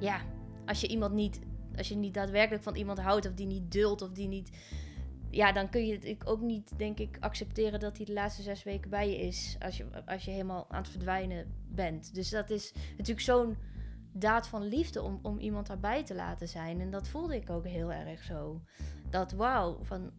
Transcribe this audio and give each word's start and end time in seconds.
ja, 0.00 0.20
als 0.66 0.80
je 0.80 0.88
iemand 0.88 1.12
niet, 1.14 1.40
als 1.76 1.88
je 1.88 1.94
niet 1.96 2.14
daadwerkelijk 2.14 2.62
van 2.62 2.74
iemand 2.74 3.00
houdt 3.00 3.26
of 3.26 3.34
die 3.34 3.46
niet 3.46 3.72
duldt 3.72 4.02
of 4.02 4.10
die 4.12 4.28
niet, 4.28 4.50
ja, 5.30 5.52
dan 5.52 5.68
kun 5.70 5.86
je 5.86 5.98
het 5.98 6.26
ook 6.26 6.40
niet, 6.40 6.78
denk 6.78 6.98
ik, 6.98 7.16
accepteren 7.20 7.80
dat 7.80 7.96
hij 7.96 8.06
de 8.06 8.12
laatste 8.12 8.42
zes 8.42 8.62
weken 8.62 8.90
bij 8.90 9.10
je 9.10 9.18
is 9.18 9.56
als 9.60 9.76
je, 9.76 10.04
als 10.06 10.24
je 10.24 10.30
helemaal 10.30 10.70
aan 10.70 10.82
het 10.82 10.90
verdwijnen 10.90 11.46
bent. 11.68 12.14
Dus 12.14 12.30
dat 12.30 12.50
is 12.50 12.72
natuurlijk 12.90 13.20
zo'n 13.20 13.56
daad 14.12 14.48
van 14.48 14.62
liefde 14.62 15.02
om, 15.02 15.18
om 15.22 15.38
iemand 15.38 15.66
daarbij 15.66 16.04
te 16.04 16.14
laten 16.14 16.48
zijn. 16.48 16.80
En 16.80 16.90
dat 16.90 17.08
voelde 17.08 17.36
ik 17.36 17.50
ook 17.50 17.66
heel 17.66 17.92
erg 17.92 18.22
zo. 18.22 18.60
Dat 19.10 19.32
wauw, 19.32 19.78
van 19.82 20.10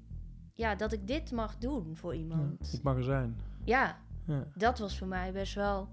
ja, 0.53 0.75
dat 0.75 0.91
ik 0.93 1.07
dit 1.07 1.31
mag 1.31 1.57
doen 1.57 1.95
voor 1.95 2.13
Ja, 2.15 2.19
iemand. 2.19 2.73
ik 2.73 2.83
mag 2.83 2.95
er 2.97 3.03
zijn. 3.03 3.35
Ja, 3.63 3.97
Ja. 4.25 4.47
dat 4.55 4.79
was 4.79 4.97
voor 4.97 5.07
mij 5.07 5.31
best 5.31 5.53
wel 5.55 5.89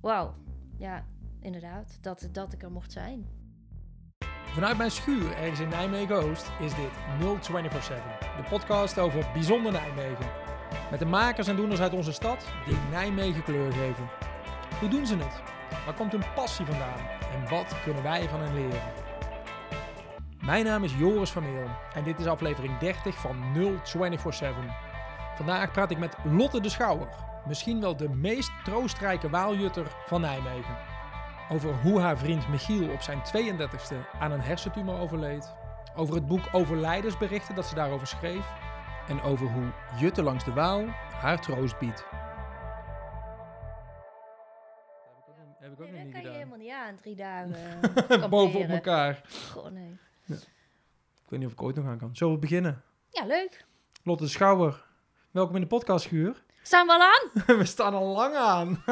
wauw. 0.00 0.34
Ja, 0.78 1.06
inderdaad, 1.40 1.98
dat, 2.00 2.28
dat 2.32 2.52
ik 2.52 2.62
er 2.62 2.70
mocht 2.70 2.92
zijn. 2.92 3.26
Vanuit 4.44 4.76
mijn 4.76 4.90
schuur 4.90 5.32
ergens 5.32 5.60
in 5.60 5.68
Nijmegen-Oost 5.68 6.50
is 6.60 6.74
dit 6.74 6.90
0247, 7.18 8.18
de 8.18 8.48
podcast 8.48 8.98
over 8.98 9.30
bijzonder 9.32 9.72
Nijmegen. 9.72 10.26
Met 10.90 10.98
de 10.98 11.06
makers 11.06 11.48
en 11.48 11.56
doeners 11.56 11.80
uit 11.80 11.92
onze 11.92 12.12
stad 12.12 12.46
die 12.66 12.76
Nijmegen 12.90 13.42
kleur 13.42 13.72
geven. 13.72 14.08
Hoe 14.80 14.88
doen 14.88 15.06
ze 15.06 15.16
het? 15.16 15.42
Waar 15.84 15.94
komt 15.94 16.12
hun 16.12 16.34
passie 16.34 16.66
vandaan? 16.66 16.98
En 17.32 17.48
wat 17.48 17.82
kunnen 17.82 18.02
wij 18.02 18.28
van 18.28 18.40
hen 18.40 18.54
leren? 18.54 18.82
Mijn 20.40 20.64
naam 20.64 20.84
is 20.84 20.94
Joris 20.94 21.30
van 21.30 21.42
Meel 21.42 21.68
en 21.94 22.04
dit 22.04 22.20
is 22.20 22.26
aflevering 22.26 22.78
30 22.78 23.14
van 23.14 23.36
0247. 23.52 24.56
Vandaag 25.34 25.72
praat 25.72 25.90
ik 25.90 25.98
met 25.98 26.16
Lotte 26.24 26.60
de 26.60 26.68
Schouwer, 26.68 27.08
misschien 27.46 27.80
wel 27.80 27.96
de 27.96 28.08
meest 28.08 28.50
troostrijke 28.64 29.30
waaljutter 29.30 29.86
van 30.06 30.20
Nijmegen. 30.20 30.87
Over 31.50 31.74
hoe 31.74 32.00
haar 32.00 32.18
vriend 32.18 32.48
Michiel 32.48 32.90
op 32.90 33.00
zijn 33.00 33.18
32e 33.18 33.96
aan 34.18 34.32
een 34.32 34.40
hersentumor 34.40 34.98
overleed. 34.98 35.54
Over 35.96 36.14
het 36.14 36.26
boek 36.26 36.48
Overlijdensberichten 36.52 37.54
dat 37.54 37.66
ze 37.66 37.74
daarover 37.74 38.06
schreef. 38.06 38.46
En 39.08 39.20
over 39.22 39.46
hoe 39.46 39.70
Jutte 40.00 40.22
langs 40.22 40.44
de 40.44 40.52
Waal 40.52 40.86
haar 41.20 41.40
troost 41.40 41.78
biedt. 41.78 42.06
Heb 45.58 45.72
ik 45.72 45.80
ook, 45.80 45.90
Nee, 45.90 45.90
nog 45.90 45.92
dat 45.94 46.04
niet 46.04 46.12
kan 46.12 46.22
je 46.22 46.28
helemaal 46.28 46.58
niet 46.58 46.70
aan, 46.70 46.96
drie 46.96 47.16
dagen 47.16 48.30
Boven 48.30 48.60
op 48.60 48.68
elkaar. 48.68 49.20
Goh, 49.50 49.70
nee. 49.70 49.98
Ik 50.26 51.28
weet 51.28 51.38
niet 51.38 51.46
of 51.46 51.52
ik 51.52 51.62
ooit 51.62 51.76
nog 51.76 51.86
aan 51.86 51.98
kan. 51.98 52.16
Zullen 52.16 52.34
we 52.34 52.40
beginnen? 52.40 52.82
Ja, 53.10 53.24
leuk. 53.26 53.64
Lotte 54.02 54.24
de 54.24 54.30
Schouwer, 54.30 54.84
welkom 55.30 55.54
in 55.54 55.60
de 55.60 55.66
podcastschuur. 55.66 56.42
Staan 56.68 56.86
we 56.86 56.92
al 56.92 57.00
aan? 57.00 57.56
we 57.58 57.64
staan 57.64 57.94
al 57.94 58.06
lang 58.06 58.34
aan. 58.34 58.82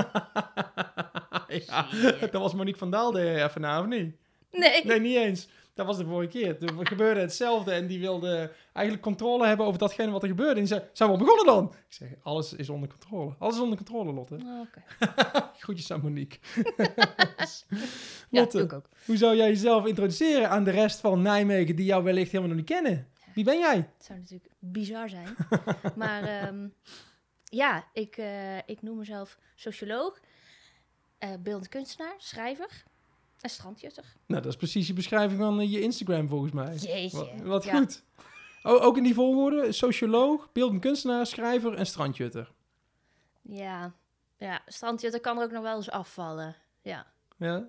ja, 1.66 1.86
dat 2.20 2.42
was 2.42 2.54
Monique 2.54 2.78
van 2.78 2.90
Daal 2.90 3.18
even 3.18 3.60
na, 3.60 3.80
of 3.80 3.86
niet? 3.86 4.16
Nee. 4.50 4.84
Nee, 4.84 5.00
niet 5.00 5.16
eens. 5.16 5.48
Dat 5.74 5.86
was 5.86 5.96
de 5.96 6.04
vorige 6.04 6.30
keer. 6.30 6.58
Toen 6.58 6.86
gebeurde 6.86 7.20
hetzelfde 7.20 7.72
en 7.72 7.86
die 7.86 8.00
wilde 8.00 8.52
eigenlijk 8.72 9.06
controle 9.06 9.46
hebben 9.46 9.66
over 9.66 9.78
datgene 9.78 10.10
wat 10.10 10.22
er 10.22 10.28
gebeurde. 10.28 10.52
En 10.52 10.58
die 10.58 10.66
zei, 10.66 10.82
zijn 10.92 11.08
we 11.08 11.14
al 11.14 11.20
begonnen 11.20 11.46
dan? 11.46 11.72
Ik 11.88 11.94
zeg, 11.94 12.08
alles 12.22 12.52
is 12.52 12.68
onder 12.68 12.88
controle. 12.88 13.34
Alles 13.38 13.54
is 13.54 13.60
onder 13.60 13.76
controle, 13.76 14.12
Lotte. 14.12 14.34
Oh, 14.34 14.60
Oké. 14.60 14.82
Groetjes 15.62 15.90
aan 15.90 16.00
Monique. 16.00 16.38
Ja, 18.30 18.40
Lotte, 18.40 18.60
ik 18.60 18.72
ook. 18.72 18.88
hoe 19.06 19.16
zou 19.16 19.36
jij 19.36 19.48
jezelf 19.48 19.86
introduceren 19.86 20.50
aan 20.50 20.64
de 20.64 20.70
rest 20.70 21.00
van 21.00 21.22
Nijmegen 21.22 21.76
die 21.76 21.86
jou 21.86 22.04
wellicht 22.04 22.30
helemaal 22.30 22.56
nog 22.56 22.58
niet 22.58 22.76
kennen? 22.76 23.08
Wie 23.34 23.44
ben 23.44 23.58
jij? 23.58 23.76
Het 23.76 24.04
zou 24.04 24.18
natuurlijk 24.18 24.50
bizar 24.58 25.08
zijn. 25.08 25.36
maar 25.94 26.22
ehm, 26.22 26.66
ja, 27.48 27.84
ik, 27.92 28.16
eh, 28.16 28.56
ik 28.58 28.82
noem 28.82 28.96
mezelf 28.96 29.38
socioloog, 29.54 30.20
eh 31.18 31.34
beeldend 31.40 31.68
kunstenaar, 31.68 32.14
schrijver 32.18 32.84
en 33.40 33.50
strandjutter. 33.50 34.04
Nou, 34.26 34.42
dat 34.42 34.50
is 34.52 34.58
precies 34.58 34.86
je 34.86 34.92
beschrijving 34.92 35.40
van 35.40 35.60
eh, 35.60 35.72
je 35.72 35.80
Instagram 35.80 36.28
volgens 36.28 36.52
mij. 36.52 36.74
Jeetje. 36.74 37.16
Wat, 37.16 37.40
wat 37.42 37.64
Ja. 37.64 37.76
goed. 37.76 38.04
O, 38.62 38.78
ook 38.78 38.96
in 38.96 39.02
die 39.02 39.14
volgorde, 39.14 39.72
socioloog, 39.72 40.52
beeldend 40.52 40.80
kunstenaar, 40.80 41.26
schrijver 41.26 41.74
en 41.74 41.86
strandjutter. 41.86 42.52
Ja, 43.42 43.94
ja 44.36 44.60
strandjutter 44.66 45.20
kan 45.20 45.38
er 45.38 45.44
ook 45.44 45.50
nog 45.50 45.62
wel 45.62 45.76
eens 45.76 45.90
afvallen. 45.90 46.56
Ja. 46.82 47.06
Ja? 47.36 47.68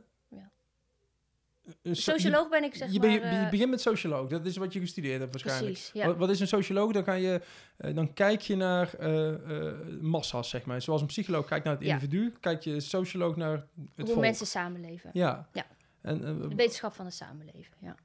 Een 1.82 1.96
so- 1.96 2.12
Socioloog 2.12 2.50
ben 2.50 2.64
ik 2.64 2.76
zeg 2.76 2.92
je, 2.92 3.00
maar... 3.00 3.10
je 3.10 3.20
eh, 3.20 3.50
begint 3.50 3.70
met 3.70 3.82
socioloog, 3.82 4.30
dat 4.30 4.46
is 4.46 4.58
wat 4.58 4.74
je 4.74 4.80
gestudeerd 4.80 5.20
hebt 5.20 5.32
waarschijnlijk. 5.32 5.74
precies, 5.74 5.92
ja. 5.94 6.06
Wat, 6.06 6.18
wat 6.18 6.30
is 6.30 6.40
een 6.40 6.48
socioloog? 6.48 6.92
Dan, 6.92 7.04
ga 7.04 7.14
je, 7.14 7.42
eh, 7.78 7.96
dan 7.96 8.14
kijk 8.14 8.42
je 8.42 8.56
naar 8.56 8.94
eh, 8.94 9.74
massa's, 10.02 10.50
zeg 10.50 10.66
maar. 10.66 10.82
Zoals 10.82 11.02
een 11.02 11.08
psycholoog 11.08 11.46
kijkt 11.48 11.66
naar 11.66 11.74
het 11.76 11.84
Ja. 11.84 11.94
individu, 11.94 12.34
kijkt 12.40 12.64
je 12.64 12.80
socioloog 12.80 13.36
naar 13.36 13.52
het 13.52 13.68
Hoe 13.96 14.06
volk. 14.06 14.20
mensen 14.20 14.48
samenleven. 14.48 15.10
Ja. 15.14 15.48
Ja. 15.54 15.66
En, 16.02 16.22
De 16.22 16.56
wetenschap 16.56 16.94
van 16.94 17.06
het 17.06 17.14
samenleven, 17.14 17.78
ja. 17.80 17.96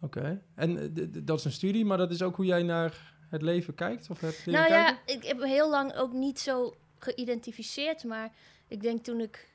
Oké. 0.00 0.42
En 0.54 0.92
dat 1.24 1.38
is 1.38 1.44
een 1.44 1.52
studie, 1.52 1.84
maar 1.84 1.98
dat 1.98 2.10
is 2.10 2.22
ook 2.22 2.36
hoe 2.36 2.44
jij 2.44 2.62
naar 2.62 3.14
het 3.28 3.42
leven 3.42 3.74
kijkt? 3.74 4.10
Of 4.10 4.20
het 4.20 4.42
Nou 4.46 4.56
kijken? 4.68 4.76
ja, 4.76 4.98
ik 5.14 5.24
heb 5.24 5.42
heel 5.42 5.70
lang 5.70 5.94
ook 5.94 6.12
niet 6.12 6.38
zo 6.40 6.76
geïdentificeerd, 6.98 8.04
maar 8.04 8.32
ik 8.68 8.80
denk 8.82 9.04
toen 9.04 9.20
ik 9.20 9.49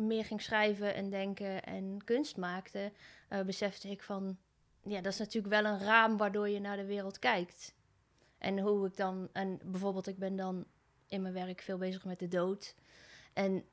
meer 0.00 0.24
ging 0.24 0.42
schrijven 0.42 0.94
en 0.94 1.10
denken 1.10 1.62
en 1.62 2.04
kunst 2.04 2.36
maakte, 2.36 2.92
eh, 3.28 3.40
besefte 3.40 3.90
ik 3.90 4.02
van, 4.02 4.38
ja, 4.82 5.00
dat 5.00 5.12
is 5.12 5.18
natuurlijk 5.18 5.54
wel 5.54 5.64
een 5.64 5.78
raam 5.78 6.16
waardoor 6.16 6.48
je 6.48 6.60
naar 6.60 6.76
de 6.76 6.84
wereld 6.84 7.18
kijkt. 7.18 7.74
En 8.38 8.58
hoe 8.58 8.86
ik 8.86 8.96
dan, 8.96 9.28
en 9.32 9.60
bijvoorbeeld 9.64 10.06
ik 10.06 10.18
ben 10.18 10.36
dan 10.36 10.66
in 11.06 11.22
mijn 11.22 11.34
werk 11.34 11.60
veel 11.60 11.78
bezig 11.78 12.04
met 12.04 12.18
de 12.18 12.28
dood. 12.28 12.74
En 13.32 13.64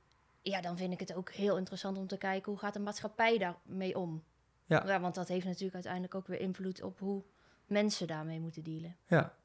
ja, 0.42 0.62
dan 0.62 0.78
vind 0.78 0.94
ik 0.94 1.00
het 1.00 1.14
ook 1.14 1.32
heel 1.32 1.58
interessant 1.58 1.98
om 1.98 2.08
te 2.08 2.18
kijken 2.18 2.52
hoe 2.52 2.62
gaat 2.62 2.74
de 2.74 2.80
maatschappij 2.80 3.38
daarmee 3.38 3.98
om. 3.98 4.24
Ja. 4.66 5.00
want 5.00 5.16
dat 5.16 5.28
heeft 5.28 5.46
natuurlijk 5.46 5.74
uiteindelijk 5.74 6.16
ook 6.16 6.28
weer 6.28 6.40
invloed 6.40 6.82
op 6.82 7.00
hoe 7.00 7.24
mensen 7.66 8.08
daarmee 8.08 8.40
moeten 8.40 8.64
dealen. 8.64 8.96
Ja. 9.06 9.36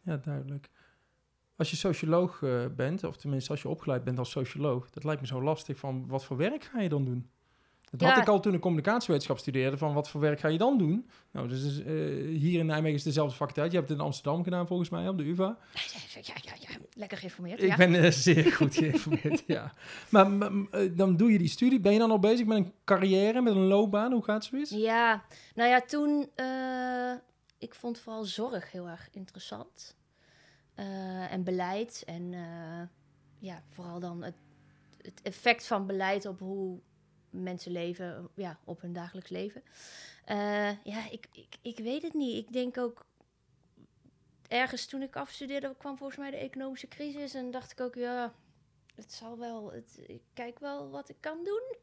Ja, 0.00 0.16
duidelijk. 0.16 0.70
Als 1.56 1.70
je 1.70 1.76
socioloog 1.76 2.42
eh, 2.42 2.64
bent, 2.76 3.04
of 3.04 3.16
tenminste 3.16 3.50
als 3.50 3.62
je 3.62 3.68
opgeleid 3.68 4.04
bent 4.04 4.18
als 4.18 4.30
socioloog, 4.30 4.90
dat 4.90 5.04
lijkt 5.04 5.20
me 5.20 5.26
zo 5.26 5.42
lastig 5.42 5.78
van 5.78 6.06
wat 6.06 6.24
voor 6.24 6.36
werk 6.36 6.64
ga 6.64 6.80
je 6.80 6.88
dan 6.88 7.04
doen? 7.04 7.30
Dat 7.90 8.08
had 8.08 8.18
ik 8.18 8.28
al 8.28 8.40
toen 8.40 8.54
ik 8.54 8.60
communicatiewetenschap 8.60 9.38
studeerde, 9.38 9.76
van 9.76 9.94
wat 9.94 10.08
voor 10.08 10.20
werk 10.20 10.40
ga 10.40 10.48
je 10.48 10.58
dan 10.58 10.78
doen? 10.78 11.10
Nou, 11.30 11.48
dus 11.48 11.64
is, 11.64 11.78
eh, 11.80 11.86
hier 12.38 12.58
in 12.58 12.66
Nijmegen 12.66 12.96
is 12.96 13.02
dezelfde 13.02 13.36
faculteit. 13.36 13.70
Je 13.70 13.76
hebt 13.76 13.88
het 13.88 13.98
in 13.98 14.04
Amsterdam 14.04 14.42
gedaan 14.42 14.66
volgens 14.66 14.88
mij, 14.88 15.08
op 15.08 15.18
de 15.18 15.24
UvA. 15.24 15.58
Ja, 15.72 15.80
ja, 16.22 16.34
ja, 16.42 16.52
ja. 16.60 16.78
lekker 16.92 17.18
geïnformeerd. 17.18 17.62
Ik 17.62 17.68
ja. 17.68 17.76
ben 17.76 17.94
eh, 17.94 18.10
zeer 18.10 18.52
goed 18.52 18.74
geïnformeerd, 18.74 19.42
ja. 19.46 19.72
Maar 20.10 20.50
dan 20.92 21.16
doe 21.16 21.32
je 21.32 21.38
die 21.38 21.48
studie. 21.48 21.80
Ben 21.80 21.92
je 21.92 21.98
dan 21.98 22.10
al 22.10 22.18
bezig 22.18 22.46
met 22.46 22.56
een 22.56 22.72
carrière, 22.84 23.40
met 23.40 23.54
een 23.54 23.66
loopbaan? 23.66 24.12
Hoe 24.12 24.24
gaat 24.24 24.44
zoiets? 24.44 24.70
Ja, 24.70 25.24
nou 25.54 25.70
ja, 25.70 25.80
toen... 25.80 26.28
ik 27.58 27.74
vond 27.74 27.98
vooral 27.98 28.24
zorg 28.24 28.72
heel 28.72 28.88
erg 28.88 29.08
interessant. 29.12 29.95
Eh, 30.76 31.32
en 31.32 31.44
beleid. 31.44 32.02
En 32.06 32.34
eh, 32.34 32.82
ja, 33.38 33.62
vooral 33.68 34.00
dan 34.00 34.22
het, 34.22 34.36
het 35.00 35.22
effect 35.22 35.66
van 35.66 35.86
beleid 35.86 36.26
op 36.26 36.38
hoe 36.38 36.80
mensen 37.30 37.72
leven, 37.72 38.28
ja, 38.34 38.58
op 38.64 38.80
hun 38.80 38.92
dagelijks 38.92 39.30
leven. 39.30 39.62
Eh, 40.24 40.84
ja, 40.84 41.10
ik, 41.10 41.26
ik, 41.32 41.56
ik 41.62 41.78
weet 41.78 42.02
het 42.02 42.14
niet. 42.14 42.46
Ik 42.46 42.52
denk 42.52 42.78
ook... 42.78 43.06
Ergens 44.48 44.86
toen 44.86 45.02
ik 45.02 45.16
afstudeerde 45.16 45.74
kwam 45.78 45.96
volgens 45.96 46.18
mij 46.18 46.30
de 46.30 46.36
economische 46.36 46.88
crisis. 46.88 47.34
En 47.34 47.50
dacht 47.50 47.72
ik 47.72 47.80
ook, 47.80 47.94
ja, 47.94 48.34
het 48.94 49.12
zal 49.12 49.38
wel... 49.38 49.72
Het, 49.72 50.00
ik 50.06 50.22
kijk 50.32 50.58
wel 50.58 50.90
wat 50.90 51.08
ik 51.08 51.16
kan 51.20 51.44
doen. 51.44 51.76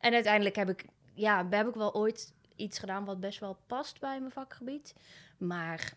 En 0.00 0.12
uiteindelijk 0.12 0.56
heb 0.56 0.68
ik 0.68 0.84
ja, 1.16 1.46
heb 1.50 1.68
ik 1.68 1.74
wel 1.74 1.94
ooit 1.94 2.34
iets 2.56 2.78
gedaan 2.78 3.04
wat 3.04 3.20
best 3.20 3.40
wel 3.40 3.58
past 3.66 4.00
bij 4.00 4.18
mijn 4.18 4.32
vakgebied. 4.32 4.94
Maar 5.38 5.92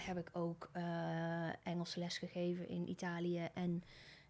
heb 0.00 0.18
ik 0.18 0.30
ook 0.32 0.70
eh 0.72 1.48
Engelse 1.62 1.98
les 1.98 2.18
gegeven 2.18 2.68
in 2.68 2.88
Italië 2.88 3.48
en 3.54 3.82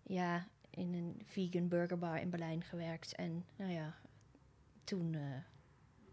ja, 0.03 0.47
in 0.71 0.95
een 0.95 1.23
vegan 1.25 1.69
burgerbar 1.69 2.21
in 2.21 2.31
Berlijn 2.31 2.63
gewerkt. 2.63 3.15
En 3.15 3.45
nou 3.57 3.73
ja, 3.73 3.95
toen 4.85 5.15
eh, 5.15 5.21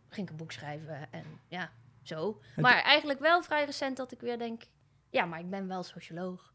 ging 0.07 0.25
ik 0.25 0.29
een 0.29 0.37
boek 0.37 0.51
schrijven 0.51 1.11
en 1.11 1.25
ja, 1.47 1.71
zo. 2.01 2.41
Maar 2.55 2.81
eigenlijk 2.81 3.19
wel 3.19 3.43
vrij 3.43 3.65
recent 3.65 3.97
dat 3.97 4.11
ik 4.11 4.21
weer 4.21 4.37
denk, 4.37 4.63
ja, 5.09 5.25
maar 5.25 5.39
ik 5.39 5.49
ben 5.49 5.67
wel 5.67 5.83
socioloog. 5.83 6.53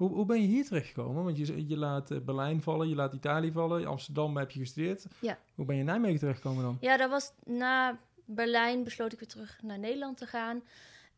Hoe, 0.00 0.10
hoe 0.10 0.26
ben 0.26 0.40
je 0.40 0.46
hier 0.46 0.64
terechtgekomen? 0.64 1.24
Want 1.24 1.36
je, 1.36 1.68
je 1.68 1.76
laat 1.76 2.10
eh, 2.10 2.18
Berlijn 2.20 2.62
vallen, 2.62 2.88
je 2.88 2.94
laat 2.94 3.12
Italië 3.12 3.52
vallen, 3.52 3.86
Amsterdam 3.86 4.36
heb 4.36 4.50
je 4.50 4.60
gestudeerd. 4.60 5.06
Ja. 5.20 5.38
Hoe 5.54 5.64
ben 5.64 5.74
je 5.74 5.80
in 5.80 5.86
Nijmegen 5.86 6.18
terechtgekomen 6.18 6.62
dan? 6.62 6.76
Ja, 6.80 6.96
dat 6.96 7.10
was 7.10 7.32
na 7.44 7.98
Berlijn 8.24 8.84
besloot 8.84 9.12
ik 9.12 9.18
weer 9.18 9.28
terug 9.28 9.58
naar 9.62 9.78
Nederland 9.78 10.16
te 10.16 10.26
gaan. 10.26 10.62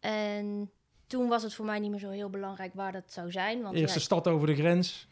En 0.02 0.70
toen 1.06 1.28
was 1.28 1.42
het 1.42 1.54
voor 1.54 1.64
mij 1.64 1.78
niet 1.78 1.90
meer 1.90 2.00
zo 2.00 2.10
heel 2.10 2.30
belangrijk 2.30 2.74
waar 2.74 2.92
dat 2.92 3.12
zou 3.12 3.30
zijn. 3.30 3.62
Want 3.62 3.76
Eerste 3.76 3.98
ja, 3.98 4.04
stad 4.04 4.28
over 4.28 4.46
de 4.46 4.54
grens. 4.54 5.08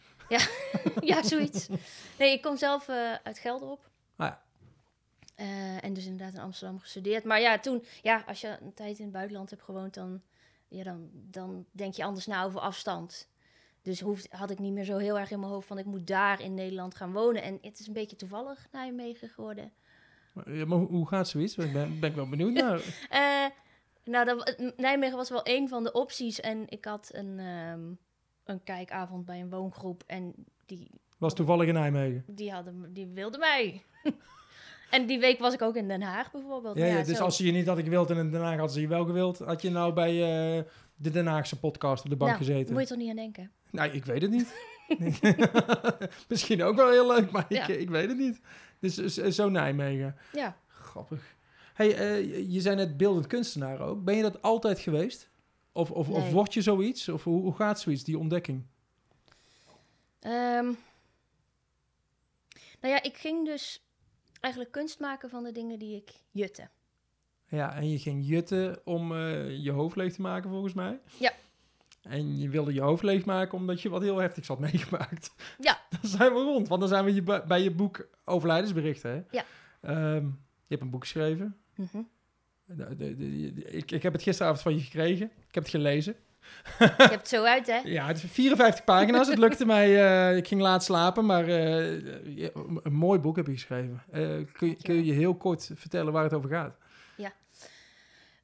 ja, 1.00 1.22
zoiets. 1.32 1.68
Nee, 2.18 2.32
ik 2.32 2.42
kom 2.42 2.56
zelf 2.56 2.88
eh, 2.88 3.12
uit 3.22 3.38
Gelderop. 3.38 3.90
Ah 4.16 4.26
ja. 4.26 4.42
Eh, 5.34 5.84
en 5.84 5.92
dus 5.92 6.04
inderdaad 6.04 6.34
in 6.34 6.40
Amsterdam 6.40 6.78
gestudeerd. 6.78 7.24
Maar 7.24 7.40
ja, 7.40 7.58
toen, 7.58 7.84
ja, 8.02 8.24
als 8.26 8.40
je 8.40 8.56
een 8.60 8.74
tijd 8.74 8.98
in 8.98 9.04
het 9.04 9.12
buitenland 9.12 9.50
hebt 9.50 9.62
gewoond, 9.62 9.94
dan, 9.94 10.22
ja, 10.68 10.84
dan, 10.84 11.08
dan 11.12 11.66
denk 11.70 11.94
je 11.94 12.04
anders 12.04 12.26
na 12.26 12.44
over 12.44 12.60
afstand. 12.60 13.28
Dus 13.82 14.00
hoefde, 14.00 14.28
had 14.36 14.50
ik 14.50 14.58
niet 14.58 14.72
meer 14.72 14.84
zo 14.84 14.96
heel 14.96 15.18
erg 15.18 15.30
in 15.30 15.40
mijn 15.40 15.52
hoofd 15.52 15.66
van 15.66 15.78
ik 15.78 15.84
moet 15.84 16.06
daar 16.06 16.40
in 16.40 16.54
Nederland 16.54 16.94
gaan 16.94 17.12
wonen. 17.12 17.42
En 17.42 17.58
het 17.62 17.78
is 17.78 17.86
een 17.86 17.92
beetje 17.92 18.16
toevallig 18.16 18.66
Nijmegen 18.72 19.28
geworden. 19.28 19.72
Ja, 20.46 20.64
maar 20.64 20.78
hoe, 20.78 20.88
hoe 20.88 21.08
gaat 21.08 21.28
zoiets? 21.28 21.56
Ik 21.56 21.72
ben, 21.72 22.00
ben 22.00 22.10
ik 22.10 22.16
wel 22.16 22.28
benieuwd 22.28 22.52
naar. 22.62 22.80
Eh, 23.10 23.46
nou, 24.10 24.24
dat, 24.26 24.56
Nijmegen 24.76 25.16
was 25.16 25.30
wel 25.30 25.40
een 25.44 25.68
van 25.68 25.84
de 25.84 25.92
opties. 25.92 26.40
En 26.40 26.64
ik 26.68 26.84
had 26.84 27.08
een, 27.12 27.38
ehm, 27.38 27.80
een 28.44 28.62
kijkavond 28.64 29.24
bij 29.24 29.40
een 29.40 29.50
woongroep. 29.50 30.02
En 30.06 30.34
die, 30.66 30.90
Was 31.18 31.34
toevallig 31.34 31.68
in 31.68 31.74
Nijmegen. 31.74 32.24
die, 32.26 32.52
hadden, 32.52 32.92
die 32.92 33.06
wilden 33.06 33.40
mij. 33.40 33.82
en 34.90 35.06
die 35.06 35.18
week 35.18 35.38
was 35.38 35.54
ik 35.54 35.62
ook 35.62 35.76
in 35.76 35.88
Den 35.88 36.02
Haag 36.02 36.30
bijvoorbeeld. 36.30 36.76
Ja, 36.78 36.84
ja, 36.86 37.02
dus 37.02 37.16
zo. 37.16 37.24
als 37.24 37.36
ze 37.36 37.46
je 37.46 37.52
niet 37.52 37.66
had 37.66 37.78
gewild 37.80 38.10
en 38.10 38.16
in 38.16 38.30
Den 38.30 38.40
Haag 38.40 38.50
hadden 38.56 38.70
ze 38.74 38.80
je 38.80 38.88
wel 38.88 39.04
gewild, 39.04 39.38
had 39.38 39.62
je 39.62 39.70
nou 39.70 39.92
bij 39.92 40.10
eh, 40.58 40.64
de 40.96 41.10
Den 41.10 41.26
Haagse 41.26 41.58
podcast 41.58 42.04
op 42.04 42.10
de 42.10 42.16
bank 42.16 42.30
Nou, 42.32 42.44
gezeten? 42.44 42.72
moet 42.72 42.82
je 42.82 42.88
toch 42.88 42.98
niet 42.98 43.10
aan 43.10 43.16
denken? 43.16 43.50
Nou, 43.70 43.90
ik 43.90 44.04
weet 44.04 44.22
het 44.22 44.30
niet. 44.30 44.54
Misschien 46.28 46.62
ook 46.62 46.76
wel 46.76 46.90
heel 46.90 47.06
leuk, 47.06 47.30
maar 47.30 47.44
Ja. 47.48 47.66
ik, 47.66 47.78
ik 47.80 47.90
weet 47.90 48.08
het 48.08 48.18
niet. 48.18 48.40
Dus 48.80 48.94
zo- 48.94 49.30
zo 49.30 49.48
Nijmegen. 49.48 50.16
Ja. 50.32 50.56
Grappig. 50.68 51.34
Hey, 51.80 51.94
eh, 51.96 52.50
je 52.52 52.60
zei 52.60 52.76
net 52.76 52.96
beeldend 52.96 53.26
kunstenaar 53.26 53.80
ook. 53.80 54.04
Ben 54.04 54.16
je 54.16 54.22
dat 54.22 54.42
altijd 54.42 54.78
geweest? 54.78 55.28
Of, 55.72 55.90
of, 55.90 56.08
of 56.08 56.30
word 56.30 56.54
je 56.54 56.62
zoiets? 56.62 57.08
Of 57.08 57.24
hoe, 57.24 57.42
hoe 57.42 57.54
gaat 57.54 57.80
zoiets, 57.80 58.04
die 58.04 58.18
ontdekking? 58.18 58.66
Ehm, 60.20 60.64
nou 62.80 62.94
ja, 62.94 63.02
ik 63.02 63.16
ging 63.16 63.46
dus 63.46 63.84
eigenlijk 64.40 64.72
kunst 64.72 65.00
maken 65.00 65.30
van 65.30 65.44
de 65.44 65.52
dingen 65.52 65.78
die 65.78 65.96
ik 65.96 66.10
jutte. 66.30 66.68
Ja, 67.48 67.74
en 67.74 67.90
je 67.90 67.98
ging 67.98 68.26
jutten 68.26 68.80
om 68.84 69.12
eh, 69.12 69.58
je 69.64 69.70
hoofd 69.70 69.96
leeg 69.96 70.12
te 70.14 70.20
maken, 70.20 70.50
volgens 70.50 70.74
mij. 70.74 71.00
Ja. 71.18 71.32
En 72.02 72.38
je 72.38 72.48
wilde 72.48 72.72
je 72.74 72.80
hoofd 72.80 73.02
leeg 73.02 73.24
maken 73.24 73.58
omdat 73.58 73.82
je 73.82 73.88
wat 73.88 74.02
heel 74.02 74.18
heftigs 74.18 74.48
had 74.48 74.58
meegemaakt. 74.70 75.34
Ja. 75.58 75.80
Dan 76.00 76.10
zijn 76.10 76.32
we 76.34 76.40
rond, 76.40 76.68
want 76.68 76.80
dan 76.80 76.88
zijn 76.88 77.04
we 77.04 77.42
bij- 77.46 77.62
je 77.62 77.70
boek 77.70 78.08
Overlijdensberichten. 78.24 79.10
Hè? 79.10 79.22
Ja. 79.30 79.44
Ehm, 79.80 80.24
je 80.66 80.76
hebt 80.76 80.82
een 80.82 80.90
boek 80.90 81.02
geschreven. 81.02 81.59
Mhm. 81.80 82.02
De- 82.64 82.96
de- 82.96 83.16
de- 83.16 83.52
de- 83.54 83.64
ik, 83.64 83.90
ik 83.90 84.02
heb 84.02 84.12
het 84.12 84.22
gisteravond 84.22 84.60
van 84.62 84.74
je 84.74 84.80
gekregen. 84.80 85.26
Ik 85.26 85.54
heb 85.54 85.62
het 85.62 85.72
gelezen. 85.72 86.16
Je 86.78 86.84
hebt 86.96 87.12
het 87.14 87.28
zo 87.28 87.44
uit, 87.44 87.66
hè? 87.66 87.76
Ja, 87.78 88.06
het 88.06 88.16
is 88.16 88.30
54 88.30 88.84
pagina's. 88.84 89.28
Het 89.28 89.38
lukte 89.38 89.66
mij. 89.66 90.04
eh, 90.30 90.36
ik 90.36 90.48
ging 90.48 90.60
laat 90.60 90.84
slapen, 90.84 91.26
maar 91.26 91.48
eh, 91.48 92.36
ja, 92.36 92.50
een 92.82 92.92
mooi 92.92 93.18
boek 93.18 93.36
heb 93.36 93.46
je 93.46 93.52
geschreven. 93.52 94.02
Eh, 94.10 94.20
kun, 94.52 94.68
je, 94.68 94.76
kun 94.82 95.04
je 95.04 95.12
heel 95.12 95.34
kort 95.36 95.70
vertellen 95.74 96.12
waar 96.12 96.22
het 96.24 96.34
over 96.34 96.50
gaat? 96.50 96.76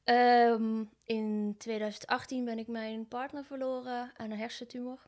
Ehm, 0.03 0.83
in 1.03 1.55
2018 1.57 2.45
ben 2.45 2.57
ik 2.59 2.67
mijn 2.67 3.07
partner 3.07 3.43
verloren 3.45 4.11
aan 4.17 4.31
een 4.31 4.37
hersentumor, 4.37 4.99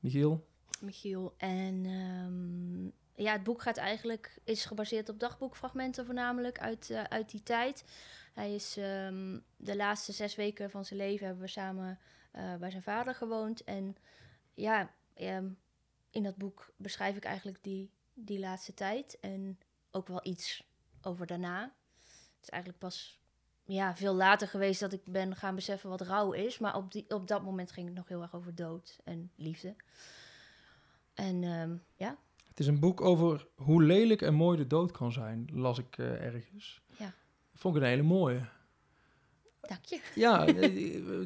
Michiel? 0.00 0.46
Michiel. 0.80 1.34
En 1.36 1.82
ehm, 1.84 2.86
ja, 3.16 3.32
het 3.32 3.42
boek 3.42 3.62
gaat 3.62 3.76
eigenlijk, 3.76 4.38
is 4.44 4.64
gebaseerd 4.64 5.08
op 5.08 5.20
dagboekfragmenten 5.20 6.04
voornamelijk 6.04 6.58
uit, 6.60 6.90
eh, 6.90 7.02
uit 7.02 7.30
die 7.30 7.42
tijd. 7.42 7.84
Hij 8.34 8.54
is 8.54 8.76
ehm, 8.76 9.38
de 9.56 9.76
laatste 9.76 10.12
zes 10.12 10.34
weken 10.34 10.70
van 10.70 10.84
zijn 10.84 10.98
leven 10.98 11.26
hebben 11.26 11.44
we 11.44 11.50
samen 11.50 11.98
eh, 12.30 12.54
bij 12.54 12.70
zijn 12.70 12.82
vader 12.82 13.14
gewoond. 13.14 13.64
En 13.64 13.96
ja, 14.54 14.90
ehm, 15.14 15.48
in 16.10 16.22
dat 16.22 16.36
boek 16.36 16.72
beschrijf 16.76 17.16
ik 17.16 17.24
eigenlijk 17.24 17.62
die, 17.62 17.90
die 18.14 18.38
laatste 18.38 18.74
tijd. 18.74 19.20
En 19.20 19.58
ook 19.90 20.08
wel 20.08 20.20
iets 20.22 20.66
over 21.02 21.26
daarna. 21.26 21.62
Het 22.02 22.42
is 22.42 22.48
eigenlijk 22.48 22.82
pas 22.82 23.20
ja, 23.64 23.96
veel 23.96 24.14
later 24.14 24.48
geweest 24.48 24.80
dat 24.80 24.92
ik 24.92 25.04
ben 25.04 25.36
gaan 25.36 25.54
beseffen 25.54 25.90
wat 25.90 26.00
rouw 26.00 26.32
is. 26.32 26.58
Maar 26.58 26.76
op, 26.76 26.92
die, 26.92 27.10
op 27.10 27.26
dat 27.26 27.42
moment 27.42 27.72
ging 27.72 27.86
het 27.86 27.96
nog 27.96 28.08
heel 28.08 28.22
erg 28.22 28.34
over 28.34 28.54
dood 28.54 28.98
en 29.04 29.32
liefde. 29.36 29.76
En 31.14 31.44
ehm, 31.44 31.76
ja, 31.94 32.18
Het 32.56 32.64
is 32.66 32.66
een 32.66 32.80
boek 32.80 33.00
over 33.00 33.46
hoe 33.54 33.82
lelijk 33.82 34.22
en 34.22 34.34
mooi 34.34 34.56
de 34.56 34.66
dood 34.66 34.90
kan 34.92 35.12
zijn, 35.12 35.48
las 35.52 35.78
ik 35.78 35.98
eh, 35.98 36.24
ergens. 36.24 36.80
Ja. 36.98 37.14
Vond 37.54 37.76
ik 37.76 37.82
een 37.82 37.88
hele 37.88 38.02
mooie. 38.02 38.40
dank 39.60 39.84
je. 39.84 40.00
Ja, 40.14 40.46
eh, 40.46 40.70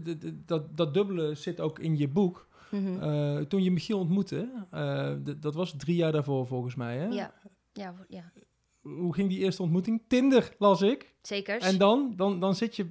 d- 0.02 0.48
dat, 0.48 0.76
dat 0.76 0.94
dubbele 0.94 1.34
zit 1.34 1.60
ook 1.60 1.78
in 1.78 1.96
je 1.96 2.08
boek. 2.08 2.48
Mhm. 2.70 3.02
Eh, 3.02 3.36
toen 3.40 3.62
je 3.62 3.70
Michiel 3.70 3.98
ontmoette, 3.98 4.66
eh, 4.70 5.12
d- 5.12 5.42
dat 5.42 5.54
was 5.54 5.74
drie 5.76 5.96
jaar 5.96 6.12
daarvoor 6.12 6.46
volgens 6.46 6.74
mij. 6.74 6.96
Hè? 6.98 7.06
Ja, 7.06 7.34
ja, 7.72 7.94
ja, 8.08 8.32
Hoe 8.80 9.14
ging 9.14 9.28
die 9.28 9.38
eerste 9.38 9.62
ontmoeting? 9.62 10.02
Tinder 10.08 10.54
las 10.58 10.82
ik. 10.82 11.14
zeker. 11.22 11.60
En 11.60 11.78
dan, 11.78 12.12
dan, 12.16 12.40
dan 12.40 12.54
zit 12.54 12.76
je, 12.76 12.86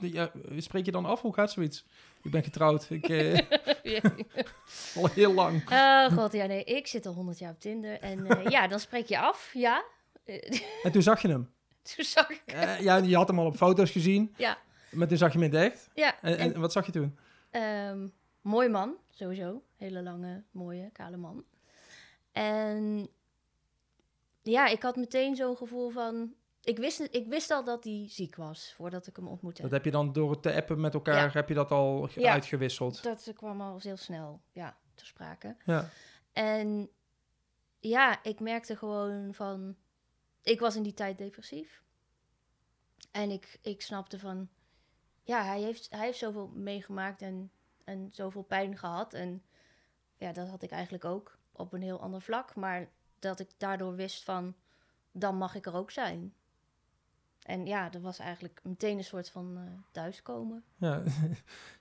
ja, 0.00 0.30
spreek 0.56 0.84
je 0.84 0.92
dan 0.92 1.04
af? 1.04 1.20
Hoe 1.20 1.34
gaat 1.34 1.50
zoiets? 1.50 1.84
Ik 2.22 2.30
ben 2.30 2.42
getrouwd, 2.42 2.90
ik, 2.90 3.08
eh, 3.08 3.38
al 4.96 5.06
heel 5.06 5.32
lang. 5.34 5.70
Oh 5.72 6.06
god, 6.18 6.32
ja 6.32 6.46
nee, 6.46 6.64
ik 6.64 6.86
zit 6.86 7.06
al 7.06 7.12
honderd 7.14 7.38
jaar 7.38 7.52
op 7.52 7.60
Tinder. 7.60 8.00
En 8.00 8.26
eh, 8.26 8.46
ja, 8.50 8.66
dan 8.66 8.80
spreek 8.80 9.06
je 9.06 9.18
af, 9.18 9.50
ja. 9.52 9.84
En 10.82 10.92
toen 10.92 11.02
zag 11.02 11.22
je 11.22 11.28
hem. 11.28 11.50
Toen 11.94 12.04
zag 12.04 12.30
ik... 12.30 12.42
Eh, 12.46 12.80
ja, 12.80 12.96
je 12.96 13.16
had 13.16 13.28
hem 13.28 13.38
al 13.38 13.46
op 13.46 13.56
foto's 13.56 13.90
gezien, 13.90 14.34
Ja, 14.36 14.58
maar 14.90 15.08
toen 15.08 15.16
zag 15.16 15.32
je 15.32 15.38
hem 15.38 15.52
in 15.52 15.54
het 15.58 15.72
echt. 15.72 15.88
ja. 15.94 16.20
En, 16.20 16.38
En, 16.38 16.54
en 16.54 16.60
wat 16.60 16.72
zag 16.72 16.86
je 16.86 16.92
toen? 16.92 17.18
ehm, 17.50 18.06
mooi 18.40 18.68
man, 18.68 18.94
sowieso. 19.10 19.62
Hele 19.76 20.02
lange, 20.02 20.42
mooie, 20.50 20.90
kale 20.92 21.16
man. 21.16 21.44
En 22.32 23.08
ja, 24.42 24.66
ik 24.66 24.82
had 24.82 24.96
meteen 24.96 25.36
zo'n 25.36 25.56
gevoel 25.56 25.90
van... 25.90 26.32
Ik 26.68 26.78
wist, 26.78 27.00
ik 27.10 27.26
wist 27.26 27.50
al 27.50 27.64
dat 27.64 27.84
hij 27.84 28.06
ziek 28.08 28.36
was, 28.36 28.72
voordat 28.72 29.06
ik 29.06 29.16
hem 29.16 29.28
ontmoette. 29.28 29.62
Dat 29.62 29.70
heb 29.70 29.84
je 29.84 29.90
dan 29.90 30.12
door 30.12 30.30
het 30.30 30.42
te 30.42 30.54
appen 30.54 30.80
met 30.80 30.94
elkaar, 30.94 31.24
Ja. 31.24 31.30
heb 31.30 31.48
je 31.48 31.54
dat 31.54 31.70
al 31.70 32.08
Ja. 32.14 32.32
uitgewisseld? 32.32 33.02
Dat 33.02 33.30
kwam 33.34 33.60
al 33.60 33.78
heel 33.82 33.96
snel, 33.96 34.40
ja, 34.52 34.76
ter 34.94 35.06
sprake. 35.06 35.56
Ja. 35.64 35.88
En 36.32 36.88
ja, 37.80 38.22
ik 38.22 38.40
merkte 38.40 38.76
gewoon 38.76 39.34
van... 39.34 39.76
Ik 40.42 40.60
was 40.60 40.76
in 40.76 40.82
die 40.82 40.94
tijd 40.94 41.18
depressief. 41.18 41.82
En 43.10 43.30
ik, 43.30 43.58
ik 43.62 43.82
snapte 43.82 44.18
van... 44.18 44.48
Ja, 45.22 45.44
hij 45.44 45.60
heeft, 45.60 45.86
hij 45.90 46.04
heeft 46.04 46.18
zoveel 46.18 46.48
meegemaakt 46.54 47.22
en, 47.22 47.50
en 47.84 48.08
zoveel 48.12 48.42
pijn 48.42 48.78
gehad. 48.78 49.14
En 49.14 49.42
ja, 50.16 50.32
dat 50.32 50.48
had 50.48 50.62
ik 50.62 50.70
eigenlijk 50.70 51.04
ook 51.04 51.38
op 51.52 51.72
een 51.72 51.82
heel 51.82 52.00
ander 52.00 52.20
vlak. 52.22 52.54
Maar 52.54 52.88
dat 53.18 53.40
ik 53.40 53.50
daardoor 53.56 53.94
wist 53.94 54.24
van... 54.24 54.54
Dan 55.12 55.36
mag 55.36 55.54
ik 55.54 55.66
er 55.66 55.74
ook 55.74 55.90
zijn. 55.90 56.34
En 57.48 57.66
ja, 57.66 57.88
dat 57.88 58.02
was 58.02 58.18
eigenlijk 58.18 58.60
meteen 58.62 58.98
een 58.98 59.04
soort 59.04 59.30
van 59.30 59.56
eh, 59.56 59.62
thuiskomen. 59.92 60.62
ja. 60.76 61.02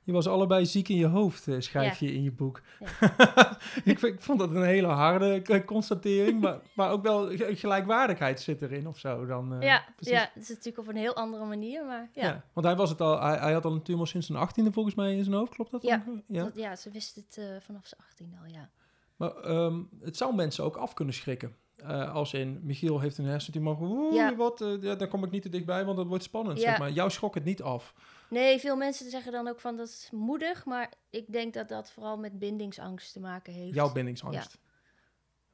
Je 0.04 0.14
was 0.14 0.28
allebei 0.28 0.66
ziek 0.66 0.90
in 0.90 0.96
je 0.96 1.06
hoofd, 1.06 1.48
eh, 1.48 1.56
schrijf 1.60 2.00
je 2.00 2.14
in 2.14 2.24
je 2.24 2.31
boek. 2.31 2.62
ik, 3.84 4.00
vind- 4.00 4.14
ik 4.14 4.22
vond 4.22 4.40
dat 4.40 4.50
een 4.56 4.64
hele 4.64 4.88
harde 4.88 5.42
k- 5.42 5.66
constatering, 5.66 6.42
maar, 6.42 6.60
maar 6.75 6.92
ook 6.92 7.04
wel 7.04 7.28
ge- 7.38 7.56
gelijkwaardigheid 7.56 8.40
zit 8.42 8.62
erin 8.62 8.88
of 8.88 8.98
zo. 8.98 9.25
Dan, 9.25 9.53
eh, 9.53 9.62
ja, 9.62 9.86
precies. 9.96 10.13
ja, 10.13 10.30
het 10.34 10.44
is 10.44 10.50
natuurlijk 10.50 10.77
op 10.77 10.88
een 10.88 10.96
heel 10.96 11.15
andere 11.15 11.46
manier, 11.46 11.86
maar 11.86 12.10
ja. 12.13 12.24
Ja, 12.27 12.44
want 12.53 12.65
hij, 12.65 12.75
was 12.75 12.89
het 12.89 13.01
al, 13.01 13.22
hij, 13.22 13.38
hij 13.38 13.53
had 13.53 13.65
al 13.65 13.74
een 13.74 13.82
tumor 13.84 14.08
sinds 14.08 14.27
zijn 14.27 14.38
achttiende 14.39 14.72
volgens 14.72 14.96
mij 14.96 15.15
in 15.15 15.24
zijn 15.24 15.36
hoofd, 15.36 15.53
klopt 15.53 15.72
dat? 15.72 15.82
Ja, 15.84 16.03
ja. 16.27 16.44
Dat, 16.44 16.56
ja, 16.56 16.75
ze 16.75 16.89
wist 16.91 17.15
het 17.15 17.38
eh, 17.38 17.46
vanaf 17.62 17.88
zijn 17.88 18.01
18 18.10 18.36
al, 18.41 18.51
ja. 18.53 18.70
Maar 19.15 19.36
ehm, 19.36 19.82
het 20.01 20.18
zou 20.18 20.36
mensen 20.36 20.63
ook 20.63 20.75
af 20.75 20.94
kunnen 20.94 21.13
schrikken. 21.13 21.56
Eh, 21.77 22.13
als 22.13 22.34
in, 22.34 22.60
Michiel 22.63 23.00
heeft 23.00 23.17
een 23.17 23.25
hersentumor, 23.25 23.77
oeh, 23.81 24.13
Ja. 24.13 24.36
wat, 24.36 24.62
eh, 24.62 24.81
ja, 24.81 24.96
daar 24.96 25.07
kom 25.07 25.24
ik 25.24 25.31
niet 25.31 25.41
te 25.41 25.50
dichtbij, 25.50 25.86
want 25.86 25.98
dat 25.98 26.07
wordt 26.07 26.24
spannend. 26.24 26.57
Ja. 26.60 26.69
Zeg 26.69 26.79
maar. 26.79 26.91
Jou 26.91 27.10
schrok 27.10 27.36
het 27.36 27.43
niet 27.43 27.62
af. 27.62 27.93
Nee, 28.29 28.60
veel 28.60 28.75
mensen 28.75 29.10
zeggen 29.10 29.31
dan 29.31 29.48
ook 29.48 29.60
van 29.60 29.75
dat 29.77 29.88
is 29.88 30.10
moedig, 30.12 30.65
maar 30.65 30.93
ik 31.10 31.31
denk 31.31 31.53
dat 31.53 31.69
dat 31.69 31.91
vooral 31.91 32.17
met 32.17 32.39
bindingsangst 32.39 33.13
te 33.13 33.19
maken 33.19 33.53
heeft. 33.53 33.75
Jouw 33.75 33.91
bindingsangst. 33.91 34.57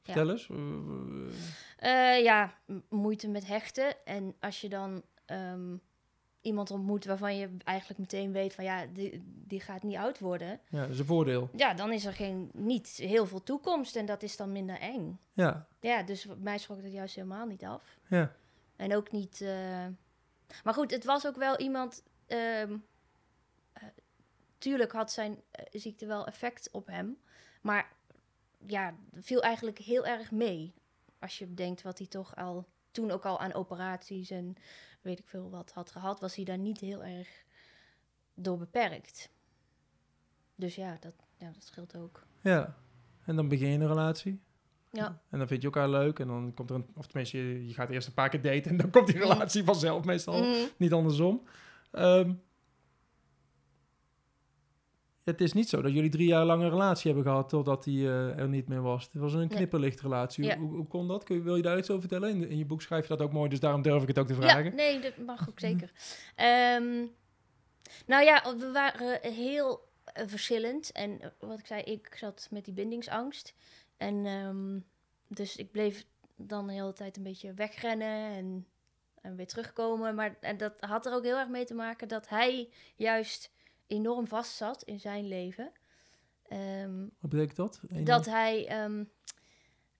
Vertel 0.02 0.30
eens. 0.30 0.48
eh, 1.76 2.22
ja, 2.22 2.54
moeite 2.88 3.28
met 3.28 3.46
hechten. 3.46 4.04
En 4.06 4.34
als 4.40 4.60
je 4.60 4.68
dan 4.68 5.02
ehm, 5.24 5.76
iemand 6.44 6.70
ontmoet 6.70 7.04
waarvan 7.04 7.36
je 7.36 7.56
eigenlijk 7.64 8.00
meteen 8.00 8.32
weet 8.32 8.54
van 8.54 8.64
ja, 8.64 8.86
die, 8.86 9.22
die 9.46 9.60
gaat 9.60 9.82
niet 9.82 9.96
oud 9.96 10.18
worden. 10.18 10.60
ja, 10.68 10.80
dat 10.80 10.90
is 10.90 10.98
een 10.98 11.04
voordeel. 11.04 11.48
Ja, 11.56 11.74
dan 11.74 11.92
is 11.92 12.04
er 12.04 12.12
geen, 12.12 12.50
niet 12.52 12.88
heel 12.88 13.26
veel 13.26 13.42
toekomst 13.42 13.96
en 13.96 14.06
dat 14.06 14.22
is 14.22 14.36
dan 14.36 14.52
minder 14.52 14.78
eng. 14.78 15.18
Ja, 15.32 15.66
Ja, 15.80 16.02
dus 16.02 16.26
mij 16.38 16.58
schrok 16.58 16.82
het 16.82 16.92
juist 16.92 17.14
helemaal 17.14 17.46
niet 17.46 17.64
af. 17.64 17.98
ja. 18.08 18.32
En 18.76 18.94
ook 18.96 19.10
niet. 19.12 19.40
eh, 19.40 19.86
Maar 20.64 20.74
goed, 20.74 20.90
het 20.90 21.04
was 21.04 21.26
ook 21.26 21.36
wel 21.36 21.58
iemand. 21.58 22.02
ehm, 22.26 22.76
eh, 23.72 23.82
tuurlijk 24.58 24.92
had 24.92 25.12
zijn 25.12 25.40
eh, 25.50 25.64
ziekte 25.80 26.06
wel 26.06 26.26
effect 26.26 26.68
op 26.72 26.86
hem. 26.86 27.16
Maar 27.62 27.92
ja, 28.66 28.94
viel 29.14 29.42
eigenlijk 29.42 29.78
heel 29.78 30.06
erg 30.06 30.30
mee. 30.30 30.74
Als 31.18 31.38
je 31.38 31.46
bedenkt 31.46 31.82
wat 31.82 31.98
hij 31.98 32.06
toch 32.06 32.36
al. 32.36 32.64
Toen 32.90 33.10
ook 33.10 33.24
al 33.24 33.40
aan 33.40 33.52
operaties 33.54 34.30
en 34.30 34.56
weet 35.04 35.18
ik 35.18 35.26
veel 35.28 35.50
wat 35.50 35.70
had 35.72 35.90
gehad, 35.90 36.20
was 36.20 36.34
hij 36.36 36.44
daar 36.44 36.58
niet 36.58 36.80
heel 36.80 37.04
erg 37.04 37.28
door 38.34 38.58
beperkt. 38.58 39.30
Dus 40.54 40.74
ja, 40.74 40.96
dat, 41.00 41.14
ja, 41.38 41.50
dat 41.52 41.64
scheelt 41.64 41.96
ook. 41.96 42.26
ja. 42.42 42.76
En 43.24 43.36
dan 43.36 43.48
begin 43.48 43.68
je 43.68 43.78
een 43.78 43.86
relatie. 43.86 44.40
Ja. 44.90 45.20
En 45.30 45.38
dan 45.38 45.46
vind 45.46 45.60
je 45.60 45.66
elkaar 45.68 45.88
leuk. 45.88 46.18
En 46.18 46.26
dan 46.26 46.52
komt 46.54 46.70
er 46.70 46.76
een... 46.76 46.86
Of 46.94 47.06
tenminste, 47.06 47.38
je, 47.38 47.66
je 47.66 47.74
gaat 47.74 47.90
eerst 47.90 48.06
een 48.08 48.14
paar 48.14 48.28
keer 48.28 48.42
daten. 48.42 48.70
En 48.70 48.76
dan 48.76 48.90
komt 48.94 49.06
die 49.06 49.16
Mm. 49.16 49.22
relatie 49.22 49.64
vanzelf 49.64 50.04
meestal. 50.04 50.42
Mm, 50.44 50.66
Niet 50.76 50.92
andersom. 50.92 51.42
Ehm, 51.90 52.32
het 55.24 55.40
is 55.40 55.52
niet 55.52 55.68
zo 55.68 55.82
dat 55.82 55.92
jullie 55.92 56.10
drie 56.10 56.26
jaar 56.26 56.44
lang 56.44 56.62
een 56.62 56.70
relatie 56.70 57.12
hebben 57.12 57.30
gehad 57.30 57.48
totdat 57.48 57.84
hij 57.84 57.94
eh, 57.94 58.38
er 58.38 58.48
niet 58.48 58.68
meer 58.68 58.82
was. 58.82 59.04
Het 59.04 59.14
was 59.22 59.34
een 59.34 59.48
knipperlichtrelatie. 59.48 60.44
Ja. 60.44 60.58
Hoe, 60.58 60.74
hoe 60.74 60.86
kon 60.86 61.08
dat? 61.08 61.24
Kun 61.24 61.36
je, 61.36 61.42
wil 61.42 61.56
je 61.56 61.62
daar 61.62 61.78
iets 61.78 61.90
over 61.90 62.08
vertellen? 62.08 62.30
In, 62.30 62.48
in 62.48 62.58
je 62.58 62.64
boek 62.64 62.82
schrijf 62.82 63.02
je 63.02 63.16
dat 63.16 63.26
ook 63.26 63.32
mooi, 63.32 63.48
dus 63.48 63.60
daarom 63.60 63.82
durf 63.82 64.02
ik 64.02 64.08
het 64.08 64.18
ook 64.18 64.26
te 64.26 64.34
Ja, 64.34 64.40
vragen. 64.40 64.74
nee, 64.74 65.00
dat 65.00 65.16
mag 65.16 65.48
ook 65.48 65.60
zeker. 65.68 65.92
Ehm, 66.34 67.06
nou 68.06 68.24
ja, 68.24 68.56
we 68.56 68.70
waren 68.72 69.32
heel 69.32 69.88
eh, 70.04 70.24
verschillend. 70.26 70.92
En 70.92 71.20
eh, 71.20 71.28
wat 71.38 71.58
ik 71.58 71.66
zei, 71.66 71.82
ik 71.82 72.14
zat 72.16 72.48
met 72.50 72.64
die 72.64 72.74
bindingsangst. 72.74 73.54
En 73.96 74.26
ehm, 74.26 74.78
dus 75.28 75.56
ik 75.56 75.70
bleef 75.70 76.06
dan 76.36 76.66
de 76.66 76.72
hele 76.72 76.92
tijd 76.92 77.16
een 77.16 77.22
beetje 77.22 77.54
wegrennen 77.54 78.32
en, 78.32 78.66
en 79.20 79.36
weer 79.36 79.46
terugkomen. 79.46 80.14
Maar 80.14 80.36
en 80.40 80.56
dat 80.56 80.72
had 80.80 81.06
er 81.06 81.12
ook 81.14 81.24
heel 81.24 81.38
erg 81.38 81.48
mee 81.48 81.64
te 81.64 81.74
maken 81.74 82.08
dat 82.08 82.28
hij 82.28 82.68
juist 82.96 83.52
enorm 83.86 84.26
vast 84.26 84.56
zat 84.56 84.82
in 84.82 85.00
zijn 85.00 85.28
leven. 85.28 85.72
Ehm, 86.42 87.00
Wat 87.20 87.30
betekent 87.30 87.56
dat? 87.56 87.80
Dat 87.90 88.26
hij 88.26 88.66
ehm, 88.66 89.04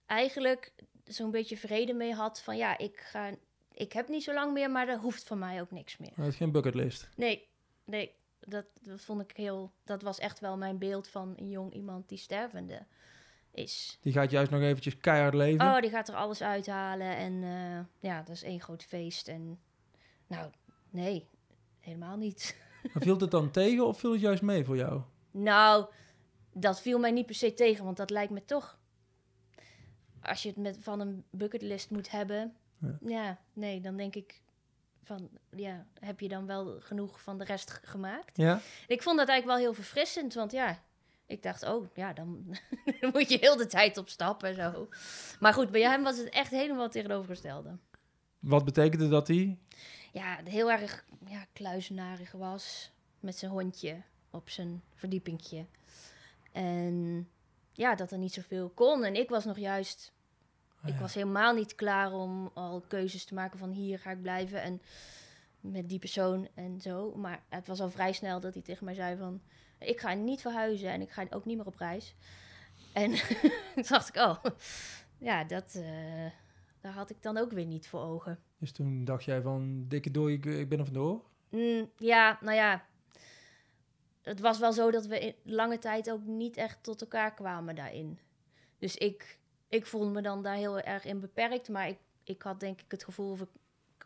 eigenlijk 0.05 0.73
zo'n 1.03 1.31
beetje 1.31 1.57
vrede 1.57 1.93
mee 1.93 2.13
had 2.13 2.41
van 2.41 2.57
ja, 2.57 2.77
ik, 2.77 2.99
ga, 2.99 3.35
ik 3.71 3.93
heb 3.93 4.07
niet 4.07 4.23
zo 4.23 4.33
lang 4.33 4.53
meer, 4.53 4.71
maar 4.71 4.87
er 4.87 4.99
hoeft 4.99 5.23
van 5.23 5.39
mij 5.39 5.61
ook 5.61 5.71
niks 5.71 5.97
meer. 5.97 6.11
Hij 6.15 6.23
heeft 6.23 6.37
geen 6.37 6.51
bucketlist. 6.51 7.09
Nee, 7.15 7.47
nee, 7.83 8.15
dat, 8.39 8.65
dat 8.81 9.01
vond 9.01 9.21
ik 9.21 9.37
heel, 9.37 9.71
dat 9.83 10.01
was 10.01 10.19
echt 10.19 10.39
wel 10.39 10.57
mijn 10.57 10.77
beeld 10.77 11.07
van 11.07 11.33
een 11.35 11.49
jong 11.49 11.73
iemand 11.73 12.09
die 12.09 12.17
stervende 12.17 12.85
is. 13.51 13.97
Die 14.01 14.13
gaat 14.13 14.31
juist 14.31 14.51
nog 14.51 14.61
eventjes 14.61 14.97
keihard 14.97 15.33
leven. 15.33 15.65
Oh, 15.65 15.79
die 15.79 15.89
gaat 15.89 16.07
er 16.07 16.15
alles 16.15 16.41
uithalen 16.41 17.15
en 17.15 17.43
eh, 17.43 18.09
ja, 18.09 18.17
dat 18.21 18.35
is 18.35 18.43
één 18.43 18.61
groot 18.61 18.83
feest. 18.83 19.27
En 19.27 19.59
nou, 20.27 20.51
nee, 20.89 21.27
helemaal 21.79 22.17
niet. 22.17 22.55
Viel 22.93 23.17
het 23.19 23.31
dan 23.31 23.51
tegen 23.51 23.87
of 23.87 23.99
viel 23.99 24.11
het 24.11 24.21
juist 24.21 24.41
mee 24.41 24.65
voor 24.65 24.75
jou? 24.77 25.01
Nou, 25.31 25.85
dat 26.53 26.81
viel 26.81 26.99
mij 26.99 27.11
niet 27.11 27.25
per 27.25 27.35
se 27.35 27.53
tegen, 27.53 27.85
want 27.85 27.97
dat 27.97 28.09
lijkt 28.09 28.31
me 28.31 28.45
toch. 28.45 28.77
Als 30.21 30.43
je 30.43 30.49
het 30.49 30.57
met, 30.57 30.77
van 30.79 30.99
een 30.99 31.23
bucketlist 31.29 31.89
moet 31.89 32.11
hebben, 32.11 32.53
Ja. 32.79 32.97
ja. 33.05 33.39
nee, 33.53 33.81
dan 33.81 33.97
denk 33.97 34.15
ik 34.15 34.41
van, 35.03 35.29
ja, 35.51 35.85
heb 35.99 36.19
je 36.19 36.27
dan 36.27 36.45
wel 36.45 36.75
genoeg 36.79 37.21
van 37.21 37.37
de 37.37 37.43
rest 37.43 37.79
gemaakt? 37.83 38.37
Ja? 38.37 38.61
Ik 38.87 39.01
vond 39.03 39.17
dat 39.17 39.27
eigenlijk 39.27 39.59
wel 39.59 39.67
heel 39.67 39.83
verfrissend, 39.83 40.33
want 40.33 40.51
ja, 40.51 40.83
ik 41.25 41.43
dacht, 41.43 41.63
oh, 41.63 41.85
ja, 41.93 42.13
dan, 42.13 42.45
dan 43.01 43.09
moet 43.13 43.29
je 43.29 43.37
heel 43.37 43.57
de 43.57 43.65
tijd 43.65 43.97
op 43.97 44.09
stap 44.09 44.43
en 44.43 44.55
zo. 44.55 44.87
Maar 45.39 45.53
goed, 45.53 45.71
bij 45.71 45.81
hem 45.81 46.03
was 46.03 46.17
het 46.17 46.29
echt 46.29 46.51
helemaal 46.51 46.89
tegenovergestelde. 46.89 47.77
Wat 48.39 48.65
betekende 48.65 49.07
dat 49.07 49.27
hij? 49.27 49.57
Ja, 50.15 50.39
heel 50.43 50.71
erg 50.71 51.05
ja, 51.27 51.45
kluizenarig 51.53 52.31
was 52.31 52.91
met 53.19 53.35
zijn 53.35 53.51
hondje 53.51 54.01
op 54.29 54.49
zijn 54.49 54.83
verdiepingje. 54.93 55.65
En 56.51 57.27
ja, 57.71 57.95
dat 57.95 58.11
er 58.11 58.17
niet 58.17 58.33
zoveel 58.33 58.69
kon. 58.69 59.03
En 59.03 59.15
ik 59.15 59.29
was 59.29 59.45
nog 59.45 59.57
juist, 59.57 60.13
Ah, 60.81 60.89
ik 60.89 60.99
was 60.99 61.13
helemaal 61.13 61.53
niet 61.53 61.75
klaar 61.75 62.13
om 62.13 62.51
al 62.53 62.81
keuzes 62.87 63.25
te 63.25 63.33
maken 63.33 63.59
van 63.59 63.71
hier 63.71 63.99
ga 63.99 64.11
ik 64.11 64.21
blijven 64.21 64.61
en 64.61 64.81
met 65.59 65.89
die 65.89 65.99
persoon 65.99 66.47
en 66.53 66.81
zo. 66.81 67.15
Maar 67.15 67.43
het 67.49 67.67
was 67.67 67.81
al 67.81 67.89
vrij 67.89 68.13
snel 68.13 68.39
dat 68.39 68.53
hij 68.53 68.63
tegen 68.63 68.85
mij 68.85 68.93
zei 68.93 69.17
van, 69.17 69.41
ik 69.79 69.99
ga 69.99 70.13
niet 70.13 70.41
verhuizen 70.41 70.89
en 70.89 71.01
ik 71.01 71.11
ga 71.11 71.25
ook 71.29 71.45
niet 71.45 71.57
meer 71.57 71.65
op 71.65 71.77
reis. 71.77 72.15
En 72.93 73.11
toen 73.73 73.85
dacht 73.87 74.07
ik, 74.07 74.15
oh, 74.15 74.43
ja, 75.17 75.43
dat, 75.43 75.75
eh, 75.75 76.31
daar 76.81 76.93
had 76.93 77.09
ik 77.09 77.21
dan 77.21 77.37
ook 77.37 77.51
weer 77.51 77.65
niet 77.65 77.87
voor 77.87 78.01
ogen. 78.01 78.39
Dus 78.65 78.73
toen 78.73 79.05
dacht 79.05 79.23
jij 79.23 79.41
van, 79.41 79.85
dikke 79.87 80.11
dooi, 80.11 80.33
ik, 80.33 80.45
ik 80.45 80.69
ben 80.69 80.79
er 80.79 80.85
vandoor. 80.85 81.23
Mm, 81.49 81.91
ja, 81.97 82.37
nou 82.41 82.55
ja. 82.55 82.85
Het 84.21 84.39
was 84.39 84.59
wel 84.59 84.73
zo 84.73 84.91
dat 84.91 85.05
we 85.05 85.35
lange 85.43 85.79
tijd 85.79 86.11
ook 86.11 86.23
niet 86.23 86.57
echt 86.57 86.83
tot 86.83 87.01
elkaar 87.01 87.33
kwamen 87.33 87.75
daarin. 87.75 88.19
Dus 88.77 88.95
ik, 88.95 89.39
ik 89.69 89.85
voelde 89.85 90.09
me 90.09 90.21
dan 90.21 90.43
daar 90.43 90.55
heel 90.55 90.79
erg 90.79 91.05
in 91.05 91.19
beperkt. 91.19 91.69
Maar 91.69 91.87
ik, 91.87 91.97
ik 92.23 92.41
had 92.41 92.59
denk 92.59 92.81
ik 92.81 92.91
het 92.91 93.03
gevoel 93.03 93.31
of 93.31 93.41
ik, 93.41 93.49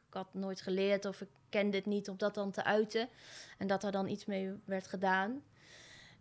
had 0.09 0.33
nooit 0.33 0.61
geleerd 0.61 1.05
of 1.05 1.21
ik 1.21 1.29
kende 1.49 1.77
het 1.77 1.85
niet 1.85 2.09
om 2.09 2.17
dat 2.17 2.35
dan 2.35 2.51
te 2.51 2.63
uiten. 2.63 3.09
En 3.57 3.67
dat 3.67 3.83
er 3.83 3.91
dan 3.91 4.07
iets 4.07 4.25
mee 4.25 4.53
werd 4.65 4.87
gedaan. 4.87 5.43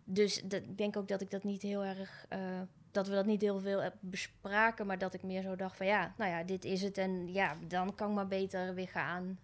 Dus 0.03 0.43
ik 0.43 0.77
denk 0.77 0.97
ook 0.97 1.07
dat 1.07 1.21
ik 1.21 1.31
dat 1.31 1.43
niet 1.43 1.61
heel 1.61 1.83
erg. 1.83 2.25
eh, 2.29 2.61
dat 2.91 3.07
we 3.07 3.13
dat 3.13 3.25
niet 3.25 3.41
heel 3.41 3.59
veel 3.59 3.81
eh, 3.81 3.91
bespraken, 3.99 4.85
maar 4.85 4.97
dat 4.97 5.13
ik 5.13 5.23
meer 5.23 5.41
zo 5.41 5.55
dacht 5.55 5.77
van 5.77 5.85
ja, 5.85 6.13
nou 6.17 6.31
ja, 6.31 6.43
dit 6.43 6.65
is 6.65 6.81
het 6.81 6.97
en 6.97 7.33
ja, 7.33 7.55
dan 7.67 7.95
kan 7.95 8.09
ik 8.09 8.15
maar 8.15 8.27
beter 8.27 8.73
weer 8.73 8.87
gaan. 8.87 9.39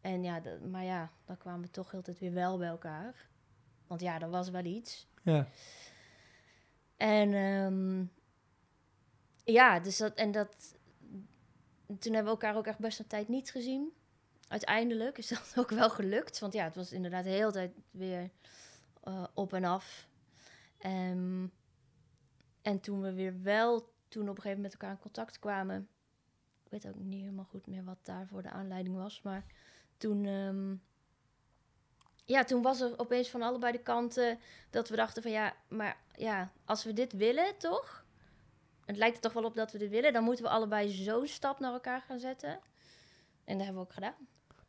En 0.00 0.22
ja, 0.22 0.40
dat- 0.40 0.60
maar 0.60 0.84
ja, 0.84 1.10
dan 1.26 1.36
kwamen 1.36 1.60
we 1.60 1.70
toch 1.70 1.94
altijd 1.94 2.18
weer 2.18 2.32
wel 2.32 2.58
bij 2.58 2.68
elkaar. 2.68 3.14
Want 3.86 4.00
ja, 4.00 4.20
er 4.20 4.30
was 4.30 4.50
wel 4.50 4.64
iets. 4.64 5.06
Ja. 5.22 5.48
En 6.96 7.34
ehm, 7.34 8.04
ja, 9.54 9.80
dus 9.80 9.96
dat, 9.96 10.14
en 10.14 10.32
dat, 10.32 10.76
toen 11.86 12.12
hebben 12.14 12.24
we 12.24 12.40
elkaar 12.40 12.56
ook 12.56 12.66
echt 12.66 12.78
best 12.78 12.98
een 12.98 13.06
tijd 13.06 13.28
niet 13.28 13.50
gezien. 13.50 13.92
Uiteindelijk 14.48 15.18
is 15.18 15.28
dat 15.28 15.52
ook 15.58 15.70
wel 15.70 15.90
gelukt, 15.90 16.38
want 16.38 16.52
ja, 16.52 16.64
het 16.64 16.74
was 16.76 16.92
inderdaad 16.92 17.24
de 17.24 17.30
hele 17.30 17.52
tijd 17.52 17.72
weer 17.90 18.30
eh, 19.02 19.24
op 19.34 19.52
en 19.52 19.64
af. 19.64 20.08
Ehm, 20.78 21.46
en 22.62 22.80
toen 22.80 23.00
we 23.00 23.12
weer 23.12 23.42
wel, 23.42 23.92
toen 24.08 24.22
op 24.22 24.36
een 24.36 24.42
gegeven 24.42 24.48
moment 24.48 24.62
met 24.62 24.72
elkaar 24.72 24.90
in 24.90 24.98
contact 25.02 25.38
kwamen, 25.38 25.88
ik 26.64 26.70
weet 26.70 26.88
ook 26.88 26.94
niet 26.96 27.20
helemaal 27.20 27.44
goed 27.44 27.66
meer 27.66 27.84
wat 27.84 27.98
daarvoor 28.02 28.42
de 28.42 28.50
aanleiding 28.50 28.96
was, 28.96 29.22
maar 29.22 29.44
toen, 29.96 30.24
ehm, 30.26 30.74
ja, 32.24 32.44
toen 32.44 32.62
was 32.62 32.80
er 32.80 32.98
opeens 32.98 33.28
van 33.30 33.42
allebei 33.42 33.72
de 33.72 33.82
kanten 33.82 34.38
dat 34.70 34.88
we 34.88 34.96
dachten 34.96 35.22
van 35.22 35.30
ja, 35.30 35.54
maar 35.68 35.96
ja, 36.16 36.52
als 36.64 36.84
we 36.84 36.92
dit 36.92 37.12
willen, 37.12 37.58
toch? 37.58 38.04
Het 38.84 38.96
lijkt 38.96 39.16
er 39.16 39.22
toch 39.22 39.32
wel 39.32 39.44
op 39.44 39.54
dat 39.54 39.72
we 39.72 39.78
dit 39.78 39.90
willen. 39.90 40.12
Dan 40.12 40.24
moeten 40.24 40.44
we 40.44 40.50
allebei 40.50 40.88
zo'n 40.88 41.26
stap 41.26 41.58
naar 41.60 41.72
elkaar 41.72 42.00
gaan 42.00 42.18
zetten. 42.18 42.60
En 43.44 43.56
dat 43.56 43.64
hebben 43.64 43.74
we 43.74 43.88
ook 43.88 43.92
gedaan. 43.94 44.14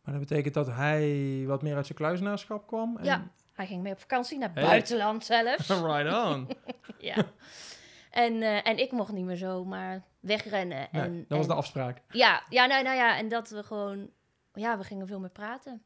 Maar 0.04 0.14
dat 0.14 0.28
betekent 0.28 0.54
dat 0.54 0.68
hij 0.68 1.44
wat 1.48 1.62
meer 1.62 1.76
uit 1.76 1.86
zijn 1.86 1.98
kluizenaarschap 1.98 2.68
kwam? 2.68 2.98
En... 2.98 3.04
Ja. 3.04 3.32
Hij 3.54 3.68
ging 3.68 3.82
mee 3.84 3.94
op 3.94 4.00
vakantie 4.00 4.38
naar 4.38 4.52
Hey. 4.54 4.64
buitenland 4.64 5.26
zelfs. 5.26 5.68
right 5.92 6.26
on. 6.26 6.48
ja. 7.10 7.16
En, 8.14 8.42
eh, 8.42 8.68
en 8.68 8.78
ik 8.78 8.92
mocht 8.92 9.12
niet 9.12 9.26
meer 9.26 9.36
zo 9.36 9.66
maar 9.66 10.04
wegrennen. 10.20 10.88
Nee, 10.92 11.02
en, 11.02 11.26
dat 11.28 11.38
was 11.38 11.48
de 11.48 11.54
afspraak. 11.54 12.02
Ja, 12.10 12.44
ja, 12.50 12.66
nou, 12.66 12.84
nou 12.84 12.96
ja, 12.96 13.18
en 13.18 13.28
dat 13.28 13.50
we 13.50 13.64
gewoon... 13.64 14.10
Ja, 14.54 14.78
we 14.78 14.84
gingen 14.84 15.08
veel 15.08 15.20
meer 15.20 15.30
praten. 15.30 15.84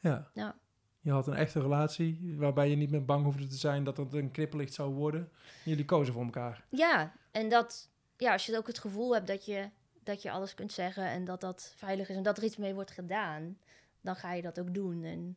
Ja. 0.00 0.30
Ja. 0.34 0.56
Je 1.00 1.10
had 1.10 1.26
een 1.26 1.34
echte 1.34 1.60
relatie 1.60 2.34
waarbij 2.36 2.70
je 2.70 2.76
niet 2.76 2.90
meer 2.90 3.04
bang 3.04 3.24
hoefde 3.24 3.46
te 3.46 3.56
zijn 3.56 3.84
dat 3.84 3.96
het 3.96 4.12
een 4.12 4.30
knipperlicht 4.30 4.74
zou 4.74 4.94
worden. 4.94 5.30
Jullie 5.64 5.84
kozen 5.84 6.14
voor 6.14 6.24
elkaar. 6.24 6.64
Ja, 6.70 7.12
en 7.30 7.48
dat... 7.48 7.90
Ja, 8.16 8.32
als 8.32 8.46
je 8.46 8.56
ook 8.56 8.66
het 8.66 8.78
gevoel 8.78 9.14
hebt 9.14 9.26
dat 9.26 9.44
je, 9.44 9.68
dat 10.02 10.22
je 10.22 10.30
alles 10.30 10.54
kunt 10.54 10.72
zeggen... 10.72 11.04
en 11.06 11.24
dat 11.24 11.40
dat 11.40 11.72
veilig 11.76 12.08
is 12.08 12.16
en 12.16 12.22
dat 12.22 12.38
er 12.38 12.44
iets 12.44 12.56
mee 12.56 12.74
wordt 12.74 12.90
gedaan... 12.90 13.58
dan 14.00 14.16
ga 14.16 14.32
je 14.32 14.42
dat 14.42 14.60
ook 14.60 14.74
doen. 14.74 15.04
En 15.04 15.36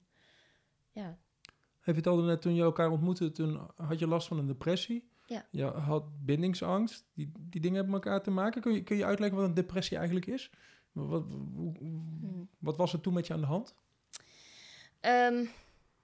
ja, 0.91 1.17
Heb 1.79 1.95
je 1.95 2.01
het 2.01 2.07
al 2.07 2.17
net 2.17 2.41
toen 2.41 2.55
je 2.55 2.61
elkaar 2.61 2.89
ontmoette, 2.91 3.31
toen 3.31 3.69
had 3.75 3.99
je 3.99 4.07
last 4.07 4.27
van 4.27 4.37
een 4.37 4.47
depressie. 4.47 5.09
Ja. 5.29 5.45
Je 5.51 5.63
had 5.63 6.25
bindingsangst. 6.25 7.05
Die, 7.13 7.31
die 7.39 7.61
dingen 7.61 7.75
hebben 7.77 7.93
met 7.95 8.05
elkaar 8.05 8.23
te 8.23 8.31
maken. 8.31 8.61
Kun 8.61 8.73
je, 8.73 8.83
kun 8.83 8.97
je 8.97 9.05
uitleggen 9.05 9.37
wat 9.39 9.47
een 9.47 9.53
depressie 9.53 9.97
eigenlijk 9.97 10.25
is? 10.25 10.51
Wat, 10.91 11.31
hoe- 11.53 12.47
wat 12.59 12.77
was 12.77 12.93
er 12.93 13.01
toen 13.01 13.13
met 13.13 13.27
je 13.27 13.33
aan 13.33 13.39
de 13.39 13.45
hand? 13.45 13.75
Ehm, 14.99 15.45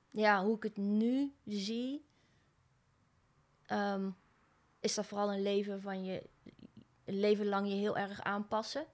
ja, 0.09 0.43
hoe 0.43 0.55
ik 0.55 0.63
het 0.63 0.77
nu 0.77 1.33
zie, 1.45 2.05
ehm, 3.65 4.09
is 4.79 4.93
dat 4.95 5.05
vooral 5.05 5.33
een 5.33 5.41
leven 5.41 5.81
van 5.81 6.03
je 6.03 6.23
een 7.05 7.19
leven 7.19 7.45
lang 7.47 7.67
je 7.67 7.75
heel 7.75 7.97
erg 7.97 8.21
aanpassen. 8.21 8.85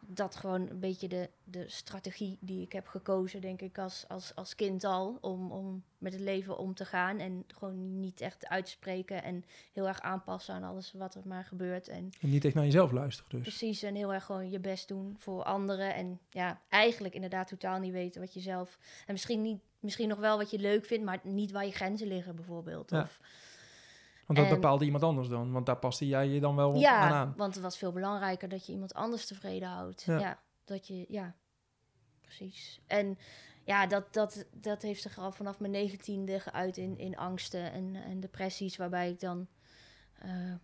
Dat 0.00 0.36
gewoon 0.36 0.68
een 0.68 0.80
beetje 0.80 1.08
de, 1.08 1.30
de 1.44 1.68
strategie 1.68 2.38
die 2.40 2.62
ik 2.62 2.72
heb 2.72 2.86
gekozen, 2.86 3.40
denk 3.40 3.60
ik, 3.60 3.78
als, 3.78 4.04
als, 4.08 4.34
als 4.34 4.54
kind 4.54 4.84
al, 4.84 5.18
om, 5.20 5.52
om 5.52 5.82
met 6.00 6.12
het 6.12 6.22
leven 6.22 6.58
om 6.58 6.74
te 6.74 6.84
gaan 6.84 7.18
en 7.18 7.44
gewoon 7.46 8.00
niet 8.00 8.20
echt 8.20 8.48
uitspreken 8.48 9.22
en 9.22 9.44
heel 9.72 9.88
erg 9.88 10.00
aanpassen 10.00 10.54
aan 10.54 10.62
alles 10.62 10.92
wat 10.92 11.14
er 11.14 11.22
maar 11.24 11.44
gebeurt. 11.44 11.88
En 11.88 12.10
En 12.20 12.30
niet 12.30 12.44
echt 12.44 12.54
naar 12.54 12.64
jezelf 12.64 12.90
luisteren 12.92 13.30
dus. 13.30 13.40
Precies, 13.42 13.82
en 13.82 13.94
heel 13.94 14.12
erg 14.14 14.24
gewoon 14.24 14.50
je 14.50 14.60
best 14.60 14.88
doen 14.88 15.14
voor 15.18 15.42
anderen. 15.42 15.94
En 15.94 16.20
ja, 16.30 16.60
eigenlijk 16.68 17.14
inderdaad 17.14 17.48
totaal 17.48 17.78
niet 17.78 17.92
weten 17.92 18.20
wat 18.20 18.34
je 18.34 18.40
zelf... 18.40 18.78
En 19.06 19.12
misschien, 19.12 19.42
niet, 19.42 19.60
misschien 19.78 20.08
nog 20.08 20.18
wel 20.18 20.36
wat 20.36 20.50
je 20.50 20.58
leuk 20.58 20.84
vindt, 20.84 21.04
maar 21.04 21.20
niet 21.22 21.50
waar 21.50 21.66
je 21.66 21.72
grenzen 21.72 22.06
liggen 22.08 22.36
bijvoorbeeld. 22.36 22.90
Ja. 22.90 23.02
Of, 23.02 23.20
Want 24.26 24.38
dat 24.38 24.48
en- 24.48 24.54
bepaalde 24.54 24.84
iemand 24.84 25.02
anders 25.02 25.28
dan. 25.28 25.52
Want 25.52 25.66
daar 25.66 25.78
paste 25.78 26.06
jij 26.06 26.28
je 26.28 26.40
dan 26.40 26.56
wel 26.56 26.72
aan 26.72 26.78
ja, 26.78 27.10
aan. 27.10 27.34
want 27.36 27.54
het 27.54 27.62
was 27.62 27.78
veel 27.78 27.92
belangrijker 27.92 28.48
dat 28.48 28.66
je 28.66 28.72
iemand 28.72 28.94
anders 28.94 29.26
tevreden 29.26 29.68
houdt. 29.68 30.02
Ja. 30.02 30.18
Ja, 30.18 30.40
dat 30.64 30.86
je... 30.86 31.04
Ja, 31.08 31.34
precies. 32.20 32.80
En 32.86 33.18
ja, 33.70 33.86
dat, 33.86 34.12
dat, 34.12 34.46
dat 34.52 34.82
heeft 34.82 35.02
zich 35.02 35.18
al 35.18 35.32
vanaf 35.32 35.60
mijn 35.60 35.72
negentiende 35.72 36.40
geuit 36.40 36.76
in, 36.76 36.98
in 36.98 37.16
angsten 37.16 37.72
en, 37.72 37.96
en 37.96 38.20
depressies, 38.20 38.76
waarbij 38.76 39.10
ik 39.10 39.20
dan... 39.20 39.48
eh, 40.18 40.54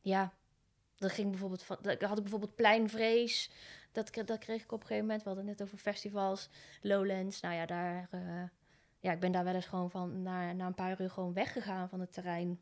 ja, 0.00 0.32
dat 0.98 1.12
ging 1.12 1.30
bijvoorbeeld 1.30 1.62
van... 1.62 1.78
Dat 1.80 2.02
had 2.02 2.22
bijvoorbeeld 2.22 2.54
pleinvrees. 2.54 3.50
Dat, 3.92 4.14
dat 4.24 4.38
kreeg 4.38 4.62
ik 4.62 4.72
op 4.72 4.80
een 4.80 4.86
gegeven 4.86 5.06
moment. 5.06 5.22
We 5.22 5.28
hadden 5.28 5.48
het 5.48 5.58
net 5.58 5.66
over 5.66 5.78
festivals. 5.78 6.48
Lowlands. 6.82 7.40
Nou 7.40 7.54
ja, 7.54 7.66
daar... 7.66 8.08
eh, 8.10 8.42
ja, 9.00 9.12
ik 9.12 9.20
ben 9.20 9.32
daar 9.32 9.44
wel 9.44 9.54
eens 9.54 9.66
gewoon 9.66 9.90
van 9.90 10.22
na, 10.22 10.52
na 10.52 10.66
een 10.66 10.74
paar 10.74 11.00
uur 11.00 11.10
gewoon 11.10 11.32
weggegaan 11.32 11.88
van 11.88 12.00
het 12.00 12.12
terrein. 12.12 12.60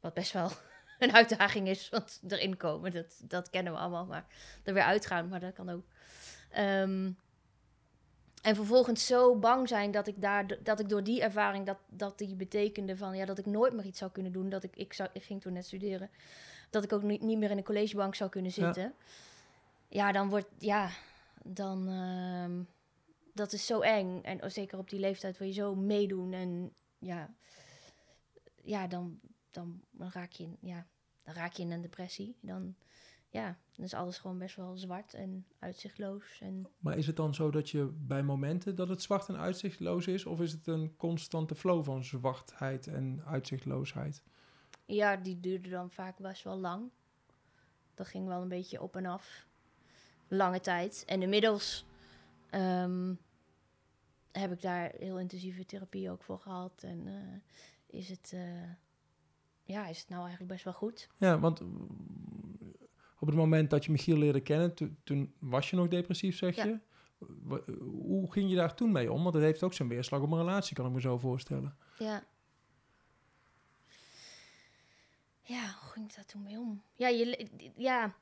Wat 0.00 0.14
best 0.14 0.32
wel 0.32 0.50
een 0.98 1.12
uitdaging 1.12 1.68
is, 1.68 1.88
want 1.88 2.20
erin 2.28 2.56
komen, 2.56 2.92
dat, 2.92 3.20
dat 3.24 3.50
kennen 3.50 3.72
we 3.72 3.78
allemaal. 3.78 4.06
Maar 4.06 4.26
er 4.64 4.74
weer 4.74 4.82
uitgaan, 4.82 5.28
maar 5.28 5.40
dat 5.40 5.52
kan 5.52 5.68
ook. 5.68 5.84
Ehm, 6.50 7.10
en 8.42 8.54
vervolgens 8.54 9.06
zo 9.06 9.36
bang 9.36 9.68
zijn 9.68 9.90
dat 9.90 10.06
ik, 10.06 10.20
daar, 10.20 10.62
dat 10.62 10.80
ik 10.80 10.88
door 10.88 11.04
die 11.04 11.22
ervaring, 11.22 11.66
dat, 11.66 11.78
dat 11.86 12.18
die 12.18 12.34
betekende 12.34 12.96
van 12.96 13.16
ja, 13.16 13.24
dat 13.24 13.38
ik 13.38 13.46
nooit 13.46 13.72
meer 13.72 13.84
iets 13.84 13.98
zou 13.98 14.10
kunnen 14.10 14.32
doen. 14.32 14.48
Dat 14.48 14.62
ik, 14.62 14.76
ik, 14.76 14.92
zou, 14.92 15.08
ik 15.12 15.22
ging 15.22 15.40
toen 15.40 15.52
net 15.52 15.66
studeren. 15.66 16.10
Dat 16.70 16.84
ik 16.84 16.92
ook 16.92 17.02
niet, 17.02 17.22
niet 17.22 17.38
meer 17.38 17.50
in 17.50 17.56
een 17.56 17.64
collegebank 17.64 18.14
zou 18.14 18.30
kunnen 18.30 18.52
zitten. 18.52 18.94
Ja, 19.88 20.12
dan 20.12 20.28
wordt, 20.28 20.48
ja, 20.58 20.90
dan, 21.42 21.88
ehm, 21.88 22.62
dat 23.32 23.52
is 23.52 23.66
zo 23.66 23.80
eng. 23.80 24.22
En 24.22 24.52
zeker 24.52 24.78
op 24.78 24.90
die 24.90 25.00
leeftijd 25.00 25.38
wil 25.38 25.48
je 25.48 25.54
zo 25.54 25.74
meedoen. 25.74 26.32
En 26.32 26.72
ja, 26.98 27.34
ja 28.62 28.86
dan, 28.86 29.20
dan, 29.50 29.80
dan 29.90 30.10
raak 30.12 30.32
je, 30.32 30.48
ja, 30.60 30.86
dan 31.24 31.34
raak 31.34 31.52
je 31.52 31.62
in 31.62 31.72
een 31.72 31.82
depressie. 31.82 32.36
Dan, 32.40 32.74
ja, 33.30 33.58
dan 33.72 33.84
is 33.84 33.94
alles 33.94 34.18
gewoon 34.18 34.38
best 34.38 34.56
wel 34.56 34.76
zwart 34.76 35.14
en 35.14 35.46
uitzichtloos. 35.58 36.40
En... 36.40 36.66
Maar 36.78 36.98
is 36.98 37.06
het 37.06 37.16
dan 37.16 37.34
zo 37.34 37.50
dat 37.50 37.70
je 37.70 37.84
bij 37.84 38.22
momenten 38.22 38.74
dat 38.74 38.88
het 38.88 39.02
zwart 39.02 39.28
en 39.28 39.36
uitzichtloos 39.36 40.06
is? 40.06 40.26
Of 40.26 40.40
is 40.40 40.52
het 40.52 40.66
een 40.66 40.96
constante 40.96 41.54
flow 41.54 41.84
van 41.84 42.04
zwartheid 42.04 42.86
en 42.86 43.22
uitzichtloosheid? 43.24 44.22
Ja, 44.84 45.16
die 45.16 45.40
duurde 45.40 45.68
dan 45.68 45.90
vaak 45.90 46.18
best 46.18 46.44
wel 46.44 46.58
lang. 46.58 46.90
Dat 47.94 48.06
ging 48.06 48.26
wel 48.26 48.42
een 48.42 48.48
beetje 48.48 48.82
op 48.82 48.96
en 48.96 49.06
af. 49.06 49.46
Lange 50.28 50.60
tijd. 50.60 51.02
En 51.06 51.22
inmiddels 51.22 51.86
ehm, 52.50 53.14
heb 54.32 54.52
ik 54.52 54.60
daar 54.60 54.92
heel 54.98 55.18
intensieve 55.18 55.64
therapie 55.64 56.10
ook 56.10 56.22
voor 56.22 56.38
gehad. 56.38 56.82
En 56.82 57.06
uh, 57.06 57.14
is 57.86 58.08
het... 58.08 58.32
Uh, 58.34 58.70
ja, 59.64 59.86
is 59.86 59.98
het 59.98 60.08
nou 60.08 60.20
eigenlijk 60.20 60.52
best 60.52 60.64
wel 60.64 60.72
goed. 60.72 61.08
Ja, 61.16 61.38
want 61.38 61.62
op 63.18 63.26
het 63.26 63.36
moment 63.36 63.70
dat 63.70 63.84
je 63.84 63.90
Michiel 63.90 64.16
leerde 64.16 64.40
kennen, 64.40 64.96
toen 65.04 65.34
was 65.38 65.70
je 65.70 65.76
nog 65.76 65.88
depressief, 65.88 66.36
zeg 66.36 66.54
je. 66.54 66.78
Hoe 67.80 68.32
ging 68.32 68.50
je 68.50 68.56
daar 68.56 68.74
toen 68.74 68.92
mee 68.92 69.12
om? 69.12 69.22
Want 69.22 69.34
het 69.34 69.44
heeft 69.44 69.62
ook 69.62 69.72
zijn 69.72 69.88
weerslag 69.88 70.20
op 70.20 70.30
een 70.30 70.38
relatie, 70.38 70.76
kan 70.76 70.86
ik 70.86 70.92
me 70.92 71.00
zo 71.00 71.18
voorstellen. 71.18 71.76
Ja. 71.98 72.24
Ja, 75.40 75.76
hoe 75.80 75.90
ging 75.90 76.08
ik 76.08 76.14
daar 76.14 76.24
toen 76.24 76.42
mee 76.42 76.58
om? 76.58 76.82
Ja, 76.94 77.08
je, 77.08 77.48
ja, 77.76 78.14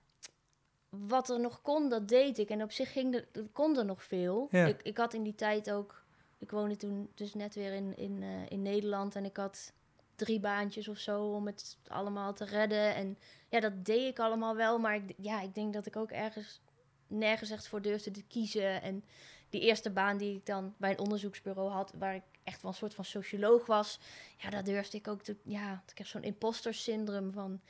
wat 0.89 1.31
er 1.31 1.41
nog 1.41 1.63
kon, 1.63 1.89
dat 1.89 2.09
deed 2.09 2.39
ik. 2.39 2.49
En 2.49 2.63
op 2.63 2.73
zich 2.73 2.93
ging 2.93 3.15
er, 3.15 3.49
kon 3.53 3.79
er 3.79 3.85
nog 3.85 4.05
veel. 4.05 4.49
Ja. 4.51 4.67
Ik, 4.67 4.83
ik 4.83 4.97
had 4.97 5.15
in 5.15 5.23
die 5.23 5.35
tijd 5.35 5.71
ook... 5.71 6.05
Ik 6.39 6.51
woonde 6.51 6.77
toen 6.77 7.11
dus 7.15 7.35
net 7.35 7.55
weer 7.55 7.73
in, 7.73 7.97
in, 7.97 8.23
uh, 8.23 8.51
in 8.51 8.63
Nederland. 8.63 9.17
En 9.17 9.25
ik 9.25 9.37
had 9.37 9.73
drie 10.17 10.41
baantjes 10.41 10.89
of 10.89 10.99
zo 10.99 11.23
om 11.23 11.47
het 11.47 11.79
allemaal 11.87 12.35
te 12.35 12.45
redden. 12.45 12.95
En 12.95 13.19
ja, 13.49 13.61
dat 13.61 13.85
deed 13.85 14.11
ik 14.11 14.19
allemaal 14.19 14.57
wel. 14.57 14.79
Maar 14.79 14.95
ik, 14.95 15.15
ja, 15.17 15.41
ik 15.41 15.55
denk 15.55 15.73
dat 15.73 15.87
ik 15.87 15.97
ook 15.97 16.11
ergens 16.11 16.61
nergens 17.07 17.51
echt 17.51 17.69
voor 17.69 17.83
durfde 17.83 18.11
te 18.11 18.23
kiezen. 18.23 18.83
En 18.83 19.05
die 19.49 19.61
eerste 19.61 19.91
baan 19.91 20.17
die 20.17 20.37
ik 20.37 20.47
dan 20.47 20.75
bij 20.77 20.91
een 20.91 20.99
onderzoeksbureau 20.99 21.71
had, 21.71 21.93
waar 21.99 22.15
ik 22.15 22.23
echt 22.43 22.63
wel 22.63 22.71
een 22.71 22.77
soort 22.77 22.95
van 22.95 23.05
socioloog 23.05 23.67
was, 23.67 24.01
ja, 24.37 24.51
daar 24.51 24.65
durfde 24.65 24.97
ik 24.97 25.09
ook 25.09 25.23
te. 25.23 25.37
Ja, 25.43 25.83
ik 25.91 25.99
heb 25.99 26.07
zo'n 26.07 26.23
imposter 26.23 26.75
syndroom 26.75 27.33
van. 27.33 27.61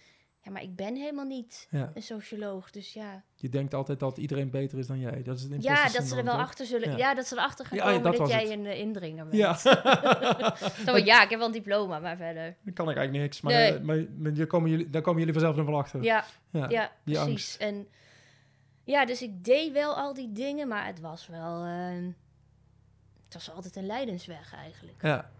Ja, 0.47 0.53
maar 0.53 0.63
ik 0.63 0.77
ben 0.77 0.97
helemaal 0.97 1.25
niet 1.25 1.69
een 1.71 2.03
socioloog. 2.03 2.71
Dus 2.71 2.93
ja. 2.93 3.23
Je 3.35 3.49
denkt 3.49 3.75
altijd 3.75 4.01
dat 4.01 4.19
iedereen 4.19 4.51
beter 4.51 4.79
is 4.79 4.87
dan 4.87 4.99
jij. 4.99 5.23
Dat 5.23 5.37
is 5.37 5.43
het 5.43 5.63
ja, 5.63 5.89
dat 5.89 6.05
ze 6.05 6.17
er 6.17 6.25
wel 6.25 6.35
achter 6.35 6.67
zullen. 6.67 6.97
Ja. 6.97 7.15
dat 7.15 7.27
ze 7.27 7.35
erachter 7.35 7.67
gaan 7.67 7.79
komen 7.79 8.03
dat, 8.03 8.29
jij 8.29 8.53
een 8.53 8.65
uh, 8.65 8.79
indringer 8.79 9.27
bent. 9.29 9.35
Ja. 10.85 10.99
Ja, 11.05 11.23
ik 11.23 11.31
heb 11.31 11.39
wel 11.39 11.47
een 11.47 11.53
diploma, 11.53 11.99
maar 11.99 12.17
verder. 12.17 12.57
Dan 12.63 12.75
kan 12.75 12.91
ik 12.91 12.97
eigenlijk 12.97 13.25
niks. 13.25 13.41
Maar, 13.41 13.53
nee. 13.53 13.79
uh, 13.79 13.81
maar, 13.81 14.07
maar 14.19 14.47
komen 14.47 14.71
jullie, 14.71 14.91
daar 14.91 15.03
komen 15.03 15.19
jullie 15.19 15.35
vanzelf 15.35 15.57
nog 15.57 15.67
wel 15.67 15.79
achter. 15.79 16.03
Ja, 16.03 16.25
ja, 16.51 16.93
precies. 17.05 17.23
Angst. 17.23 17.61
En 17.61 17.87
ja, 18.85 19.05
dus 19.05 19.23
ik 19.23 19.45
deed 19.45 19.73
wel 19.73 19.95
al 19.95 20.15
die 20.15 20.33
dingen, 20.33 20.69
maar 20.69 20.87
het 20.87 21.01
was 21.01 21.27
wel. 21.27 21.67
Uh, 21.67 22.13
het 23.25 23.35
was 23.35 23.51
altijd 23.51 23.77
een 23.77 23.87
leidensweg 23.87 24.55
eigenlijk. 24.55 25.03
Ja. 25.03 25.31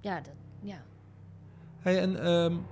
Ja, 0.00 0.20
dat, 0.20 0.34
ja. 0.60 0.82
Hey, 1.78 2.00
en 2.00 2.26
um, 2.26 2.66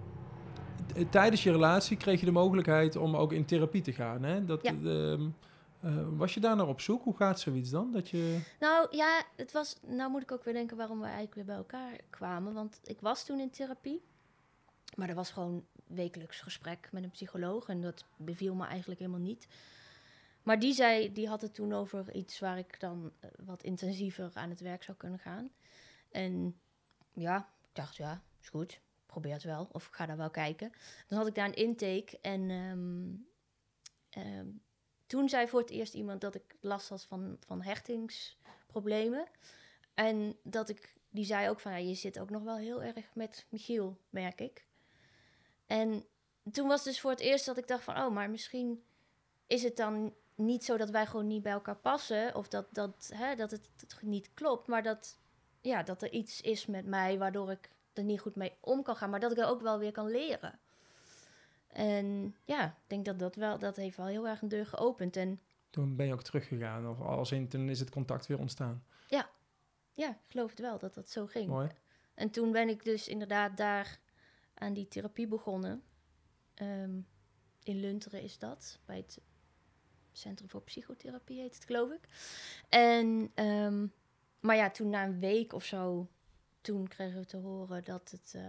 tijdens 1.10 1.42
je 1.42 1.50
relatie 1.50 1.96
kreeg 1.96 2.20
je 2.20 2.26
de 2.26 2.32
mogelijkheid 2.32 2.96
om 2.96 3.16
ook 3.16 3.32
in 3.32 3.44
therapie 3.44 3.82
te 3.82 3.92
gaan. 3.92 4.22
Hè? 4.22 4.44
Dat, 4.44 4.62
ja. 4.62 4.72
uh, 4.72 5.28
was 6.16 6.34
je 6.34 6.40
daar 6.40 6.56
naar 6.56 6.68
op 6.68 6.80
zoek? 6.80 7.04
Hoe 7.04 7.16
gaat 7.16 7.40
zoiets 7.40 7.70
dan? 7.70 7.92
Dat 7.92 8.08
je... 8.08 8.40
Nou 8.60 8.96
ja, 8.96 9.22
het 9.36 9.52
was. 9.52 9.76
Nou 9.86 10.10
moet 10.10 10.22
ik 10.22 10.32
ook 10.32 10.44
weer 10.44 10.54
denken 10.54 10.76
waarom 10.76 10.98
we 10.98 11.04
eigenlijk 11.04 11.34
weer 11.34 11.44
bij 11.44 11.56
elkaar 11.56 12.00
kwamen. 12.10 12.52
Want 12.52 12.80
ik 12.84 13.00
was 13.00 13.24
toen 13.24 13.40
in 13.40 13.50
therapie. 13.50 14.02
Maar 14.94 15.08
er 15.08 15.14
was 15.14 15.30
gewoon 15.30 15.64
wekelijks 15.86 16.40
gesprek 16.40 16.88
met 16.92 17.02
een 17.02 17.10
psycholoog. 17.10 17.68
En 17.68 17.80
dat 17.80 18.04
beviel 18.16 18.54
me 18.54 18.66
eigenlijk 18.66 19.00
helemaal 19.00 19.20
niet. 19.20 19.48
Maar 20.42 20.58
die 20.58 20.72
zei, 20.72 21.12
die 21.12 21.28
had 21.28 21.40
het 21.40 21.54
toen 21.54 21.72
over 21.72 22.14
iets 22.14 22.38
waar 22.38 22.58
ik 22.58 22.80
dan 22.80 23.12
eh, 23.20 23.30
wat 23.44 23.62
intensiever 23.62 24.30
aan 24.34 24.50
het 24.50 24.60
werk 24.60 24.82
zou 24.82 24.96
kunnen 24.96 25.18
gaan. 25.18 25.50
En 26.10 26.56
ja, 27.12 27.36
ik 27.38 27.74
dacht, 27.74 27.96
ja, 27.96 28.22
is 28.40 28.48
goed 28.48 28.80
probeer 29.20 29.34
het 29.34 29.44
wel. 29.44 29.68
Of 29.72 29.86
ga 29.86 30.06
daar 30.06 30.16
wel 30.16 30.30
kijken. 30.30 30.72
Dan 31.06 31.18
had 31.18 31.26
ik 31.26 31.34
daar 31.34 31.46
een 31.46 31.54
intake. 31.54 32.18
En 32.20 32.50
um, 32.50 33.26
um, 34.18 34.62
toen 35.06 35.28
zei 35.28 35.48
voor 35.48 35.60
het 35.60 35.70
eerst 35.70 35.94
iemand 35.94 36.20
dat 36.20 36.34
ik 36.34 36.56
last 36.60 36.88
had 36.88 37.04
van, 37.04 37.36
van 37.46 37.62
hechtingsproblemen. 37.62 39.28
En 39.94 40.36
dat 40.42 40.68
ik, 40.68 40.96
die 41.10 41.24
zei 41.24 41.48
ook 41.48 41.60
van, 41.60 41.72
ja, 41.72 41.78
je 41.78 41.94
zit 41.94 42.18
ook 42.18 42.30
nog 42.30 42.42
wel 42.42 42.56
heel 42.56 42.82
erg 42.82 43.14
met 43.14 43.46
Michiel, 43.48 43.98
merk 44.10 44.40
ik. 44.40 44.66
En 45.66 46.04
toen 46.52 46.68
was 46.68 46.84
dus 46.84 47.00
voor 47.00 47.10
het 47.10 47.20
eerst 47.20 47.46
dat 47.46 47.58
ik 47.58 47.66
dacht 47.66 47.84
van, 47.84 47.96
oh, 47.96 48.12
maar 48.12 48.30
misschien 48.30 48.84
is 49.46 49.62
het 49.62 49.76
dan 49.76 50.14
niet 50.34 50.64
zo 50.64 50.76
dat 50.76 50.90
wij 50.90 51.06
gewoon 51.06 51.26
niet 51.26 51.42
bij 51.42 51.52
elkaar 51.52 51.76
passen. 51.76 52.34
Of 52.34 52.48
dat, 52.48 52.66
dat, 52.74 53.10
hè, 53.14 53.34
dat 53.34 53.50
het 53.50 53.68
niet 54.00 54.34
klopt, 54.34 54.66
maar 54.66 54.82
dat, 54.82 55.18
ja, 55.60 55.82
dat 55.82 56.02
er 56.02 56.12
iets 56.12 56.40
is 56.40 56.66
met 56.66 56.86
mij 56.86 57.18
waardoor 57.18 57.50
ik 57.50 57.74
er 57.98 58.04
niet 58.04 58.20
goed 58.20 58.36
mee 58.36 58.52
om 58.60 58.82
kan 58.82 58.96
gaan, 58.96 59.10
maar 59.10 59.20
dat 59.20 59.32
ik 59.32 59.38
er 59.38 59.46
ook 59.46 59.60
wel 59.60 59.78
weer 59.78 59.92
kan 59.92 60.10
leren. 60.10 60.58
En 61.66 62.36
ja, 62.44 62.66
ik 62.66 62.72
denk 62.86 63.04
dat 63.04 63.18
dat 63.18 63.34
wel, 63.34 63.58
dat 63.58 63.76
heeft 63.76 63.96
wel 63.96 64.06
heel 64.06 64.28
erg 64.28 64.42
een 64.42 64.48
deur 64.48 64.66
geopend. 64.66 65.16
En 65.16 65.40
toen 65.70 65.96
ben 65.96 66.06
je 66.06 66.12
ook 66.12 66.22
teruggegaan, 66.22 66.88
of 66.88 67.00
als 67.00 67.32
in, 67.32 67.48
toen 67.48 67.68
is 67.68 67.80
het 67.80 67.90
contact 67.90 68.26
weer 68.26 68.38
ontstaan. 68.38 68.84
Ja, 69.06 69.30
ja, 69.92 70.10
ik 70.10 70.30
geloof 70.30 70.50
het 70.50 70.60
wel 70.60 70.78
dat 70.78 70.94
dat 70.94 71.08
zo 71.08 71.26
ging. 71.26 71.48
Mooi. 71.48 71.68
En 72.14 72.30
toen 72.30 72.52
ben 72.52 72.68
ik 72.68 72.84
dus 72.84 73.08
inderdaad 73.08 73.56
daar 73.56 73.98
aan 74.54 74.72
die 74.72 74.88
therapie 74.88 75.26
begonnen. 75.26 75.82
Ehm, 76.54 77.00
in 77.62 77.80
Lunteren 77.80 78.22
is 78.22 78.38
dat, 78.38 78.78
bij 78.84 78.96
het 78.96 79.20
Centrum 80.12 80.48
voor 80.48 80.62
Psychotherapie 80.62 81.40
heet 81.40 81.54
het, 81.54 81.64
geloof 81.64 81.90
ik. 81.90 82.08
En, 82.68 83.32
um, 83.34 83.92
maar 84.40 84.56
ja, 84.56 84.70
toen 84.70 84.90
na 84.90 85.04
een 85.04 85.18
week 85.18 85.52
of 85.52 85.64
zo 85.64 86.08
toen 86.66 86.88
kregen 86.88 87.18
we 87.18 87.26
te 87.26 87.36
horen 87.36 87.84
dat 87.84 88.10
het, 88.10 88.32
uh, 88.36 88.42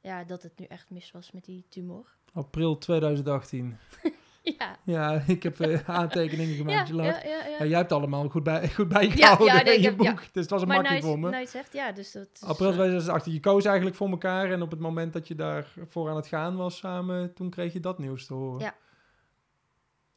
ja, 0.00 0.24
dat 0.24 0.42
het 0.42 0.58
nu 0.58 0.64
echt 0.64 0.90
mis 0.90 1.10
was 1.10 1.32
met 1.32 1.44
die 1.44 1.64
tumor. 1.68 2.06
April 2.32 2.78
2018. 2.78 3.78
ja. 4.58 4.78
Ja, 4.84 5.22
ik 5.26 5.42
heb 5.42 5.60
uh, 5.60 5.88
aantekeningen 5.88 6.56
gemaakt. 6.56 6.88
Ja, 6.94 7.04
ja, 7.04 7.22
ja, 7.24 7.46
ja, 7.58 7.64
jij 7.64 7.78
hebt 7.78 7.92
allemaal 7.92 8.28
goed, 8.28 8.42
bij, 8.42 8.68
goed 8.68 8.88
bijgehouden 8.88 9.46
ja, 9.46 9.64
in 9.64 9.80
je 9.80 9.86
heb, 9.86 9.96
boek. 9.96 10.18
Dus 10.18 10.42
het 10.42 10.50
was 10.50 10.62
een 10.62 10.68
maar 10.68 10.76
makkelijk 10.76 11.04
voor 11.04 11.18
me. 11.18 11.30
Nou, 11.30 11.46
zegt, 11.46 11.72
ja, 11.72 11.92
dus 11.92 12.12
dat 12.12 12.28
is, 12.32 12.42
April 12.42 12.72
2018. 12.72 13.32
Je 13.32 13.40
koos 13.40 13.64
eigenlijk 13.64 13.96
voor 13.96 14.10
elkaar. 14.10 14.50
En 14.50 14.62
op 14.62 14.70
het 14.70 14.80
moment 14.80 15.12
dat 15.12 15.28
je 15.28 15.34
daar 15.34 15.72
voor 15.88 16.10
aan 16.10 16.16
het 16.16 16.26
gaan 16.26 16.56
was 16.56 16.76
samen, 16.76 17.34
toen 17.34 17.50
kreeg 17.50 17.72
je 17.72 17.80
dat 17.80 17.98
nieuws 17.98 18.26
te 18.26 18.34
horen. 18.34 18.60
Ja. 18.60 18.74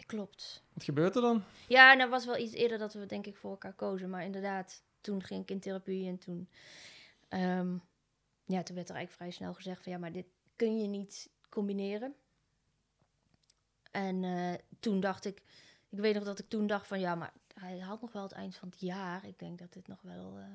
Klopt. 0.06 0.64
Wat 0.74 0.84
gebeurt 0.84 1.16
er 1.16 1.22
dan? 1.22 1.44
Ja, 1.68 1.94
nou 1.94 2.10
was 2.10 2.26
wel 2.26 2.38
iets 2.38 2.54
eerder 2.54 2.78
dat 2.78 2.94
we 2.94 3.06
denk 3.06 3.26
ik 3.26 3.36
voor 3.36 3.52
elkaar 3.52 3.74
kozen. 3.74 4.10
Maar 4.10 4.24
inderdaad, 4.24 4.84
toen 5.02 5.24
ging 5.24 5.42
ik 5.42 5.52
in 5.52 5.60
therapie 5.60 6.08
en 6.08 6.18
toen 6.18 6.48
Um, 7.30 7.84
ja, 8.46 8.64
toen 8.64 8.76
werd 8.76 8.90
er 8.90 8.96
eigenlijk 8.96 9.12
vrij 9.12 9.32
snel 9.32 9.54
gezegd 9.54 9.84
van 9.84 9.92
ja, 9.92 9.98
maar 9.98 10.12
dit 10.12 10.28
kun 10.56 10.80
je 10.82 10.88
niet 10.88 11.30
combineren. 11.50 12.16
En 13.92 14.24
uh, 14.24 14.54
toen 14.80 15.00
dacht 15.00 15.26
ik, 15.26 15.42
ik 15.90 16.00
weet 16.00 16.16
nog 16.16 16.24
dat 16.24 16.40
ik 16.40 16.50
toen 16.50 16.68
dacht 16.68 16.88
van 16.88 17.00
ja, 17.00 17.16
maar 17.16 17.34
hij 17.54 17.80
had 17.80 18.02
nog 18.02 18.12
wel 18.12 18.24
het 18.24 18.32
eind 18.32 18.56
van 18.56 18.70
het 18.70 18.80
jaar. 18.80 19.26
Ik 19.26 19.40
denk 19.40 19.60
dat 19.60 19.74
dit 19.74 19.88
nog 19.88 20.02
wel, 20.02 20.38
uh, 20.38 20.46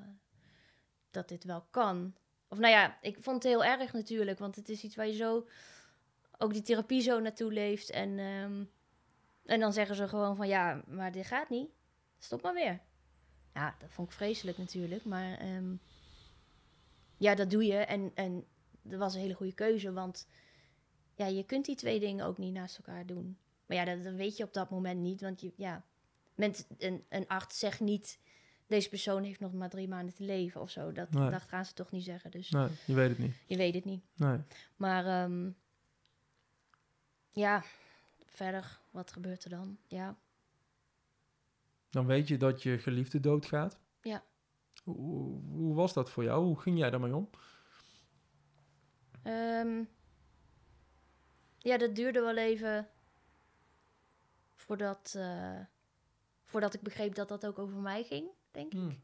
dat 1.11 1.29
dit 1.29 1.45
wel 1.45 1.67
kan. 1.71 2.15
Of 2.49 2.59
nou 2.59 2.73
ja, 2.73 2.99
ik 3.01 3.17
vond 3.21 3.43
het 3.43 3.53
heel 3.53 3.65
erg 3.65 3.93
natuurlijk, 3.93 4.39
want 4.39 4.57
het 4.57 4.69
is 4.69 4.85
iets 4.85 4.97
waar 4.97 5.07
je 5.07 5.15
zo, 5.15 5.49
ook 6.39 6.53
die 6.53 6.63
therapie 6.63 7.01
zo 7.01 7.21
naartoe 7.21 7.53
leeft. 7.53 7.91
En, 7.91 8.19
um, 8.19 8.71
en 9.45 9.61
dan 9.61 9.73
zeggen 9.73 9.97
ze 9.97 10.09
gewoon 10.09 10.37
van 10.37 10.49
ja, 10.49 10.83
maar 10.87 11.13
dit 11.13 11.27
gaat 11.27 11.49
niet. 11.49 11.71
Stop 12.19 12.43
maar 12.43 12.55
weer. 12.55 12.81
Ja, 13.55 13.75
dat 13.79 13.91
vond 13.91 14.09
ik 14.09 14.15
vreselijk 14.15 14.59
natuurlijk, 14.59 15.05
maar... 15.05 15.55
Um, 15.57 15.81
ja, 17.21 17.35
dat 17.35 17.51
doe 17.51 17.65
je. 17.65 17.77
En, 17.77 18.11
en 18.15 18.45
dat 18.83 18.99
was 18.99 19.15
een 19.15 19.21
hele 19.21 19.35
goede 19.35 19.55
keuze, 19.55 19.93
want 19.93 20.29
ja, 21.15 21.27
je 21.27 21.45
kunt 21.45 21.65
die 21.65 21.77
twee 21.77 22.01
dingen 22.01 22.25
ook 22.27 22.39
niet 22.39 22.53
naast 22.53 22.77
elkaar 22.77 23.07
doen. 23.07 23.39
Maar 23.67 23.77
ja, 23.77 23.97
dat, 23.97 24.15
weet 24.15 24.37
je 24.37 24.45
op 24.45 24.53
dat 24.53 24.71
moment 24.71 25.01
niet, 25.01 25.21
want 25.21 25.41
je, 25.41 25.53
ja, 25.57 25.85
met 26.35 26.67
een, 26.79 27.05
een 27.09 27.29
arts 27.29 27.59
zegt 27.59 27.81
niet 27.81 28.19
deze 28.67 28.89
persoon 28.89 29.23
heeft 29.23 29.41
nog 29.41 29.53
maar 29.53 29.69
drie 29.71 29.89
maanden 29.89 30.15
te 30.15 30.23
leven 30.25 30.61
of 30.61 30.71
zo. 30.71 30.93
Dat, 30.93 31.11
Nee. 31.11 31.31
dat 31.31 31.43
gaan 31.43 31.65
ze 31.65 31.73
toch 31.75 31.91
niet 31.91 32.05
zeggen. 32.05 32.31
Dus 32.31 32.51
Nee, 32.51 32.69
je 32.85 32.95
weet 32.95 33.09
het 33.09 33.19
niet. 33.19 33.35
je 33.47 33.57
weet 33.57 33.75
het 33.75 33.85
niet. 33.85 34.05
Nee. 34.15 34.39
Maar 34.77 35.07
ehm, 35.07 35.51
ja, 37.31 37.63
verder, 38.27 38.81
wat 38.91 39.13
gebeurt 39.13 39.45
er 39.45 39.51
dan? 39.51 39.79
Ja, 39.87 40.17
Dan 41.91 42.07
weet 42.07 42.29
je 42.29 42.37
dat 42.37 42.63
je 42.63 42.79
geliefde 42.79 43.21
doodgaat. 43.21 43.79
Ja. 44.03 44.23
Hoe, 44.83 45.41
hoe- 45.43 45.75
was 45.75 45.93
dat 45.93 46.11
voor 46.11 46.25
jou? 46.25 46.45
Hoe 46.45 46.61
ging 46.61 46.79
jij 46.79 46.91
daarmee 46.91 47.15
om? 47.17 47.31
Ehm, 49.23 49.85
ja, 51.59 51.79
dat 51.79 51.95
duurde 51.95 52.21
wel 52.21 52.37
even 52.37 52.89
voordat, 54.55 55.15
eh, 55.17 55.59
voordat 56.45 56.75
ik 56.75 56.81
begreep 56.81 57.15
dat 57.15 57.29
dat 57.29 57.47
ook 57.47 57.59
over 57.59 57.77
mij 57.79 58.03
ging, 58.05 58.29
denk 58.51 58.67
ik. 58.73 58.79
Hmm. 58.79 59.01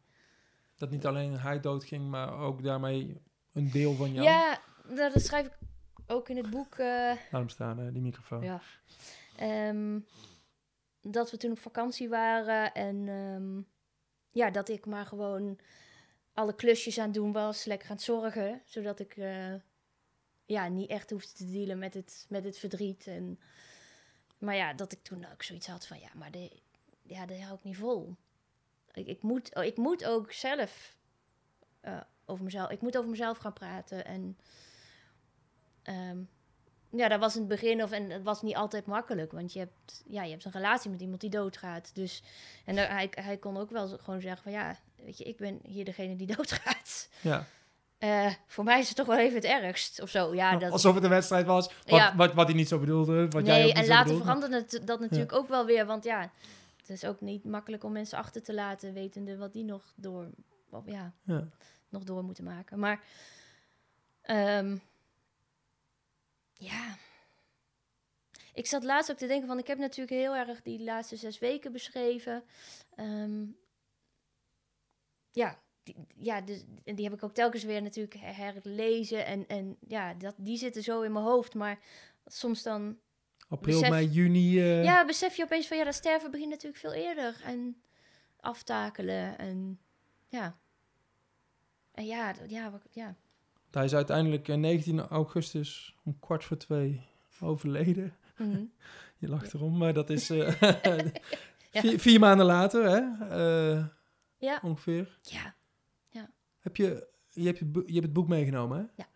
Dat 0.77 0.91
niet 0.91 1.07
alleen 1.07 1.39
hij 1.39 1.61
doodging, 1.61 2.09
maar 2.11 2.33
ook 2.39 2.63
daarmee 2.63 3.23
een 3.53 3.71
deel 3.71 3.95
van 3.95 4.13
jou. 4.13 4.27
Ja, 4.27 4.61
nou, 4.89 5.13
dat 5.13 5.23
schrijf 5.23 5.47
ik 5.47 5.59
ook 6.07 6.29
in 6.29 6.37
het 6.37 6.51
boek. 6.51 6.75
eh, 6.75 6.87
Laat 6.87 7.17
hem 7.31 7.49
staan, 7.49 7.79
hè, 7.79 7.93
die 7.93 8.03
microfoon. 8.03 8.43
Ja. 8.43 8.61
Ehm, 9.37 10.01
dat 11.01 11.31
we 11.31 11.37
toen 11.37 11.51
op 11.51 11.59
vakantie 11.59 12.09
waren 12.09 12.73
en 12.75 13.09
ehm, 13.09 13.61
ja, 14.37 14.51
dat 14.51 14.69
ik 14.69 14.87
maar 14.87 15.07
gewoon 15.07 15.59
alle 16.35 16.55
klusjes 16.55 16.99
aan 16.99 17.05
het 17.05 17.15
doen 17.15 17.33
was, 17.33 17.65
lekker 17.65 17.89
aan 17.89 17.95
het 17.95 18.05
zorgen, 18.05 18.63
zodat 18.65 19.01
ik 19.01 19.17
eh, 19.17 19.55
ja, 20.45 20.69
niet 20.69 20.91
echt 20.91 21.11
hoefde 21.11 21.33
te 21.33 21.51
dealen 21.51 21.79
met 21.79 21.95
het, 21.95 22.27
met 22.29 22.45
het 22.45 22.59
verdriet. 22.59 23.07
En, 23.07 23.41
maar 24.39 24.57
ja, 24.57 24.73
dat 24.73 24.93
ik 24.93 25.03
toen 25.03 25.27
ook 25.33 25.43
zoiets 25.43 25.67
had 25.67 25.87
van 25.87 26.01
ja, 26.01 26.09
maar 26.15 26.31
de, 26.31 26.51
ja, 27.03 27.27
dat 27.27 27.41
hou 27.41 27.57
ik 27.57 27.65
niet 27.65 27.77
vol. 27.77 28.17
Ik, 28.93 29.07
ik, 29.07 29.23
moet, 29.23 29.55
oh, 29.55 29.65
ik 29.65 29.77
moet 29.77 30.05
ook 30.05 30.33
zelf 30.33 30.97
eh, 31.81 32.01
over 32.25 32.45
mezelf, 32.45 32.71
ik 32.71 32.81
moet 32.81 32.97
over 32.97 33.11
mezelf 33.11 33.39
gaan 33.39 33.53
praten 33.53 34.05
en 34.05 34.39
ehm, 35.83 36.23
ja, 36.91 37.09
dat 37.09 37.21
was 37.21 37.35
in 37.35 37.41
het 37.41 37.49
begin 37.49 37.83
of 37.83 37.91
en 37.91 38.11
het 38.11 38.23
was 38.23 38.43
niet 38.43 38.57
altijd 38.57 38.87
makkelijk, 38.87 39.33
want 39.33 39.53
je 39.53 39.59
hebt, 39.59 40.03
ja, 40.07 40.23
je 40.23 40.31
hebt 40.31 40.45
een 40.45 40.51
relatie 40.53 40.91
met 40.91 41.01
iemand 41.01 41.21
die 41.21 41.31
doodgaat. 41.31 41.91
Dus 41.95 42.23
en 42.65 42.75
daar- 42.77 42.91
hij, 42.91 43.09
hij 43.11 43.37
kon 43.37 43.57
ook 43.57 43.71
wel 43.71 43.89
gewoon 43.89 44.21
zeggen 44.21 44.43
van 44.43 44.53
ja, 44.53 44.77
weet 44.97 45.19
je, 45.19 45.25
ik 45.25 45.37
ben 45.37 45.61
hier 45.63 45.85
degene 45.85 46.17
die 46.17 46.27
doodgaat. 46.37 47.09
Ja. 47.21 47.47
Eh, 47.99 48.33
voor 48.47 48.65
mij 48.65 48.79
is 48.79 48.89
het 48.89 48.97
toch 48.97 49.07
wel 49.07 49.19
even 49.19 49.35
het 49.35 49.45
ergst 49.45 50.01
of 50.03 50.09
zo. 50.11 50.35
Ja, 50.35 50.57
dat, 50.57 50.73
Alsof 50.73 50.95
het 50.95 51.05
een 51.05 51.11
wedstrijd 51.11 51.47
was, 51.47 51.67
wat, 51.67 51.99
Ja. 51.99 52.17
wat, 52.17 52.35
wat 52.35 52.47
hij 52.47 52.57
niet 52.57 52.69
zo 52.69 52.79
bedoelde. 52.79 53.29
Wat 53.29 53.47
jij 53.47 53.55
ook 53.55 53.61
nee, 53.61 53.65
niet 53.67 53.77
en 53.77 53.83
zo 53.85 53.89
later 53.91 54.05
bedoelde. 54.05 54.25
veranderde 54.25 54.57
het 54.57 54.87
dat 54.87 55.01
natuurlijk 55.01 55.33
ook 55.33 55.49
wel 55.49 55.67
weer, 55.67 55.87
want 55.87 56.05
ja, 56.05 56.31
het 56.77 56.91
is 56.91 57.05
ook 57.05 57.21
niet 57.21 57.45
makkelijk 57.45 57.85
om 57.85 57.93
mensen 57.93 58.19
achter 58.19 58.43
te 58.43 58.55
laten, 58.55 58.93
wetende 58.93 59.37
wat 59.37 59.53
die 59.53 59.65
nog 59.65 59.83
door, 59.95 60.27
wat- 60.69 60.83
ja, 60.87 61.13
Ja. 61.23 61.49
nog 61.89 62.03
door 62.05 62.25
moeten 62.25 62.45
maken. 62.45 62.79
Maar 62.79 63.01
ehm, 64.23 64.77
ja, 66.59 66.97
ik 68.55 68.67
zat 68.67 68.85
laatst 68.85 69.11
ook 69.11 69.17
te 69.17 69.27
denken 69.27 69.47
van, 69.49 69.59
ik 69.59 69.67
heb 69.67 69.79
natuurlijk 69.79 70.11
heel 70.17 70.35
erg 70.37 70.63
die 70.63 70.81
laatste 70.83 71.17
zes 71.17 71.39
weken 71.39 71.73
beschreven. 71.73 72.45
Ehm, 72.95 73.45
ja, 75.31 75.63
die, 75.83 75.97
ja, 76.17 76.41
dus, 76.41 76.65
en 76.85 76.95
die 76.95 77.05
heb 77.05 77.15
ik 77.15 77.23
ook 77.23 77.35
telkens 77.35 77.65
weer 77.65 77.83
natuurlijk 77.83 78.15
her- 78.21 78.37
herlezen 78.37 79.27
en, 79.27 79.47
en 79.47 79.77
ja, 79.81 80.15
dat, 80.15 80.35
die 80.39 80.57
zitten 80.57 80.83
zo 80.83 81.01
in 81.03 81.13
mijn 81.13 81.25
hoofd, 81.25 81.55
maar 81.55 81.79
soms 82.27 82.63
dan 82.63 82.99
April, 83.49 83.79
besef- 83.79 83.91
mei, 83.91 84.07
juni. 84.07 84.59
eh, 84.61 84.85
ja, 84.85 85.05
besef 85.05 85.37
je 85.37 85.43
opeens 85.45 85.67
van 85.67 85.77
ja, 85.77 85.85
dat 85.85 85.95
sterven 85.95 86.31
begint 86.31 86.51
natuurlijk 86.51 86.81
veel 86.81 86.93
eerder. 86.93 87.41
En 87.45 87.83
aftakelen 88.41 89.39
en 89.39 89.81
ja. 90.29 90.59
En 91.93 92.07
ja, 92.07 92.35
ja, 92.47 92.71
wat- 92.71 92.87
ja. 92.91 93.17
Hij 93.71 93.85
is 93.85 93.95
uiteindelijk 93.95 94.49
eh, 94.49 94.57
19 94.57 95.01
augustus 95.01 95.95
om 96.05 96.19
kwart 96.21 96.45
voor 96.45 96.57
twee 96.57 97.01
overleden. 97.41 98.15
Mhm. 98.39 98.65
Je 99.19 99.29
lacht 99.29 99.55
erom, 99.55 99.77
maar 99.77 99.93
dat 99.95 100.11
is 100.11 100.31
eh, 100.31 100.61
Ja. 101.73 101.81
vier, 101.81 101.99
vier 102.01 102.21
maanden 102.21 102.47
later, 102.47 102.85
hè? 102.85 103.29
eh, 103.77 103.87
Ja. 104.39 104.61
Ongeveer. 104.63 105.19
Ja. 105.23 105.55
Heb 106.59 106.77
je, 106.77 107.07
je, 107.33 107.47
hebt 107.47 107.59
het 107.59 107.73
boek, 107.73 107.87
je 107.87 107.93
hebt 107.93 108.05
het 108.05 108.13
boek 108.13 108.29
meegenomen, 108.29 108.79
hè? 108.79 108.85
Ja. 109.03 109.09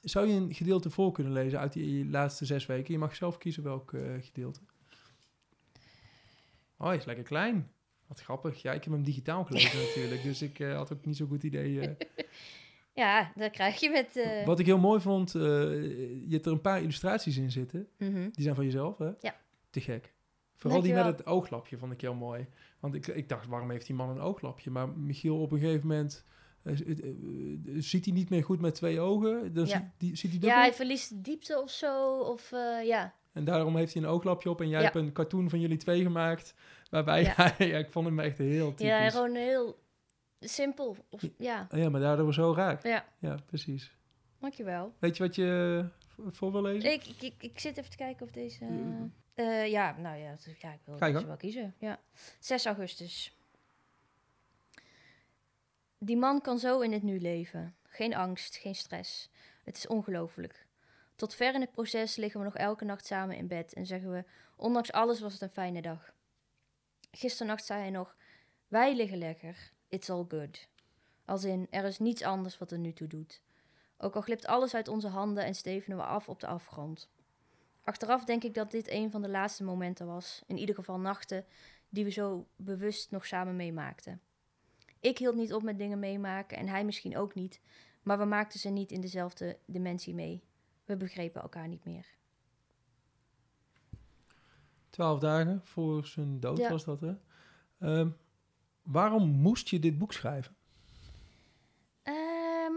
Zou 0.00 0.26
je 0.26 0.34
een 0.34 0.54
gedeelte 0.54 0.90
voor 0.90 1.12
kunnen 1.12 1.32
lezen 1.32 1.58
uit 1.58 1.72
die 1.72 2.06
laatste 2.06 2.44
zes 2.44 2.66
weken? 2.66 2.92
Je 2.92 2.98
mag 2.98 3.16
zelf 3.16 3.38
kiezen 3.38 3.62
welk 3.62 3.92
eh, 3.92 4.00
gedeelte. 4.20 4.60
Oh, 6.78 6.86
hij 6.86 6.96
is 6.96 7.04
lekker 7.04 7.24
klein. 7.24 7.70
Wat 8.06 8.20
grappig. 8.20 8.62
Ja, 8.62 8.72
ik 8.72 8.84
heb 8.84 8.92
hem 8.92 9.02
digitaal 9.02 9.44
gelezen 9.44 9.78
natuurlijk, 9.86 10.22
dus 10.22 10.42
ik 10.42 10.58
eh, 10.58 10.76
had 10.76 10.92
ook 10.92 11.04
niet 11.04 11.16
zo'n 11.16 11.28
goed 11.28 11.42
idee. 11.42 11.96
Ja, 12.96 13.32
dat 13.34 13.50
krijg 13.50 13.80
je 13.80 13.90
met... 13.90 14.16
eh, 14.16 14.46
Wat 14.46 14.58
ik 14.58 14.66
heel 14.66 14.78
mooi 14.78 15.00
vond, 15.00 15.34
eh, 15.34 15.42
je 15.42 16.26
hebt 16.28 16.46
er 16.46 16.52
een 16.52 16.60
paar 16.60 16.80
illustraties 16.82 17.36
in 17.36 17.50
zitten. 17.50 17.88
mhm. 17.98 18.28
Die 18.32 18.42
zijn 18.42 18.54
van 18.54 18.64
jezelf, 18.64 18.98
hè? 18.98 19.10
Ja. 19.20 19.36
Te 19.70 19.80
gek. 19.80 20.12
Vooral 20.56 20.80
die 20.80 20.92
met 20.94 21.04
het 21.04 21.26
ooglapje 21.26 21.78
vond 21.78 21.92
ik 21.92 22.00
heel 22.00 22.14
mooi. 22.14 22.46
Want 22.80 22.94
ik, 22.94 23.06
ik 23.06 23.28
dacht, 23.28 23.46
waarom 23.46 23.70
heeft 23.70 23.86
die 23.86 23.96
man 23.96 24.08
een 24.08 24.20
ooglapje? 24.20 24.70
Maar 24.70 24.88
Michiel 24.88 25.40
op 25.40 25.52
een 25.52 25.58
gegeven 25.58 25.86
moment... 25.86 26.24
eh, 26.62 26.74
ziet 27.78 28.04
hij 28.04 28.14
niet 28.14 28.30
meer 28.30 28.44
goed 28.44 28.60
met 28.60 28.74
twee 28.74 29.00
ogen? 29.00 29.52
Dan 29.54 29.66
Ja. 29.66 29.70
ziet, 29.76 29.82
die, 29.98 30.16
ziet 30.16 30.30
hij 30.30 30.40
Ja, 30.40 30.58
hij 30.60 30.72
verliest 30.74 31.08
de 31.08 31.20
diepte 31.20 31.60
of 31.62 31.70
zo. 31.70 32.18
Of 32.18 32.50
ja. 32.84 33.14
En 33.32 33.44
daarom 33.44 33.76
heeft 33.76 33.94
hij 33.94 34.02
een 34.02 34.08
ooglapje 34.08 34.50
op. 34.50 34.60
En 34.60 34.68
jij 34.68 34.78
Ja. 34.78 34.84
hebt 34.84 34.96
een 34.96 35.12
cartoon 35.12 35.50
van 35.50 35.60
jullie 35.60 35.76
twee 35.76 36.02
gemaakt. 36.02 36.54
Waarbij 36.90 37.22
Ja. 37.22 37.32
hij... 37.56 37.68
Ja, 37.68 37.78
ik 37.78 37.90
vond 37.92 38.06
hem 38.06 38.20
echt 38.20 38.38
heel 38.38 38.68
typisch. 38.68 38.86
Ja, 38.86 39.10
gewoon 39.10 39.34
heel 39.34 39.78
simpel. 40.40 40.96
Of, 41.10 41.22
ja. 41.38 41.66
Oh 41.72 41.78
ja, 41.78 41.88
maar 41.88 42.00
daardoor 42.00 42.34
zo 42.34 42.52
raak. 42.52 42.82
ja, 42.82 43.04
Ja, 43.18 43.36
precies. 43.46 43.96
dankjewel. 44.38 44.94
Weet 44.98 45.16
je 45.16 45.22
wat 45.22 45.34
je 45.34 45.84
eh, 46.18 46.24
voor 46.30 46.52
wil 46.52 46.62
lezen? 46.62 46.92
Ik, 46.92 47.06
ik, 47.06 47.34
ik, 47.38 47.60
zit 47.60 47.76
even 47.76 47.90
te 47.90 47.96
kijken 47.96 48.26
of 48.26 48.32
deze... 48.32 48.64
eh, 49.34 49.70
ja, 49.70 49.96
nou 49.98 50.16
ja, 50.16 50.36
ja 50.58 50.72
ik 50.72 50.80
wil 50.84 50.98
deze 50.98 51.26
wel 51.26 51.36
kiezen. 51.36 51.74
Ja. 51.78 52.00
6 52.38 52.64
augustus. 52.66 53.36
Die 55.98 56.16
man 56.16 56.40
kan 56.40 56.58
zo 56.58 56.80
in 56.80 56.92
het 56.92 57.02
nu 57.02 57.20
leven. 57.20 57.76
Geen 57.82 58.14
angst, 58.14 58.56
geen 58.56 58.74
stress. 58.74 59.30
Het 59.64 59.76
is 59.76 59.86
ongelooflijk. 59.86 60.66
Tot 61.16 61.34
ver 61.34 61.54
in 61.54 61.60
het 61.60 61.72
proces 61.72 62.16
liggen 62.16 62.40
we 62.40 62.46
nog 62.46 62.56
elke 62.56 62.84
nacht 62.84 63.06
samen 63.06 63.36
in 63.36 63.46
bed 63.46 63.72
en 63.74 63.86
zeggen 63.86 64.10
we: 64.12 64.24
Ondanks 64.56 64.92
alles 64.92 65.20
was 65.20 65.32
het 65.32 65.42
een 65.42 65.50
fijne 65.50 65.82
dag. 65.82 66.12
Gisternacht 67.10 67.64
zei 67.64 67.80
hij 67.80 67.90
nog: 67.90 68.16
Wij 68.68 68.96
liggen 68.96 69.18
lekker. 69.18 69.72
It's 69.88 70.10
all 70.10 70.24
good. 70.28 70.68
Als 71.24 71.44
in: 71.44 71.66
Er 71.70 71.84
is 71.84 71.98
niets 71.98 72.22
anders 72.22 72.58
wat 72.58 72.70
er 72.70 72.78
nu 72.78 72.92
toe 72.92 73.08
doet. 73.08 73.42
Ook 73.98 74.14
al 74.14 74.20
glipt 74.20 74.46
alles 74.46 74.74
uit 74.74 74.88
onze 74.88 75.08
handen 75.08 75.44
en 75.44 75.54
stevenen 75.54 75.98
we 75.98 76.04
af 76.04 76.28
op 76.28 76.40
de 76.40 76.46
afgrond. 76.46 77.08
Achteraf 77.84 78.24
denk 78.24 78.44
ik 78.44 78.54
dat 78.54 78.70
dit 78.70 78.90
een 78.90 79.10
van 79.10 79.22
de 79.22 79.28
laatste 79.28 79.64
momenten 79.64 80.06
was, 80.06 80.42
in 80.46 80.58
ieder 80.58 80.74
geval 80.74 80.98
nachten, 80.98 81.44
die 81.88 82.04
we 82.04 82.10
zo 82.10 82.46
bewust 82.56 83.10
nog 83.10 83.26
samen 83.26 83.56
meemaakten. 83.56 84.20
Ik 85.00 85.18
hield 85.18 85.34
niet 85.34 85.54
op 85.54 85.62
met 85.62 85.78
dingen 85.78 85.98
meemaken 85.98 86.58
en 86.58 86.68
hij 86.68 86.84
misschien 86.84 87.16
ook 87.16 87.34
niet, 87.34 87.60
maar 88.02 88.18
we 88.18 88.24
maakten 88.24 88.60
ze 88.60 88.68
niet 88.68 88.92
in 88.92 89.00
dezelfde 89.00 89.58
dimensie 89.64 90.14
mee. 90.14 90.42
We 90.84 90.96
begrepen 90.96 91.42
elkaar 91.42 91.68
niet 91.68 91.84
meer. 91.84 92.06
Twaalf 94.90 95.18
dagen 95.18 95.60
voor 95.64 96.06
zijn 96.06 96.40
dood 96.40 96.58
Ja. 96.58 96.70
was 96.70 96.84
dat, 96.84 97.00
hè? 97.00 97.14
Ehm, 97.78 98.10
waarom 98.86 99.28
moest 99.28 99.68
je 99.68 99.78
dit 99.78 99.98
boek 99.98 100.12
schrijven? 100.12 100.56
Ehm, 102.02 102.72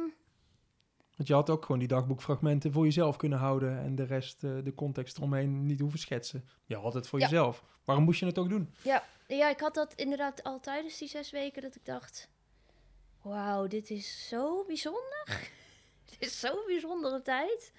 Want 1.15 1.27
je 1.27 1.33
had 1.33 1.49
ook 1.49 1.61
gewoon 1.65 1.79
die 1.79 1.87
dagboekfragmenten 1.87 2.71
voor 2.71 2.83
jezelf 2.83 3.15
kunnen 3.17 3.39
houden... 3.39 3.79
en 3.79 3.95
de 3.95 4.03
rest, 4.03 4.43
eh, 4.43 4.51
de 4.63 4.73
context 4.75 5.17
eromheen, 5.17 5.65
niet 5.65 5.79
hoeven 5.79 5.99
schetsen. 5.99 6.45
Je 6.65 6.75
had 6.75 6.93
het 6.93 7.07
voor 7.07 7.19
Ja. 7.19 7.25
jezelf. 7.25 7.63
Waarom 7.83 8.03
moest 8.05 8.19
je 8.19 8.25
het 8.25 8.37
ook 8.37 8.49
doen? 8.49 8.73
ja, 8.83 9.03
ja, 9.27 9.49
ik 9.49 9.59
had 9.59 9.73
dat 9.73 9.93
inderdaad 9.93 10.43
al 10.43 10.59
tijdens 10.59 10.97
die 10.97 11.07
zes 11.07 11.31
weken 11.31 11.61
dat 11.61 11.75
ik 11.75 11.85
dacht: 11.85 12.29
wauw, 13.21 13.67
dit 13.67 13.89
is 13.89 14.27
zo 14.27 14.65
bijzonder. 14.65 15.23
het 16.09 16.15
is 16.19 16.39
zo'n 16.39 16.63
bijzondere 16.65 17.21
tijd. 17.21 17.71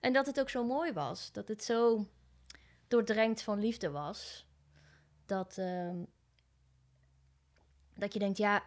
En 0.00 0.12
dat 0.12 0.26
het 0.26 0.40
ook 0.40 0.50
zo 0.50 0.64
mooi 0.64 0.92
was. 0.92 1.32
Dat 1.32 1.48
het 1.48 1.64
zo 1.64 2.06
doordrenkt 2.88 3.42
van 3.42 3.58
liefde 3.60 3.90
was. 3.90 4.46
Dat, 5.26 5.58
ehm, 5.58 5.96
dat 7.96 8.12
je 8.12 8.18
denkt, 8.18 8.38
ja, 8.38 8.62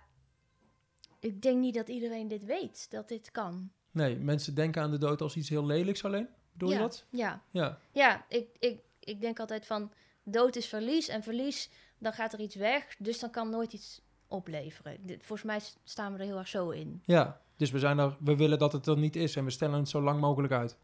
ik 1.20 1.42
denk 1.42 1.60
niet 1.60 1.74
dat 1.74 1.90
iedereen 1.90 2.28
dit 2.28 2.46
weet, 2.46 2.92
dat 2.92 3.08
dit 3.08 3.32
kan. 3.32 3.72
Nee, 3.92 4.16
mensen 4.16 4.56
denken 4.56 4.82
aan 4.82 4.92
de 4.92 4.98
dood 4.98 5.22
als 5.22 5.36
iets 5.36 5.50
heel 5.50 5.66
lelijks 5.66 6.06
alleen. 6.06 6.28
Bedoel 6.52 6.70
ja, 6.70 6.76
je 6.76 6.82
dat? 6.82 7.06
Ja, 7.10 7.44
Ja. 7.52 7.80
ja 7.92 8.26
ik, 8.30 8.48
ik, 8.60 8.80
ik 9.00 9.22
denk 9.22 9.40
altijd 9.40 9.66
van, 9.66 9.92
dood 10.24 10.56
is 10.56 10.66
verlies 10.66 11.08
en 11.08 11.24
verlies, 11.24 11.70
dan 11.98 12.14
gaat 12.14 12.34
er 12.34 12.40
iets 12.40 12.56
weg, 12.56 12.96
dus 12.98 13.20
dan 13.20 13.30
kan 13.30 13.50
nooit 13.50 13.74
iets 13.74 14.02
opleveren. 14.28 14.98
Dit, 15.06 15.26
volgens 15.26 15.48
mij 15.48 15.60
staan 15.84 16.14
we 16.14 16.20
er 16.20 16.26
heel 16.26 16.38
erg 16.38 16.48
zo 16.48 16.70
in. 16.70 17.02
Ja, 17.06 17.42
dus 17.56 17.72
we, 17.72 17.80
zijn 17.80 18.00
er, 18.00 18.18
we 18.20 18.36
willen 18.36 18.60
dat 18.60 18.72
het 18.72 18.88
er 18.88 18.98
niet 18.98 19.16
is 19.16 19.36
en 19.36 19.44
we 19.44 19.52
stellen 19.52 19.80
het 19.80 19.90
zo 19.90 20.02
lang 20.02 20.20
mogelijk 20.20 20.54
uit. 20.54 20.78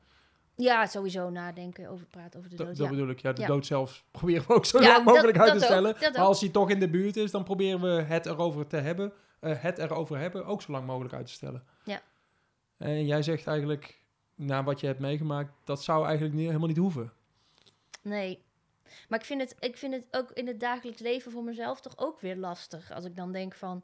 Ja, 0.55 0.85
sowieso 0.85 1.29
nadenken 1.29 1.89
over 1.89 2.05
praten 2.05 2.39
over 2.39 2.49
de 2.51 2.55
Dat, 2.55 2.65
dood. 2.67 2.77
dat 2.77 2.85
ja. 2.85 2.91
bedoel 2.91 3.09
ik. 3.09 3.19
Ja, 3.19 3.33
de 3.33 3.41
Ja. 3.41 3.47
dood 3.47 3.65
zelf 3.65 4.03
proberen 4.11 4.47
we 4.47 4.53
ook 4.53 4.65
zo 4.65 4.81
Ja, 4.81 4.87
lang 4.87 5.05
mogelijk 5.05 5.33
dat- 5.37 5.41
uit 5.43 5.51
dat 5.51 5.59
te 5.61 5.65
stellen. 5.65 5.95
dat 5.99 6.13
maar 6.13 6.25
als 6.25 6.39
hij 6.41 6.49
toch 6.49 6.69
in 6.69 6.79
de 6.79 6.89
buurt 6.89 7.15
is, 7.17 7.31
dan 7.31 7.43
proberen 7.43 7.81
we 7.81 7.87
het 8.01 8.25
erover 8.25 8.67
te 8.67 8.77
hebben. 8.77 9.13
eh, 9.39 9.53
het 9.61 9.77
erover 9.77 10.17
hebben 10.17 10.45
ook 10.45 10.61
zo 10.61 10.71
lang 10.71 10.85
mogelijk 10.85 11.13
uit 11.13 11.25
te 11.25 11.31
stellen. 11.31 11.63
Ja. 11.83 12.01
En 12.77 13.05
jij 13.05 13.21
zegt 13.21 13.47
eigenlijk, 13.47 14.01
na 14.35 14.63
wat 14.63 14.79
je 14.79 14.87
hebt 14.87 14.99
meegemaakt, 14.99 15.51
dat 15.63 15.83
zou 15.83 16.05
eigenlijk 16.05 16.35
niet, 16.35 16.45
helemaal 16.47 16.67
niet 16.67 16.77
hoeven. 16.77 17.13
Nee. 18.01 18.43
Maar 19.09 19.19
ik 19.19 19.25
vind, 19.25 19.41
het, 19.41 19.55
ik 19.59 19.77
vind 19.77 19.93
het 19.93 20.05
ook 20.11 20.31
in 20.31 20.47
het 20.47 20.59
dagelijks 20.59 21.01
leven 21.01 21.31
voor 21.31 21.43
mezelf 21.43 21.81
toch 21.81 21.97
ook 21.97 22.19
weer 22.19 22.35
lastig. 22.35 22.91
Als 22.91 23.05
ik 23.05 23.15
dan 23.15 23.31
denk 23.31 23.53
van 23.55 23.83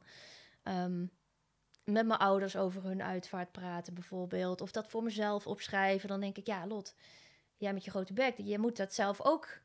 ehm, 0.62 1.04
met 1.84 2.06
mijn 2.06 2.20
ouders 2.20 2.56
over 2.56 2.82
hun 2.84 3.02
uitvaart 3.02 3.52
praten 3.52 3.94
bijvoorbeeld. 3.94 4.60
Of 4.60 4.70
dat 4.70 4.88
voor 4.88 5.02
mezelf 5.02 5.46
opschrijven. 5.46 6.08
Dan 6.08 6.20
denk 6.20 6.36
ik, 6.36 6.46
ja 6.46 6.66
Lot, 6.66 6.94
jij 7.56 7.72
met 7.72 7.84
je 7.84 7.90
grote 7.90 8.12
bek. 8.12 8.34
Je 8.36 8.58
moet 8.58 8.76
dat 8.76 8.94
zelf 8.94 9.20
ook 9.20 9.60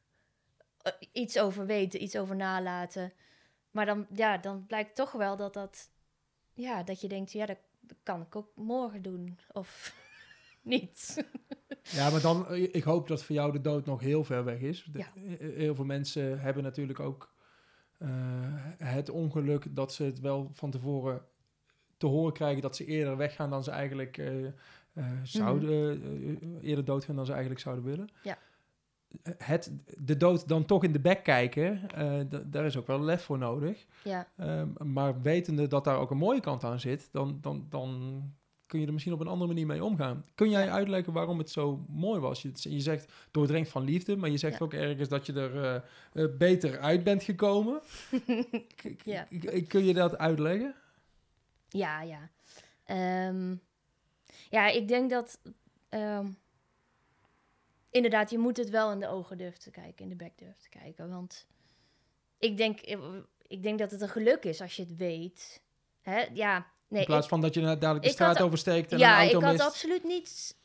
eh, 0.81 0.93
iets 1.11 1.39
over 1.39 1.65
weten, 1.65 2.03
iets 2.03 2.17
over 2.17 2.35
nalaten. 2.35 3.13
Maar 3.71 3.85
dan, 3.85 4.07
ja, 4.13 4.37
dan 4.37 4.65
blijkt 4.65 4.95
toch 4.95 5.11
wel 5.11 5.35
dat 5.35 5.53
dat... 5.53 5.89
Ja, 6.53 6.83
dat 6.83 7.01
je 7.01 7.07
denkt, 7.07 7.31
ja, 7.31 7.45
dat, 7.45 7.57
kan 8.03 8.21
ik 8.21 8.35
ook 8.35 8.51
morgen 8.55 9.01
doen. 9.01 9.39
Of 9.51 9.93
niet. 10.61 11.27
Ja, 11.81 12.09
maar 12.09 12.21
dan, 12.21 12.47
eh, 12.47 12.63
ik 12.63 12.83
hoop 12.83 13.07
dat 13.07 13.23
voor 13.23 13.35
jou 13.35 13.51
de 13.51 13.61
dood 13.61 13.85
nog 13.85 13.99
heel 13.99 14.23
ver 14.23 14.43
weg 14.43 14.59
is. 14.59 14.89
Ja. 14.93 15.11
eh, 15.15 15.37
Heel 15.39 15.75
veel 15.75 15.85
mensen 15.85 16.39
hebben 16.39 16.63
natuurlijk 16.63 16.99
ook 16.99 17.35
het 18.77 19.09
ongeluk 19.09 19.75
dat 19.75 19.93
ze 19.93 20.03
het 20.03 20.19
wel 20.19 20.49
van 20.53 20.71
tevoren 20.71 21.25
te 21.97 22.05
horen 22.05 22.33
krijgen 22.33 22.61
dat 22.61 22.75
ze 22.75 22.85
eerder 22.85 23.17
weggaan 23.17 23.49
dan 23.49 23.63
ze 23.63 23.71
eigenlijk 23.71 24.17
eh, 24.17 24.45
eh, 24.45 24.53
zouden, 25.23 26.01
eh, 26.01 26.69
eerder 26.69 26.85
doodgaan 26.85 27.15
dan 27.15 27.25
ze 27.25 27.31
eigenlijk 27.31 27.61
zouden 27.61 27.85
willen. 27.85 28.09
Ja. 28.23 28.37
Het, 29.37 29.71
de 29.97 30.17
dood 30.17 30.47
dan 30.47 30.65
toch 30.65 30.83
in 30.83 30.91
de 30.91 30.99
bek 30.99 31.23
kijken, 31.23 31.81
daar 32.45 32.65
is 32.65 32.77
ook 32.77 32.87
wel 32.87 33.01
lef 33.01 33.23
voor 33.23 33.37
nodig. 33.37 33.85
ja. 34.03 34.27
Ehm, 34.37 34.67
maar 34.83 35.21
wetende 35.21 35.67
dat 35.67 35.83
daar 35.83 35.97
ook 35.99 36.11
een 36.11 36.17
mooie 36.17 36.39
kant 36.39 36.63
aan 36.63 36.79
zit, 36.79 37.09
dan, 37.11 37.37
dan, 37.41 37.65
dan 37.69 38.21
kun 38.65 38.79
je 38.79 38.85
er 38.85 38.91
misschien 38.93 39.13
op 39.13 39.19
een 39.19 39.27
andere 39.27 39.47
manier 39.47 39.65
mee 39.65 39.83
omgaan. 39.83 40.25
Kun 40.35 40.49
jij 40.49 40.71
uitleggen 40.71 41.13
waarom 41.13 41.37
het 41.37 41.49
zo 41.49 41.85
mooi 41.89 42.19
was? 42.19 42.41
Je, 42.41 42.51
je 42.53 42.79
zegt 42.79 43.13
doordrenkt 43.31 43.69
van 43.69 43.83
liefde, 43.83 44.15
maar 44.15 44.29
je 44.29 44.37
zegt 44.37 44.59
Ja. 44.59 44.65
ook 44.65 44.73
ergens 44.73 45.09
dat 45.09 45.25
je 45.25 45.83
er 46.13 46.37
beter 46.37 46.79
uit 46.79 47.03
bent 47.03 47.23
gekomen. 47.23 47.79
Ja. 49.03 49.27
Kun 49.67 49.85
je 49.85 49.93
dat 49.93 50.17
uitleggen? 50.17 50.75
Ja, 51.69 52.01
ja. 52.01 52.29
Ehm, 52.83 53.55
ja, 54.49 54.67
ik 54.67 54.87
denk 54.87 55.09
dat. 55.09 55.39
ehm, 55.89 56.27
inderdaad, 57.89 58.29
je 58.29 58.37
moet 58.37 58.57
het 58.57 58.69
wel 58.69 58.91
in 58.91 58.99
de 58.99 59.07
ogen 59.07 59.37
durven 59.37 59.59
te 59.59 59.71
kijken, 59.71 60.03
in 60.03 60.09
de 60.09 60.15
bek 60.15 60.37
durven 60.37 60.61
te 60.61 60.69
kijken. 60.69 61.09
Want 61.09 61.47
ik 62.39 62.57
denk, 62.57 62.79
ik 63.47 63.63
denk 63.63 63.79
dat 63.79 63.91
het 63.91 64.01
een 64.01 64.09
geluk 64.09 64.43
is 64.43 64.61
als 64.61 64.75
je 64.75 64.81
het 64.81 64.95
weet. 64.95 65.61
Hè? 66.01 66.21
Ja, 66.33 66.67
nee. 66.87 66.99
In 67.01 67.05
plaats 67.07 67.23
ik, 67.23 67.29
van 67.29 67.41
dat 67.41 67.53
je 67.53 67.61
dadelijk 67.61 68.03
de 68.03 68.09
straat 68.09 68.37
had- 68.37 68.45
oversteekt 68.45 68.91
en 68.91 68.97
ja, 68.97 69.11
een 69.11 69.21
auto 69.31 69.37
ik 69.37 69.43
had 69.57 69.67
absoluut 69.67 70.03
niet. 70.03 70.55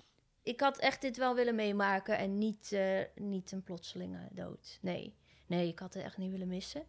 Ik 0.43 0.61
had 0.61 0.79
echt 0.79 1.01
dit 1.01 1.17
wel 1.17 1.35
willen 1.35 1.55
meemaken 1.55 2.19
en 2.19 2.39
niet, 2.39 2.73
eh, 2.73 3.01
niet 3.15 3.53
een 3.53 3.63
plotselinge 3.63 4.29
dood. 4.31 4.79
Nee, 4.81 5.15
nee, 5.47 5.69
ik 5.69 5.79
had 5.79 5.95
het 5.95 6.03
echt 6.03 6.17
niet 6.17 6.31
willen 6.31 6.49
missen. 6.49 6.85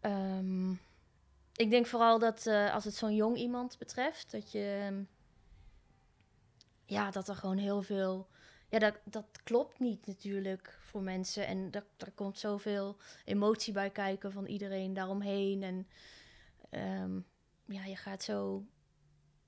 Ehm, 0.00 0.72
ik 1.60 1.70
denk 1.70 1.86
vooral 1.86 2.18
dat 2.18 2.46
eh, 2.46 2.74
als 2.74 2.84
het 2.84 2.94
zo'n 2.94 3.14
jong 3.14 3.36
iemand 3.36 3.78
betreft, 3.78 4.30
dat 4.30 4.52
je. 4.52 4.80
ehm, 4.86 5.02
ja, 6.84 7.10
dat 7.10 7.28
er 7.28 7.36
gewoon 7.36 7.58
heel 7.58 7.82
veel. 7.82 8.28
Ja, 8.68 8.78
dat, 8.78 9.00
dat 9.04 9.42
klopt 9.44 9.78
niet 9.78 10.06
natuurlijk 10.06 10.78
voor 10.80 11.02
mensen. 11.02 11.46
En 11.46 11.70
dat, 11.70 11.84
er 11.96 12.12
komt 12.12 12.38
zoveel 12.38 12.96
emotie 13.24 13.72
bij 13.72 13.90
kijken 13.90 14.32
van 14.32 14.46
iedereen 14.46 14.92
daaromheen. 14.92 15.62
En 15.62 15.88
ehm, 16.70 17.20
ja, 17.64 17.84
je 17.84 17.96
gaat 17.96 18.22
zo 18.22 18.64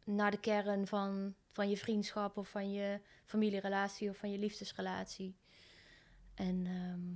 naar 0.04 0.30
de 0.30 0.40
kern 0.40 0.86
van, 0.86 1.34
van 1.50 1.68
je 1.70 1.76
vriendschap 1.76 2.36
of 2.36 2.48
van 2.48 2.72
je 2.72 3.00
familierelatie 3.24 4.10
of 4.10 4.16
van 4.16 4.30
je 4.30 4.38
liefdesrelatie. 4.38 5.36
En 6.34 6.66
ehm, 6.66 7.06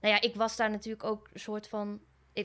nou 0.00 0.14
ja, 0.14 0.20
ik 0.20 0.34
was 0.34 0.56
daar 0.56 0.70
natuurlijk 0.70 1.04
ook 1.04 1.28
een 1.32 1.40
soort 1.40 1.68
van 1.68 2.00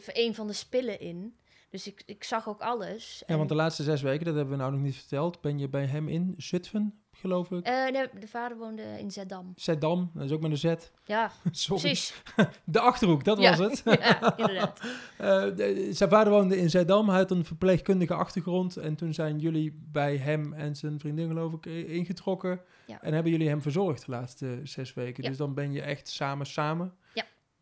een 0.06 0.36
van 0.36 0.48
de 0.48 0.54
spillen 0.54 1.00
in. 1.00 1.36
Dus 1.70 1.88
ik, 1.88 2.04
ik 2.06 2.24
zag 2.24 2.48
ook 2.50 2.62
alles. 2.62 3.18
Ja, 3.20 3.26
En, 3.28 3.38
want 3.38 3.50
de 3.50 3.56
laatste 3.56 3.84
zes 3.84 4.02
weken, 4.02 4.26
dat 4.26 4.36
hebben 4.36 4.54
we 4.54 4.60
nou 4.60 4.72
nog 4.74 4.82
niet 4.82 4.96
verteld, 4.96 5.42
ben 5.42 5.60
je 5.60 5.70
bij 5.70 5.86
hem 5.86 6.08
in 6.08 6.34
Zutphen, 6.38 7.00
geloof 7.12 7.52
ik. 7.52 7.66
eh, 7.66 7.90
nee, 7.92 8.08
de 8.20 8.28
vader 8.28 8.58
woonde 8.58 8.82
in 9.00 9.12
Zeddam. 9.12 9.54
Zeddam, 9.56 10.12
dat 10.14 10.24
is 10.24 10.32
ook 10.32 10.42
met 10.42 10.52
een 10.52 10.58
Z. 10.58 10.74
Ja, 11.06 11.32
Sorry. 11.52 11.82
precies. 11.82 12.14
De 12.66 12.80
Achterhoek, 12.80 13.24
dat 13.24 13.40
Ja, 13.40 13.58
was 13.58 13.60
het. 13.68 13.82
ja, 14.00 14.38
inderdaad. 14.38 14.80
Eh, 15.18 15.56
de- 15.56 15.88
zijn 15.92 16.10
vader 16.10 16.34
woonde 16.34 16.58
in 16.58 16.70
Zeddam. 16.70 17.10
Hij 17.10 17.18
had 17.18 17.32
een 17.32 17.46
verpleegkundige 17.46 18.14
achtergrond. 18.14 18.78
En 18.78 18.96
toen 18.96 19.14
zijn 19.14 19.40
jullie 19.40 19.80
bij 19.92 20.18
hem 20.18 20.54
en 20.54 20.76
zijn 20.76 21.00
vriendin, 21.00 21.28
geloof 21.28 21.54
ik, 21.54 21.66
ingetrokken. 21.88 22.62
Ja. 22.88 23.02
En 23.02 23.14
hebben 23.14 23.32
jullie 23.32 23.48
hem 23.50 23.62
verzorgd 23.62 24.06
de 24.06 24.12
laatste 24.12 24.60
zes 24.64 24.94
weken. 24.94 25.24
Ja. 25.24 25.30
Dus 25.30 25.38
dan 25.38 25.54
ben 25.54 25.72
je 25.72 25.82
echt 25.82 26.08
samen, 26.10 26.46
samen. 26.46 26.94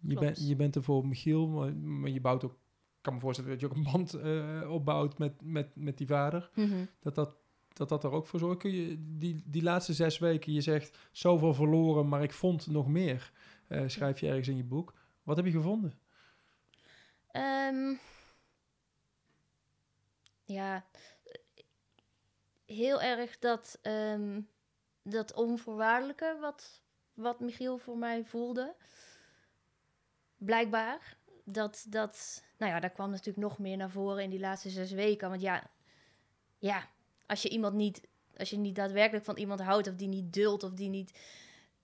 Je, 0.02 0.16
bent 0.20 0.48
je 0.48 0.56
bent 0.56 0.76
er 0.76 0.84
voor 0.84 1.08
Michiel, 1.08 1.48
maar, 1.48 1.76
maar 1.76 2.10
je 2.10 2.22
bouwt 2.22 2.44
ook... 2.46 2.52
Ik 2.52 3.08
kan 3.08 3.14
me 3.14 3.20
voorstellen 3.20 3.52
dat 3.52 3.60
je 3.60 3.66
ook 3.66 3.76
een 3.76 3.92
band 3.92 4.14
eh, 4.14 4.72
opbouwt 4.72 5.18
met, 5.18 5.42
met, 5.42 5.76
met 5.76 5.98
die 5.98 6.08
vader. 6.08 6.50
Mhm. 6.56 6.86
Dat 7.00 7.16
dat, 7.16 7.36
dat 7.74 7.90
dat 7.90 8.04
er 8.04 8.12
ook 8.12 8.28
voor 8.28 8.40
zorgt. 8.40 8.60
Kun 8.60 8.72
je 8.72 8.98
die, 9.18 9.42
die 9.46 9.64
laatste 9.64 9.94
zes 9.94 10.20
weken, 10.20 10.54
je 10.54 10.62
zegt 10.62 10.98
zoveel 11.12 11.54
verloren, 11.54 12.08
maar 12.08 12.24
ik 12.24 12.34
vond 12.34 12.68
nog 12.68 12.88
meer. 12.88 13.32
eh, 13.68 13.84
schrijf 13.88 14.20
je 14.20 14.28
ergens 14.28 14.48
in 14.48 14.58
je 14.58 14.64
boek. 14.64 14.94
Wat 15.24 15.36
heb 15.36 15.46
je 15.46 15.52
gevonden? 15.52 15.94
Ehm, 17.32 17.94
ja, 20.44 20.86
heel 22.66 23.02
erg 23.02 23.40
dat, 23.40 23.80
ehm, 23.82 24.42
dat 25.04 25.34
onvoorwaardelijke 25.34 26.38
wat, 26.42 26.82
wat 27.14 27.40
Michiel 27.40 27.78
voor 27.78 27.98
mij 27.98 28.26
voelde. 28.26 28.76
Blijkbaar. 30.46 31.18
Dat, 31.46 31.86
dat, 31.90 32.44
nou 32.58 32.72
ja, 32.72 32.80
daar 32.80 32.90
kwam 32.90 33.10
natuurlijk 33.10 33.48
nog 33.48 33.60
meer 33.60 33.78
naar 33.78 33.90
voren 33.90 34.24
in 34.24 34.30
die 34.30 34.40
laatste 34.40 34.70
zes 34.70 34.92
weken. 34.92 35.30
Want 35.30 35.42
ja, 35.42 35.64
ja 36.58 36.88
als 37.26 37.42
je 37.42 37.50
iemand 37.50 37.74
niet, 37.74 38.08
als 38.38 38.50
je 38.50 38.58
niet 38.58 38.76
daadwerkelijk 38.76 39.26
van 39.26 39.38
iemand 39.38 39.62
houdt, 39.62 39.88
of 39.88 39.96
die 39.96 40.08
niet 40.08 40.34
duldt, 40.34 40.64
of 40.64 40.72
die 40.74 40.90
niet 40.90 41.20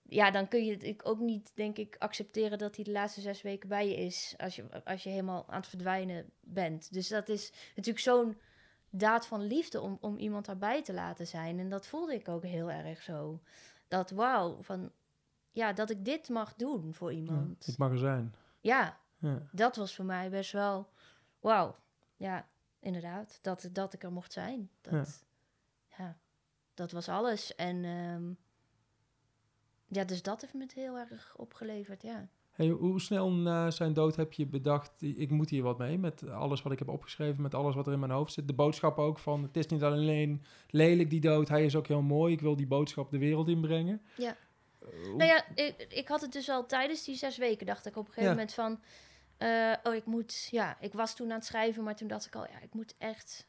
ja, 0.08 0.30
dan 0.30 0.48
kun 0.48 0.64
je 0.64 0.72
het 0.72 0.84
ik 0.84 1.00
ook 1.04 1.18
niet, 1.18 1.52
denk 1.54 1.76
ik, 1.76 1.96
accepteren 1.98 2.58
dat 2.58 2.76
hij 2.76 2.84
de 2.84 2.90
laatste 2.90 3.20
zes 3.20 3.42
weken 3.42 3.68
bij 3.68 3.88
je 3.88 3.96
is. 3.96 4.34
Als 4.36 4.56
je, 4.56 4.84
als 4.84 5.02
je 5.02 5.08
helemaal 5.10 5.44
aan 5.48 5.60
het 5.60 5.68
verdwijnen 5.68 6.30
bent. 6.40 6.92
Dus 6.92 7.08
dat 7.08 7.28
is 7.28 7.52
natuurlijk 7.68 8.04
zo'n 8.04 8.36
daad 8.90 9.26
van 9.26 9.42
liefde 9.42 9.80
om, 9.80 9.98
om 10.00 10.16
iemand 10.16 10.46
daarbij 10.46 10.82
te 10.82 10.92
laten 10.92 11.26
zijn. 11.26 11.58
En 11.58 11.68
dat 11.68 11.86
voelde 11.86 12.14
ik 12.14 12.28
ook 12.28 12.42
heel 12.42 12.70
erg 12.70 13.02
zo. 13.02 13.40
Dat 13.88 14.10
wauw, 14.10 14.62
van 14.62 14.90
ja, 15.50 15.72
dat 15.72 15.90
ik 15.90 16.04
dit 16.04 16.28
mag 16.28 16.54
doen 16.54 16.94
voor 16.94 17.12
Ja, 17.12 17.18
iemand. 17.18 17.66
het 17.66 17.78
mag 17.78 17.90
er 17.90 17.98
zijn. 17.98 18.34
Ja, 18.68 18.98
Ja. 19.18 19.42
dat 19.52 19.76
was 19.76 19.94
voor 19.94 20.04
mij 20.04 20.30
best 20.30 20.52
wel 20.52 20.88
wauw. 21.40 21.76
Ja, 22.16 22.48
inderdaad. 22.80 23.38
Dat, 23.42 23.68
dat 23.72 23.92
ik 23.92 24.02
er 24.02 24.12
mocht 24.12 24.32
zijn. 24.32 24.70
Dat, 24.80 25.24
ja. 25.98 26.16
dat 26.74 26.92
was 26.92 27.08
alles. 27.08 27.54
En 27.54 27.84
ehm, 27.84 28.30
ja, 29.86 30.04
dus 30.04 30.22
dat 30.22 30.40
heeft 30.40 30.54
me 30.54 30.62
het 30.62 30.72
heel 30.74 30.98
erg 30.98 31.34
opgeleverd, 31.36 32.02
ja. 32.02 32.28
Hey, 32.50 32.68
hoe 32.68 33.00
snel 33.00 33.32
na 33.32 33.70
zijn 33.70 33.92
dood 33.92 34.16
heb 34.16 34.32
je 34.32 34.46
bedacht, 34.46 35.02
ik 35.02 35.30
moet 35.30 35.50
hier 35.50 35.62
wat 35.62 35.78
mee 35.78 35.98
met 35.98 36.28
alles 36.28 36.62
wat 36.62 36.72
ik 36.72 36.78
heb 36.78 36.88
opgeschreven, 36.88 37.42
met 37.42 37.54
alles 37.54 37.74
wat 37.74 37.86
er 37.86 37.92
in 37.92 37.98
mijn 37.98 38.12
hoofd 38.12 38.32
zit. 38.32 38.46
De 38.46 38.54
boodschap 38.54 38.98
ook 38.98 39.18
van, 39.18 39.42
het 39.42 39.56
is 39.56 39.66
niet 39.66 39.82
alleen 39.82 40.42
lelijk 40.70 41.10
die 41.10 41.20
dood, 41.20 41.48
hij 41.48 41.64
is 41.64 41.76
ook 41.76 41.86
heel 41.86 42.02
mooi. 42.02 42.32
Ik 42.32 42.40
wil 42.40 42.56
die 42.56 42.66
boodschap 42.66 43.10
de 43.10 43.18
wereld 43.18 43.48
inbrengen. 43.48 44.02
Ja. 44.16 44.36
Hoe- 44.92 45.16
Nou 45.16 45.24
ja, 45.30 45.44
ik, 45.54 45.86
ik 45.88 46.08
had 46.08 46.20
het 46.20 46.32
dus 46.32 46.48
al 46.48 46.66
tijdens 46.66 47.04
die 47.04 47.16
zes 47.16 47.36
weken, 47.36 47.66
dacht 47.66 47.86
ik 47.86 47.96
op 47.96 48.06
een 48.06 48.12
gegeven 48.12 48.30
Ja. 48.30 48.34
moment 48.36 48.54
van... 48.54 48.80
eh, 49.36 49.72
oh, 49.82 49.94
ik 49.94 50.04
moet... 50.06 50.48
Ja, 50.50 50.76
ik 50.80 50.92
was 50.92 51.14
toen 51.16 51.30
aan 51.30 51.36
het 51.36 51.46
schrijven, 51.46 51.84
maar 51.84 51.96
toen 51.96 52.08
dacht 52.08 52.26
ik 52.26 52.34
al, 52.34 52.46
ja, 52.46 52.60
ik 52.60 52.74
moet 52.74 52.94
echt... 52.98 53.46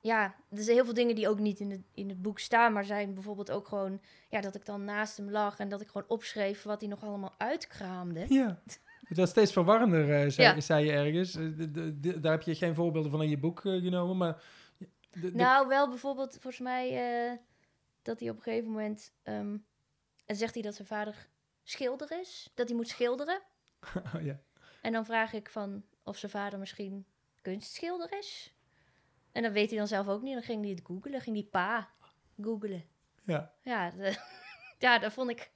Ja, 0.00 0.24
er 0.50 0.62
zijn 0.62 0.76
heel 0.76 0.84
veel 0.84 0.94
dingen 0.94 1.14
die 1.14 1.28
ook 1.28 1.38
niet 1.38 1.60
in 1.60 1.70
het, 1.70 1.80
in 1.94 2.08
het 2.08 2.22
boek 2.22 2.38
staan, 2.38 2.72
maar 2.72 2.84
zijn 2.84 3.14
bijvoorbeeld 3.14 3.50
ook 3.50 3.68
gewoon... 3.68 4.00
Ja, 4.30 4.40
dat 4.40 4.54
ik 4.54 4.64
dan 4.64 4.84
naast 4.84 5.16
hem 5.16 5.30
lag 5.30 5.58
en 5.58 5.68
dat 5.68 5.80
ik 5.80 5.86
gewoon 5.86 6.08
opschreef 6.08 6.62
wat 6.62 6.80
hij 6.80 6.88
nog 6.90 7.02
allemaal 7.04 7.34
uitkraamde. 7.38 8.24
Ja, 8.28 8.62
het 9.04 9.16
was 9.16 9.30
steeds 9.30 9.52
verwarrender, 9.52 10.22
eh, 10.24 10.30
zei, 10.30 10.54
Ja. 10.54 10.60
zei 10.60 10.84
je 10.84 10.92
ergens. 10.92 11.34
Eh, 11.34 11.42
de- 11.56 11.70
de- 11.70 12.00
de- 12.00 12.20
daar 12.20 12.32
heb 12.32 12.42
je 12.42 12.54
geen 12.54 12.74
voorbeelden 12.74 13.10
van 13.10 13.22
in 13.22 13.28
je 13.28 13.38
boek 13.38 13.60
genomen, 13.60 14.16
maar... 14.16 14.42
Nou, 15.32 15.68
wel 15.68 15.88
bijvoorbeeld 15.88 16.32
volgens 16.32 16.58
mij 16.62 17.40
dat 18.02 18.20
hij 18.20 18.30
op 18.30 18.36
een 18.36 18.42
gegeven 18.42 18.70
moment... 18.70 19.12
ehm, 19.22 19.56
en 20.26 20.36
zegt 20.36 20.54
hij 20.54 20.62
dat 20.62 20.74
zijn 20.74 20.88
vader 20.88 21.28
schilder 21.62 22.20
is, 22.20 22.50
dat 22.54 22.68
hij 22.68 22.76
moet 22.76 22.88
schilderen. 22.88 23.42
Oh, 24.14 24.22
ja. 24.22 24.40
En 24.82 24.92
dan 24.92 25.04
vraag 25.04 25.32
ik 25.32 25.50
van 25.50 25.84
of 26.04 26.16
zijn 26.18 26.30
vader 26.32 26.58
misschien 26.58 27.06
kunstschilder 27.42 28.18
is. 28.18 28.54
En 29.32 29.42
dat 29.42 29.52
weet 29.52 29.68
hij 29.68 29.78
dan 29.78 29.86
zelf 29.88 30.08
ook 30.08 30.22
niet. 30.22 30.34
Dan 30.34 30.42
ging 30.42 30.60
hij 30.62 30.70
het 30.70 30.80
googelen. 30.84 31.20
ging 31.20 31.36
hij 31.36 31.44
pa 31.44 31.90
googelen. 32.40 32.84
Ja. 33.24 33.54
Ja, 33.62 33.90
de- 33.96 34.20
ja, 34.78 34.98
dat 34.98 35.12
vond 35.12 35.30
ik, 35.30 35.50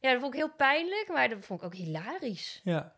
ja, 0.00 0.10
dat 0.12 0.20
vond 0.20 0.34
ik 0.34 0.40
heel 0.40 0.54
pijnlijk, 0.54 1.08
maar 1.08 1.28
dat 1.28 1.44
vond 1.44 1.60
ik 1.60 1.66
ook 1.66 1.74
hilarisch. 1.74 2.60
Ja. 2.64 2.96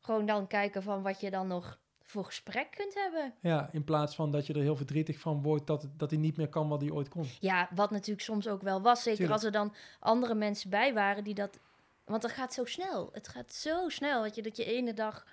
Gewoon 0.00 0.26
dan 0.26 0.46
kijken 0.46 0.82
van 0.82 1.02
wat 1.02 1.20
je 1.20 1.30
dan 1.30 1.46
nog 1.46 1.80
voor 2.12 2.24
gesprek 2.24 2.70
kunt 2.70 2.94
hebben. 2.94 3.34
ja, 3.40 3.68
in 3.72 3.84
plaats 3.84 4.14
van 4.14 4.30
dat 4.30 4.46
je 4.46 4.52
er 4.52 4.60
heel 4.60 4.76
verdrietig 4.76 5.18
van 5.18 5.42
wordt 5.42 5.66
dat, 5.66 5.88
dat 5.96 6.10
hij 6.10 6.18
niet 6.18 6.36
meer 6.36 6.48
kan 6.48 6.68
wat 6.68 6.80
hij 6.80 6.90
ooit 6.90 7.08
kon. 7.08 7.26
Ja, 7.40 7.68
wat 7.74 7.90
natuurlijk 7.90 8.20
soms 8.20 8.48
ook 8.48 8.62
wel 8.62 8.82
was. 8.82 9.02
Zeker 9.02 9.18
Tuurlijk. 9.18 9.36
als 9.36 9.44
er 9.44 9.52
dan 9.52 9.74
andere 10.00 10.34
mensen 10.34 10.70
bij 10.70 10.94
waren 10.94 11.24
die 11.24 11.34
dat... 11.34 11.58
Want 12.04 12.22
dat 12.22 12.30
gaat 12.30 12.52
zo 12.54 12.64
snel. 12.64 13.08
Het 13.12 13.28
gaat 13.28 13.52
zo 13.52 13.88
snel 13.88 14.22
dat 14.22 14.34
je, 14.34 14.42
dat 14.42 14.56
je 14.56 14.64
ene 14.64 14.94
dag... 14.94 15.26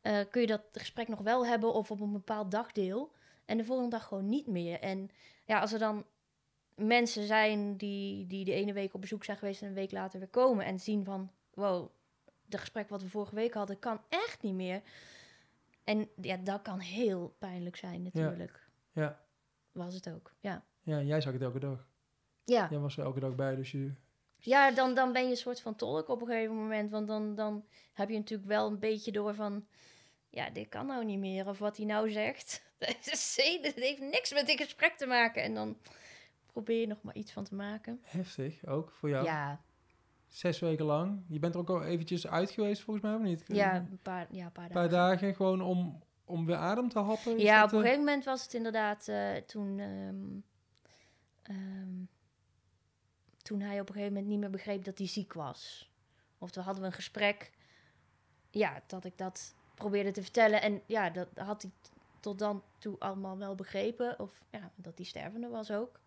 eh, 0.00 0.18
kun 0.30 0.40
je 0.40 0.46
dat 0.46 0.62
gesprek 0.72 1.08
nog 1.08 1.20
wel 1.20 1.46
hebben 1.46 1.72
of 1.72 1.90
op 1.90 2.00
een 2.00 2.12
bepaald 2.12 2.50
dagdeel. 2.50 3.12
En 3.44 3.56
de 3.56 3.64
volgende 3.64 3.90
dag 3.90 4.04
gewoon 4.06 4.28
niet 4.28 4.46
meer. 4.46 4.80
En 4.80 5.10
ja, 5.46 5.60
als 5.60 5.72
er 5.72 5.78
dan 5.78 6.04
mensen 6.74 7.26
zijn 7.26 7.76
die, 7.76 8.26
die 8.26 8.44
de 8.44 8.52
ene 8.52 8.72
week 8.72 8.94
op 8.94 9.00
bezoek 9.00 9.24
zijn 9.24 9.36
geweest... 9.36 9.62
en 9.62 9.68
een 9.68 9.74
week 9.74 9.92
later 9.92 10.18
weer 10.18 10.28
komen 10.28 10.64
en 10.64 10.80
zien 10.80 11.04
van... 11.04 11.30
Wow, 11.54 11.88
de 12.46 12.58
gesprek 12.58 12.88
wat 12.88 13.02
we 13.02 13.08
vorige 13.08 13.34
week 13.34 13.54
hadden 13.54 13.78
kan 13.78 14.00
echt 14.08 14.42
niet 14.42 14.54
meer. 14.54 14.82
En 15.84 16.08
ja, 16.20 16.36
dat 16.36 16.62
kan 16.62 16.78
heel 16.78 17.34
pijnlijk 17.38 17.76
zijn 17.76 18.02
natuurlijk. 18.02 18.68
Ja. 18.92 19.20
Was 19.72 19.94
het 19.94 20.10
ook, 20.10 20.34
ja. 20.40 20.64
Ja, 20.80 21.00
jij 21.00 21.20
zag 21.20 21.32
het 21.32 21.42
elke 21.42 21.58
dag. 21.58 21.88
Ja. 22.44 22.68
Jij 22.70 22.78
was 22.78 22.96
er 22.96 23.04
elke 23.04 23.20
dag 23.20 23.34
bij, 23.34 23.56
dus 23.56 23.70
je... 23.70 23.92
Ja, 24.36 24.70
dan, 24.70 24.94
dan 24.94 25.12
ben 25.12 25.24
je 25.24 25.30
een 25.30 25.36
soort 25.36 25.60
van 25.60 25.76
tolk 25.76 26.08
op 26.08 26.20
een 26.20 26.26
gegeven 26.26 26.56
moment. 26.56 26.90
Want 26.90 27.06
dan, 27.06 27.34
dan 27.34 27.64
heb 27.92 28.08
je 28.08 28.16
natuurlijk 28.16 28.48
wel 28.48 28.66
een 28.66 28.78
beetje 28.78 29.12
door 29.12 29.34
van... 29.34 29.66
Ja, 30.28 30.50
dit 30.50 30.68
kan 30.68 30.86
nou 30.86 31.04
niet 31.04 31.18
meer. 31.18 31.48
Of 31.48 31.58
wat 31.58 31.76
hij 31.76 31.86
nou 31.86 32.10
zegt. 32.10 32.70
Dat 33.62 33.74
heeft 33.74 34.00
niks 34.00 34.32
met 34.32 34.46
dit 34.46 34.60
gesprek 34.60 34.96
te 34.96 35.06
maken. 35.06 35.42
En 35.42 35.54
dan 35.54 35.78
probeer 36.46 36.80
je 36.80 36.86
nog 36.86 37.02
maar 37.02 37.14
iets 37.14 37.32
van 37.32 37.44
te 37.44 37.54
maken. 37.54 38.00
Heftig, 38.02 38.66
ook 38.66 38.90
voor 38.90 39.08
jou. 39.08 39.24
Ja, 39.24 39.60
Zes 40.32 40.58
weken 40.58 40.84
lang. 40.84 41.24
Je 41.28 41.38
bent 41.38 41.54
er 41.54 41.60
ook 41.60 41.70
al 41.70 41.82
eventjes 41.82 42.26
uit 42.26 42.50
geweest, 42.50 42.82
volgens 42.82 43.04
mij, 43.04 43.14
of 43.14 43.22
niet? 43.22 43.44
ja, 43.46 43.76
een 43.76 43.98
paar, 44.02 44.26
ja, 44.30 44.44
een 44.44 44.52
paar 44.52 44.64
Een 44.64 44.70
dagen. 44.72 44.90
paar 44.90 44.98
dagen, 44.98 45.34
gewoon 45.34 45.60
om, 45.60 46.02
om 46.24 46.46
weer 46.46 46.56
adem 46.56 46.88
te 46.88 46.98
happen. 46.98 47.38
Ja, 47.38 47.60
dat, 47.60 47.64
op 47.64 47.70
een 47.72 47.76
eh? 47.78 47.82
gegeven 47.84 48.04
moment 48.04 48.24
was 48.24 48.42
het 48.42 48.54
inderdaad 48.54 49.08
eh, 49.08 49.36
toen... 49.36 49.78
ehm, 49.78 50.38
ehm, 51.42 52.04
toen 53.42 53.60
hij 53.60 53.80
op 53.80 53.88
een 53.88 53.94
gegeven 53.94 54.12
moment 54.14 54.30
niet 54.30 54.40
meer 54.40 54.50
begreep 54.50 54.84
dat 54.84 54.98
hij 54.98 55.06
ziek 55.06 55.32
was. 55.32 55.90
Of 56.38 56.50
toen 56.50 56.62
hadden 56.62 56.82
we 56.82 56.88
een 56.88 56.94
gesprek. 56.94 57.50
Ja, 58.50 58.82
dat 58.86 59.04
ik 59.04 59.18
dat 59.18 59.54
probeerde 59.74 60.10
te 60.10 60.22
vertellen. 60.22 60.62
En 60.62 60.82
ja, 60.86 61.10
dat 61.10 61.28
had 61.34 61.62
hij 61.62 61.70
tot 62.20 62.38
dan 62.38 62.62
toe 62.78 62.98
allemaal 62.98 63.38
wel 63.38 63.54
begrepen. 63.54 64.18
Of 64.18 64.42
ja, 64.50 64.70
dat 64.74 64.96
hij 64.96 65.06
stervende 65.06 65.48
was 65.48 65.70
ook. 65.70 66.00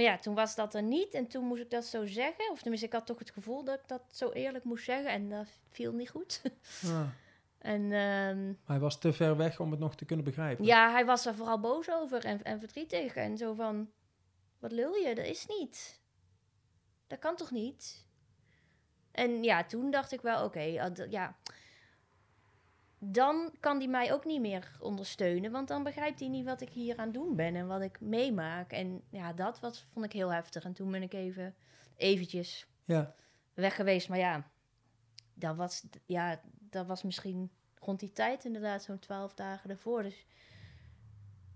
Maar 0.00 0.08
ja, 0.08 0.18
toen 0.18 0.34
was 0.34 0.54
dat 0.54 0.74
er 0.74 0.82
niet. 0.82 1.14
En 1.14 1.26
toen 1.26 1.44
moest 1.44 1.62
ik 1.62 1.70
dat 1.70 1.84
zo 1.84 2.06
zeggen. 2.06 2.50
Of 2.50 2.60
tenminste, 2.60 2.86
ik 2.86 2.92
had 2.92 3.06
toch 3.06 3.18
het 3.18 3.30
gevoel 3.30 3.64
dat 3.64 3.78
ik 3.78 3.88
dat 3.88 4.02
zo 4.10 4.30
eerlijk 4.30 4.64
moest 4.64 4.84
zeggen. 4.84 5.10
En 5.10 5.28
dat 5.28 5.46
viel 5.70 5.92
niet 5.92 6.10
goed. 6.10 6.42
Ah, 6.84 7.08
en 7.58 7.82
ehm, 7.92 8.46
maar 8.46 8.56
hij 8.64 8.78
was 8.78 8.98
te 8.98 9.12
ver 9.12 9.36
weg 9.36 9.60
om 9.60 9.70
het 9.70 9.80
nog 9.80 9.96
te 9.96 10.04
kunnen 10.04 10.24
begrijpen. 10.24 10.64
ja, 10.64 10.90
hij 10.90 11.04
was 11.04 11.26
er 11.26 11.34
vooral 11.34 11.60
boos 11.60 11.90
over 11.90 12.24
en, 12.24 12.42
en 12.42 12.58
verdrietig. 12.58 13.14
En 13.14 13.36
zo 13.36 13.54
van, 13.54 13.90
wat 14.58 14.72
lul 14.72 14.94
je? 14.94 15.14
Dat 15.14 15.26
is 15.26 15.46
niet. 15.46 16.00
Dat 17.06 17.18
kan 17.18 17.36
toch 17.36 17.50
niet? 17.50 18.06
En 19.10 19.42
ja, 19.42 19.64
toen 19.64 19.90
dacht 19.90 20.12
ik 20.12 20.20
wel, 20.20 20.44
oké, 20.44 20.60
ja. 21.10 21.36
Dan 23.02 23.50
kan 23.60 23.78
hij 23.78 23.88
mij 23.88 24.12
ook 24.12 24.24
niet 24.24 24.40
meer 24.40 24.76
ondersteunen. 24.80 25.50
Want 25.50 25.68
dan 25.68 25.82
begrijpt 25.82 26.20
hij 26.20 26.28
niet 26.28 26.44
wat 26.44 26.60
ik 26.60 26.68
hier 26.68 26.96
aan 26.96 27.12
doen 27.12 27.36
ben 27.36 27.54
en 27.54 27.66
wat 27.66 27.80
ik 27.80 28.00
meemaak. 28.00 28.72
En 28.72 29.02
ja, 29.10 29.32
dat 29.32 29.60
was, 29.60 29.86
vond 29.92 30.04
ik 30.04 30.12
heel 30.12 30.32
heftig. 30.32 30.64
En 30.64 30.72
toen 30.72 30.90
ben 30.90 31.02
ik 31.02 31.12
even, 31.12 31.54
eventjes 31.96 32.66
Ja, 32.84 33.14
weg 33.54 33.74
geweest. 33.74 34.08
Maar 34.08 34.18
ja, 34.18 34.50
dat 35.34 35.56
was, 35.56 35.84
ja, 36.06 36.40
dat 36.58 36.86
was 36.86 37.02
misschien 37.02 37.50
rond 37.78 38.00
die 38.00 38.12
tijd 38.12 38.44
inderdaad 38.44 38.82
zo'n 38.82 38.98
twaalf 38.98 39.34
dagen 39.34 39.70
ervoor. 39.70 40.02
Dus 40.02 40.26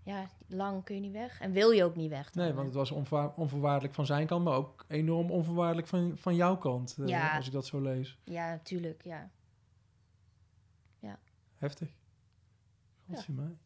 ja, 0.04 0.26
lang 0.46 0.84
kun 0.84 0.94
je 0.94 1.00
niet 1.00 1.12
weg. 1.12 1.40
En 1.40 1.52
wil 1.52 1.70
je 1.70 1.84
ook 1.84 1.96
niet 1.96 2.10
weg. 2.10 2.30
dan, 2.30 2.44
nee, 2.44 2.52
want 2.52 2.66
het 2.66 2.76
was 2.76 2.90
onvoorwaardelijk 3.36 3.94
van 3.94 4.06
zijn 4.06 4.26
kant, 4.26 4.44
maar 4.44 4.54
ook 4.56 4.84
enorm 4.88 5.30
onvoorwaardelijk 5.30 5.86
van, 5.86 6.12
van 6.18 6.34
jouw 6.34 6.56
kant. 6.56 6.96
eh. 7.06 7.36
Als 7.36 7.46
ik 7.46 7.52
dat 7.52 7.66
zo 7.66 7.80
lees. 7.80 8.18
Ja, 8.24 8.50
natuurlijk, 8.50 9.02
ja. 9.04 9.30
Heftig. 11.64 11.88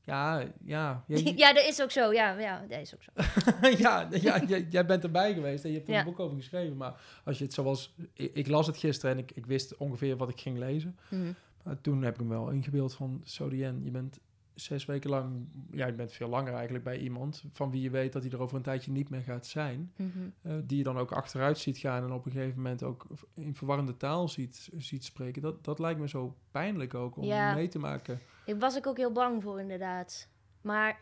Ja, 0.02 0.38
ja. 0.64 1.04
Ja, 1.04 1.04
ja, 1.36 1.52
dat 1.52 1.64
is 1.64 1.82
ook 1.82 1.90
zo. 1.90 2.12
Ja, 2.12 2.38
ja, 2.38 2.64
dat 2.68 2.78
is 2.80 2.94
ook 2.94 3.02
zo. 3.02 3.10
ja, 3.84 4.08
ja, 4.10 4.44
jij, 4.44 4.66
jij 4.70 4.86
bent 4.86 5.02
erbij 5.04 5.34
geweest 5.34 5.64
en 5.64 5.70
je 5.70 5.76
hebt 5.76 5.88
er 5.88 5.94
Ja. 5.94 6.00
een 6.00 6.06
boek 6.06 6.20
over 6.20 6.36
geschreven. 6.36 6.76
Maar 6.76 7.00
als 7.24 7.38
je 7.38 7.44
het 7.44 7.52
zoals... 7.52 7.94
Ik, 8.12 8.34
ik 8.34 8.48
las 8.48 8.66
het 8.66 8.76
gisteren 8.76 9.16
en 9.16 9.22
ik, 9.22 9.30
ik 9.30 9.46
wist 9.46 9.76
ongeveer 9.76 10.16
wat 10.16 10.28
ik 10.28 10.40
ging 10.40 10.58
lezen. 10.58 10.98
Mhm. 11.10 11.32
Maar 11.62 11.80
toen 11.80 12.02
heb 12.02 12.12
ik 12.14 12.20
hem 12.20 12.28
wel 12.28 12.50
ingebeeld 12.50 12.94
van... 12.94 13.20
Sodien, 13.24 13.84
je 13.84 13.90
bent 13.90 14.18
zes 14.60 14.84
weken 14.84 15.10
lang... 15.10 15.48
Ja, 15.70 15.86
je 15.86 15.92
bent 15.92 16.12
veel 16.12 16.28
langer 16.28 16.52
eigenlijk 16.54 16.84
bij 16.84 16.98
iemand... 16.98 17.44
van 17.52 17.70
wie 17.70 17.82
je 17.82 17.90
weet 17.90 18.12
dat 18.12 18.22
hij 18.22 18.30
er 18.32 18.40
over 18.40 18.56
een 18.56 18.62
tijdje 18.62 18.90
niet 18.92 19.10
meer 19.10 19.20
gaat 19.22 19.46
zijn. 19.46 19.92
Mhm. 19.96 20.08
eh, 20.42 20.52
die 20.64 20.78
je 20.78 20.84
dan 20.84 20.98
ook 20.98 21.12
achteruit 21.12 21.58
ziet 21.58 21.78
gaan... 21.78 22.04
en 22.04 22.12
op 22.12 22.26
een 22.26 22.32
gegeven 22.32 22.56
moment 22.56 22.82
ook 22.82 23.06
in 23.34 23.54
verwarrende 23.54 23.96
taal 23.96 24.28
ziet, 24.28 24.68
ziet 24.76 25.04
spreken. 25.04 25.42
Dat, 25.42 25.64
dat 25.64 25.78
lijkt 25.78 26.00
me 26.00 26.08
zo 26.08 26.36
pijnlijk 26.50 26.94
ook 26.94 27.16
om 27.16 27.24
Ja. 27.24 27.54
mee 27.54 27.68
te 27.68 27.78
maken. 27.78 28.20
Ik 28.46 28.60
was 28.60 28.76
ik 28.76 28.86
ook 28.86 28.96
heel 28.96 29.12
bang 29.12 29.42
voor, 29.42 29.60
inderdaad. 29.60 30.28
Maar 30.60 31.00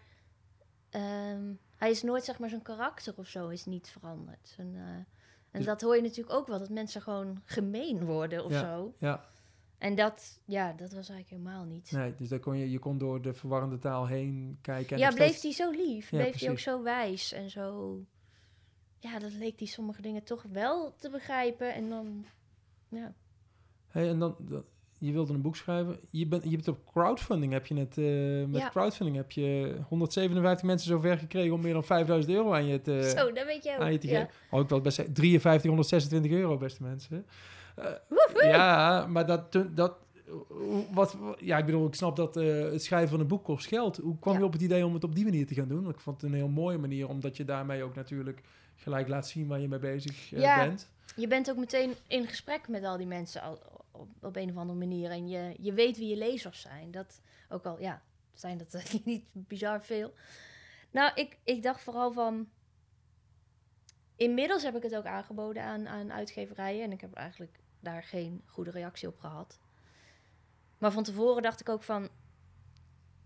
ehm, 0.90 1.52
hij 1.76 1.90
is 1.90 2.02
nooit, 2.02 2.24
zeg 2.24 2.38
maar, 2.38 2.48
zijn 2.48 2.62
karakter 2.62 3.14
of 3.16 3.26
zo 3.28 3.48
is 3.48 3.64
niet 3.64 3.88
veranderd. 3.88 4.54
Eh, 4.58 4.64
en 4.66 5.06
Dus- 5.50 5.64
dat 5.64 5.80
hoor 5.80 5.96
je 5.96 6.02
natuurlijk 6.02 6.36
ook 6.36 6.46
wel, 6.46 6.58
dat 6.58 6.70
mensen 6.70 7.02
gewoon 7.02 7.40
gemeen 7.44 8.04
worden 8.04 8.44
of 8.44 8.52
Ja. 8.52 8.60
zo. 8.60 8.94
Ja, 8.98 9.24
En 9.78 9.94
dat, 9.94 10.40
ja, 10.44 10.72
dat 10.72 10.92
was 10.92 11.08
eigenlijk 11.08 11.28
helemaal 11.42 11.64
niet. 11.64 11.90
nee, 11.92 12.14
dus 12.16 12.28
daar 12.28 12.38
kon 12.38 12.56
je, 12.58 12.70
je 12.70 12.78
kon 12.78 12.98
door 12.98 13.22
de 13.22 13.32
verwarrende 13.34 13.78
taal 13.78 14.06
heen 14.06 14.58
kijken. 14.62 14.96
en 14.96 15.02
ja, 15.02 15.10
bleef 15.10 15.36
steeds- 15.36 15.58
hij 15.58 15.66
zo 15.66 15.70
lief? 15.86 16.10
Ja, 16.10 16.18
bleef 16.18 16.40
hij 16.40 16.50
ook 16.50 16.58
zo 16.58 16.82
wijs 16.82 17.32
en 17.32 17.50
zo... 17.50 18.00
Ja, 18.98 19.18
dat 19.18 19.32
leek 19.32 19.58
hij 19.58 19.66
sommige 19.68 20.02
dingen 20.02 20.24
toch 20.24 20.44
wel 20.52 20.94
te 20.96 21.10
begrijpen. 21.10 21.74
En 21.74 21.88
dan, 21.88 22.24
ja. 22.88 23.14
Hey, 23.88 24.08
en 24.08 24.18
dan, 24.18 24.36
dan- 24.38 24.64
je 24.98 25.12
wilde 25.12 25.32
een 25.32 25.42
boek 25.42 25.56
schrijven. 25.56 25.98
Je 26.10 26.26
bent, 26.26 26.44
je 26.44 26.50
bent 26.50 26.68
op 26.68 26.84
crowdfunding, 26.92 27.52
heb 27.52 27.66
je 27.66 27.74
net, 27.74 27.98
eh, 27.98 28.04
met 28.52 28.60
Ja. 28.60 28.68
crowdfunding 28.68 29.16
heb 29.16 29.30
je 29.32 29.76
157 29.88 30.66
mensen 30.66 30.88
zover 30.88 31.18
gekregen 31.18 31.52
om 31.54 31.60
meer 31.60 31.72
dan 31.72 31.84
5000 31.84 32.34
euro 32.34 32.52
aan 32.52 32.66
je 32.66 32.80
te, 32.80 33.14
zo, 33.16 33.32
dat 33.32 33.44
weet 33.46 33.64
je 33.64 33.70
ook. 33.74 33.80
aan 33.80 33.92
je 33.92 33.98
te 33.98 34.06
ja. 34.08 34.20
geven. 34.20 34.34
Oh, 34.50 34.60
ik 34.60 34.68
wil 34.68 34.80
best 34.80 34.96
zeggen, 34.96 35.14
5326 35.14 36.30
euro, 36.32 36.56
beste 36.56 36.82
mensen. 36.82 37.26
Ja, 38.34 39.06
maar 39.06 39.26
dat, 39.26 39.52
dat, 39.74 39.96
wat, 40.92 41.16
ja, 41.38 41.58
ik 41.58 41.64
bedoel, 41.66 41.86
ik 41.86 41.94
snap 41.94 42.16
dat 42.16 42.36
eh, 42.36 42.60
het 42.60 42.82
schrijven 42.82 43.08
van 43.08 43.20
een 43.20 43.26
boek 43.26 43.44
kost 43.44 43.66
geld. 43.66 43.96
Hoe 43.96 44.18
kwam 44.18 44.32
Ja. 44.34 44.38
je 44.40 44.44
op 44.46 44.52
het 44.52 44.62
idee 44.62 44.86
om 44.86 44.94
het 44.94 45.04
op 45.04 45.14
die 45.14 45.24
manier 45.24 45.46
te 45.46 45.54
gaan 45.54 45.68
doen? 45.68 45.88
Ik 45.88 46.00
vond 46.00 46.20
het 46.20 46.30
een 46.30 46.36
heel 46.36 46.48
mooie 46.48 46.78
manier, 46.78 47.08
omdat 47.08 47.36
je 47.36 47.44
daarmee 47.44 47.82
ook 47.82 47.94
natuurlijk 47.94 48.42
gelijk 48.76 49.08
laat 49.08 49.28
zien 49.28 49.46
waar 49.46 49.60
je 49.60 49.68
mee 49.68 49.78
bezig 49.78 50.32
eh, 50.32 50.40
Ja. 50.40 50.64
bent. 50.64 50.88
Je 51.16 51.26
bent 51.26 51.50
ook 51.50 51.56
meteen 51.56 51.92
in 52.06 52.26
gesprek 52.26 52.68
met 52.68 52.84
al 52.84 52.96
die 52.96 53.06
mensen 53.06 53.42
al, 53.42 53.58
op, 53.90 54.08
op 54.20 54.36
een 54.36 54.50
of 54.50 54.56
andere 54.56 54.78
manier. 54.78 55.10
En 55.10 55.28
je, 55.28 55.54
je 55.60 55.72
weet 55.72 55.96
wie 55.98 56.08
je 56.08 56.16
lezers 56.16 56.60
zijn. 56.60 56.90
Dat 56.90 57.20
ook 57.48 57.64
al, 57.64 57.80
ja, 57.80 58.02
zijn 58.32 58.58
dat 58.58 58.84
niet 59.04 59.24
bizar 59.32 59.82
veel. 59.82 60.12
Nou, 60.90 61.10
ik, 61.14 61.38
ik 61.44 61.62
dacht 61.62 61.82
vooral 61.82 62.12
van... 62.12 62.48
Inmiddels 64.16 64.62
heb 64.62 64.76
ik 64.76 64.82
het 64.82 64.96
ook 64.96 65.04
aangeboden 65.04 65.62
aan, 65.62 65.88
aan 65.88 66.12
uitgeverijen. 66.12 66.84
En 66.84 66.92
ik 66.92 67.00
heb 67.00 67.12
eigenlijk 67.14 67.58
daar 67.80 68.02
geen 68.02 68.42
goede 68.46 68.70
reactie 68.70 69.08
op 69.08 69.18
gehad. 69.18 69.58
Maar 70.78 70.92
van 70.92 71.02
tevoren 71.02 71.42
dacht 71.42 71.60
ik 71.60 71.68
ook 71.68 71.82
van... 71.82 72.08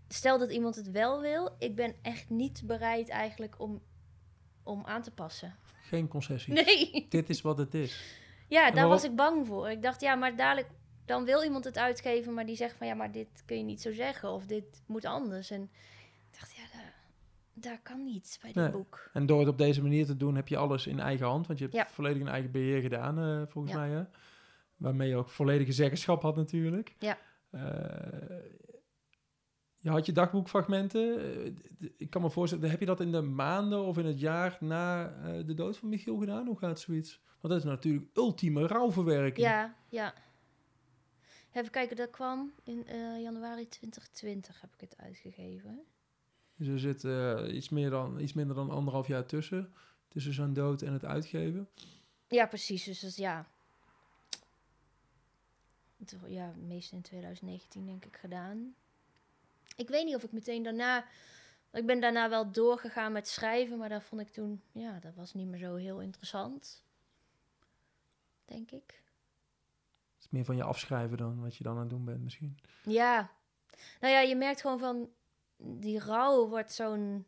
Stel 0.07 0.37
dat 0.39 0.51
iemand 0.51 0.75
het 0.75 0.91
wel 0.91 1.21
wil. 1.21 1.55
Ik 1.59 1.75
ben 1.75 1.95
echt 2.01 2.29
niet 2.29 2.61
bereid 2.65 3.09
eigenlijk 3.09 3.59
om, 3.59 3.81
om 4.63 4.85
aan 4.85 5.01
te 5.01 5.11
passen. 5.11 5.55
Geen 5.81 6.07
concessie. 6.07 6.53
Nee. 6.53 7.05
Dit 7.09 7.29
is 7.29 7.41
wat 7.41 7.57
het 7.57 7.73
is. 7.73 8.19
Ja, 8.47 8.67
En 8.67 8.75
daar 8.75 8.87
was 8.87 9.03
ik 9.03 9.15
bang 9.15 9.47
voor. 9.47 9.69
Ik 9.69 9.81
dacht, 9.81 10.01
ja, 10.01 10.15
maar 10.15 10.35
dadelijk... 10.35 10.69
Dan 11.05 11.25
wil 11.25 11.43
iemand 11.43 11.63
het 11.63 11.77
uitgeven, 11.77 12.33
maar 12.33 12.45
die 12.45 12.55
zegt 12.55 12.75
van... 12.75 12.87
Ja, 12.87 12.93
maar 12.93 13.11
dit 13.11 13.43
kun 13.45 13.57
je 13.57 13.63
niet 13.63 13.81
zo 13.81 13.93
zeggen. 13.93 14.29
Of 14.31 14.45
dit 14.45 14.81
moet 14.85 15.05
anders. 15.05 15.49
En 15.51 15.61
ik 16.31 16.39
dacht, 16.39 16.55
ja, 16.55 16.61
daar, 16.73 16.93
daar 17.53 17.79
kan 17.83 18.03
niet 18.03 18.37
bij 18.41 18.51
dit 18.53 18.63
Nee. 18.63 18.71
boek. 18.71 19.09
En 19.13 19.25
door 19.25 19.39
het 19.39 19.47
op 19.49 19.57
deze 19.57 19.81
manier 19.81 20.05
te 20.05 20.17
doen, 20.17 20.35
heb 20.35 20.47
je 20.47 20.57
alles 20.57 20.87
in 20.87 20.99
eigen 20.99 21.25
hand. 21.27 21.47
Want 21.47 21.59
je 21.59 21.65
hebt 21.65 21.77
Ja. 21.77 21.87
volledig 21.87 22.21
in 22.21 22.27
eigen 22.27 22.51
beheer 22.51 22.81
gedaan, 22.81 23.19
eh, 23.19 23.41
volgens 23.47 23.73
Ja. 23.73 23.79
mij. 23.79 23.89
Hè? 23.89 24.03
Waarmee 24.81 25.09
je 25.09 25.15
ook 25.15 25.29
volledige 25.29 25.71
zeggenschap 25.71 26.21
had 26.21 26.35
natuurlijk. 26.35 26.95
Ja. 26.99 27.17
Eh, 27.49 27.61
je 29.77 29.89
had 29.89 30.05
je 30.05 30.11
dagboekfragmenten. 30.11 31.19
Eh, 31.19 31.89
ik 31.97 32.09
kan 32.09 32.21
me 32.21 32.29
voorstellen, 32.29 32.69
heb 32.69 32.79
je 32.79 32.85
dat 32.85 32.99
in 32.99 33.11
de 33.11 33.21
maanden 33.21 33.83
of 33.83 33.97
in 33.97 34.05
het 34.05 34.19
jaar 34.19 34.57
na 34.59 35.13
eh, 35.15 35.45
de 35.45 35.53
dood 35.53 35.77
van 35.77 35.89
Michiel 35.89 36.17
gedaan? 36.17 36.47
Hoe 36.47 36.57
gaat 36.57 36.79
zoiets? 36.79 37.21
Want 37.41 37.53
dat 37.53 37.63
is 37.63 37.69
natuurlijk 37.69 38.17
ultieme 38.17 38.67
rouwverwerking. 38.67 39.47
Ja, 39.47 39.75
ja. 39.89 40.13
Even 41.51 41.71
kijken, 41.71 41.95
dat 41.95 42.09
kwam 42.09 42.53
in 42.63 42.85
januari 43.21 43.67
2020 43.67 44.61
heb 44.61 44.73
ik 44.73 44.79
het 44.79 44.97
uitgegeven. 44.97 45.83
Dus 46.55 46.67
er 46.67 46.79
zit 46.79 47.03
iets, 47.53 47.69
meer 47.69 47.89
dan, 47.89 48.19
iets 48.19 48.33
minder 48.33 48.55
dan 48.55 48.69
anderhalf 48.69 49.07
jaar 49.07 49.25
tussen. 49.25 49.73
tussen 50.07 50.33
zo'n 50.33 50.53
dood 50.53 50.81
en 50.81 50.93
het 50.93 51.05
uitgeven. 51.05 51.69
Ja, 52.27 52.45
precies. 52.45 52.83
Dus 52.83 52.99
dat 52.99 53.15
ja. 53.15 53.50
Ja, 56.27 56.53
meest 56.57 56.91
in 56.91 57.01
2019 57.01 57.85
denk 57.85 58.05
ik 58.05 58.17
gedaan. 58.17 58.75
Ik 59.75 59.87
weet 59.89 60.05
niet 60.05 60.15
of 60.15 60.23
ik 60.23 60.31
meteen 60.31 60.63
daarna. 60.63 61.05
Ik 61.71 61.85
ben 61.85 61.99
daarna 61.99 62.29
wel 62.29 62.51
doorgegaan 62.51 63.11
met 63.11 63.27
schrijven, 63.27 63.77
maar 63.77 63.89
dat 63.89 64.03
vond 64.03 64.21
ik 64.21 64.29
toen. 64.29 64.61
Ja, 64.71 64.99
dat 64.99 65.15
was 65.15 65.33
niet 65.33 65.47
meer 65.47 65.59
zo 65.59 65.75
heel 65.75 66.01
interessant. 66.01 66.83
Denk 68.45 68.71
ik. 68.71 69.03
Het 70.15 70.23
is 70.25 70.29
meer 70.29 70.45
van 70.45 70.55
je 70.55 70.63
afschrijven 70.63 71.17
dan 71.17 71.41
wat 71.41 71.55
je 71.55 71.63
dan 71.63 71.73
aan 71.73 71.79
het 71.79 71.89
doen 71.89 72.05
bent 72.05 72.23
misschien. 72.23 72.57
Ja. 72.83 73.31
Nou 73.99 74.13
ja, 74.13 74.19
je 74.19 74.35
merkt 74.35 74.61
gewoon 74.61 74.79
van. 74.79 75.09
Die 75.57 75.99
rouw 75.99 76.47
wordt 76.47 76.71
zo'n. 76.71 77.25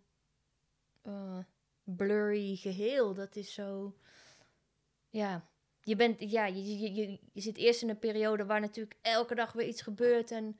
eh, 1.01 1.37
blurry 1.83 2.55
geheel. 2.55 3.13
Dat 3.13 3.35
is 3.35 3.53
zo. 3.53 3.95
Ja. 5.09 5.47
Je 5.83 5.95
bent. 5.95 6.31
Ja, 6.31 6.45
je, 6.45 6.79
je, 6.79 6.93
je, 6.93 7.19
je 7.33 7.41
zit 7.41 7.57
eerst 7.57 7.81
in 7.81 7.89
een 7.89 7.99
periode 7.99 8.45
waar 8.45 8.59
natuurlijk 8.59 8.97
elke 9.01 9.35
dag 9.35 9.51
weer 9.51 9.67
iets 9.67 9.81
gebeurt. 9.81 10.31
En. 10.31 10.59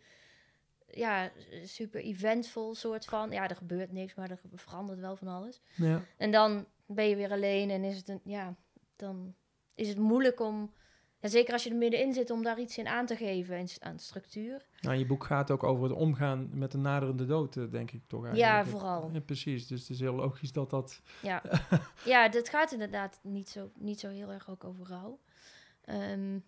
Ja, 0.95 1.31
super 1.63 2.01
eventvol 2.01 2.75
soort 2.75 3.05
van. 3.05 3.31
Ja, 3.31 3.49
er 3.49 3.55
gebeurt 3.55 3.91
niks, 3.91 4.15
maar 4.15 4.29
er 4.29 4.39
verandert 4.53 4.99
wel 4.99 5.15
van 5.15 5.27
alles. 5.27 5.61
Ja. 5.75 6.01
En 6.17 6.31
dan 6.31 6.65
ben 6.85 7.09
je 7.09 7.15
weer 7.15 7.31
alleen 7.31 7.69
en 7.69 7.83
is 7.83 7.97
het 7.97 8.09
een, 8.09 8.21
ja, 8.23 8.55
dan 8.95 9.35
is 9.75 9.87
het 9.87 9.97
moeilijk 9.97 10.39
om, 10.39 10.73
ja, 11.23 11.29
zeker 11.29 11.53
als 11.53 11.63
je 11.63 11.69
er 11.69 11.75
middenin 11.75 12.13
zit, 12.13 12.29
om 12.29 12.43
daar 12.43 12.59
iets 12.59 12.77
in 12.77 12.87
aan 12.87 13.05
te 13.05 13.15
geven 13.15 13.55
en 13.55 13.67
s- 13.67 13.79
aan 13.79 13.99
structuur. 13.99 14.65
Nou, 14.81 14.97
je 14.97 15.05
boek 15.05 15.23
gaat 15.23 15.51
ook 15.51 15.63
over 15.63 15.83
het 15.83 15.93
omgaan 15.97 16.49
met 16.53 16.71
de 16.71 16.77
naderende 16.77 17.25
dood, 17.25 17.55
eh, 17.55 17.63
denk 17.71 17.91
ik 17.91 18.01
toch 18.07 18.25
eigenlijk. 18.25 18.65
Ja, 18.65 18.71
vooral. 18.71 19.09
Ja, 19.13 19.19
precies, 19.19 19.67
dus 19.67 19.79
het 19.81 19.89
is 19.89 19.99
heel 19.99 20.13
logisch 20.15 20.51
dat 20.51 20.69
dat... 20.69 21.01
Ja, 21.21 21.41
ja 22.05 22.29
dat 22.29 22.49
gaat 22.49 22.71
inderdaad 22.71 23.19
niet 23.23 23.49
zo, 23.49 23.71
niet 23.77 23.99
zo 23.99 24.09
heel 24.09 24.31
erg 24.31 24.49
ook 24.49 24.63
over 24.63 24.87
rouw. 24.87 25.19
Ehm, 25.81 26.39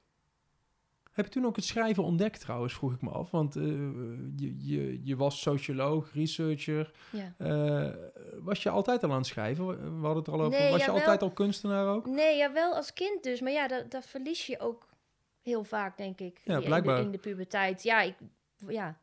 Heb 1.15 1.25
je 1.25 1.31
toen 1.31 1.45
ook 1.45 1.55
het 1.55 1.65
schrijven 1.65 2.03
ontdekt 2.03 2.39
trouwens, 2.39 2.73
vroeg 2.73 2.93
ik 2.93 3.01
me 3.01 3.09
af. 3.09 3.31
Want 3.31 3.55
eh, 3.55 3.63
je, 4.35 4.55
je, 4.57 4.99
je 5.03 5.15
was 5.15 5.41
socioloog, 5.41 6.13
researcher. 6.13 6.91
ja. 7.11 7.33
Eh, 7.37 7.93
was 8.39 8.63
je 8.63 8.69
altijd 8.69 9.03
al 9.03 9.11
aan 9.11 9.17
het 9.17 9.25
schrijven? 9.25 9.67
We 9.67 10.05
hadden 10.05 10.17
het 10.17 10.27
er 10.27 10.33
al 10.33 10.41
over. 10.41 10.59
Nee, 10.59 10.71
was 10.71 10.85
je 10.85 10.91
altijd 10.91 11.21
al 11.21 11.31
kunstenaar 11.31 11.87
ook? 11.87 12.05
Nee, 12.05 12.37
ja, 12.37 12.51
wel 12.53 12.73
als 12.75 12.93
kind 12.93 13.23
dus. 13.23 13.41
Maar 13.41 13.51
ja, 13.51 13.67
dat, 13.67 13.91
dat 13.91 14.05
verlies 14.05 14.45
je 14.45 14.59
ook 14.59 14.85
heel 15.41 15.63
vaak, 15.63 15.97
denk 15.97 16.19
ik. 16.19 16.41
Ja, 16.43 16.53
in 16.53 16.59
de- 16.59 16.65
blijkbaar. 16.65 17.01
In 17.01 17.11
de, 17.11 17.17
puberteit. 17.17 17.83
Ja, 17.83 18.01
ik, 18.01 18.15
ja, 18.67 18.97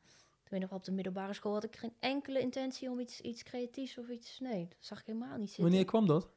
toen 0.45 0.61
nog 0.61 0.73
op 0.73 0.85
de 0.85 0.93
middelbare 0.93 1.33
school 1.33 1.53
had 1.53 1.65
ik 1.65 1.77
geen 1.77 1.95
enkele 2.01 2.41
intentie 2.41 2.91
om 2.91 3.01
iets, 3.01 3.21
iets 3.21 3.43
creatiefs 3.43 3.99
of 3.99 4.09
iets... 4.09 4.39
Nee, 4.41 4.67
dat 4.69 4.79
zag 4.81 5.01
ik 5.01 5.07
helemaal 5.07 5.37
niet 5.37 5.47
zitten. 5.47 5.65
Wanneer 5.65 5.85
kwam 5.85 6.07
dat? 6.07 6.29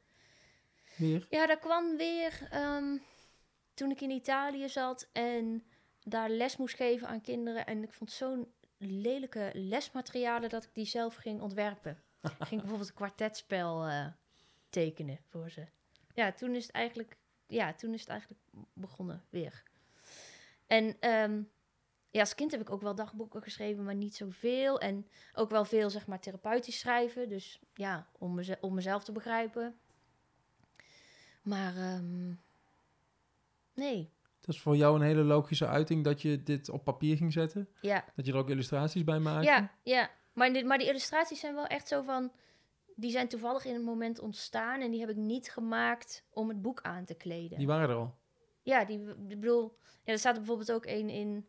Weer? 0.96 1.26
Ja, 1.30 1.46
dat 1.46 1.58
kwam 1.58 1.96
weer 1.96 2.48
ehm, 2.50 2.96
toen 3.76 3.90
ik 3.90 4.00
in 4.00 4.10
Italië 4.10 4.68
zat 4.68 5.08
en 5.12 5.64
daar 6.02 6.30
les 6.30 6.56
moest 6.56 6.74
geven 6.76 7.08
aan 7.08 7.20
kinderen. 7.20 7.66
En 7.66 7.82
ik 7.82 7.92
vond 7.92 8.10
zo'n 8.10 8.52
lelijke 8.78 9.50
lesmaterialen 9.54 10.48
dat 10.48 10.64
ik 10.64 10.74
die 10.74 10.86
zelf 10.86 11.14
ging 11.14 11.40
ontwerpen. 11.40 12.02
ik 12.22 12.46
ging 12.46 12.60
bijvoorbeeld 12.60 12.88
een 12.88 12.94
kwartetspel 12.94 13.86
eh, 13.86 14.06
tekenen 14.68 15.18
voor 15.28 15.50
ze. 15.50 15.66
Ja, 16.14 16.32
toen 16.32 16.54
is 16.54 16.66
het 16.66 16.74
eigenlijk, 16.74 17.16
ja, 17.46 17.74
toen 17.74 17.94
is 17.94 18.00
het 18.00 18.08
eigenlijk 18.08 18.40
begonnen 18.72 19.24
weer. 19.30 19.62
En 20.66 20.96
ehm, 21.00 21.42
ja, 22.10 22.20
als 22.20 22.34
kind 22.34 22.50
heb 22.50 22.60
ik 22.60 22.70
ook 22.70 22.82
wel 22.82 22.94
dagboeken 22.94 23.42
geschreven, 23.42 23.84
maar 23.84 23.94
niet 23.94 24.16
zoveel. 24.16 24.80
En 24.80 25.08
ook 25.34 25.50
wel 25.50 25.64
veel, 25.64 25.90
zeg 25.90 26.06
maar, 26.06 26.20
therapeutisch 26.20 26.78
schrijven. 26.78 27.28
Dus 27.28 27.60
ja, 27.74 28.08
om, 28.18 28.34
meze- 28.34 28.58
om 28.60 28.74
mezelf 28.74 29.04
te 29.04 29.12
begrijpen. 29.12 29.78
Maar 31.42 31.76
ehm, 31.76 32.32
nee, 33.76 34.10
Dat 34.40 34.54
is 34.54 34.60
voor 34.60 34.76
jou 34.76 34.96
een 34.96 35.02
hele 35.06 35.22
logische 35.22 35.66
uiting 35.66 36.04
dat 36.04 36.22
je 36.22 36.42
dit 36.42 36.68
op 36.68 36.84
papier 36.84 37.16
ging 37.16 37.32
zetten. 37.32 37.68
ja. 37.80 38.04
Dat 38.16 38.26
je 38.26 38.32
er 38.32 38.38
ook 38.38 38.50
illustraties 38.50 39.04
bij 39.04 39.18
maakte. 39.18 39.46
Ja, 39.46 39.70
ja. 39.82 40.10
Maar, 40.32 40.52
dit, 40.52 40.64
maar 40.64 40.78
die 40.78 40.88
illustraties 40.88 41.40
zijn 41.40 41.54
wel 41.54 41.66
echt 41.66 41.88
zo 41.88 42.02
van... 42.02 42.32
Die 42.98 43.10
zijn 43.10 43.28
toevallig 43.28 43.64
in 43.64 43.74
het 43.74 43.82
moment 43.84 44.18
ontstaan... 44.18 44.80
en 44.80 44.90
die 44.90 45.00
heb 45.00 45.08
ik 45.10 45.16
niet 45.16 45.50
gemaakt 45.50 46.24
om 46.30 46.48
het 46.48 46.62
boek 46.62 46.80
aan 46.82 47.04
te 47.04 47.14
kleden. 47.14 47.58
Die 47.58 47.66
waren 47.66 47.88
er 47.88 47.96
al. 47.96 48.14
Ja, 48.62 48.84
die, 48.84 48.98
ik 49.08 49.28
bedoel... 49.40 49.76
Ja, 50.04 50.12
er 50.12 50.18
staat 50.18 50.32
er 50.32 50.38
bijvoorbeeld 50.38 50.72
ook 50.72 50.84
één 50.86 51.08
in... 51.08 51.46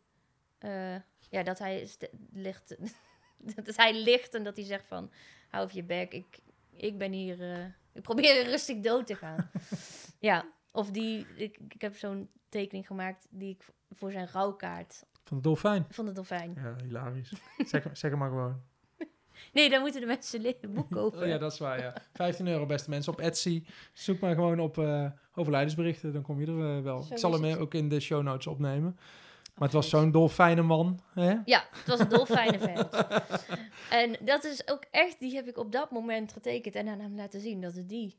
eh, 0.58 0.94
ja, 1.30 1.42
dat 1.42 1.58
hij 1.58 1.88
ligt... 2.32 2.76
dat 3.64 3.76
hij 3.76 3.94
ligt 4.02 4.34
en 4.34 4.44
dat 4.44 4.56
hij 4.56 4.64
zegt 4.64 4.86
van... 4.86 5.10
Hou 5.48 5.64
op 5.64 5.70
je 5.70 5.84
bek, 5.84 6.12
ik, 6.12 6.38
ik 6.72 6.98
ben 6.98 7.12
hier... 7.12 7.52
eh, 7.52 7.64
ik 7.92 8.02
probeer 8.02 8.44
rustig 8.44 8.78
dood 8.80 9.06
te 9.06 9.14
gaan. 9.14 9.50
ja, 10.30 10.44
of 10.70 10.90
die... 10.90 11.26
Ik, 11.36 11.58
ik 11.68 11.80
heb 11.82 11.96
zo'n 11.96 12.28
tekening 12.48 12.86
gemaakt 12.86 13.26
die 13.30 13.50
ik 13.50 13.64
voor 13.90 14.10
zijn 14.10 14.28
rouwkaart... 14.32 15.04
Van 15.24 15.36
de 15.36 15.42
dolfijn. 15.42 15.86
van 15.90 16.04
de 16.04 16.12
dolfijn. 16.12 16.54
Ja, 16.56 16.76
hilarisch. 16.84 17.32
zeg, 17.70 17.82
zeg 17.92 18.10
het 18.10 18.18
maar 18.18 18.28
gewoon. 18.28 18.60
Nee, 19.52 19.70
dan 19.70 19.80
moeten 19.80 20.00
de 20.00 20.06
mensen 20.06 20.42
het 20.44 20.74
boek 20.74 20.90
kopen. 20.90 21.20
Oh 21.20 21.26
ja, 21.26 21.38
dat 21.38 21.52
is 21.52 21.58
waar, 21.58 21.80
ja. 21.80 21.94
15 22.12 22.46
euro, 22.46 22.66
beste 22.66 22.90
mensen, 22.90 23.12
op 23.12 23.20
Etsy. 23.20 23.64
Zoek 23.92 24.20
maar 24.20 24.34
gewoon 24.34 24.60
op 24.60 24.78
eh 24.78 25.10
overlijdensberichten, 25.34 26.12
dan 26.12 26.22
kom 26.22 26.40
je 26.40 26.46
er 26.46 26.76
eh, 26.76 26.82
wel. 26.82 27.02
Zo 27.02 27.12
ik 27.12 27.18
zal 27.18 27.32
hem 27.32 27.44
het. 27.44 27.54
eh, 27.56 27.60
ook 27.60 27.74
in 27.74 27.88
de 27.88 28.00
show 28.00 28.22
notes 28.22 28.46
opnemen. 28.46 28.96
Maar 29.54 29.68
het 29.68 29.72
was 29.76 29.88
zo'n 29.88 30.10
dolfijne 30.10 30.62
man, 30.62 31.00
hè? 31.14 31.34
Ja, 31.44 31.64
het 31.70 31.86
was 31.86 31.98
een 32.00 32.08
dolfijne 32.08 32.58
vent. 32.58 32.88
en 33.90 34.16
dat 34.20 34.44
is 34.44 34.68
ook 34.68 34.84
echt, 34.90 35.18
die 35.18 35.34
heb 35.34 35.46
ik 35.46 35.58
op 35.58 35.72
dat 35.72 35.90
moment 35.90 36.32
getekend 36.32 36.74
en 36.74 36.88
aan 36.88 37.00
hem 37.00 37.16
laten 37.16 37.40
zien 37.40 37.60
dat 37.60 37.74
het 37.74 37.88
die, 37.88 38.18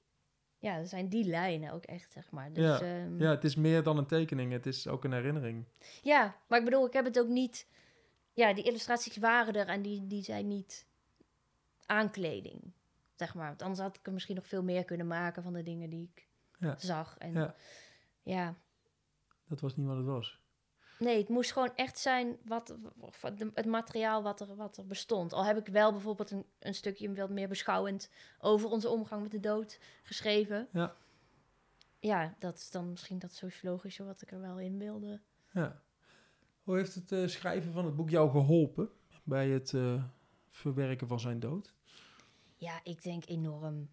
ja, 0.60 0.78
dat 0.78 0.90
zijn 0.90 1.10
die 1.10 1.26
lijnen 1.26 1.72
ook 1.72 1.84
echt, 1.84 2.12
zeg 2.12 2.32
maar. 2.32 2.54
Dus, 2.54 2.80
Ja, 2.80 2.86
ja, 2.86 3.08
Ja, 3.18 3.30
het 3.30 3.44
is 3.44 3.56
meer 3.56 3.84
dan 3.84 3.98
een 3.98 4.06
tekening, 4.08 4.52
het 4.52 4.66
is 4.66 4.88
ook 4.88 5.04
een 5.04 5.14
herinnering. 5.14 5.66
ja, 6.02 6.36
maar 6.48 6.60
ik 6.60 6.66
bedoel, 6.66 6.86
ik 6.88 6.94
heb 6.94 7.06
het 7.06 7.20
ook 7.20 7.28
niet, 7.28 7.68
ja, 8.34 8.54
die 8.54 8.64
illustraties 8.64 9.18
waren 9.18 9.54
er 9.54 9.68
en 9.68 9.82
die, 9.82 10.08
die 10.08 10.24
zijn 10.24 10.48
niet 10.48 10.88
aankleding, 11.86 12.72
zeg 13.16 13.34
maar. 13.36 13.48
Want 13.48 13.62
anders 13.62 13.80
had 13.82 13.96
ik 13.98 14.06
er 14.08 14.14
misschien 14.14 14.36
nog 14.36 14.48
veel 14.48 14.64
meer 14.64 14.84
kunnen 14.86 15.08
maken 15.08 15.44
van 15.44 15.54
de 15.54 15.64
dingen 15.64 15.90
die 15.90 16.12
ik 16.16 16.28
Ja. 16.60 16.78
zag. 16.78 17.18
En 17.18 17.34
Ja. 17.34 17.56
ja, 18.24 18.56
Dat 19.48 19.60
was 19.62 19.76
niet 19.76 19.88
wat 19.88 19.98
het 19.98 20.06
was. 20.06 20.39
Nee, 21.00 21.18
het 21.18 21.30
moest 21.30 21.52
gewoon 21.52 21.76
echt 21.76 22.00
zijn 22.00 22.38
wat, 22.46 22.76
het 23.54 23.66
materiaal 23.66 24.24
wat 24.24 24.42
er, 24.42 24.56
wat 24.56 24.78
er 24.78 24.86
bestond. 24.86 25.34
Al 25.34 25.46
heb 25.46 25.58
ik 25.58 25.68
wel 25.68 25.92
bijvoorbeeld 25.92 26.32
een, 26.32 26.46
een 26.60 26.74
stukje 26.74 27.14
wat 27.14 27.30
meer 27.30 27.48
beschouwend 27.48 28.10
over 28.40 28.70
onze 28.70 28.90
omgang 28.90 29.22
met 29.22 29.32
de 29.32 29.40
dood 29.40 29.80
geschreven. 30.04 30.68
Ja. 30.72 30.96
Ja, 32.00 32.36
dat 32.40 32.58
is 32.58 32.72
dan 32.72 32.90
misschien 32.90 33.20
dat 33.20 33.34
sociologische 33.34 34.04
wat 34.06 34.22
ik 34.22 34.32
er 34.32 34.42
wel 34.42 34.60
in 34.60 34.78
wilde. 34.78 35.22
Ja. 35.52 35.82
Hoe 36.64 36.78
heeft 36.78 36.96
het 36.96 37.12
eh, 37.12 37.28
schrijven 37.28 37.74
van 37.74 37.86
het 37.86 37.96
boek 37.96 38.10
jou 38.10 38.30
geholpen 38.32 38.90
bij 39.24 39.50
het 39.50 39.74
eh, 39.74 40.04
verwerken 40.50 41.08
van 41.08 41.20
zijn 41.20 41.40
dood? 41.40 41.74
Ja, 42.58 42.80
ik 42.84 43.04
denk 43.04 43.28
enorm. 43.28 43.90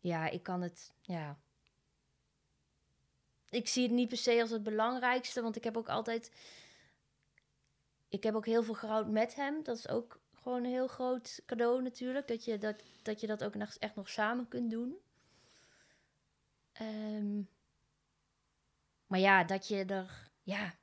Ja, 0.00 0.28
ik 0.28 0.42
kan 0.42 0.62
het, 0.62 0.92
ja. 1.00 1.38
Ik 3.54 3.68
zie 3.68 3.82
het 3.82 3.92
niet 3.92 4.08
per 4.08 4.16
se 4.16 4.40
als 4.40 4.50
het 4.50 4.62
belangrijkste, 4.62 5.42
want 5.42 5.56
ik 5.56 5.64
heb 5.64 5.76
ook 5.76 5.88
altijd... 5.88 6.30
Ik 8.08 8.22
heb 8.22 8.34
ook 8.34 8.46
heel 8.46 8.62
veel 8.62 8.74
gerouwd 8.74 9.08
met 9.08 9.34
hem. 9.34 9.62
Dat 9.62 9.76
is 9.76 9.88
ook 9.88 10.20
gewoon 10.34 10.64
een 10.64 10.70
heel 10.70 10.86
groot 10.86 11.42
cadeau 11.46 11.82
natuurlijk. 11.82 12.28
Dat 12.28 12.44
je 12.44 12.58
dat, 12.58 12.82
dat, 13.02 13.20
je 13.20 13.26
dat 13.26 13.44
ook 13.44 13.54
echt 13.54 13.94
nog 13.94 14.08
samen 14.08 14.48
kunt 14.48 14.70
doen. 14.70 14.96
Ehm, 16.72 17.42
maar 19.06 19.18
ja, 19.18 19.44
dat 19.44 19.68
je 19.68 19.84
er... 19.84 20.30
Ja, 20.42 20.74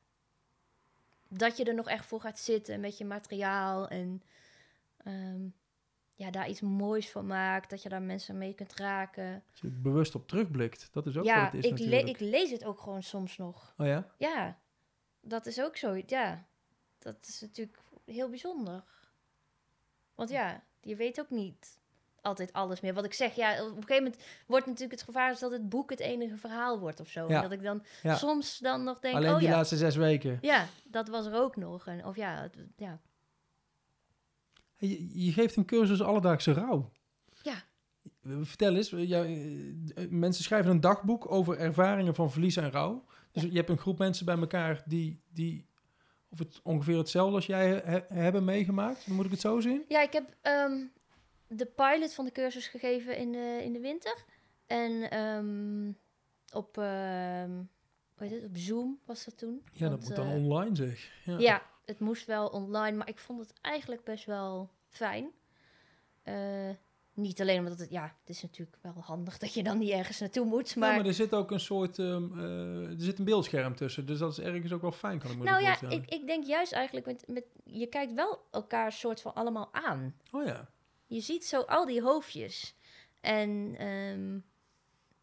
dat 1.28 1.58
je 1.58 1.64
er 1.64 1.74
nog 1.74 1.88
echt 1.88 2.06
voor 2.06 2.22
gaat 2.22 2.40
zitten 2.40 2.80
met 2.80 2.98
je 2.98 3.06
materiaal 3.06 3.88
en... 3.88 4.24
ehm, 4.98 5.48
ja, 6.22 6.32
daar 6.32 6.50
iets 6.50 6.62
moois 6.62 7.10
van 7.12 7.26
maakt. 7.26 7.70
Dat 7.70 7.84
je 7.84 7.90
daar 7.90 8.02
mensen 8.02 8.38
mee 8.38 8.54
kunt 8.54 8.74
raken. 8.76 9.44
Als 9.52 9.60
je 9.62 9.68
bewust 9.68 10.16
op 10.16 10.28
terugblikt, 10.28 10.90
dat 10.92 11.06
is 11.08 11.18
ook 11.18 11.24
ja, 11.26 11.44
wat 11.44 11.52
het 11.52 11.64
is 11.66 11.72
ik, 11.72 11.78
le- 11.80 11.86
natuurlijk. 11.86 12.20
ik 12.22 12.30
lees 12.30 12.52
het 12.52 12.64
ook 12.66 12.80
gewoon 12.80 13.04
soms 13.04 13.38
nog. 13.38 13.74
Oh 13.78 13.88
ja? 13.88 14.08
Ja, 14.18 14.58
dat 15.22 15.46
is 15.46 15.62
ook 15.62 15.78
zo. 15.78 16.02
Ja, 16.06 16.46
dat 17.00 17.16
is 17.28 17.42
natuurlijk 17.42 17.78
heel 18.06 18.30
bijzonder. 18.30 18.84
Want 20.16 20.30
ja, 20.30 20.64
je 20.82 20.96
weet 20.96 21.20
ook 21.20 21.30
niet 21.30 21.80
altijd 22.22 22.54
alles 22.54 22.82
meer. 22.82 22.94
Wat 22.94 23.06
ik 23.06 23.14
zeg, 23.14 23.36
ja, 23.36 23.52
op 23.52 23.68
een 23.76 23.82
gegeven 23.84 24.04
moment 24.04 24.24
wordt 24.48 24.66
natuurlijk 24.66 24.92
het 25.00 25.04
gevaar 25.04 25.40
dat 25.40 25.52
het 25.52 25.70
boek 25.70 25.90
het 25.90 26.00
enige 26.00 26.38
verhaal 26.38 26.80
wordt 26.80 27.00
of 27.00 27.08
zo. 27.10 27.28
Ja. 27.28 27.36
En 27.36 27.42
dat 27.42 27.52
ik 27.52 27.64
dan 27.64 27.84
Ja. 28.04 28.16
soms 28.16 28.58
dan 28.58 28.84
nog 28.84 29.00
denk, 29.00 29.16
Alleen 29.16 29.32
oh 29.34 29.38
die 29.40 29.48
ja, 29.48 29.56
laatste 29.56 29.78
zes 29.78 29.96
weken. 29.96 30.38
ja, 30.42 30.66
dat 30.84 31.08
was 31.08 31.26
er 31.26 31.34
ook 31.34 31.56
nog. 31.56 31.88
En, 31.88 32.06
of 32.06 32.16
ja, 32.16 32.42
het- 32.42 32.56
ja, 32.78 33.00
Je, 34.90 35.24
je 35.26 35.32
geeft 35.32 35.56
een 35.56 35.66
cursus 35.66 36.02
alledaagse 36.02 36.52
rouw. 36.54 36.92
ja, 37.42 37.64
Eh, 38.24 38.32
Vertel 38.42 38.76
eens, 38.76 38.92
eh, 38.92 39.08
jou, 39.10 39.26
eh, 39.96 40.10
mensen 40.10 40.44
schrijven 40.44 40.72
een 40.72 40.80
dagboek 40.82 41.32
over 41.32 41.58
ervaringen 41.58 42.16
van 42.16 42.32
verlies 42.32 42.56
en 42.56 42.72
rouw. 42.72 43.06
Dus 43.32 43.44
je 43.44 43.52
hebt 43.52 43.70
een 43.70 43.78
groep 43.78 43.98
mensen 43.98 44.26
bij 44.26 44.38
elkaar 44.38 44.84
die, 44.86 45.22
die 45.34 45.66
of 46.30 46.40
het 46.40 46.60
ongeveer 46.64 46.98
hetzelfde 46.98 47.36
als 47.36 47.46
jij 47.46 47.68
he- 47.84 48.16
hebben 48.22 48.44
meegemaakt. 48.44 49.08
Moet 49.08 49.26
ik 49.26 49.32
het 49.32 49.40
zo 49.40 49.60
zien? 49.60 49.84
Ja, 49.88 50.02
ik 50.02 50.14
heb 50.14 50.36
ehm, 50.42 50.86
de 51.48 51.66
pilot 51.66 52.14
van 52.14 52.26
de 52.26 52.32
cursus 52.32 52.68
gegeven 52.68 53.18
in 53.18 53.32
de, 53.32 53.60
in 53.64 53.74
de 53.74 53.80
winter. 53.80 54.24
En 54.66 55.10
ehm, 55.12 55.92
op, 56.58 56.78
ehm, 56.78 57.52
hoe 58.16 58.28
heet 58.28 58.32
het, 58.32 58.44
op 58.44 58.58
Zoom 58.58 59.00
was 59.06 59.26
dat 59.26 59.38
toen. 59.38 59.64
Ja, 59.74 59.90
dat 59.90 60.00
moet 60.02 60.16
dan 60.16 60.28
eh, 60.28 60.34
online 60.36 60.76
zeg. 60.76 61.12
Ja. 61.26 61.38
Ja, 61.40 61.62
het 61.92 62.00
moest 62.00 62.26
wel 62.26 62.48
online, 62.48 62.98
maar 62.98 63.10
ik 63.10 63.20
vond 63.20 63.40
het 63.40 63.54
eigenlijk 63.62 64.04
best 64.04 64.26
wel 64.26 64.70
fijn. 64.88 65.32
Eh, 66.24 66.70
niet 67.14 67.42
alleen 67.42 67.60
omdat 67.60 67.80
het, 67.80 67.90
ja, 67.90 68.04
het 68.04 68.30
is 68.30 68.42
natuurlijk 68.42 68.78
wel 68.82 68.96
handig 69.00 69.38
dat 69.38 69.54
je 69.54 69.64
dan 69.64 69.78
niet 69.78 69.90
ergens 69.90 70.20
naartoe 70.20 70.46
moet, 70.46 70.76
Maar, 70.76 70.90
maar... 70.90 70.98
maar 70.98 71.08
er 71.08 71.14
zit 71.14 71.34
ook 71.34 71.52
een 71.52 71.60
soort, 71.60 72.00
ehm, 72.00 72.40
eh, 72.40 72.90
er 72.90 73.02
zit 73.02 73.20
een 73.20 73.26
beeldscherm 73.26 73.76
tussen, 73.76 74.06
dus 74.06 74.20
dat 74.20 74.32
is 74.32 74.40
ergens 74.40 74.72
ook 74.72 74.82
wel 74.82 74.92
fijn, 74.92 75.20
kan 75.20 75.32
ik 75.32 75.38
me 75.38 75.44
nou 75.44 75.62
ja, 75.62 75.82
ik, 75.82 76.10
ik 76.10 76.28
denk 76.28 76.46
juist 76.46 76.72
eigenlijk, 76.72 77.06
met, 77.06 77.24
met, 77.28 77.46
je 77.64 77.88
kijkt 77.88 78.14
wel 78.14 78.48
elkaar 78.52 78.92
soort 78.92 79.22
van 79.22 79.34
allemaal 79.34 79.70
aan. 79.72 80.16
Oh 80.32 80.46
ja, 80.46 80.70
Je 81.08 81.20
ziet 81.20 81.46
zo 81.46 81.62
al 81.62 81.86
die 81.86 82.02
hoofdjes. 82.02 82.76
En 83.20 83.76
ehm, 83.78 84.40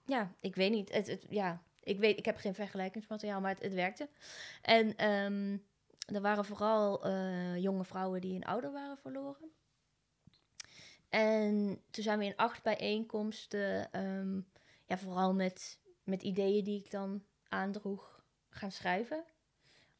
ja, 0.05 0.35
ik 0.41 0.55
weet 0.55 0.71
niet. 0.71 0.93
Het, 0.93 1.07
het, 1.07 1.27
ja, 1.31 1.63
ik, 1.83 1.99
weet, 1.99 2.19
ik 2.19 2.25
heb 2.25 2.37
geen 2.37 2.55
vergelijkingsmateriaal, 2.55 3.41
maar 3.41 3.51
het, 3.55 3.63
het 3.63 3.75
werkte. 3.75 4.09
En 4.63 4.97
ehm, 4.97 5.57
er 6.15 6.21
waren 6.21 6.45
vooral 6.45 7.05
eh, 7.05 7.57
jonge 7.57 7.85
vrouwen 7.85 8.21
die 8.21 8.35
een 8.35 8.45
ouder 8.45 8.73
waren 8.73 8.99
verloren. 8.99 9.51
En 11.09 11.83
toen 11.91 12.03
zijn 12.03 12.19
we 12.19 12.25
in 12.25 12.37
acht 12.37 12.63
bijeenkomsten, 12.63 13.93
ehm, 13.93 14.41
ja, 14.87 14.99
vooral 14.99 15.35
met, 15.35 15.79
met 16.03 16.23
ideeën 16.23 16.65
die 16.65 16.85
ik 16.85 16.91
dan 16.91 17.25
aandroeg, 17.49 18.25
gaan 18.49 18.73
schrijven. 18.73 19.25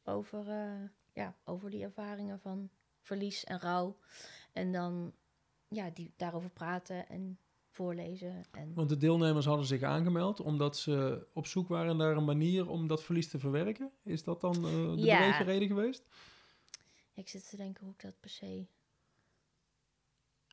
Over, 0.03 0.49
eh, 0.49 0.89
ja, 1.13 1.35
over 1.43 1.69
die 1.69 1.83
ervaringen 1.83 2.39
van 2.39 2.69
verlies 3.01 3.43
en 3.43 3.59
rouw. 3.59 3.97
En 4.53 4.71
dan 4.71 5.13
ja, 5.67 5.89
die, 5.89 6.13
daarover 6.17 6.49
praten 6.49 7.07
en 7.07 7.39
voorlezen. 7.83 8.45
En, 8.51 8.73
want 8.73 8.89
de 8.89 8.97
deelnemers 8.97 9.45
hadden 9.45 9.65
zich 9.65 9.81
aangemeld 9.81 10.39
omdat 10.41 10.77
ze 10.77 11.27
op 11.33 11.47
zoek 11.47 11.67
waren 11.67 11.97
naar 11.97 12.15
een 12.17 12.25
manier 12.25 12.69
om 12.69 12.87
dat 12.87 13.03
verlies 13.03 13.29
te 13.29 13.39
verwerken. 13.39 13.91
Is 14.03 14.23
dat 14.23 14.41
dan 14.41 14.55
eh, 14.55 14.61
de 14.61 14.95
Ja. 14.97 15.17
beweegreden 15.19 15.67
geweest? 15.67 16.03
ik 17.13 17.29
zit 17.29 17.49
te 17.49 17.57
denken 17.57 17.83
hoe 17.85 17.93
ik 17.93 18.01
dat 18.01 18.19
per 18.19 18.29
se 18.29 18.65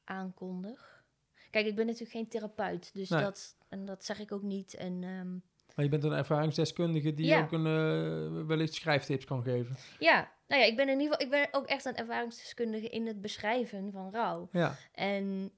aankondig. 0.04 1.04
Kijk, 1.50 1.66
ik 1.66 1.74
ben 1.74 1.84
natuurlijk 1.86 2.12
geen 2.12 2.28
therapeut, 2.28 2.90
dus 2.94 3.08
Nee. 3.08 3.22
dat, 3.22 3.56
en 3.68 3.84
dat 3.84 4.04
zeg 4.04 4.18
ik 4.18 4.32
ook 4.32 4.42
niet. 4.42 4.74
En 4.74 4.92
ehm, 5.04 5.32
Maar 5.74 5.84
je 5.84 5.90
bent 5.90 6.04
een 6.04 6.12
ervaringsdeskundige 6.12 7.14
die 7.14 7.26
Ja. 7.26 7.40
ook 7.42 7.52
een, 7.52 7.66
eh, 7.66 8.46
wellicht 8.46 8.74
schrijftips 8.74 9.24
kan 9.24 9.42
geven. 9.42 9.76
ja, 9.98 10.32
nou 10.48 10.60
ja, 10.60 10.66
ik 10.66 10.76
ben 10.76 10.88
in 10.88 11.00
ieder 11.00 11.12
geval, 11.18 11.26
ik 11.26 11.30
ben 11.50 11.60
ook 11.60 11.66
echt 11.66 11.84
een 11.84 11.96
ervaringsdeskundige 11.96 12.88
in 12.88 13.06
het 13.06 13.20
beschrijven 13.20 13.92
van 13.92 14.10
rouw. 14.12 14.48
Ja, 14.52 14.76
En 14.92 15.50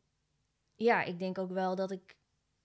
ja, 0.79 1.03
ik 1.03 1.18
denk 1.18 1.39
ook 1.39 1.53
wel 1.53 1.74
dat 1.74 1.91
ik. 1.91 2.16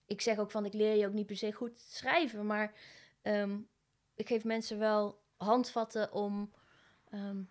Ik 0.05 0.22
zeg 0.22 0.38
ook 0.38 0.51
van 0.51 0.66
ik 0.66 0.74
leer 0.74 0.95
je 0.95 1.07
ook 1.07 1.14
niet 1.14 1.26
per 1.26 1.38
se 1.38 1.51
goed 1.51 1.80
schrijven, 1.80 2.45
maar 2.45 2.74
ehm, 3.22 3.59
ik 4.16 4.28
geef 4.28 4.43
mensen 4.43 4.80
wel 4.80 5.22
handvatten 5.38 6.11
om 6.14 6.51
ehm, 7.09 7.43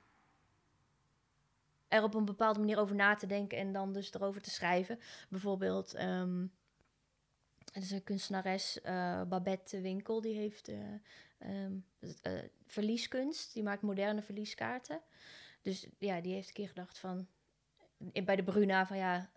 er 1.89 2.03
op 2.03 2.15
een 2.15 2.25
bepaalde 2.25 2.59
manier 2.59 2.79
over 2.79 2.95
na 2.95 3.15
te 3.15 3.27
denken 3.27 3.59
en 3.59 3.73
dan 3.73 3.93
dus 3.93 4.15
erover 4.15 4.43
te 4.43 4.51
schrijven. 4.51 4.99
Bijvoorbeeld, 5.29 5.95
ehm 5.95 6.45
er 7.73 7.83
is 7.83 7.91
een 7.91 8.05
kunstenares, 8.05 8.81
eh, 8.81 9.23
Babette 9.23 9.81
Winkel, 9.81 10.21
die 10.21 10.35
heeft 10.35 10.69
eh, 10.69 11.65
eh, 12.23 12.43
verlieskunst. 12.67 13.53
Die 13.53 13.63
maakt 13.63 13.83
moderne 13.83 14.23
verlieskaarten. 14.23 15.01
Dus 15.63 15.87
ja, 15.99 16.21
die 16.21 16.33
heeft 16.33 16.49
een 16.49 16.55
keer 16.55 16.69
gedacht 16.69 16.99
van, 16.99 17.27
bij 18.25 18.37
de 18.37 18.45
Bruna, 18.45 18.87
van 18.87 18.97
ja, 18.97 19.31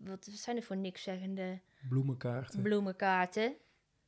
wat 0.00 0.28
zijn 0.30 0.56
er 0.56 0.62
voor 0.62 0.76
niks 0.76 1.02
zeggende 1.02 1.60
bloemenkaarten. 1.88 2.62
bloemenkaarten? 2.62 3.56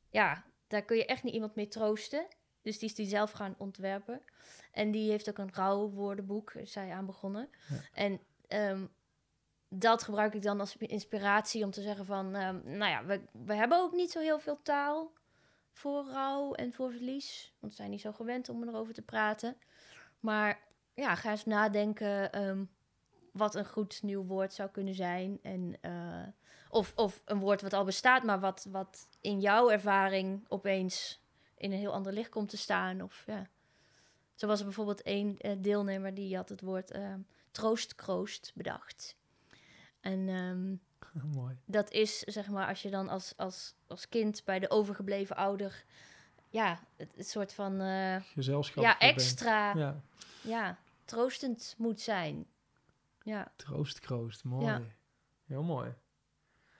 Ja, 0.09 0.45
daar 0.67 0.83
kun 0.83 0.97
je 0.97 1.05
echt 1.05 1.23
niet 1.23 1.33
iemand 1.33 1.55
mee 1.55 1.67
troosten. 1.67 2.27
Dus 2.61 2.79
die 2.79 2.89
is 2.89 2.95
die 2.95 3.07
zelf 3.07 3.31
gaan 3.31 3.55
ontwerpen. 3.57 4.21
En 4.71 4.91
die 4.91 5.09
heeft 5.09 5.29
ook 5.29 5.37
een 5.37 5.53
rouwwoordenboek, 5.53 6.53
is 6.53 6.71
zij 6.71 6.91
aan 6.91 7.05
begonnen. 7.05 7.49
Ja. 7.69 7.75
En 7.93 8.19
ehm, 8.47 8.85
dat 9.69 10.03
gebruik 10.03 10.33
ik 10.33 10.41
dan 10.41 10.59
als 10.59 10.77
inspiratie 10.77 11.63
om 11.63 11.71
te 11.71 11.81
zeggen 11.81 12.05
van... 12.05 12.35
ehm, 12.35 12.59
nou 12.63 12.91
ja, 12.91 13.05
we, 13.05 13.21
we 13.31 13.53
hebben 13.53 13.77
ook 13.77 13.91
niet 13.91 14.11
zo 14.11 14.19
heel 14.19 14.39
veel 14.39 14.61
taal 14.61 15.13
voor 15.71 16.05
rouw 16.05 16.53
en 16.53 16.73
voor 16.73 16.91
verlies. 16.91 17.53
Want 17.59 17.71
we 17.71 17.77
zijn 17.77 17.91
niet 17.91 18.01
zo 18.01 18.11
gewend 18.11 18.49
om 18.49 18.63
erover 18.63 18.93
te 18.93 19.01
praten. 19.01 19.57
Maar 20.19 20.59
ja, 20.93 21.15
ga 21.15 21.31
eens 21.31 21.45
nadenken 21.45 22.31
ehm, 22.31 22.63
wat 23.31 23.55
een 23.55 23.65
goed 23.65 24.03
nieuw 24.03 24.23
woord 24.23 24.53
zou 24.53 24.69
kunnen 24.69 24.95
zijn. 24.95 25.39
En, 25.41 25.77
eh, 25.81 26.27
of, 26.69 26.93
of 26.95 27.21
een 27.25 27.39
woord 27.39 27.61
wat 27.61 27.73
al 27.73 27.85
bestaat, 27.85 28.23
maar 28.23 28.39
wat, 28.39 28.67
wat 28.71 29.07
in 29.21 29.39
jouw 29.39 29.69
ervaring 29.69 30.45
opeens 30.47 31.21
in 31.57 31.71
een 31.71 31.79
heel 31.79 31.93
ander 31.93 32.13
licht 32.13 32.29
komt 32.29 32.49
te 32.49 32.57
staan. 32.57 33.01
Of, 33.01 33.23
ja. 33.27 33.47
Zo 34.35 34.47
was 34.47 34.59
er 34.59 34.65
bijvoorbeeld 34.65 35.01
één 35.01 35.37
eh, 35.37 35.51
deelnemer 35.57 36.13
die 36.13 36.35
had 36.35 36.49
het 36.49 36.61
woord 36.61 36.91
ehm 36.91 37.19
troostkroost 37.51 38.51
bedacht. 38.55 39.15
En 40.01 40.29
ehm, 40.29 40.75
Mooi. 41.37 41.57
dat 41.65 41.91
is 41.91 42.19
zeg 42.19 42.49
maar 42.49 42.67
als 42.67 42.81
je 42.81 42.89
dan 42.89 43.09
als, 43.09 43.33
als, 43.37 43.73
als 43.87 44.09
kind 44.09 44.41
bij 44.45 44.59
de 44.59 44.69
overgebleven 44.69 45.35
ouder, 45.35 45.83
ja, 46.49 46.79
het, 46.95 47.09
het 47.15 47.29
soort 47.29 47.53
van 47.53 47.81
eh, 47.81 48.15
Gezelschap. 48.33 48.83
ja, 48.83 48.97
bent. 48.99 49.13
extra 49.13 49.75
Ja, 49.75 50.01
ja, 50.41 50.77
troostend 51.05 51.75
moet 51.77 52.01
zijn. 52.01 52.45
Ja. 53.23 53.51
troost, 53.55 53.99
kroost. 53.99 54.43
Mooi. 54.43 54.65
Ja. 54.65 54.81
Heel 55.45 55.63
mooi. 55.63 55.93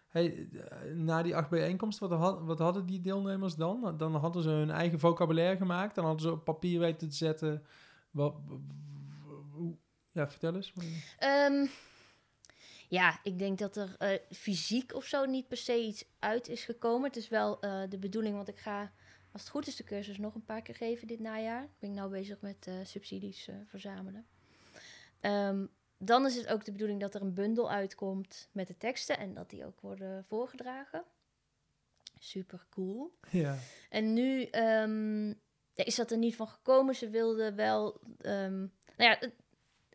Hey, 0.08 0.50
eh, 0.50 0.94
na 0.94 1.22
die 1.22 1.36
acht 1.36 1.50
bijeenkomsten, 1.50 2.10
wat, 2.10 2.20
had, 2.20 2.42
wat 2.42 2.60
hadden 2.60 2.86
die 2.86 3.02
deelnemers 3.02 3.56
dan? 3.56 3.98
Dan 3.98 4.16
hadden 4.16 4.44
ze 4.44 4.50
hun 4.50 4.72
eigen 4.72 5.00
vocabulaire 5.00 5.58
gemaakt. 5.58 5.96
Dan 5.96 6.06
hadden 6.06 6.22
ze 6.22 6.32
op 6.32 6.44
papier 6.44 6.80
weten 6.80 7.10
te 7.10 7.16
zetten. 7.16 7.66
Wat, 8.10 8.36
ja, 10.12 10.30
vertel 10.30 10.56
eens. 10.56 10.74
Ehm, 11.18 11.66
ja, 12.88 13.20
ik 13.24 13.40
denk 13.40 13.58
dat 13.58 13.76
er 13.76 13.96
eh, 13.98 14.20
fysiek 14.32 14.94
of 14.94 15.06
zo 15.06 15.26
niet 15.26 15.48
per 15.48 15.58
se 15.58 15.84
iets 15.84 16.06
uit 16.20 16.48
is 16.48 16.64
gekomen. 16.64 17.08
Het 17.08 17.16
is 17.16 17.30
wel 17.30 17.60
eh, 17.60 17.90
de 17.90 17.98
bedoeling, 17.98 18.36
want 18.36 18.48
ik 18.48 18.60
ga, 18.60 18.92
als 19.32 19.42
het 19.42 19.52
goed 19.52 19.68
is, 19.68 19.76
de 19.76 19.84
cursus 19.84 20.18
nog 20.18 20.36
een 20.36 20.46
paar 20.46 20.62
keer 20.62 20.76
geven 20.76 21.08
dit 21.08 21.20
najaar. 21.20 21.64
Ik 21.64 21.80
ben 21.80 21.94
nou 21.94 22.10
bezig 22.12 22.42
met 22.42 22.70
subsidies 22.84 23.50
verzamelen. 23.68 24.26
Ehm, 25.20 25.66
dan 26.04 26.26
is 26.26 26.36
het 26.36 26.48
ook 26.48 26.66
de 26.66 26.72
bedoeling 26.72 27.00
dat 27.00 27.16
er 27.16 27.22
een 27.22 27.34
bundel 27.34 27.72
uitkomt 27.72 28.50
met 28.52 28.68
de 28.68 28.78
teksten 28.78 29.18
en 29.18 29.34
dat 29.34 29.50
die 29.50 29.66
ook 29.66 29.80
worden 29.82 30.26
voorgedragen. 30.28 31.04
Super 32.20 32.66
cool. 32.70 33.14
Ja. 33.30 33.58
En 33.90 34.14
nu 34.14 34.44
ehm, 34.44 35.28
ja, 35.74 35.86
is 35.86 35.96
dat 35.96 36.12
er 36.12 36.18
niet 36.18 36.36
van 36.36 36.48
gekomen. 36.48 36.96
Ze 36.96 37.10
wilden 37.10 37.56
wel. 37.56 38.00
ehm, 38.18 38.60
nou 38.98 39.18
ja, 39.20 39.20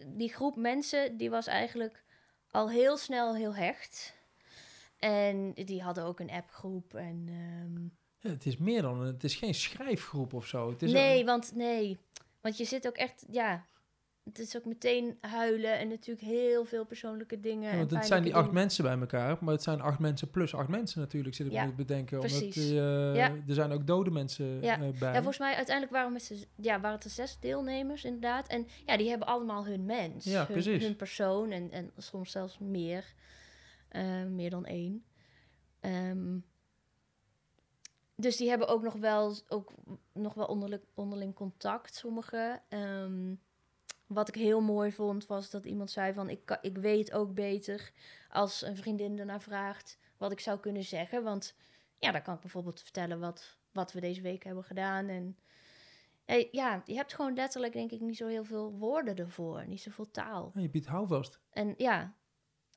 die 0.07 0.33
groep 0.33 0.57
mensen 0.57 1.17
die 1.17 1.31
was 1.31 1.47
eigenlijk 1.47 2.05
al 2.51 2.71
heel 2.71 2.97
snel 2.97 3.35
heel 3.35 3.55
hecht. 3.55 4.15
En 4.99 5.53
die 5.53 5.83
hadden 5.83 6.05
ook 6.05 6.21
een 6.21 6.31
appgroep. 6.31 6.95
En, 6.95 7.25
ehm, 7.29 7.85
Ja, 8.21 8.31
het 8.33 8.47
is 8.47 8.57
meer 8.57 8.83
dan, 8.83 9.01
een- 9.01 9.07
het 9.13 9.25
is 9.25 9.35
geen 9.35 9.55
schrijfgroep 9.55 10.33
of 10.33 10.47
zo. 10.47 10.71
Het 10.71 10.83
is 10.83 10.93
nee, 10.93 11.25
want 11.25 11.55
nee. 11.55 11.99
Want 12.41 12.57
je 12.57 12.65
zit 12.65 12.87
ook 12.87 12.97
echt. 12.97 13.25
Ja, 13.31 13.65
het 14.27 14.39
is 14.39 14.57
ook 14.57 14.65
meteen 14.65 15.19
huilen 15.21 15.79
en 15.79 15.89
natuurlijk 15.89 16.27
heel 16.27 16.65
veel 16.65 16.85
persoonlijke 16.85 17.41
dingen. 17.41 17.71
Ja, 17.71 17.77
want 17.79 17.91
het 17.91 18.07
zijn 18.07 18.23
die 18.23 18.35
acht 18.35 18.45
dingen. 18.45 18.61
mensen 18.61 18.85
bij 18.85 18.99
elkaar, 18.99 19.37
maar 19.41 19.55
het 19.55 19.63
zijn 19.63 19.81
acht 19.81 19.99
mensen 19.99 20.31
plus 20.31 20.55
acht 20.55 20.69
mensen 20.69 21.01
natuurlijk, 21.01 21.35
zit 21.35 21.47
ik 21.47 21.53
Ja, 21.53 21.63
me 21.65 21.69
te 21.71 21.75
bedenken. 21.75 22.21
Omdat 22.21 22.39
precies. 22.39 22.55
die, 22.55 22.79
eh, 22.81 23.15
Ja. 23.15 23.31
er 23.49 23.55
zijn 23.55 23.73
ook 23.73 23.87
dode 23.87 24.11
mensen 24.11 24.63
Ja. 24.63 24.81
eh, 24.81 24.99
bij. 24.99 25.09
Ja, 25.13 25.15
volgens 25.15 25.39
mij 25.39 25.55
uiteindelijk 25.55 25.95
waren, 25.97 26.13
met 26.13 26.47
ja, 26.57 26.81
waren 26.81 26.97
het 26.97 27.05
er 27.05 27.11
zes 27.11 27.39
deelnemers 27.41 28.05
inderdaad. 28.05 28.49
En 28.49 28.67
ja, 28.87 28.97
die 28.97 29.09
hebben 29.09 29.27
allemaal 29.29 29.67
hun 29.67 29.85
mens. 29.85 30.25
Ja, 30.25 30.37
hun, 30.39 30.47
precies. 30.47 30.85
hun 30.85 30.97
persoon 30.97 31.51
en, 31.51 31.71
en 31.71 31.91
soms 31.97 32.31
zelfs 32.31 32.59
meer. 32.59 33.15
eh, 33.89 34.25
meer 34.25 34.51
dan 34.51 34.65
één. 34.67 35.05
Ehm, 35.81 36.39
dus 38.17 38.37
die 38.37 38.49
hebben 38.49 38.69
ook 38.69 38.83
nog 38.83 38.95
wel, 38.95 39.35
ook 39.49 39.73
nog 40.13 40.35
wel 40.35 40.47
onderling, 40.47 40.83
onderling 40.95 41.35
contact, 41.35 41.95
sommigen. 41.95 42.63
Ehm, 42.69 43.35
wat 44.07 44.29
ik 44.29 44.35
heel 44.35 44.61
mooi 44.61 44.93
vond, 44.93 45.27
was 45.27 45.51
dat 45.51 45.65
iemand 45.65 45.91
zei 45.91 46.13
van... 46.13 46.29
Ik, 46.31 46.59
ik 46.61 46.79
weet 46.79 47.13
ook 47.13 47.35
beter 47.35 47.93
als 48.29 48.63
een 48.63 48.77
vriendin 48.77 49.19
ernaar 49.19 49.41
vraagt 49.41 49.99
wat 50.17 50.33
ik 50.33 50.41
zou 50.41 50.61
kunnen 50.61 50.85
zeggen. 50.85 51.23
Want 51.23 51.55
ja, 51.99 52.13
dan 52.13 52.23
kan 52.23 52.35
ik 52.35 52.41
bijvoorbeeld 52.41 52.83
vertellen 52.83 53.21
wat, 53.21 53.59
wat 53.73 53.93
we 53.93 54.01
deze 54.01 54.21
week 54.21 54.45
hebben 54.45 54.65
gedaan. 54.65 55.09
En 55.09 55.37
ja, 56.51 56.83
je 56.85 56.95
hebt 56.95 57.15
gewoon 57.15 57.35
letterlijk 57.35 57.73
denk 57.73 57.91
ik 57.91 58.01
niet 58.01 58.17
zo 58.17 58.27
heel 58.27 58.45
veel 58.45 58.73
woorden 58.73 59.17
ervoor. 59.17 59.67
Niet 59.67 59.83
zoveel 59.83 60.11
taal. 60.11 60.51
Ja, 60.55 60.61
je 60.61 60.71
biedt 60.71 60.87
houvast. 60.87 61.41
En 61.51 61.75
ja, 61.77 62.15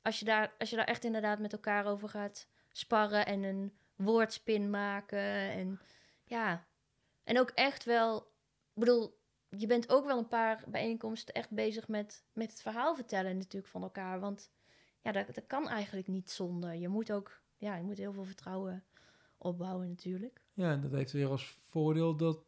als 0.02 0.18
je, 0.18 0.24
daar, 0.24 0.54
als 0.58 0.70
je 0.70 0.76
daar 0.76 0.84
echt 0.84 1.04
inderdaad 1.04 1.38
met 1.38 1.52
elkaar 1.52 1.86
over 1.86 2.08
gaat 2.08 2.48
sparren 2.68 3.26
en 3.26 3.42
een 3.42 3.72
woordspin 3.96 4.70
maken. 4.70 5.50
En 5.50 5.80
ja, 6.24 6.66
en 7.24 7.38
ook 7.38 7.50
echt 7.50 7.84
wel, 7.84 8.18
ik 8.74 8.80
bedoel, 8.80 9.19
je 9.56 9.66
bent 9.66 9.88
ook 9.88 10.04
wel 10.04 10.18
een 10.18 10.28
paar 10.28 10.64
bijeenkomsten 10.66 11.34
echt 11.34 11.50
bezig 11.50 11.88
met, 11.88 12.24
met 12.32 12.50
het 12.50 12.62
verhaal 12.62 12.94
vertellen 12.94 13.36
natuurlijk 13.36 13.72
van 13.72 13.82
elkaar. 13.82 14.20
Want 14.20 14.50
ja, 15.02 15.12
dat, 15.12 15.34
dat 15.34 15.46
kan 15.46 15.68
eigenlijk 15.68 16.08
niet 16.08 16.30
zonder. 16.30 16.74
Je 16.74 16.88
moet 16.88 17.12
ook, 17.12 17.40
ja, 17.56 17.76
je 17.76 17.82
moet 17.82 17.98
heel 17.98 18.12
veel 18.12 18.24
vertrouwen 18.24 18.84
opbouwen 19.38 19.88
natuurlijk. 19.88 20.40
Ja, 20.52 20.72
en 20.72 20.80
dat 20.80 20.90
heeft 20.90 21.12
weer 21.12 21.28
als 21.28 21.56
voordeel 21.66 22.16
dat 22.16 22.38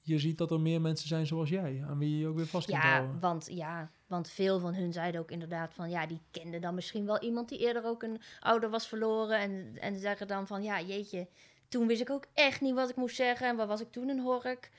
je 0.00 0.18
ziet 0.18 0.38
dat 0.38 0.50
er 0.50 0.60
meer 0.60 0.80
mensen 0.80 1.08
zijn 1.08 1.26
zoals 1.26 1.48
jij, 1.48 1.84
aan 1.88 1.98
wie 1.98 2.18
je 2.18 2.26
ook 2.26 2.36
weer 2.36 2.46
vast 2.46 2.66
kunt 2.66 2.82
Ja 2.82 2.90
houden. 2.90 3.20
want, 3.20 3.48
ja, 3.50 3.90
want 4.06 4.28
veel 4.28 4.60
van 4.60 4.74
hun 4.74 4.92
zeiden 4.92 5.20
ook 5.20 5.30
inderdaad 5.30 5.74
van... 5.74 5.90
ja, 5.90 6.06
die 6.06 6.20
kenden 6.30 6.60
dan 6.60 6.74
misschien 6.74 7.06
wel 7.06 7.20
iemand 7.20 7.48
die 7.48 7.58
eerder 7.58 7.84
ook 7.84 8.02
een 8.02 8.20
ouder 8.40 8.70
was 8.70 8.88
verloren... 8.88 9.38
en, 9.38 9.76
en 9.80 9.98
zeggen 9.98 10.28
dan 10.28 10.46
van, 10.46 10.62
ja, 10.62 10.80
jeetje, 10.80 11.28
toen 11.68 11.86
wist 11.86 12.00
ik 12.00 12.10
ook 12.10 12.26
echt 12.34 12.60
niet 12.60 12.74
wat 12.74 12.88
ik 12.90 12.96
moest 12.96 13.16
zeggen... 13.16 13.48
en 13.48 13.56
wat 13.56 13.68
was 13.68 13.80
ik 13.80 13.92
toen 13.92 14.08
een 14.08 14.20
hork. 14.20 14.70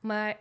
Maar 0.00 0.38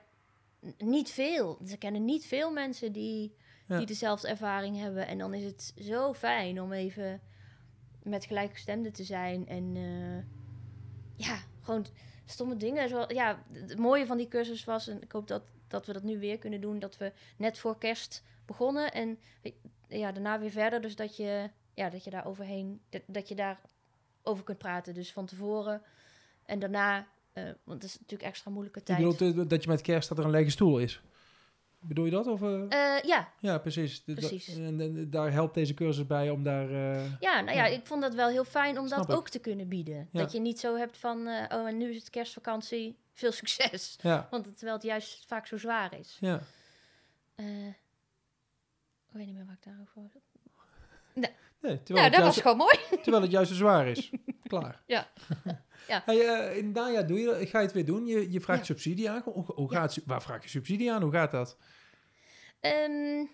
niet 0.77 1.09
veel. 1.09 1.59
Ze 1.67 1.77
kennen 1.77 2.05
niet 2.05 2.25
veel 2.25 2.51
mensen 2.51 2.91
die, 2.91 3.35
Ja. 3.67 3.77
die 3.77 3.85
dezelfde 3.85 4.27
ervaring 4.27 4.77
hebben. 4.77 5.07
En 5.07 5.17
dan 5.17 5.33
is 5.33 5.43
het 5.43 5.73
zo 5.77 6.13
fijn 6.13 6.61
om 6.61 6.71
even 6.71 7.21
met 8.03 8.25
gelijkgestemden 8.25 8.93
te 8.93 9.03
zijn... 9.03 9.47
en 9.47 9.75
eh, 9.75 11.27
ja, 11.27 11.39
gewoon 11.61 11.85
stomme 12.25 12.57
dingen. 12.57 12.89
Zoals, 12.89 13.13
ja, 13.13 13.43
het 13.51 13.77
mooie 13.77 14.05
van 14.05 14.17
die 14.17 14.27
cursus 14.27 14.63
was, 14.63 14.87
en 14.87 15.01
ik 15.01 15.11
hoop 15.11 15.27
dat, 15.27 15.43
dat 15.67 15.85
we 15.85 15.93
dat 15.93 16.03
nu 16.03 16.19
weer 16.19 16.37
kunnen 16.37 16.61
doen, 16.61 16.79
dat 16.79 16.97
we 16.97 17.13
net 17.37 17.57
voor 17.57 17.77
kerst 17.77 18.23
begonnen 18.45 18.91
en 18.91 19.19
ja, 19.87 20.11
daarna 20.11 20.39
weer 20.39 20.51
verder. 20.51 20.81
Dus 20.81 20.95
dat 20.95 21.17
je, 21.17 21.49
ja, 21.73 21.89
dat 21.89 22.03
je 22.03 22.09
daar 22.09 22.25
overheen, 22.25 22.81
dat, 22.89 23.01
dat 23.05 23.27
je 23.27 23.35
daar 23.35 23.61
over 24.23 24.43
kunt 24.43 24.57
praten. 24.57 24.93
Dus 24.93 25.11
van 25.13 25.25
tevoren 25.25 25.81
en 26.45 26.59
daarna, 26.59 27.07
eh, 27.33 27.43
want 27.63 27.81
het 27.81 27.91
is 27.91 27.99
natuurlijk 27.99 28.29
extra 28.29 28.51
moeilijke 28.51 28.79
Je 28.79 28.85
tijd. 28.85 28.97
bedoelt 28.97 29.21
eh, 29.37 29.43
dat 29.47 29.63
je 29.63 29.69
met 29.69 29.81
kerst 29.81 30.09
dat 30.09 30.17
er 30.17 30.23
een 30.25 30.29
lege 30.31 30.49
stoel 30.49 30.79
is? 30.79 31.01
Bedoel 31.83 32.05
je 32.05 32.11
dat? 32.11 32.27
Of, 32.27 32.41
eh? 32.41 32.61
Eh, 32.97 33.03
ja, 33.03 33.33
ja, 33.39 33.57
precies. 33.57 34.03
Da- 34.03 34.13
precies. 34.13 34.47
En, 34.55 34.81
en 34.81 35.09
daar 35.09 35.31
helpt 35.31 35.53
deze 35.53 35.73
cursus 35.73 36.07
bij 36.07 36.29
om 36.29 36.43
daar... 36.43 36.69
ja, 37.19 37.41
nou 37.41 37.45
ja, 37.57 37.65
Ja. 37.65 37.65
ik 37.65 37.85
vond 37.87 38.01
dat 38.01 38.13
wel 38.13 38.29
heel 38.29 38.43
fijn 38.45 38.79
om 38.79 38.87
Snap 38.87 38.99
dat 38.99 39.09
ik. 39.09 39.15
ook 39.15 39.29
te 39.29 39.39
kunnen 39.39 39.67
bieden. 39.67 40.09
Ja. 40.11 40.19
Dat 40.21 40.31
je 40.31 40.39
niet 40.39 40.59
zo 40.59 40.75
hebt 40.77 40.97
van, 40.97 41.17
oh 41.27 41.67
en 41.67 41.77
nu 41.77 41.89
is 41.89 41.95
het 41.97 42.09
kerstvakantie, 42.09 42.97
veel 43.13 43.31
succes. 43.31 43.97
ja, 44.01 44.27
Want 44.31 44.45
het, 44.45 44.55
terwijl 44.55 44.77
het 44.77 44.85
juist 44.85 45.25
vaak 45.27 45.47
zo 45.47 45.57
zwaar 45.57 45.99
is. 45.99 46.17
ja. 46.19 46.41
Ik 49.07 49.17
weet 49.17 49.25
niet 49.25 49.35
meer 49.35 49.45
wat 49.45 49.55
ik 49.55 49.63
daarover. 49.63 50.21
Nee, 51.13 51.83
terwijl, 51.83 52.09
Nou, 52.09 52.09
dat 52.09 52.19
juist, 52.19 52.25
was 52.35 52.41
gewoon 52.41 52.57
mooi. 52.57 52.77
terwijl 53.01 53.21
het 53.23 53.31
juist 53.31 53.49
zo 53.49 53.55
zwaar 53.57 53.87
is. 53.87 54.11
Klaar. 54.43 54.81
Ja. 54.85 55.07
Ja. 55.87 56.01
Hey, 56.05 56.27
eh, 56.27 56.57
in 56.57 56.65
het 56.65 56.73
najaar 56.73 57.07
doe 57.07 57.19
je, 57.19 57.25
dat- 57.25 57.49
ga 57.49 57.59
je 57.59 57.65
het 57.65 57.73
weer 57.73 57.85
doen. 57.85 58.05
Je, 58.05 58.31
je 58.31 58.41
vraagt 58.41 58.59
Ja. 58.59 58.65
subsidie 58.65 59.09
aan. 59.09 59.21
Hoe, 59.25 59.43
hoe 59.45 59.71
Ja. 59.73 59.79
gaat, 59.79 59.99
waar 60.05 60.21
vraag 60.21 60.43
je 60.43 60.49
subsidie 60.49 60.91
aan? 60.91 61.01
Hoe 61.01 61.11
gaat 61.11 61.31
dat? 61.31 61.57
Ehm, 62.59 63.25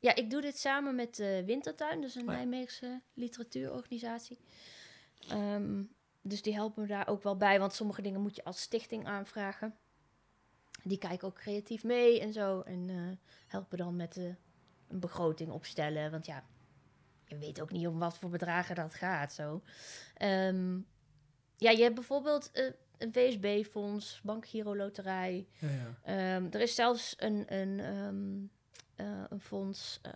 ja, 0.00 0.14
ik 0.14 0.30
doe 0.30 0.40
dit 0.40 0.58
samen 0.58 0.94
met 0.94 1.14
de 1.16 1.42
Wintertuin, 1.46 2.00
dus 2.00 2.14
een 2.14 2.20
Oh 2.22 2.28
ja. 2.28 2.34
Nijmeegse 2.34 3.00
literatuurorganisatie. 3.14 4.38
Ehm, 5.28 5.82
dus 6.22 6.42
die 6.42 6.54
helpen 6.54 6.82
me 6.82 6.88
daar 6.88 7.08
ook 7.08 7.22
wel 7.22 7.36
bij, 7.36 7.58
want 7.58 7.72
sommige 7.74 8.02
dingen 8.02 8.20
moet 8.20 8.36
je 8.36 8.44
als 8.44 8.60
stichting 8.60 9.06
aanvragen. 9.06 9.74
Die 10.82 10.98
kijken 10.98 11.28
ook 11.28 11.34
creatief 11.38 11.84
mee 11.84 12.20
en 12.20 12.32
zo 12.32 12.60
en 12.60 12.88
eh, 12.90 13.28
helpen 13.46 13.78
dan 13.78 13.96
met 13.96 14.12
de, 14.14 14.34
een 14.88 15.00
begroting 15.00 15.50
opstellen. 15.50 16.10
Want 16.10 16.26
ja, 16.26 16.44
je 17.26 17.38
weet 17.38 17.60
ook 17.60 17.70
niet 17.70 17.86
om 17.86 17.98
wat 17.98 18.18
voor 18.18 18.30
bedragen 18.30 18.74
dat 18.74 18.94
gaat. 18.94 19.32
Zo. 19.32 19.62
Ehm, 20.14 20.78
ja, 21.56 21.70
je 21.70 21.82
hebt 21.82 21.94
bijvoorbeeld 21.94 22.50
eh, 22.52 22.64
een 22.98 23.12
VSB-fonds, 23.12 24.20
Bank 24.22 24.46
Giro 24.46 24.76
Loterij. 24.76 25.46
Ja, 25.58 25.68
ja. 25.68 25.94
Ehm, 26.36 26.46
er 26.50 26.60
is 26.60 26.74
zelfs 26.74 27.14
een, 27.18 27.54
een, 27.54 27.80
ehm, 27.80 28.42
eh, 29.08 29.24
een 29.28 29.40
fonds, 29.40 29.98
eh, 30.02 30.12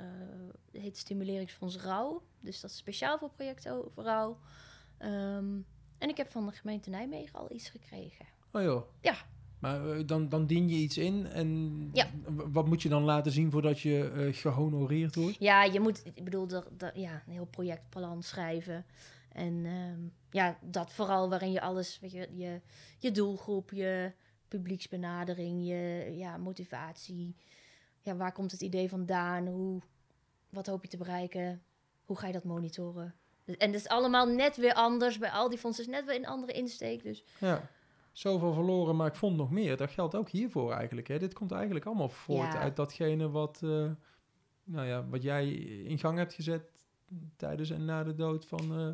het 0.73 0.83
heet 0.83 0.97
Stimuleringsfonds 0.97 1.77
Rauw. 1.77 2.23
Dus 2.41 2.61
dat 2.61 2.71
is 2.71 2.77
speciaal 2.77 3.19
voor 3.19 3.31
projecten 3.31 3.85
over 3.87 4.03
rouw. 4.03 4.39
Ehm, 4.99 5.57
en 5.99 6.09
ik 6.09 6.17
heb 6.17 6.31
van 6.31 6.47
de 6.47 6.53
gemeente 6.53 6.91
Nijmegen 6.91 7.39
al 7.39 7.53
iets 7.53 7.69
gekregen. 7.69 8.27
Oh 8.53 8.63
joh. 8.63 8.83
Ja. 9.01 9.15
Maar 9.59 10.07
dan, 10.07 10.29
dan 10.29 10.47
dien 10.47 10.69
je 10.69 10.77
iets 10.77 10.99
in 10.99 11.27
en 11.27 11.91
Ja. 11.93 12.07
wat 12.27 12.67
moet 12.67 12.83
je 12.83 12.89
dan 12.89 13.03
laten 13.03 13.33
zien 13.33 13.51
voordat 13.51 13.81
je 13.81 14.11
eh, 14.11 14.35
gehonoreerd 14.41 15.15
wordt? 15.15 15.37
Ja, 15.39 15.65
je 15.65 15.81
moet, 15.81 16.03
ik 16.15 16.25
bedoel, 16.25 16.49
er, 16.49 16.67
er- 16.79 16.99
ja, 16.99 17.23
een 17.27 17.33
heel 17.33 17.45
projectplan 17.51 18.23
schrijven. 18.23 18.85
En 19.33 19.67
ehm, 19.67 20.01
ja, 20.31 20.59
dat 20.61 20.93
vooral 20.93 21.29
waarin 21.29 21.53
je 21.53 21.61
alles, 21.61 21.99
weet 22.01 22.13
je, 22.13 22.29
je, 22.35 22.61
je 22.99 23.11
doelgroep, 23.11 23.71
je 23.71 24.13
publieksbenadering, 24.49 25.67
je 25.67 26.13
ja, 26.17 26.37
motivatie. 26.37 27.37
Ja, 28.01 28.17
waar 28.17 28.33
komt 28.33 28.51
het 28.51 28.61
idee 28.61 28.89
vandaan? 28.89 29.47
Hoe, 29.47 29.81
wat 30.51 30.67
hoop 30.67 30.83
je 30.83 30.89
te 30.89 30.97
bereiken? 30.97 31.63
Hoe 32.05 32.19
ga 32.19 32.27
je 32.27 32.33
dat 32.33 32.45
monitoren? 32.45 33.15
En 33.45 33.57
het 33.67 33.75
is 33.75 33.89
allemaal 33.89 34.27
net 34.27 34.57
weer 34.57 34.75
anders. 34.75 35.19
Bij 35.19 35.31
al 35.31 35.49
die 35.49 35.59
fondsen 35.59 35.85
is 35.85 35.91
net 35.91 36.05
weer 36.05 36.17
een 36.17 36.27
andere 36.27 36.53
insteek. 36.53 37.03
Dus 37.03 37.25
Ja. 37.41 37.71
Zoveel 38.13 38.53
verloren, 38.53 38.97
maar 38.97 39.07
ik 39.07 39.15
vond 39.15 39.37
nog 39.37 39.51
meer. 39.51 39.77
Dat 39.77 39.91
geldt 39.91 40.15
ook 40.15 40.29
hiervoor 40.29 40.73
eigenlijk. 40.73 41.09
Hè. 41.09 41.19
Dit 41.19 41.35
komt 41.35 41.53
eigenlijk 41.53 41.85
allemaal 41.85 42.09
voort 42.09 42.53
Ja. 42.53 42.59
uit 42.59 42.77
datgene 42.77 43.31
wat, 43.31 43.61
eh, 43.63 43.91
nou 44.65 44.87
ja, 44.87 45.07
wat 45.09 45.23
jij 45.23 45.49
in 45.85 45.99
gang 45.99 46.19
hebt 46.19 46.35
gezet 46.35 46.71
tijdens 47.37 47.71
en 47.71 47.85
na 47.85 48.05
de 48.05 48.15
dood 48.15 48.47
van, 48.47 48.79
eh, 48.79 48.89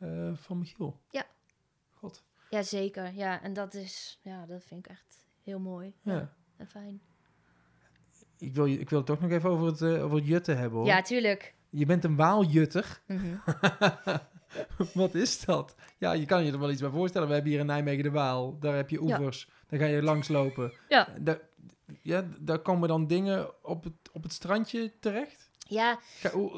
eh, 0.00 0.30
van 0.34 0.58
Michiel. 0.58 1.00
Ja. 1.10 1.24
God. 1.90 2.22
ja, 2.50 2.62
zeker. 2.62 3.14
Ja, 3.14 3.42
en 3.42 3.52
dat 3.52 3.74
is, 3.74 4.18
ja, 4.22 4.46
dat 4.46 4.62
vind 4.64 4.84
ik 4.86 4.90
echt 4.92 5.26
heel 5.44 5.58
mooi. 5.58 5.94
Ja, 6.02 6.12
Ja. 6.12 6.32
en 6.56 6.66
fijn. 6.66 7.00
Ik, 8.38 8.54
wil, 8.54 8.66
ik 8.66 8.90
wil 8.90 8.98
het 8.98 9.06
toch 9.06 9.20
nog 9.20 9.30
even 9.30 9.50
over 9.50 9.66
het, 9.66 9.82
eh, 9.82 10.04
over 10.04 10.16
het 10.16 10.26
jutten 10.26 10.58
hebben 10.58 10.78
hoor. 10.78 10.86
Ja, 10.88 11.02
tuurlijk. 11.02 11.54
Je 11.70 11.86
bent 11.86 12.04
een 12.04 12.16
waaljutter. 12.16 13.00
Mhm. 13.06 13.34
Wat 14.94 15.14
is 15.14 15.44
dat? 15.44 15.74
Ja, 15.98 16.12
je 16.12 16.26
kan 16.26 16.44
je 16.44 16.52
er 16.52 16.58
wel 16.58 16.70
iets 16.70 16.80
bij 16.80 16.90
voorstellen. 16.90 17.28
We 17.28 17.34
hebben 17.34 17.50
hier 17.50 17.60
in 17.60 17.66
Nijmegen 17.66 18.02
de 18.02 18.10
Waal. 18.10 18.58
Daar 18.58 18.74
heb 18.76 18.90
je 18.90 18.96
Ja. 18.96 19.18
oevers. 19.18 19.48
Daar 19.68 19.80
ga 19.80 19.86
je 19.86 20.02
langslopen. 20.02 20.72
Ja. 20.88 21.08
Daar, 21.20 21.40
ja, 22.02 22.24
daar 22.38 22.58
komen 22.58 22.88
dan 22.88 23.06
dingen 23.06 23.64
op 23.64 23.84
het, 23.84 23.92
op 24.12 24.22
het 24.22 24.32
strandje 24.32 24.92
terecht. 25.00 25.49
Ja, 25.70 25.98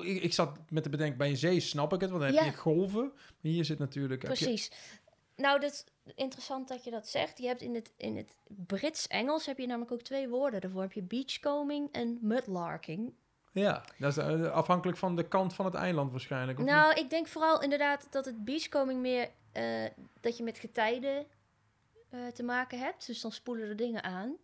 ik, 0.03 0.23
ik 0.23 0.33
zat 0.33 0.59
met 0.69 0.83
te 0.83 0.89
bedenken, 0.89 1.19
bij 1.19 1.29
een 1.29 1.37
zee 1.37 1.61
snap 1.61 1.93
ik 1.93 2.01
het, 2.01 2.11
want 2.11 2.23
dan 2.23 2.35
heb 2.35 2.45
je 2.45 2.57
golven. 2.57 3.13
Maar 3.15 3.53
hier 3.53 3.65
zit 3.65 3.79
natuurlijk... 3.79 4.23
heb 4.23 4.35
je- 4.37 4.45
Precies. 4.45 4.71
Nou, 5.37 5.61
dat 5.61 5.73
is 5.73 5.85
interessant 6.15 6.69
dat 6.69 6.85
je 6.85 6.91
dat 6.91 7.09
zegt. 7.09 7.39
Je 7.39 7.47
hebt 7.47 7.63
in 7.63 7.75
het, 7.75 7.93
in 7.97 8.17
het 8.17 8.37
Brits-Engels 8.67 9.47
heb 9.47 9.59
je 9.59 9.67
namelijk 9.67 9.93
ook 9.93 10.03
twee 10.03 10.29
woorden 10.29 10.61
daarvoor. 10.61 10.83
Heb 10.83 10.93
je 10.93 11.03
beachcombing 11.03 11.89
en 11.93 12.19
mudlarking. 12.23 13.13
ja, 13.53 13.85
dat 13.99 14.11
is 14.11 14.17
eh, 14.17 14.51
afhankelijk 14.51 14.99
van 14.99 15.17
de 15.17 15.29
kant 15.29 15.55
van 15.55 15.65
het 15.65 15.75
eiland 15.75 16.11
waarschijnlijk. 16.11 16.59
of 16.59 16.65
niet? 16.65 16.75
Nou, 16.75 16.95
ik 16.95 17.11
denk 17.11 17.27
vooral 17.29 17.63
inderdaad 17.63 18.07
dat 18.11 18.25
het 18.25 18.45
beachcombing 18.45 19.01
meer... 19.01 19.31
eh, 19.53 19.85
dat 20.21 20.37
je 20.37 20.43
met 20.43 20.59
getijden 20.59 21.27
eh, 22.11 22.27
te 22.27 22.43
maken 22.43 22.79
hebt. 22.79 23.07
Dus 23.07 23.21
dan 23.21 23.33
spoelen 23.33 23.69
er 23.69 23.77
dingen 23.77 24.03
aan. 24.03 24.37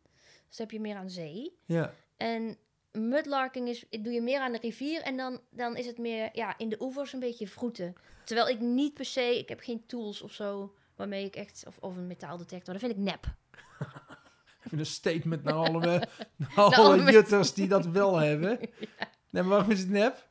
Dus 0.49 0.57
dan 0.57 0.67
heb 0.67 0.71
je 0.71 0.81
meer 0.81 0.97
aan 0.97 1.11
zee. 1.11 1.57
Ja, 1.65 1.93
En 2.17 2.57
mudlarking 2.93 3.69
is, 3.69 3.85
doe 3.91 4.13
je 4.13 4.21
meer 4.23 4.41
aan 4.41 4.53
de 4.53 4.59
rivier 4.59 5.03
en 5.03 5.17
dan, 5.17 5.41
dan 5.51 5.77
is 5.77 5.87
het 5.87 5.99
meer 5.99 6.29
ja, 6.33 6.59
in 6.59 6.69
de 6.69 6.81
oevers 6.81 7.13
een 7.13 7.21
beetje 7.21 7.47
vroeten. 7.49 7.95
Terwijl 8.25 8.49
ik 8.49 8.61
niet 8.61 8.95
per 8.95 9.05
se, 9.05 9.39
ik 9.39 9.49
heb 9.49 9.61
geen 9.61 9.87
tools 9.87 10.23
of 10.23 10.33
zo 10.33 10.75
waarmee 10.97 11.25
ik 11.25 11.37
echt, 11.37 11.65
of, 11.67 11.77
of 11.81 11.97
een 11.97 12.07
metaaldetector, 12.07 12.73
dat 12.75 12.83
vind 12.83 12.93
ik 12.97 13.03
nep. 13.05 13.27
even 14.67 14.79
een 14.79 14.87
statement 14.87 15.43
naar 15.43 15.55
alle, 15.55 15.81
naar 16.37 16.51
alle, 16.55 17.13
jutters 17.13 17.55
die 17.55 17.69
dat 17.69 17.87
wel 17.87 18.17
hebben. 18.29 18.59
Nee, 19.31 19.43
maar 19.43 19.45
waarom 19.45 19.71
is 19.71 19.81
het 19.81 19.89
nep? 19.91 20.29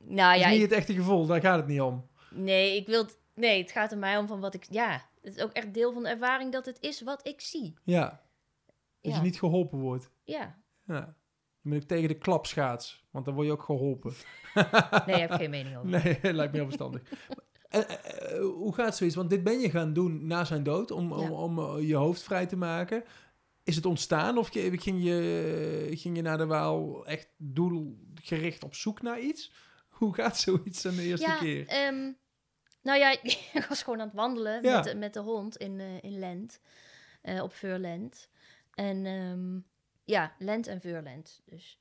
Nou 0.00 0.38
ja, 0.38 0.46
is 0.46 0.52
niet 0.52 0.54
ik- 0.54 0.60
het 0.70 0.78
echte 0.78 0.94
gevoel, 0.94 1.26
daar 1.26 1.40
gaat 1.40 1.56
het 1.58 1.66
niet 1.66 1.80
om. 1.80 2.06
nee, 2.30 2.76
ik 2.76 2.86
wil, 2.86 3.02
het- 3.02 3.18
nee, 3.34 3.62
het 3.62 3.70
gaat 3.70 3.92
er 3.92 3.98
mij 3.98 4.16
om 4.18 4.26
van 4.26 4.40
wat 4.40 4.54
ik, 4.54 4.64
ja, 4.70 4.92
het 5.22 5.36
is 5.36 5.42
ook 5.42 5.52
echt 5.52 5.74
deel 5.74 5.92
van 5.92 6.02
de 6.02 6.08
ervaring 6.08 6.52
dat 6.52 6.66
het 6.66 6.80
is 6.80 7.00
wat 7.02 7.26
ik 7.26 7.40
zie. 7.40 7.74
Ja, 7.84 8.22
dat 9.00 9.12
Ja. 9.12 9.16
je 9.16 9.22
niet 9.22 9.38
geholpen 9.38 9.78
wordt. 9.78 10.10
Ja, 10.24 10.58
Ja. 10.86 11.14
Dan 11.62 11.72
ben 11.72 11.80
ik 11.80 11.86
tegen 11.88 12.08
de 12.08 12.18
klapschaats, 12.18 13.04
want 13.10 13.24
dan 13.24 13.34
word 13.34 13.46
je 13.46 13.52
ook 13.52 13.62
geholpen. 13.62 14.12
nee, 15.06 15.14
ik 15.22 15.28
heb 15.28 15.30
geen 15.32 15.50
mening 15.50 15.76
over. 15.76 15.88
Nee, 15.90 16.18
lijkt 16.34 16.52
me 16.52 16.58
heel 16.58 16.66
verstandig. 16.66 17.02
Eh, 17.68 17.80
eh, 17.80 18.36
eh, 18.36 18.42
hoe 18.44 18.74
gaat 18.74 18.96
zoiets? 18.96 19.16
Want 19.16 19.30
dit 19.30 19.42
ben 19.44 19.60
je 19.60 19.70
gaan 19.70 19.92
doen 19.92 20.26
na 20.26 20.44
zijn 20.44 20.62
dood, 20.62 20.90
om, 20.90 21.12
om, 21.12 21.20
Ja. 21.20 21.30
om 21.30 21.80
je 21.80 21.94
hoofd 21.94 22.22
vrij 22.22 22.46
te 22.46 22.56
maken. 22.56 23.04
Is 23.64 23.76
het 23.76 23.86
ontstaan 23.86 24.38
of 24.38 24.48
ging 24.52 25.04
je, 25.04 25.88
ging 25.90 26.16
je 26.16 26.22
naar 26.22 26.38
de 26.38 26.46
Waal 26.46 27.06
echt 27.06 27.28
doelgericht 27.36 28.64
op 28.64 28.74
zoek 28.74 29.02
naar 29.02 29.20
iets? 29.20 29.52
Hoe 29.88 30.14
gaat 30.14 30.38
zoiets 30.38 30.86
aan 30.86 30.94
de 30.96 31.02
eerste 31.02 31.26
ja, 31.26 31.38
keer? 31.38 31.66
ehm, 31.66 32.12
nou 32.82 32.98
ja, 32.98 33.10
ik 33.52 33.66
was 33.68 33.82
gewoon 33.82 34.00
aan 34.00 34.06
het 34.06 34.16
wandelen 34.16 34.62
Ja. 34.62 34.74
met, 34.76 34.84
de- 34.84 34.94
met 34.94 35.14
de 35.14 35.20
hond 35.20 35.56
in, 35.56 35.80
in 35.80 36.18
Lent, 36.18 36.60
eh, 37.22 37.42
op 37.42 37.52
Veurland. 37.54 38.28
En 38.74 39.06
ehm, 39.06 39.58
ja, 40.04 40.34
Lent 40.38 40.66
en 40.66 40.80
Veurland. 40.80 41.42
Dus 41.44 41.78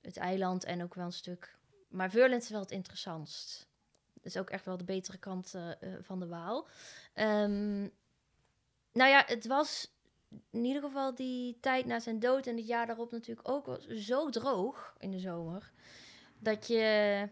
het 0.00 0.16
eiland 0.16 0.64
en 0.64 0.82
ook 0.82 0.94
wel 0.94 1.04
een 1.04 1.12
stuk... 1.12 1.58
Maar 1.88 2.10
Veurland 2.10 2.42
is 2.42 2.50
wel 2.50 2.60
het 2.60 2.70
interessantst. 2.70 3.68
Dat 4.14 4.24
is 4.24 4.36
ook 4.36 4.50
echt 4.50 4.64
wel 4.64 4.76
de 4.76 4.84
betere 4.84 5.18
kant 5.18 5.54
eh, 5.54 5.70
eh, 5.70 6.02
van 6.02 6.20
de 6.20 6.26
Waal. 6.26 6.68
Ehm, 7.14 7.80
nou 8.92 9.10
ja, 9.10 9.24
het 9.26 9.46
was 9.46 9.94
in 10.50 10.64
ieder 10.64 10.82
geval 10.82 11.14
die 11.14 11.58
tijd 11.60 11.86
na 11.86 11.98
zijn 12.00 12.18
dood 12.18 12.46
en 12.46 12.56
het 12.56 12.66
jaar 12.66 12.86
daarop 12.86 13.10
natuurlijk 13.10 13.48
ook 13.48 13.80
zo 13.88 14.30
droog 14.30 14.94
in 14.98 15.10
de 15.10 15.18
zomer. 15.18 15.72
Dat 16.38 16.66
je 16.66 17.28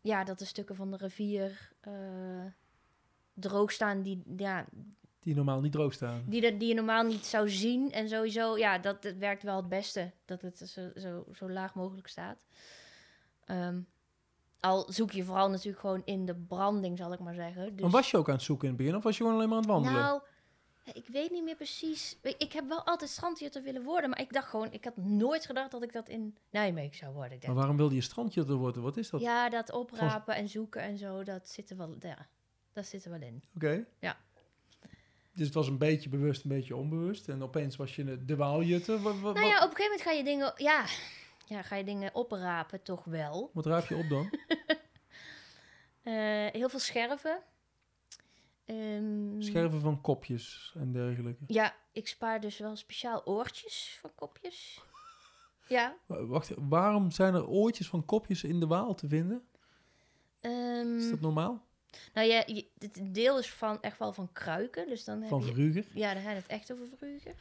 ja, 0.00 0.24
dat 0.24 0.38
de 0.38 0.44
stukken 0.44 0.76
van 0.76 0.90
de 0.90 0.96
rivier. 0.96 1.72
eh, 1.80 2.46
droog 3.34 3.72
staan 3.72 4.02
die, 4.02 4.22
ja, 4.36 4.66
Die 5.22 5.34
normaal 5.34 5.60
niet 5.60 5.72
droog 5.72 5.92
staan. 5.92 6.24
die, 6.26 6.40
de- 6.40 6.56
die 6.56 6.68
je 6.68 6.74
normaal 6.74 7.02
niet 7.04 7.26
zou 7.26 7.48
zien. 7.50 7.92
En 7.92 8.08
sowieso, 8.08 8.56
ja, 8.58 8.78
dat 8.78 9.02
het 9.02 9.18
werkt 9.18 9.42
wel 9.42 9.56
het 9.56 9.68
beste. 9.68 10.10
Dat 10.24 10.42
het 10.42 10.58
zo, 10.58 10.90
zo, 10.96 11.24
zo 11.32 11.50
laag 11.50 11.74
mogelijk 11.74 12.06
staat. 12.08 12.44
Ehm, 13.44 13.80
al 14.60 14.92
zoek 14.92 15.10
je 15.10 15.24
vooral 15.24 15.50
natuurlijk 15.50 15.80
gewoon 15.80 16.02
in 16.04 16.26
de 16.26 16.34
branding, 16.34 16.98
zal 16.98 17.12
ik 17.12 17.18
maar 17.20 17.34
zeggen. 17.34 17.72
Dus, 17.72 17.80
Maar 17.80 17.90
was 17.90 18.10
je 18.10 18.16
ook 18.16 18.28
aan 18.28 18.34
het 18.34 18.42
zoeken 18.42 18.64
in 18.68 18.74
het 18.74 18.82
begin 18.82 18.96
of 18.96 19.02
was 19.02 19.16
je 19.16 19.22
gewoon 19.22 19.36
alleen 19.38 19.48
maar 19.48 19.58
aan 19.58 19.62
het 19.64 19.72
wandelen? 19.72 20.00
Nou, 20.00 20.20
ik 20.92 21.06
weet 21.06 21.30
niet 21.30 21.44
meer 21.44 21.56
precies. 21.56 22.18
Ik 22.38 22.52
heb 22.52 22.68
wel 22.68 22.82
altijd 22.86 23.10
strandjutter 23.10 23.62
willen 23.62 23.82
worden, 23.82 24.10
maar 24.10 24.20
ik 24.20 24.32
dacht 24.32 24.48
gewoon, 24.48 24.72
ik 24.72 24.84
had 24.84 24.96
nooit 24.96 25.46
gedacht 25.46 25.70
dat 25.70 25.82
ik 25.82 25.92
dat 25.92 26.08
in 26.08 26.36
Nijmegen 26.50 26.96
zou 26.96 27.14
worden. 27.14 27.38
Maar 27.46 27.54
waarom 27.54 27.76
wilde 27.76 27.94
je 27.94 28.00
strandjutter 28.00 28.54
worden? 28.56 28.82
Wat 28.82 28.96
is 28.96 29.10
dat? 29.10 29.20
ja, 29.20 29.48
dat 29.48 29.72
oprapen 29.72 30.34
en 30.34 30.48
zoeken 30.48 30.80
en 30.82 30.98
zo, 30.98 31.22
dat 31.22 31.48
zit 31.48 31.70
er 31.70 31.76
wel, 31.76 31.96
ja, 32.00 32.26
dat 32.72 32.86
zit 32.86 33.04
er 33.04 33.10
wel 33.10 33.20
in. 33.20 33.42
Oké. 33.54 33.84
Ja. 33.98 34.16
Dus 35.34 35.44
het 35.46 35.54
was 35.54 35.68
een 35.68 35.78
beetje 35.78 36.08
bewust, 36.08 36.42
een 36.44 36.50
beetje 36.50 36.76
onbewust. 36.76 37.28
En 37.28 37.42
opeens 37.42 37.76
was 37.76 37.96
je 37.96 38.24
de- 38.24 38.36
waaljutter. 38.36 39.00
Wat, 39.02 39.18
wat, 39.20 39.34
Nou 39.34 39.46
ja, 39.46 39.56
op 39.64 39.70
een 39.70 39.76
gegeven 39.76 39.84
moment 39.84 40.02
ga 40.02 40.10
je 40.10 40.24
dingen, 40.24 40.52
ja, 40.56 40.84
ja, 41.46 41.62
ga 41.62 41.76
je 41.76 41.84
dingen 41.84 42.14
oprapen 42.14 42.82
toch 42.82 43.04
wel. 43.04 43.50
wat 43.52 43.66
raap 43.66 43.86
je 43.86 43.96
op 43.96 44.08
dan? 44.08 44.30
Eh, 46.02 46.46
heel 46.52 46.68
veel 46.68 46.78
scherven. 46.78 47.42
Ehm, 48.64 49.40
Scherven 49.42 49.80
van 49.80 50.00
kopjes 50.00 50.72
en 50.78 50.92
dergelijke. 50.92 51.44
Ja, 51.46 51.74
ik 51.92 52.08
spaar 52.08 52.40
dus 52.40 52.58
wel 52.58 52.76
speciaal 52.76 53.24
oortjes 53.24 53.98
van 54.00 54.10
kopjes. 54.14 54.80
Ja. 55.68 55.96
Wa- 56.06 56.26
Wacht, 56.26 56.52
waarom 56.56 57.10
zijn 57.10 57.34
er 57.34 57.46
oortjes 57.46 57.88
van 57.88 58.04
kopjes 58.04 58.44
in 58.44 58.60
de 58.60 58.66
waal 58.66 58.94
te 58.94 59.08
vinden? 59.08 59.42
ehm, 60.40 60.96
Is 60.96 61.10
dat 61.10 61.20
normaal? 61.20 61.64
Nou 62.14 62.28
ja, 62.28 62.42
je, 62.46 62.66
het 62.78 63.14
deel 63.14 63.38
is 63.38 63.50
van, 63.50 63.82
echt 63.82 63.98
wel 63.98 64.12
van 64.12 64.32
kruiken. 64.32 64.88
Dus 64.88 65.04
dan 65.04 65.26
Van 65.26 65.38
heb 65.38 65.48
je, 65.48 65.54
Verruger? 65.54 65.84
Ja, 65.94 66.14
dan 66.14 66.22
heb 66.22 66.32
je 66.32 66.42
het 66.42 66.50
echt 66.50 66.72
over 66.72 66.86
vrugen. 66.96 67.34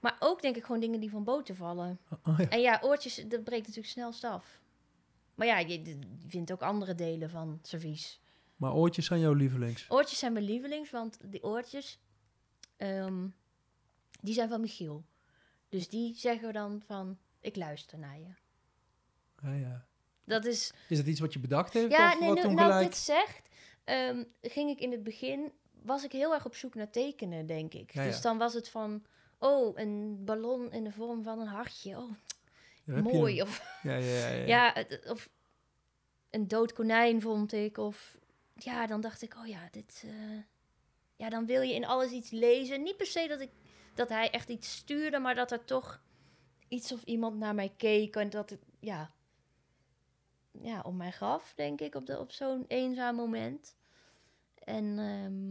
Maar 0.00 0.16
ook 0.18 0.42
denk 0.42 0.56
ik 0.56 0.64
gewoon 0.64 0.80
dingen 0.80 1.00
die 1.00 1.10
van 1.10 1.24
boten 1.24 1.56
vallen. 1.56 1.98
Oh, 2.24 2.38
ja. 2.38 2.48
En 2.48 2.60
ja, 2.60 2.80
oortjes, 2.82 3.14
dat 3.14 3.44
breekt 3.44 3.66
natuurlijk 3.66 3.92
snelst 3.92 4.24
af. 4.24 4.60
Maar 5.34 5.46
ja, 5.46 5.58
je, 5.58 5.84
je 5.84 5.98
vindt 6.26 6.52
ook 6.52 6.62
andere 6.62 6.94
delen 6.94 7.30
van 7.30 7.58
servies. 7.62 8.20
Maar 8.56 8.74
oortjes 8.74 9.06
zijn 9.06 9.20
jouw 9.20 9.32
lievelings. 9.32 9.86
Oortjes 9.88 10.18
zijn 10.18 10.32
mijn 10.32 10.44
lievelings, 10.44 10.90
want 10.90 11.18
die 11.24 11.42
oortjes, 11.42 11.98
ehm, 12.76 13.26
die 14.20 14.34
zijn 14.34 14.48
van 14.48 14.60
Michiel. 14.60 15.04
Dus 15.68 15.88
die 15.88 16.14
zeggen 16.16 16.52
dan 16.52 16.82
van, 16.86 17.18
ik 17.40 17.56
luister 17.56 17.98
naar 17.98 18.18
je. 18.18 18.28
Ja, 19.42 19.54
ja. 19.54 19.86
Dat 20.24 20.44
is, 20.44 20.72
Is 20.88 20.98
het 20.98 21.06
iets 21.06 21.20
wat 21.20 21.32
je 21.32 21.38
bedacht 21.38 21.72
heeft? 21.72 21.90
ja, 21.90 22.12
of 22.12 22.20
nee, 22.20 22.28
wat 22.28 22.36
nu, 22.36 22.42
nou 22.42 22.56
gelijk? 22.56 22.88
dit 22.88 22.96
zegt, 22.96 23.48
ehm, 23.84 24.24
ging 24.42 24.70
ik 24.70 24.80
in 24.80 24.92
het 24.92 25.02
begin, 25.02 25.52
was 25.82 26.04
ik 26.04 26.12
heel 26.12 26.34
erg 26.34 26.44
op 26.46 26.54
zoek 26.54 26.74
naar 26.74 26.90
tekenen, 26.90 27.46
denk 27.46 27.74
ik. 27.74 27.92
Ja, 27.92 28.02
ja. 28.02 28.08
Dus 28.08 28.20
dan 28.20 28.38
was 28.38 28.54
het 28.54 28.68
van, 28.68 29.04
oh, 29.38 29.78
een 29.78 30.24
ballon 30.24 30.72
in 30.72 30.84
de 30.84 30.92
vorm 30.92 31.22
van 31.22 31.40
een 31.40 31.46
hartje. 31.46 31.96
Oh, 31.98 32.10
mooi. 32.84 33.42
Of 33.42 33.62
Ja, 33.82 33.96
ja, 33.96 34.28
ja. 34.28 34.46
ja. 34.46 34.70
Het- 34.74 35.08
of 35.10 35.30
een 36.30 36.48
dood 36.48 36.72
konijn 36.72 37.20
vond 37.20 37.52
ik. 37.52 37.78
Of 37.78 38.16
ja, 38.54 38.86
dan 38.86 39.00
dacht 39.00 39.22
ik, 39.22 39.34
oh 39.36 39.46
ja, 39.46 39.68
dit. 39.70 40.02
eh, 40.06 40.38
ja, 41.16 41.28
dan 41.28 41.46
wil 41.46 41.62
je 41.62 41.74
in 41.74 41.84
alles 41.86 42.10
iets 42.10 42.30
lezen. 42.30 42.82
Niet 42.82 42.96
per 42.96 43.06
se 43.06 43.26
dat, 43.28 43.40
ik, 43.40 43.50
dat 43.94 44.08
hij 44.08 44.30
echt 44.30 44.48
iets 44.48 44.76
stuurde, 44.76 45.18
maar 45.18 45.34
dat 45.34 45.50
er 45.52 45.64
toch 45.64 46.02
iets 46.68 46.92
of 46.92 47.02
iemand 47.02 47.38
naar 47.38 47.54
mij 47.54 47.72
keek. 47.76 48.16
En 48.16 48.30
dat 48.30 48.50
het, 48.50 48.60
ja, 48.80 49.10
ja 50.62 50.80
om 50.80 50.96
mij 50.96 51.12
gaf, 51.12 51.52
denk 51.56 51.80
ik, 51.80 51.94
op, 51.94 52.06
de, 52.06 52.18
op 52.18 52.32
zo'n 52.32 52.64
eenzaam 52.68 53.14
moment. 53.14 53.76
En 54.54 54.84
ehm, 54.84 55.44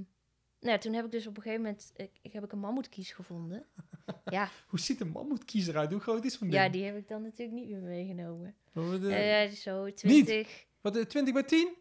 nou 0.60 0.74
ja, 0.74 0.78
toen 0.78 0.94
heb 0.94 1.06
ik 1.06 1.12
dus 1.12 1.28
op 1.28 1.38
een 1.38 1.42
gegeven 1.42 1.64
moment, 1.64 1.92
ik, 1.96 2.12
ik 2.22 2.34
heb 2.34 2.44
ik 2.44 2.52
een 2.52 2.60
mammoetkies 2.60 3.12
gevonden. 3.12 3.66
ja, 4.26 4.50
Hoe 4.68 4.80
ziet 4.80 5.02
een 5.02 5.12
mammoetkiezer 5.12 5.78
uit? 5.78 5.92
Hoe 5.92 6.02
groot 6.02 6.26
is 6.26 6.38
zo'n 6.38 6.52
ja, 6.52 6.70
die 6.70 6.86
heb 6.86 6.98
ik 6.98 7.08
dan 7.08 7.22
natuurlijk 7.22 7.58
niet 7.58 7.70
meer 7.70 7.82
meegenomen. 7.82 8.56
Eh, 8.74 9.50
zo 9.50 9.94
20. 9.94 10.66
wat, 10.82 10.96
eh, 10.98 11.06
20 11.06 11.34
bij 11.34 11.44
10? 11.44 11.76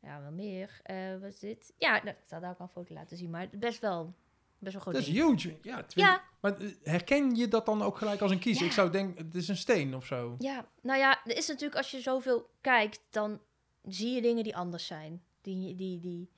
Ja, 0.00 0.20
wel 0.20 0.32
meer. 0.32 0.80
Eh 0.82 1.18
wat 1.20 1.32
is 1.32 1.38
dit? 1.38 1.74
Ja, 1.78 1.92
nou, 2.02 2.08
ik 2.08 2.24
zal 2.26 2.40
daar 2.40 2.50
ook 2.50 2.58
al 2.58 2.64
een 2.64 2.72
foto 2.72 2.94
laten 2.94 3.16
zien, 3.16 3.30
maar 3.30 3.48
best 3.52 3.80
wel, 3.80 4.14
best 4.58 4.72
wel 4.72 4.82
groot. 4.82 4.94
Dat 4.94 5.02
is 5.02 5.12
ding. 5.12 5.40
huge. 5.40 5.58
Ja, 5.62 5.82
20. 5.82 5.94
Ja, 5.94 6.22
Maar 6.42 6.60
eh, 6.60 6.68
herken 6.82 7.34
je 7.34 7.48
dat 7.48 7.66
dan 7.66 7.82
ook 7.82 7.98
gelijk 7.98 8.20
als 8.20 8.30
een 8.30 8.38
kies? 8.38 8.58
Ja. 8.58 8.64
Ik 8.64 8.72
zou 8.72 8.90
denken, 8.90 9.24
het 9.24 9.34
is 9.34 9.48
een 9.48 9.56
steen 9.56 9.94
of 9.96 10.06
zo. 10.06 10.36
ja, 10.38 10.68
nou 10.80 10.98
ja, 10.98 11.24
er 11.24 11.36
is 11.36 11.48
natuurlijk 11.48 11.76
als 11.76 11.90
je 11.90 12.00
zoveel 12.00 12.50
kijkt, 12.60 13.00
dan 13.10 13.40
zie 13.82 14.14
je 14.14 14.22
dingen 14.22 14.44
die 14.44 14.56
anders 14.56 14.86
zijn. 14.86 15.24
Die, 15.40 15.74
die, 15.74 16.00
die, 16.00 16.30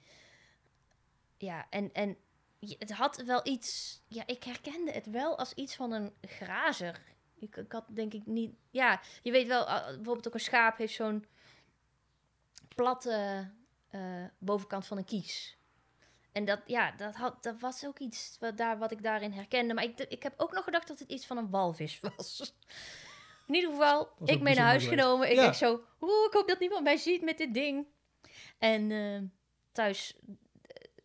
ja, 1.38 1.66
en, 1.70 1.92
en 1.92 2.16
het 2.60 2.92
had 2.92 3.22
wel 3.22 3.40
iets, 3.46 4.00
ja, 4.08 4.26
ik 4.26 4.44
herkende 4.44 4.90
het 4.90 5.06
wel 5.06 5.38
als 5.38 5.52
iets 5.52 5.76
van 5.76 5.92
een 5.92 6.12
grazer. 6.20 7.00
Ik, 7.38 7.56
ik 7.56 7.72
had 7.72 7.84
denk 7.88 8.14
ik 8.14 8.26
niet, 8.26 8.54
ja, 8.70 9.00
je 9.22 9.30
weet 9.30 9.46
wel, 9.46 9.64
bijvoorbeeld 9.64 10.26
ook 10.26 10.34
een 10.34 10.40
schaap 10.40 10.78
heeft 10.78 10.94
zo'n 10.94 11.26
platte 12.74 13.50
eh, 13.90 14.24
bovenkant 14.38 14.86
van 14.86 14.98
een 14.98 15.04
kies. 15.04 15.58
En 16.34 16.44
dat, 16.44 16.60
ja, 16.66 16.90
dat, 16.90 17.14
had, 17.14 17.42
dat 17.42 17.60
was 17.60 17.84
ook 17.86 17.98
iets 17.98 18.36
wat, 18.40 18.56
daar, 18.56 18.78
wat 18.78 18.90
ik 18.92 19.02
daarin 19.02 19.32
herkende. 19.32 19.74
Maar 19.74 19.84
ik, 19.84 20.00
ik 20.00 20.22
heb 20.22 20.34
ook 20.36 20.52
nog 20.52 20.64
gedacht 20.64 20.88
dat 20.88 20.98
het 20.98 21.10
iets 21.10 21.26
van 21.26 21.36
een 21.36 21.50
walvis 21.50 22.00
was. 22.00 22.54
In 23.46 23.54
ieder 23.54 23.70
geval, 23.70 24.08
ik 24.24 24.40
mee 24.40 24.54
naar 24.54 24.64
huis 24.66 24.86
genomen. 24.86 25.28
Ik 25.30 25.34
Ja. 25.36 25.42
denk 25.42 25.54
zo, 25.54 25.72
oeh, 26.00 26.26
ik 26.26 26.32
hoop 26.32 26.48
dat 26.48 26.58
niemand 26.58 26.82
mij 26.84 26.96
ziet 26.96 27.22
met 27.22 27.38
dit 27.38 27.54
ding. 27.54 27.86
En 28.58 28.90
eh, 28.90 29.20
thuis 29.72 30.18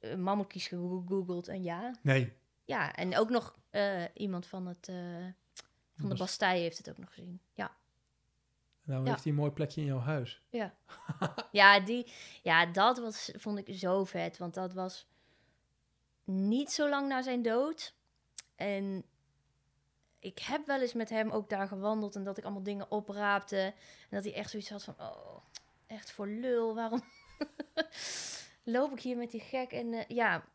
uh, 0.02 0.16
mammoetkies 0.16 0.68
gegoogeld 0.68 1.48
en 1.48 1.64
ja. 1.64 1.96
Nee. 2.02 2.34
Ja, 2.66 2.96
en 2.96 3.18
ook 3.18 3.30
nog 3.30 3.56
eh, 3.70 4.04
iemand 4.14 4.48
van, 4.48 4.66
het, 4.68 4.86
van 4.86 5.34
de 5.96 6.08
Bas- 6.08 6.18
Bastille 6.20 6.60
heeft 6.60 6.78
het 6.78 6.90
ook 6.90 6.98
nog 6.98 7.14
gezien. 7.14 7.42
Ja, 7.54 7.72
Nou 8.84 9.04
Ja. 9.04 9.10
heeft 9.10 9.24
hij 9.24 9.32
een 9.32 9.38
mooi 9.40 9.52
plekje 9.52 9.82
in 9.82 9.88
jouw 9.88 10.00
huis. 10.00 10.42
ja. 10.50 10.74
ja, 11.52 11.80
die, 11.80 12.12
ja, 12.44 12.66
dat 12.66 12.98
was, 13.00 13.32
vond 13.36 13.68
ik 13.68 13.78
zo 13.78 14.04
vet. 14.04 14.38
Want 14.38 14.54
dat 14.54 14.74
was 14.74 15.08
niet 16.30 16.72
zo 16.72 16.90
lang 16.90 17.08
na 17.08 17.22
zijn 17.22 17.42
dood. 17.42 17.96
En 18.56 19.06
ik 20.20 20.40
heb 20.40 20.66
wel 20.66 20.82
eens 20.82 20.94
met 20.94 21.10
hem 21.10 21.30
ook 21.30 21.50
daar 21.50 21.68
gewandeld. 21.68 22.16
En 22.16 22.24
dat 22.24 22.38
ik 22.38 22.44
allemaal 22.44 22.64
dingen 22.64 22.92
opraapte. 22.92 23.58
En 24.10 24.10
dat 24.10 24.24
hij 24.24 24.34
echt 24.34 24.50
zoiets 24.50 24.70
had 24.70 24.84
van... 24.84 24.96
Oh, 25.00 25.38
echt 25.88 26.12
voor 26.12 26.28
lul. 26.28 26.76
Waarom 26.76 27.02
loop 28.64 28.92
ik 28.92 29.00
hier 29.00 29.18
met 29.18 29.32
die 29.32 29.42
gek? 29.42 29.72
En 29.72 29.94
eh, 29.94 30.06
ja... 30.08 30.46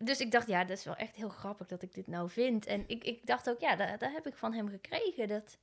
Dus 0.00 0.20
ik 0.20 0.30
dacht, 0.30 0.46
ja, 0.46 0.64
dat 0.64 0.78
is 0.78 0.84
wel 0.84 0.96
echt 0.96 1.16
heel 1.16 1.28
grappig 1.28 1.66
dat 1.66 1.82
ik 1.82 1.94
dit 1.94 2.06
nou 2.06 2.30
vind. 2.30 2.66
En 2.66 2.84
ik, 2.86 3.04
ik 3.04 3.26
dacht 3.26 3.50
ook, 3.50 3.60
ja, 3.60 3.76
dat, 3.76 4.00
dat 4.00 4.12
heb 4.12 4.26
ik 4.26 4.36
van 4.36 4.52
hem 4.52 4.68
gekregen. 4.68 5.28
Dat, 5.28 5.58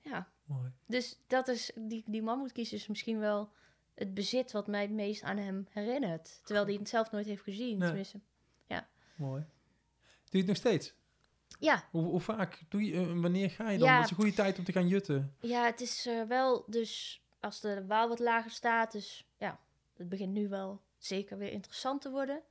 ja, 0.00 0.28
Mooi. 0.44 0.72
dus 0.86 1.18
dat 1.26 1.48
is, 1.48 1.72
die, 1.74 2.02
die 2.06 2.22
mammoetkies 2.22 2.72
is 2.72 2.86
misschien 2.86 3.18
wel 3.18 3.50
het 3.94 4.14
bezit 4.14 4.52
wat 4.52 4.66
mij 4.66 4.82
het 4.82 4.90
meest 4.90 5.22
aan 5.22 5.36
hem 5.36 5.66
herinnert. 5.70 6.40
Terwijl 6.44 6.66
hij 6.66 6.74
het 6.74 6.88
zelf 6.88 7.10
nooit 7.10 7.26
heeft 7.26 7.42
gezien, 7.42 7.78
Nee. 7.78 7.86
tenminste. 7.86 8.20
Mooi. 9.16 9.40
Doe 9.40 9.46
je 10.30 10.38
het 10.38 10.46
nog 10.46 10.56
steeds? 10.56 10.94
Ja, 11.58 11.88
Hoe, 11.90 12.04
hoe 12.04 12.20
vaak 12.20 12.62
doe 12.68 12.84
je, 12.84 12.92
eh, 12.92 13.20
wanneer 13.20 13.50
ga 13.50 13.70
je 13.70 13.78
dan? 13.78 13.88
Ja. 13.88 13.94
Wat 13.94 14.04
is 14.04 14.10
een 14.10 14.16
goede 14.16 14.32
tijd 14.32 14.58
om 14.58 14.64
te 14.64 14.72
gaan 14.72 14.88
jutten? 14.88 15.36
ja 15.40 15.64
het 15.64 15.80
is 15.80 16.06
eh, 16.06 16.22
wel 16.22 16.64
dus 16.66 17.22
als 17.40 17.60
de 17.60 17.86
waal 17.86 18.08
wat 18.08 18.18
lager 18.18 18.50
staat, 18.50 18.92
dus 18.92 19.26
ja, 19.38 19.60
het 19.96 20.08
begint 20.08 20.32
nu 20.32 20.48
wel 20.48 20.80
zeker 20.98 21.38
weer 21.38 21.50
interessant 21.52 22.02
te 22.02 22.10
worden. 22.10 22.42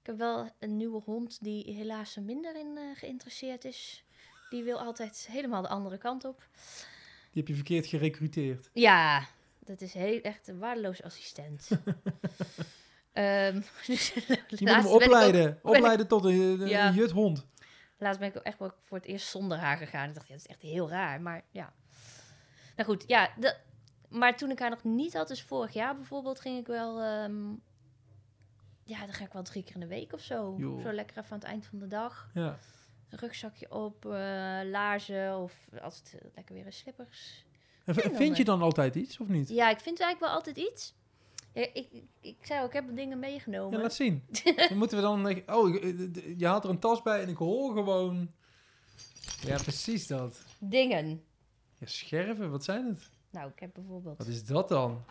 Ik 0.00 0.06
heb 0.06 0.18
wel 0.18 0.50
een 0.58 0.76
nieuwe 0.76 1.00
hond 1.00 1.42
die 1.42 1.72
helaas 1.72 2.16
er 2.16 2.22
minder 2.22 2.56
in 2.56 2.76
eh, 2.76 2.98
geïnteresseerd 2.98 3.64
is. 3.64 4.04
Die 4.50 4.62
wil 4.62 4.78
altijd 4.80 5.26
helemaal 5.30 5.62
de 5.62 5.68
andere 5.68 5.98
kant 5.98 6.24
op. 6.24 6.48
Die 7.30 7.42
heb 7.42 7.48
je 7.48 7.54
verkeerd 7.54 7.86
gerecruiteerd. 7.86 8.70
Ja, 8.72 9.28
dat 9.58 9.80
is 9.80 9.92
heel, 9.92 10.20
echt 10.20 10.48
een 10.48 10.58
waardeloos 10.58 11.02
assistent. 11.02 11.68
Ehm, 13.14 13.60
dus 13.86 14.08
Je 14.14 14.36
moet 14.48 14.58
hem 14.68 14.86
ook- 14.86 14.92
opleiden. 15.02 15.58
opleiden 15.62 16.08
tot 16.08 16.24
een, 16.24 16.60
een 16.60 16.68
Ja. 16.68 16.90
juthond. 16.90 17.46
Laatst 17.98 18.20
ben 18.20 18.28
ik 18.28 18.36
ook 18.36 18.42
echt 18.42 18.58
wel 18.58 18.72
voor 18.82 18.96
het 18.98 19.06
eerst 19.06 19.28
zonder 19.28 19.58
haar 19.58 19.76
gegaan. 19.76 20.08
Ik 20.08 20.14
dacht, 20.14 20.26
ja, 20.28 20.32
dat 20.34 20.42
is 20.44 20.50
echt 20.50 20.62
heel 20.62 20.88
raar. 20.88 21.20
Maar 21.20 21.42
ja. 21.50 21.72
Nou 22.76 22.88
goed, 22.88 23.04
ja. 23.06 23.30
De, 23.38 23.56
maar 24.08 24.36
toen 24.36 24.50
ik 24.50 24.58
haar 24.58 24.70
nog 24.70 24.84
niet 24.84 25.14
had, 25.14 25.28
dus 25.28 25.42
vorig 25.42 25.72
jaar 25.72 25.96
bijvoorbeeld, 25.96 26.40
ging 26.40 26.58
ik 26.58 26.66
wel... 26.66 27.00
ehm, 27.02 27.48
ja, 28.84 28.98
dan 29.00 29.12
ga 29.12 29.24
ik 29.24 29.32
wel 29.32 29.42
drie 29.42 29.62
keer 29.64 29.74
in 29.74 29.80
de 29.80 29.86
week 29.86 30.12
of 30.12 30.20
zo. 30.20 30.56
Zo 30.82 30.92
lekker 30.92 31.16
even 31.18 31.30
aan 31.32 31.38
het 31.38 31.48
eind 31.48 31.66
van 31.66 31.78
de 31.78 31.86
dag. 31.86 32.30
Ja. 32.34 32.58
Een 33.10 33.18
rugzakje 33.18 33.70
op, 33.70 34.04
eh, 34.06 34.10
laarzen 34.64 35.38
of 35.38 35.52
als 35.82 35.96
het 35.98 36.14
lekker 36.34 36.54
weer 36.54 36.66
een 36.66 36.72
slippers. 36.72 37.44
En 37.84 37.94
vind 37.94 38.36
je 38.36 38.42
eh, 38.42 38.48
dan 38.48 38.62
altijd 38.62 38.94
iets 38.94 39.18
of 39.18 39.28
niet? 39.28 39.48
Ja, 39.48 39.70
ik 39.70 39.80
vind 39.80 40.00
eigenlijk 40.00 40.20
wel 40.20 40.30
altijd 40.30 40.56
iets. 40.72 40.94
Ja, 41.54 41.66
ik, 41.72 41.88
ik, 42.20 42.36
zei 42.40 42.60
ook, 42.62 42.66
ik 42.66 42.72
heb 42.72 42.96
dingen 42.96 43.18
meegenomen. 43.18 43.76
Ja, 43.76 43.82
laat 43.82 43.94
zien. 43.94 44.22
dan 44.68 44.78
moeten 44.78 44.96
we 44.96 45.02
dan... 45.02 45.28
eh, 45.28 45.56
Oh, 45.56 45.74
eh, 45.74 46.38
je 46.38 46.46
haalt 46.46 46.64
er 46.64 46.70
een 46.70 46.78
tas 46.78 47.02
bij 47.02 47.22
en 47.22 47.28
ik 47.28 47.36
hoor 47.36 47.72
gewoon... 47.72 48.30
Ja, 49.40 49.56
precies 49.56 50.06
dat. 50.06 50.42
Dingen. 50.58 51.22
Ja, 51.78 51.86
scherven, 51.86 52.50
wat 52.50 52.64
zijn 52.64 52.86
het? 52.86 53.10
Nou, 53.30 53.50
ik 53.50 53.58
heb 53.60 53.70
bijvoorbeeld... 53.74 54.18
Wat 54.18 54.26
is 54.26 54.44
dat 54.44 54.68
dan? 54.68 55.04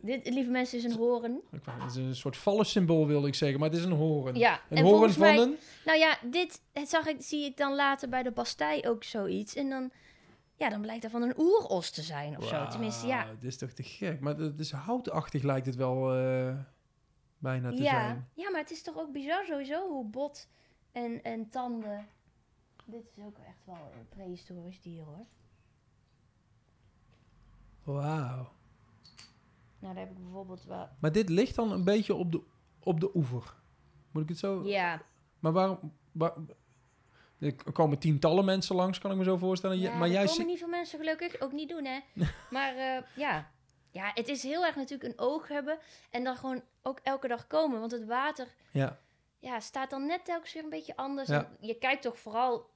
Dit, 0.00 0.28
lieve 0.28 0.50
mensen, 0.50 0.78
is 0.78 0.84
een 0.84 0.96
horen. 0.96 1.40
Het 1.50 1.90
is 1.90 1.96
een 1.96 2.16
soort 2.16 2.36
vallensymbool, 2.36 3.06
wilde 3.06 3.26
ik 3.26 3.34
zeggen, 3.34 3.60
maar 3.60 3.68
het 3.68 3.78
is 3.78 3.84
een 3.84 3.92
horen. 3.92 4.34
Ja, 4.34 4.60
Een 4.68 4.76
en 4.76 4.82
horen 4.84 4.98
volgens 4.98 5.16
van 5.16 5.26
mij... 5.26 5.38
een... 5.38 5.56
Nou 5.84 5.98
ja, 5.98 6.18
dit 6.30 6.60
het 6.72 6.88
zag 6.88 7.06
ik, 7.06 7.16
zie 7.22 7.44
ik 7.44 7.56
dan 7.56 7.74
later 7.74 8.08
bij 8.08 8.22
de 8.22 8.30
Bastei 8.30 8.88
ook 8.88 9.04
zoiets. 9.04 9.54
En 9.54 9.68
dan, 9.70 9.90
ja, 10.56 10.68
dan 10.68 10.80
blijkt 10.80 11.02
dat 11.02 11.10
van 11.10 11.22
een 11.22 11.38
oeros 11.38 11.90
te 11.90 12.02
zijn 12.02 12.36
of 12.38 12.44
zo. 12.48 12.66
Tenminste, 12.66 13.06
ja. 13.06 13.24
Dit 13.24 13.44
is 13.44 13.56
toch 13.56 13.70
te 13.70 13.82
gek. 13.82 14.20
Maar 14.20 14.36
het 14.36 14.60
is 14.60 14.72
houtachtig 14.72 15.42
lijkt 15.42 15.66
het 15.66 15.74
wel 15.76 16.14
eh, 16.14 16.58
bijna 17.38 17.70
te 17.70 17.82
Ja. 17.82 17.90
zijn. 17.90 18.28
ja, 18.34 18.50
maar 18.50 18.60
het 18.60 18.70
is 18.70 18.82
toch 18.82 18.96
ook 18.96 19.12
bizar 19.12 19.44
sowieso 19.44 19.88
hoe 19.88 20.04
bot 20.04 20.48
en, 20.92 21.22
en 21.22 21.48
tanden... 21.48 22.06
Dit 22.88 23.04
is 23.16 23.24
ook 23.24 23.38
echt 23.38 23.64
wel 23.64 23.92
een 23.98 24.08
prehistorisch 24.08 24.80
dier, 24.80 25.04
hoor. 25.04 25.26
Wauw. 27.84 28.48
Nou, 29.78 29.94
daar 29.94 30.04
heb 30.04 30.10
ik 30.10 30.22
bijvoorbeeld 30.22 30.64
wel... 30.64 30.88
Maar 31.00 31.12
dit 31.12 31.28
ligt 31.28 31.54
dan 31.54 31.72
een 31.72 31.84
beetje 31.84 32.14
op 32.14 32.32
de, 32.32 32.42
op 32.80 33.00
de 33.00 33.16
oever. 33.16 33.54
Moet 34.10 34.22
ik 34.22 34.28
het 34.28 34.38
zo... 34.38 34.62
Ja, 34.64 35.02
Maar 35.38 35.52
waarom... 35.52 35.92
Waar, 36.12 36.32
er 37.38 37.72
komen 37.72 37.98
tientallen 37.98 38.44
mensen 38.44 38.76
langs, 38.76 38.98
kan 38.98 39.10
ik 39.10 39.16
me 39.16 39.24
zo 39.24 39.36
voorstellen. 39.36 39.78
ja 39.78 39.96
maar 39.96 40.08
jij 40.08 40.16
komen 40.16 40.34
zit... 40.34 40.46
niet 40.46 40.58
veel 40.58 40.68
mensen 40.68 40.98
gelukkig. 40.98 41.40
Ook 41.40 41.52
niet 41.52 41.68
doen, 41.68 41.84
hè. 41.84 42.00
maar 42.50 42.76
eh, 42.76 43.02
ja. 43.16 43.50
ja, 43.90 44.10
het 44.14 44.28
is 44.28 44.42
heel 44.42 44.64
erg 44.64 44.76
natuurlijk 44.76 45.12
een 45.12 45.24
oog 45.24 45.48
hebben. 45.48 45.78
En 46.10 46.24
dan 46.24 46.36
gewoon 46.36 46.62
ook 46.82 47.00
elke 47.02 47.28
dag 47.28 47.46
komen. 47.46 47.80
Want 47.80 47.92
het 47.92 48.04
water 48.04 48.46
Ja, 48.70 48.98
ja, 49.38 49.60
staat 49.60 49.90
dan 49.90 50.06
net 50.06 50.24
telkens 50.24 50.52
weer 50.52 50.64
een 50.64 50.70
beetje 50.70 50.96
anders. 50.96 51.28
Ja. 51.28 51.38
En 51.38 51.66
je 51.66 51.74
kijkt 51.74 52.02
toch 52.02 52.18
vooral 52.18 52.70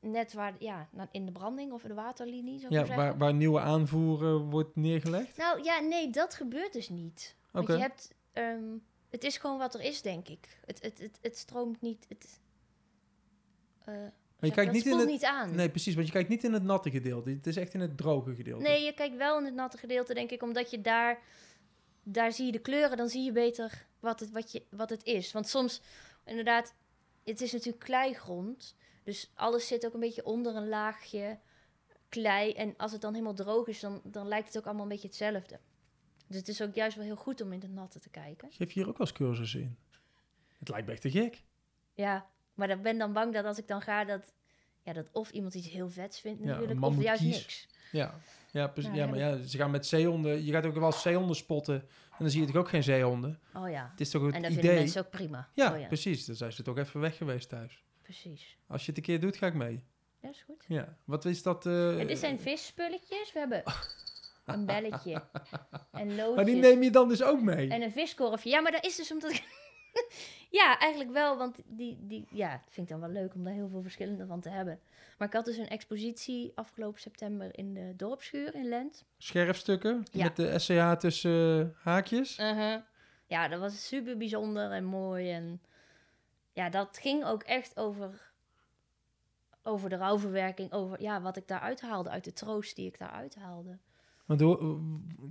net 0.00 0.32
waar, 0.32 0.54
ja, 0.58 0.88
in 1.10 1.26
de 1.26 1.32
branding 1.32 1.72
of 1.72 1.82
in 1.82 1.88
de 1.88 1.94
waterlinie, 1.94 2.60
ik 2.60 2.70
ja 2.70 2.84
waar, 2.84 3.18
waar 3.18 3.34
nieuwe 3.34 3.60
aanvoer 3.60 4.38
wordt 4.38 4.76
neergelegd. 4.76 5.36
Nou 5.36 5.62
ja, 5.62 5.80
nee, 5.80 6.10
dat 6.10 6.34
gebeurt 6.34 6.72
dus 6.72 6.88
niet. 6.88 7.36
Oké. 7.52 7.66
Want 7.66 7.78
je 7.78 7.84
hebt, 7.84 8.14
ehm, 8.32 8.76
het 9.10 9.24
is 9.24 9.36
gewoon 9.36 9.58
wat 9.58 9.74
er 9.74 9.80
is, 9.80 10.02
denk 10.02 10.28
ik. 10.28 10.58
Het, 10.64 10.82
het, 10.82 10.98
het, 10.98 11.18
het 11.22 11.36
stroomt 11.36 11.80
niet, 11.80 12.06
het, 12.08 12.40
Maar 13.86 14.48
je 14.48 14.50
kijkt 14.50 14.72
niet 14.72 14.86
in 14.86 14.98
het... 14.98 15.08
niet 15.08 15.24
aan. 15.24 15.54
Nee, 15.54 15.70
precies, 15.70 15.94
want 15.94 16.06
je 16.06 16.12
kijkt 16.12 16.28
niet 16.28 16.44
in 16.44 16.52
het 16.52 16.62
natte 16.62 16.90
gedeelte. 16.90 17.30
Het 17.30 17.46
is 17.46 17.56
echt 17.56 17.74
in 17.74 17.80
het 17.80 17.96
droge 17.96 18.34
gedeelte. 18.34 18.62
Nee, 18.62 18.84
je 18.84 18.92
kijkt 18.92 19.16
wel 19.16 19.38
in 19.38 19.44
het 19.44 19.54
natte 19.54 19.78
gedeelte, 19.78 20.14
denk 20.14 20.30
ik, 20.30 20.42
omdat 20.42 20.70
je 20.70 20.80
daar, 20.80 21.18
daar 22.02 22.32
zie 22.32 22.46
je 22.46 22.52
de 22.52 22.58
kleuren, 22.58 22.96
dan 22.96 23.08
zie 23.08 23.22
je 23.22 23.32
beter 23.32 23.86
wat 24.00 24.20
het, 24.20 24.30
wat 24.30 24.52
je, 24.52 24.62
wat 24.70 24.90
het 24.90 25.04
is. 25.04 25.32
Want 25.32 25.48
soms, 25.48 25.82
inderdaad, 26.24 26.74
het 27.24 27.40
is 27.40 27.52
natuurlijk 27.52 27.84
kleigrond, 27.84 28.76
dus 29.04 29.30
alles 29.34 29.66
zit 29.66 29.86
ook 29.86 29.94
een 29.94 30.00
beetje 30.00 30.24
onder 30.24 30.56
een 30.56 30.68
laagje 30.68 31.38
klei. 32.08 32.52
En 32.52 32.74
als 32.76 32.92
het 32.92 33.00
dan 33.00 33.12
helemaal 33.12 33.34
droog 33.34 33.66
is, 33.66 33.80
dan, 33.80 34.00
dan 34.04 34.28
lijkt 34.28 34.46
het 34.46 34.58
ook 34.58 34.64
allemaal 34.64 34.82
een 34.82 34.88
beetje 34.88 35.08
hetzelfde. 35.08 35.60
Dus 36.26 36.36
het 36.36 36.48
is 36.48 36.62
ook 36.62 36.74
juist 36.74 36.96
wel 36.96 37.04
heel 37.04 37.16
goed 37.16 37.40
om 37.40 37.52
in 37.52 37.60
het 37.60 37.72
natte 37.72 37.98
te 38.00 38.10
kijken. 38.10 38.52
Geef 38.52 38.72
je 38.72 38.80
hier 38.80 38.88
ook 38.88 38.98
als 38.98 39.12
cursussen 39.12 39.60
in? 39.60 39.76
Het 40.58 40.68
lijkt 40.68 40.86
me 40.86 40.92
echt 40.92 41.02
te 41.02 41.10
gek. 41.10 41.42
Ja, 41.94 42.26
maar 42.56 42.70
ik 42.70 42.82
ben 42.82 42.98
dan 42.98 43.12
bang 43.12 43.32
dat 43.34 43.44
als 43.44 43.58
ik 43.58 43.68
dan 43.68 43.80
ga, 43.82 44.04
dat, 44.04 44.32
ja, 44.82 44.92
dat 44.92 45.06
of 45.12 45.30
iemand 45.30 45.54
iets 45.54 45.68
heel 45.68 45.88
vets 45.90 46.20
vindt 46.20 46.44
natuurlijk, 46.44 46.84
of 46.84 47.02
juist 47.02 47.22
niks. 47.22 47.68
Ja, 47.92 48.14
ja. 48.50 48.72
Nou, 48.76 48.94
ja, 48.94 49.06
maar 49.06 49.18
ja, 49.18 49.42
ze 49.42 49.56
gaan 49.56 49.70
met 49.70 49.86
zeehonden. 49.86 50.44
Je 50.44 50.52
gaat 50.52 50.66
ook 50.66 50.74
wel 50.74 50.92
zeehonden 50.92 51.36
spotten. 51.36 51.74
En 51.74 52.22
dan 52.22 52.30
zie 52.30 52.40
je 52.40 52.46
natuurlijk 52.46 52.64
ook 52.66 52.68
geen 52.68 52.82
zeehonden. 52.82 53.40
Oh 53.54 53.70
ja, 53.70 53.88
Het 53.90 54.00
is 54.00 54.10
toch 54.10 54.22
het 54.26 54.34
en 54.34 54.42
dat 54.42 54.50
idee. 54.50 54.62
vinden 54.62 54.80
mensen 54.82 55.04
ook 55.04 55.10
prima. 55.10 55.48
Ja, 55.52 55.72
oh, 55.72 55.80
ja 55.80 55.86
precies. 55.86 56.24
Dan 56.24 56.36
zijn 56.36 56.52
ze 56.52 56.62
toch 56.62 56.78
even 56.78 57.00
weg 57.00 57.16
geweest 57.16 57.48
thuis. 57.48 57.82
precies. 58.02 58.56
Als 58.66 58.80
je 58.82 58.88
het 58.88 58.96
een 58.96 59.02
keer 59.04 59.20
doet, 59.20 59.36
ga 59.36 59.46
ik 59.46 59.54
mee. 59.54 59.82
Ja, 60.22 60.28
is 60.28 60.42
goed. 60.46 60.64
Ja. 60.68 60.96
Wat 61.04 61.24
is 61.24 61.42
dat? 61.42 61.66
eh, 61.66 61.98
Ja, 61.98 62.04
dit 62.04 62.18
zijn 62.18 62.40
visspulletjes. 62.40 63.32
We 63.32 63.38
hebben 63.38 63.62
een 64.44 64.66
belletje 64.66 65.22
en 65.92 66.06
loodjes. 66.16 66.34
maar 66.36 66.44
die 66.44 66.54
neem 66.56 66.82
je 66.82 66.90
dan 66.90 67.08
dus 67.08 67.22
ook 67.22 67.40
mee? 67.40 67.68
En 67.70 67.82
een 67.82 67.92
viskorfje. 67.92 68.50
Ja, 68.50 68.60
maar 68.60 68.72
dat 68.72 68.84
is 68.84 68.96
dus 68.96 69.12
omdat 69.12 69.30
ik... 69.30 69.42
ja, 70.50 70.78
eigenlijk 70.78 71.12
wel, 71.12 71.36
want 71.36 71.56
die, 71.66 71.98
die... 72.00 72.26
Ja, 72.30 72.50
het 72.50 72.72
vind 72.72 72.90
ik 72.90 72.92
dan 72.98 73.00
wel 73.12 73.22
leuk 73.22 73.34
om 73.34 73.44
daar 73.44 73.52
heel 73.52 73.68
veel 73.68 73.82
verschillende 73.82 74.26
van 74.26 74.40
te 74.40 74.48
hebben. 74.48 74.80
Maar 75.18 75.28
ik 75.28 75.34
had 75.34 75.44
dus 75.44 75.56
een 75.56 75.68
expositie 75.68 76.52
afgelopen 76.54 77.00
september 77.00 77.58
in 77.58 77.74
de 77.74 77.92
dorpsschuur 77.96 78.54
in 78.54 78.68
Lent. 78.68 79.04
Scherfstukken 79.18 80.04
Ja. 80.10 80.24
met 80.24 80.36
de 80.36 80.58
SCH 80.58 80.92
tussen 80.92 81.74
haakjes. 81.78 82.38
Uh-huh. 82.38 82.80
Ja, 83.26 83.48
dat 83.48 83.60
was 83.60 83.86
super 83.86 84.16
bijzonder 84.16 84.70
en 84.70 84.84
mooi. 84.84 85.30
En 85.32 85.60
ja, 86.52 86.68
dat 86.68 86.98
ging 86.98 87.24
ook 87.24 87.42
echt 87.42 87.76
over, 87.76 88.32
over 89.62 89.88
de 89.88 89.96
rouwverwerking. 89.96 90.72
Over 90.72 91.02
ja, 91.02 91.20
wat 91.20 91.36
ik 91.36 91.48
daaruit 91.48 91.80
haalde, 91.80 92.10
uit 92.10 92.24
de 92.24 92.32
troost 92.32 92.76
die 92.76 92.86
ik 92.86 92.98
daaruit 92.98 93.34
haalde. 93.34 93.78
Want 94.26 94.40
hoe- 94.40 94.58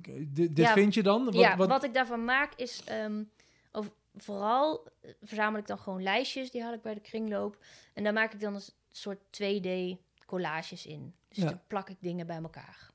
eh, 0.01 0.13
dit, 0.15 0.35
dit 0.55 0.57
Ja, 0.57 0.73
vind 0.73 0.93
je 0.93 1.03
dan? 1.03 1.25
Wat, 1.25 1.33
ja, 1.33 1.57
wat, 1.57 1.67
wat, 1.67 1.83
ik 1.83 1.93
daarvan 1.93 2.25
maak 2.25 2.53
is... 2.55 2.83
ehm, 2.83 3.23
over, 3.71 3.91
vooral 4.17 4.87
eh, 5.01 5.11
verzamel 5.21 5.59
ik 5.59 5.67
dan 5.67 5.79
gewoon 5.79 6.03
lijstjes. 6.03 6.51
Die 6.51 6.63
haal 6.63 6.73
ik 6.73 6.81
bij 6.81 6.93
de 6.93 6.99
kringloop. 6.99 7.57
En 7.93 8.03
daar 8.03 8.13
maak 8.13 8.33
ik 8.33 8.39
dan 8.39 8.55
een 8.55 8.61
soort 8.91 9.19
2D 9.41 9.97
collages 10.25 10.85
in. 10.85 11.15
Dus 11.29 11.37
Ja. 11.37 11.49
dan 11.49 11.61
plak 11.67 11.89
ik 11.89 11.97
dingen 11.99 12.27
bij 12.27 12.41
elkaar. 12.41 12.91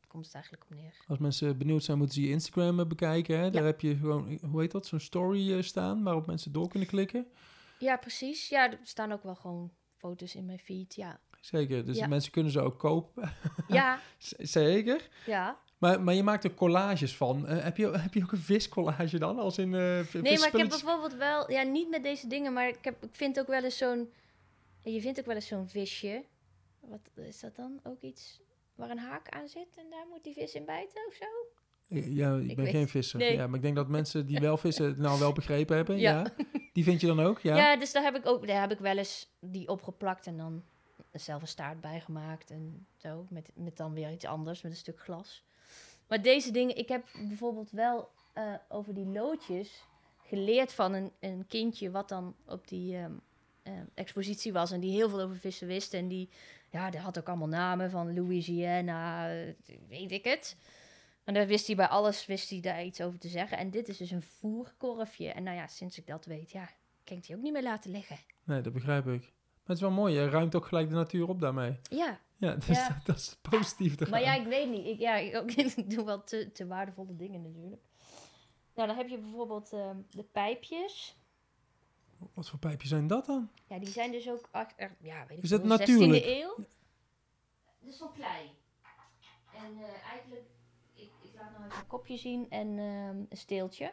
Daar 0.00 0.08
komt 0.08 0.24
het 0.24 0.34
eigenlijk 0.34 0.64
op 0.64 0.70
neer. 0.76 0.94
Als 1.06 1.18
mensen 1.18 1.58
benieuwd 1.58 1.84
zijn, 1.84 1.98
moeten 1.98 2.14
ze 2.16 2.22
je 2.22 2.28
Instagram 2.30 2.80
eh, 2.80 2.86
bekijken. 2.86 3.38
Hè? 3.38 3.50
Daar 3.50 3.64
heb 3.64 3.80
je 3.80 3.96
gewoon, 3.96 4.38
hoe 4.50 4.60
heet 4.60 4.70
dat, 4.70 4.86
zo'n 4.86 5.00
story 5.00 5.52
eh, 5.56 5.62
staan 5.62 6.02
waarop 6.02 6.26
mensen 6.26 6.52
door 6.52 6.68
kunnen 6.68 6.88
klikken. 6.88 7.26
Ja, 7.78 7.96
precies. 7.96 8.48
Ja, 8.48 8.70
er 8.70 8.78
staan 8.82 9.12
ook 9.12 9.22
wel 9.22 9.34
gewoon 9.34 9.72
foto's 9.96 10.34
in 10.34 10.46
mijn 10.46 10.58
feed. 10.58 10.94
Ja, 10.94 11.20
Zeker, 11.40 11.84
dus 11.84 11.96
Ja. 11.96 12.06
mensen 12.06 12.32
kunnen 12.32 12.52
ze 12.52 12.60
ook 12.60 12.78
kopen. 12.78 13.32
ja, 13.68 14.00
Zeker. 14.38 15.08
ja. 15.26 15.58
Maar, 15.82 16.00
maar 16.02 16.14
je 16.14 16.22
maakt 16.22 16.44
er 16.44 16.54
collages 16.54 17.16
van. 17.16 17.46
Eh, 17.46 17.62
heb, 17.64 17.76
je, 17.76 17.90
heb 17.98 18.14
je 18.14 18.22
ook 18.22 18.32
een 18.32 18.38
viscollage 18.38 19.18
dan? 19.18 19.38
Als 19.38 19.58
in 19.58 19.70
v- 19.72 20.12
Nee, 20.14 20.38
maar 20.38 20.48
ik 20.48 20.56
heb 20.56 20.68
bijvoorbeeld 20.68 21.14
wel, 21.14 21.50
ja, 21.50 21.62
niet 21.62 21.88
met 21.90 22.02
deze 22.02 22.26
dingen, 22.26 22.52
maar 22.52 22.68
ik, 22.68 22.78
heb, 22.84 23.02
ik 23.04 23.08
vind 23.12 23.40
ook 23.40 23.46
wel 23.46 23.64
eens 23.64 23.76
zo'n, 23.76 24.12
je 24.82 25.00
vindt 25.00 25.18
ook 25.18 25.26
wel 25.26 25.34
eens 25.34 25.46
zo'n 25.46 25.68
visje. 25.68 26.24
Wat 26.80 27.24
is 27.26 27.40
dat 27.40 27.56
dan? 27.56 27.80
Ook 27.82 28.00
iets 28.02 28.40
waar 28.74 28.90
een 28.90 28.98
haak 28.98 29.28
aan 29.28 29.48
zit 29.48 29.68
en 29.76 29.84
daar 29.90 30.04
moet 30.10 30.24
die 30.24 30.32
vis 30.32 30.54
in 30.54 30.64
bijten 30.64 31.00
of 31.08 31.14
zo? 31.14 31.24
Ja, 31.94 32.36
ik, 32.36 32.50
Ik 32.50 32.56
ben 32.56 32.64
weet- 32.64 32.74
geen 32.74 32.88
visser. 32.88 33.18
nee. 33.18 33.32
Ja, 33.36 33.46
maar 33.46 33.56
ik 33.56 33.62
denk 33.62 33.76
dat 33.76 33.88
mensen 33.88 34.26
die 34.26 34.38
wel 34.40 34.56
vissen 34.56 34.84
het 34.86 34.98
nou 34.98 35.18
wel 35.18 35.32
begrepen 35.32 35.76
hebben. 35.76 35.98
Ja. 35.98 36.18
Ja. 36.18 36.44
Die 36.72 36.84
vind 36.84 37.00
je 37.00 37.06
dan 37.06 37.20
ook? 37.20 37.38
Ja. 37.40 37.56
Ja, 37.56 37.76
dus 37.76 37.92
daar 37.92 38.02
heb 38.02 38.16
ik 38.16 38.26
ook, 38.26 38.46
daar 38.46 38.60
heb 38.60 38.70
ik 38.72 38.78
wel 38.78 38.98
eens 38.98 39.28
die 39.40 39.68
opgeplakt 39.68 40.26
en 40.26 40.36
dan 40.36 40.62
zelf 41.12 41.42
een 41.42 41.48
staart 41.48 41.80
bijgemaakt 41.80 42.50
en 42.50 42.86
zo, 42.96 43.26
met, 43.30 43.50
met 43.54 43.76
dan 43.76 43.92
weer 43.92 44.10
iets 44.12 44.24
anders, 44.24 44.62
met 44.62 44.72
een 44.72 44.78
stuk 44.78 45.00
glas. 45.00 45.44
Maar 46.12 46.22
deze 46.22 46.50
dingen, 46.50 46.76
ik 46.76 46.88
heb 46.88 47.04
bijvoorbeeld 47.28 47.70
wel 47.70 48.08
eh, 48.32 48.54
over 48.68 48.94
die 48.94 49.06
loodjes 49.06 49.84
geleerd 50.22 50.72
van 50.72 50.92
een, 50.92 51.12
een 51.20 51.46
kindje 51.48 51.90
wat 51.90 52.08
dan 52.08 52.34
op 52.46 52.68
die 52.68 52.96
ehm, 52.96 53.12
eh, 53.62 53.72
expositie 53.94 54.52
was 54.52 54.70
en 54.70 54.80
die 54.80 54.92
heel 54.92 55.08
veel 55.08 55.20
over 55.20 55.36
vissen 55.36 55.66
wist 55.66 55.94
en 55.94 56.08
die, 56.08 56.28
ja, 56.70 56.90
die 56.90 57.00
had 57.00 57.18
ook 57.18 57.28
allemaal 57.28 57.48
namen 57.48 57.90
van 57.90 58.14
Louisiana, 58.14 59.30
eh, 59.30 59.54
weet 59.88 60.12
ik 60.12 60.24
het. 60.24 60.56
En 61.24 61.34
daar 61.34 61.46
wist 61.46 61.66
hij 61.66 61.76
bij 61.76 61.88
alles, 61.88 62.26
wist 62.26 62.50
hij 62.50 62.60
daar 62.60 62.84
iets 62.84 63.00
over 63.00 63.18
te 63.18 63.28
zeggen. 63.28 63.58
En 63.58 63.70
dit 63.70 63.88
is 63.88 63.96
dus 63.96 64.10
een 64.10 64.22
voerkorfje. 64.22 65.28
En 65.28 65.42
nou 65.42 65.56
ja, 65.56 65.66
sinds 65.66 65.98
ik 65.98 66.06
dat 66.06 66.24
weet, 66.24 66.50
ja, 66.50 66.68
kan 67.04 67.16
ik 67.16 67.26
die 67.26 67.36
ook 67.36 67.42
niet 67.42 67.52
meer 67.52 67.62
laten 67.62 67.90
liggen. 67.90 68.16
Nee, 68.44 68.60
dat 68.60 68.72
begrijp 68.72 69.06
ik. 69.06 69.20
Maar 69.20 69.76
het 69.76 69.76
is 69.76 69.82
wel 69.82 69.90
mooi. 69.90 70.14
Je 70.14 70.28
ruimt 70.28 70.54
ook 70.54 70.66
gelijk 70.66 70.88
de 70.88 70.94
natuur 70.94 71.28
op 71.28 71.40
daarmee. 71.40 71.78
Ja, 71.82 72.20
Ja, 72.42 72.54
dus 72.54 72.66
Ja. 72.66 72.88
Dat, 72.88 73.04
dat 73.06 73.16
is 73.16 73.36
positief 73.50 73.94
te 73.94 74.08
maar 74.10 74.20
ja, 74.20 74.34
ik 74.34 74.46
weet 74.46 74.70
niet. 74.70 74.86
Ik, 74.86 74.98
ja, 74.98 75.16
ik, 75.16 75.36
ook, 75.36 75.50
ik 75.82 75.90
doe 75.90 76.04
wel 76.04 76.24
te, 76.24 76.52
te 76.52 76.66
waardevolle 76.66 77.16
dingen 77.16 77.42
natuurlijk. 77.42 77.82
Nou, 78.74 78.88
dan 78.88 78.96
heb 78.96 79.08
je 79.08 79.18
bijvoorbeeld 79.18 79.72
ehm, 79.72 79.96
de 80.10 80.22
pijpjes. 80.22 81.16
Wat 82.34 82.48
voor 82.48 82.58
pijpjes 82.58 82.90
zijn 82.90 83.06
dat 83.06 83.26
dan? 83.26 83.50
Ja, 83.66 83.78
die 83.78 83.88
zijn 83.88 84.10
dus 84.12 84.28
ook 84.30 84.48
achter, 84.50 84.96
ja, 85.00 85.26
weet 85.26 85.36
ik 85.36 85.42
Is 85.44 85.50
dat 85.50 85.60
veel, 85.60 85.68
natuurlijk? 85.68 86.22
16e 86.24 86.26
eeuw. 86.26 86.56
Dus 87.80 87.96
van 87.96 88.12
klei. 88.12 88.50
En 89.54 89.76
eh, 89.82 90.10
eigenlijk, 90.10 90.46
ik, 90.94 91.10
ik 91.22 91.30
laat 91.34 91.50
nou 91.52 91.64
even 91.66 91.78
een 91.78 91.86
kopje 91.86 92.16
zien 92.16 92.50
en 92.50 92.68
ehm, 92.78 93.16
een 93.28 93.36
steeltje. 93.36 93.92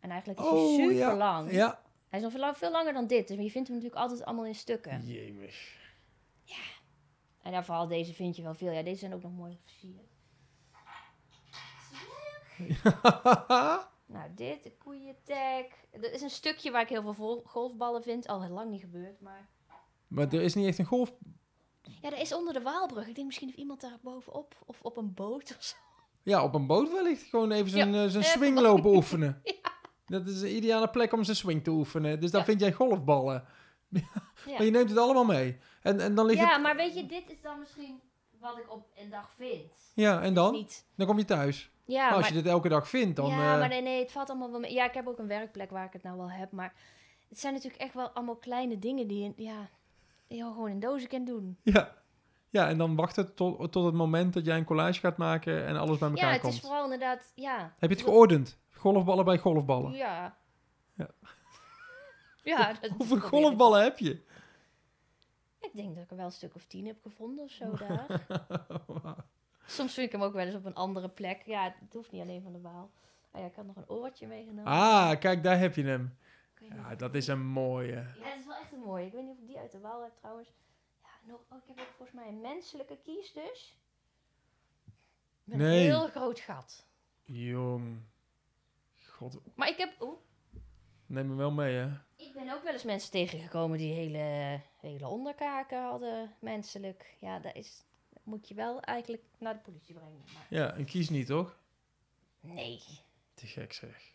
En 0.00 0.10
eigenlijk 0.10 0.40
is 0.40 0.46
hij 0.46 0.74
super 0.76 0.86
Oh, 0.86 0.92
ja. 0.96 1.16
lang. 1.16 1.52
Ja. 1.52 1.82
Hij 2.08 2.18
is 2.18 2.24
nog 2.24 2.32
veel, 2.32 2.40
lang- 2.40 2.56
veel 2.56 2.70
langer 2.70 2.92
dan 2.92 3.06
dit. 3.06 3.28
Dus 3.28 3.36
je 3.36 3.50
vindt 3.50 3.68
hem 3.68 3.76
natuurlijk 3.76 4.02
altijd 4.02 4.24
allemaal 4.24 4.46
in 4.46 4.54
stukken. 4.54 5.06
Jemig. 5.06 5.76
En 7.48 7.54
dan 7.54 7.64
vooral 7.64 7.86
deze 7.86 8.14
vind 8.14 8.36
je 8.36 8.42
wel 8.42 8.54
veel. 8.54 8.72
Ja, 8.72 8.82
deze 8.82 8.98
zijn 8.98 9.14
ook 9.14 9.22
nog 9.22 9.32
mooi 9.32 9.58
versierd. 9.64 10.08
Nou, 14.06 14.30
dit, 14.34 14.62
de 14.62 14.72
koeientag. 14.78 15.64
Er 15.90 16.12
is 16.12 16.20
een 16.20 16.30
stukje 16.30 16.70
waar 16.70 16.82
ik 16.82 16.88
heel 16.88 17.14
veel 17.14 17.42
golfballen 17.46 18.02
vind. 18.02 18.26
Al 18.26 18.42
heel 18.42 18.54
lang 18.54 18.70
niet 18.70 18.80
gebeurd, 18.80 19.20
maar... 19.20 19.48
maar 20.08 20.32
er 20.32 20.42
is 20.42 20.54
niet 20.54 20.66
echt 20.66 20.78
een 20.78 20.84
golf... 20.84 21.12
Ja, 22.02 22.10
dat 22.10 22.18
is 22.18 22.34
onder 22.34 22.52
de 22.52 22.62
Waalbrug. 22.62 23.06
Ik 23.08 23.14
denk 23.14 23.26
misschien 23.26 23.46
heeft 23.46 23.58
iemand 23.60 23.80
daar 23.80 23.98
bovenop. 24.02 24.54
Of 24.66 24.78
op 24.82 24.96
een 24.96 25.14
boot 25.14 25.54
of 25.58 25.64
zo. 25.64 25.76
Ja, 26.22 26.44
op 26.44 26.54
een 26.54 26.66
boot 26.66 26.92
wellicht 26.92 27.22
gewoon 27.22 27.50
even 27.52 27.70
zijn, 27.70 27.92
Ja, 27.92 28.04
eh, 28.04 28.10
zijn 28.10 28.24
swing 28.24 28.60
lopen 28.60 28.90
oefenen. 28.90 29.42
Dat 30.06 30.26
is 30.26 30.40
de 30.40 30.54
ideale 30.54 30.90
plek 30.90 31.12
om 31.12 31.24
zijn 31.24 31.36
swing 31.36 31.64
te 31.64 31.70
oefenen. 31.70 32.20
Dus 32.20 32.30
dan 32.30 32.40
Ja. 32.40 32.46
vind 32.46 32.60
jij 32.60 32.72
golfballen. 32.72 33.44
Ja. 33.88 34.00
Maar 34.56 34.64
je 34.64 34.70
neemt 34.70 34.88
het 34.90 34.98
allemaal 34.98 35.24
mee. 35.24 35.58
En, 35.82 36.00
en 36.00 36.14
dan 36.14 36.26
ligt 36.26 36.38
Ja, 36.38 36.52
het... 36.52 36.62
maar 36.62 36.76
weet 36.76 36.94
je, 36.94 37.06
dit 37.06 37.30
is 37.30 37.40
dan 37.42 37.58
misschien 37.58 38.00
wat 38.40 38.58
ik 38.58 38.72
op 38.72 38.86
een 38.96 39.10
dag 39.10 39.30
vind. 39.36 39.72
Ja, 39.94 40.22
en 40.22 40.34
dan? 40.34 40.52
Niet, 40.52 40.86
Dan 40.94 41.06
kom 41.06 41.18
je 41.18 41.24
thuis. 41.24 41.70
ja, 41.84 42.04
Maar 42.04 42.12
als 42.12 42.20
maar, 42.20 42.32
je 42.36 42.42
dit 42.42 42.52
elke 42.52 42.68
dag 42.68 42.88
vindt, 42.88 43.16
dan... 43.16 43.26
ja, 43.28 43.52
eh, 43.52 43.58
maar 43.58 43.68
nee, 43.68 43.82
nee, 43.82 44.00
het 44.02 44.12
valt 44.12 44.28
allemaal 44.30 44.50
wel 44.50 44.60
mee. 44.60 44.72
Ja, 44.72 44.84
ik 44.84 44.94
heb 44.94 45.06
ook 45.08 45.18
een 45.18 45.26
werkplek 45.26 45.70
waar 45.70 45.84
ik 45.86 45.92
het 45.92 46.02
nou 46.02 46.16
wel 46.16 46.30
heb, 46.30 46.52
maar 46.52 46.72
het 47.28 47.40
zijn 47.40 47.52
natuurlijk 47.54 47.82
echt 47.82 47.94
wel 47.94 48.08
allemaal 48.08 48.36
kleine 48.36 48.78
dingen 48.78 49.06
die, 49.06 49.22
je- 49.22 49.44
ja, 49.44 49.68
die 50.26 50.38
je 50.38 50.44
gewoon 50.44 50.68
in 50.70 50.80
dozen 50.80 51.08
kan 51.08 51.24
doen. 51.24 51.58
ja. 51.62 51.94
ja, 52.50 52.68
en 52.68 52.78
dan 52.78 52.96
wachten 52.96 53.34
tot, 53.34 53.72
tot 53.72 53.84
het 53.84 53.94
moment 53.94 54.34
dat 54.34 54.44
jij 54.44 54.56
een 54.56 54.64
collage 54.64 55.00
gaat 55.00 55.16
maken 55.16 55.66
en 55.66 55.76
alles 55.76 55.98
bij 55.98 56.08
elkaar 56.08 56.26
Ja, 56.26 56.32
het 56.32 56.40
komt. 56.40 56.54
is 56.54 56.60
vooral 56.60 56.84
inderdaad, 56.84 57.32
ja. 57.34 57.74
Heb 57.78 57.90
je 57.90 57.96
het 57.96 58.04
geordend? 58.04 58.58
Golfballen 58.70 59.24
bij 59.24 59.38
golfballen. 59.38 59.92
Ja. 59.92 60.36
Ja. 60.94 61.08
Ja, 62.48 62.72
dat 62.72 62.90
Hoeveel 62.90 63.18
golfballen 63.20 63.82
heb 63.82 63.98
je? 63.98 64.22
Ik 65.60 65.70
denk 65.74 65.94
dat 65.94 66.04
ik 66.04 66.10
er 66.10 66.16
wel 66.16 66.26
een 66.26 66.32
stuk 66.32 66.54
of 66.54 66.64
tien 66.64 66.86
heb 66.86 66.96
gevonden 67.02 67.44
of 67.44 67.50
zo 67.50 67.76
daar. 67.88 68.26
Soms 69.66 69.94
vind 69.94 70.06
ik 70.06 70.12
hem 70.12 70.22
ook 70.22 70.32
wel 70.32 70.46
eens 70.46 70.54
op 70.54 70.64
een 70.64 70.74
andere 70.74 71.08
plek. 71.08 71.42
Ja, 71.46 71.74
het 71.80 71.92
hoeft 71.92 72.12
niet 72.12 72.22
alleen 72.22 72.42
van 72.42 72.52
de 72.52 72.60
Waal. 72.60 72.90
Oh 73.32 73.40
ja, 73.40 73.46
ik 73.46 73.54
had 73.54 73.66
nog 73.66 73.76
een 73.76 73.88
oortje 73.88 74.26
meegenomen. 74.26 74.64
ah, 74.72 75.18
kijk, 75.18 75.42
daar 75.42 75.58
heb 75.58 75.74
je 75.74 75.84
hem. 75.84 76.18
Ja, 76.60 76.94
dat 76.94 77.14
is 77.14 77.26
een 77.26 77.46
mooie. 77.46 77.94
Ja, 77.94 78.04
het 78.28 78.38
is 78.40 78.46
wel 78.46 78.56
echt 78.56 78.72
een 78.72 78.78
mooie. 78.80 79.06
Ik 79.06 79.12
weet 79.12 79.22
niet 79.22 79.32
of 79.32 79.38
ik 79.40 79.46
die 79.46 79.58
uit 79.58 79.72
de 79.72 79.78
Waal 79.80 80.02
heb 80.02 80.16
trouwens. 80.16 80.52
Ja, 81.02 81.08
nog, 81.32 81.40
oh, 81.50 81.58
ik 81.58 81.68
heb 81.68 81.78
ook 81.80 81.92
volgens 81.96 82.18
mij 82.18 82.28
een 82.28 82.40
menselijke 82.40 82.98
kies 83.04 83.32
dus. 83.32 83.78
Met 85.44 85.58
Nee. 85.58 85.78
een 85.78 85.84
heel 85.94 86.08
groot 86.08 86.40
gat. 86.40 86.86
Jong. 87.24 88.00
God, 89.08 89.38
Maar 89.54 89.68
ik 89.68 89.76
heb... 89.76 90.16
Neem 91.06 91.28
me 91.28 91.34
wel 91.34 91.50
mee, 91.50 91.74
hè? 91.76 91.88
Ik 92.18 92.32
ben 92.34 92.52
ook 92.54 92.62
wel 92.62 92.72
eens 92.72 92.82
mensen 92.84 93.10
tegengekomen 93.10 93.78
die 93.78 93.92
hele, 93.94 94.60
hele 94.80 95.08
onderkaken 95.08 95.82
hadden, 95.82 96.34
menselijk. 96.40 97.16
Ja, 97.20 97.38
dat 97.38 97.54
is... 97.54 97.84
dat 98.12 98.22
moet 98.24 98.48
je 98.48 98.54
wel 98.54 98.80
eigenlijk 98.80 99.22
naar 99.38 99.54
de 99.54 99.60
politie 99.60 99.94
brengen. 99.94 100.22
Maar 100.34 100.46
Ja, 100.50 100.74
en 100.74 100.84
kies 100.84 101.08
niet, 101.10 101.26
toch? 101.26 101.58
nee. 102.40 102.82
Te 103.34 103.46
gek 103.46 103.72
zeg. 103.72 104.12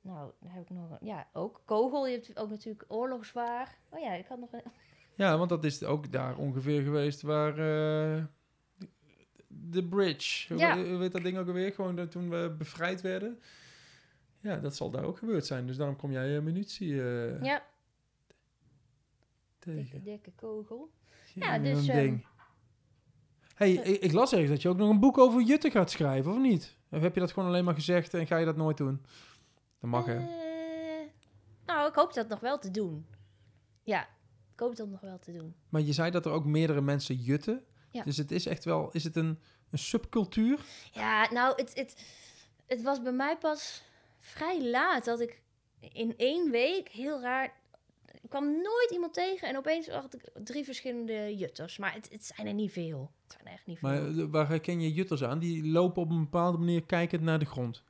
Nou, 0.00 0.32
dan 0.40 0.50
heb 0.50 0.62
ik 0.62 0.70
nog... 0.70 0.90
een- 0.90 1.06
Ja, 1.06 1.28
ook 1.32 1.62
kogel. 1.64 2.06
Je 2.06 2.14
hebt 2.16 2.38
ook 2.38 2.50
natuurlijk 2.50 2.84
oorlogswaar. 2.88 3.78
Oh 3.90 4.00
ja, 4.00 4.12
ik 4.12 4.26
had 4.26 4.38
nog 4.38 4.52
een... 4.52 4.62
Ja, 5.14 5.38
want 5.38 5.48
dat 5.48 5.64
is 5.64 5.84
ook 5.84 6.12
daar 6.12 6.36
ongeveer 6.36 6.82
geweest 6.82 7.22
waar... 7.22 7.50
eh, 7.52 8.24
de 9.46 9.84
bridge. 9.88 10.56
Ja. 10.56 10.76
weet- 10.76 10.86
hoe 10.88 10.96
weet 10.96 11.12
dat 11.12 11.22
ding 11.22 11.38
ook 11.38 11.46
alweer? 11.46 11.72
Gewoon 11.72 11.96
dat 11.96 12.10
toen 12.10 12.30
we 12.30 12.54
bevrijd 12.58 13.00
werden. 13.00 13.40
Ja, 14.40 14.56
dat 14.56 14.76
zal 14.76 14.90
daar 14.90 15.04
ook 15.04 15.18
gebeurd 15.18 15.46
zijn. 15.46 15.66
Dus 15.66 15.76
daarom 15.76 15.96
kom 15.96 16.12
jij 16.12 16.28
je 16.28 16.40
munitie 16.40 17.02
eh, 17.02 17.42
Ja, 17.42 17.62
dikke, 19.58 19.82
tegen. 19.82 20.02
dikke 20.02 20.30
kogel. 20.36 20.90
Ja, 21.34 21.54
Ja, 21.54 21.62
dus, 21.62 21.86
ding. 21.86 22.26
hey, 23.54 23.72
ik, 23.72 24.02
ik 24.02 24.12
las 24.12 24.32
ergens 24.32 24.50
dat 24.50 24.62
je 24.62 24.68
ook 24.68 24.76
nog 24.76 24.90
een 24.90 25.00
boek 25.00 25.18
over 25.18 25.42
jutten 25.42 25.70
gaat 25.70 25.90
schrijven, 25.90 26.32
of 26.32 26.38
niet? 26.38 26.76
Of 26.90 27.00
heb 27.00 27.14
je 27.14 27.20
dat 27.20 27.32
gewoon 27.32 27.48
alleen 27.48 27.64
maar 27.64 27.74
gezegd 27.74 28.14
en 28.14 28.26
ga 28.26 28.36
je 28.36 28.44
dat 28.44 28.56
nooit 28.56 28.76
doen? 28.76 29.02
Dat 29.80 29.90
mag, 29.90 30.04
hè? 30.06 30.16
Eh, 30.16 31.06
nou, 31.66 31.88
ik 31.88 31.94
hoop 31.94 32.14
dat 32.14 32.28
nog 32.28 32.40
wel 32.40 32.58
te 32.58 32.70
doen. 32.70 33.06
Ja, 33.82 34.02
ik 34.52 34.60
hoop 34.60 34.76
dat 34.76 34.88
nog 34.88 35.00
wel 35.00 35.18
te 35.18 35.32
doen. 35.32 35.54
Maar 35.68 35.80
je 35.80 35.92
zei 35.92 36.10
dat 36.10 36.26
er 36.26 36.32
ook 36.32 36.44
meerdere 36.44 36.80
mensen 36.80 37.14
jutten. 37.14 37.64
Ja. 37.90 38.02
Dus 38.02 38.16
het 38.16 38.30
is 38.30 38.46
echt 38.46 38.64
wel... 38.64 38.90
Is 38.92 39.04
het 39.04 39.16
een, 39.16 39.38
een 39.70 39.78
subcultuur? 39.78 40.60
Ja, 40.92 41.30
nou, 41.32 41.52
het, 41.56 41.74
het, 41.74 42.04
het 42.66 42.82
was 42.82 43.02
bij 43.02 43.12
mij 43.12 43.36
pas 43.38 43.82
vrij 44.20 44.70
laat 44.70 45.04
dat 45.04 45.20
ik 45.20 45.42
in 45.80 46.14
één 46.16 46.50
week, 46.50 46.88
heel 46.88 47.20
raar... 47.20 47.58
Ik 48.22 48.28
kwam 48.28 48.44
nooit 48.44 48.90
iemand 48.92 49.14
tegen 49.14 49.48
en 49.48 49.56
opeens 49.56 49.88
had 49.88 50.14
ik 50.14 50.30
drie 50.44 50.64
verschillende 50.64 51.36
jutters. 51.36 51.78
Maar 51.78 51.94
het, 51.94 52.08
het 52.12 52.24
zijn 52.24 52.46
er 52.46 52.54
niet 52.54 52.72
veel. 52.72 53.12
Het 53.22 53.32
zijn 53.32 53.46
er 53.46 53.52
echt 53.52 53.66
niet 53.66 53.78
veel. 53.78 53.88
Maar 53.88 54.08
eh, 54.08 54.24
waar 54.30 54.48
herken 54.48 54.80
je 54.80 54.92
jutters 54.92 55.24
aan? 55.24 55.38
Die 55.38 55.66
lopen 55.66 56.02
op 56.02 56.10
een 56.10 56.20
bepaalde 56.20 56.58
manier 56.58 56.84
kijkend 56.84 57.22
naar 57.22 57.38
de 57.38 57.44
grond. 57.44 57.82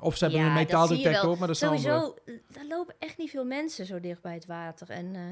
Of 0.00 0.16
ze 0.16 0.24
hebben 0.24 0.42
Ja, 0.42 0.48
een 0.48 0.54
metaaldetector, 0.54 1.38
maar 1.38 1.46
dat 1.46 1.56
is. 1.56 1.58
Sowieso, 1.58 2.14
eh, 2.24 2.34
daar 2.48 2.66
lopen 2.66 2.94
echt 2.98 3.18
niet 3.18 3.30
veel 3.30 3.44
mensen 3.44 3.86
zo 3.86 4.00
dicht 4.00 4.22
bij 4.22 4.34
het 4.34 4.46
water. 4.46 4.90
En 4.90 5.14
eh, 5.14 5.22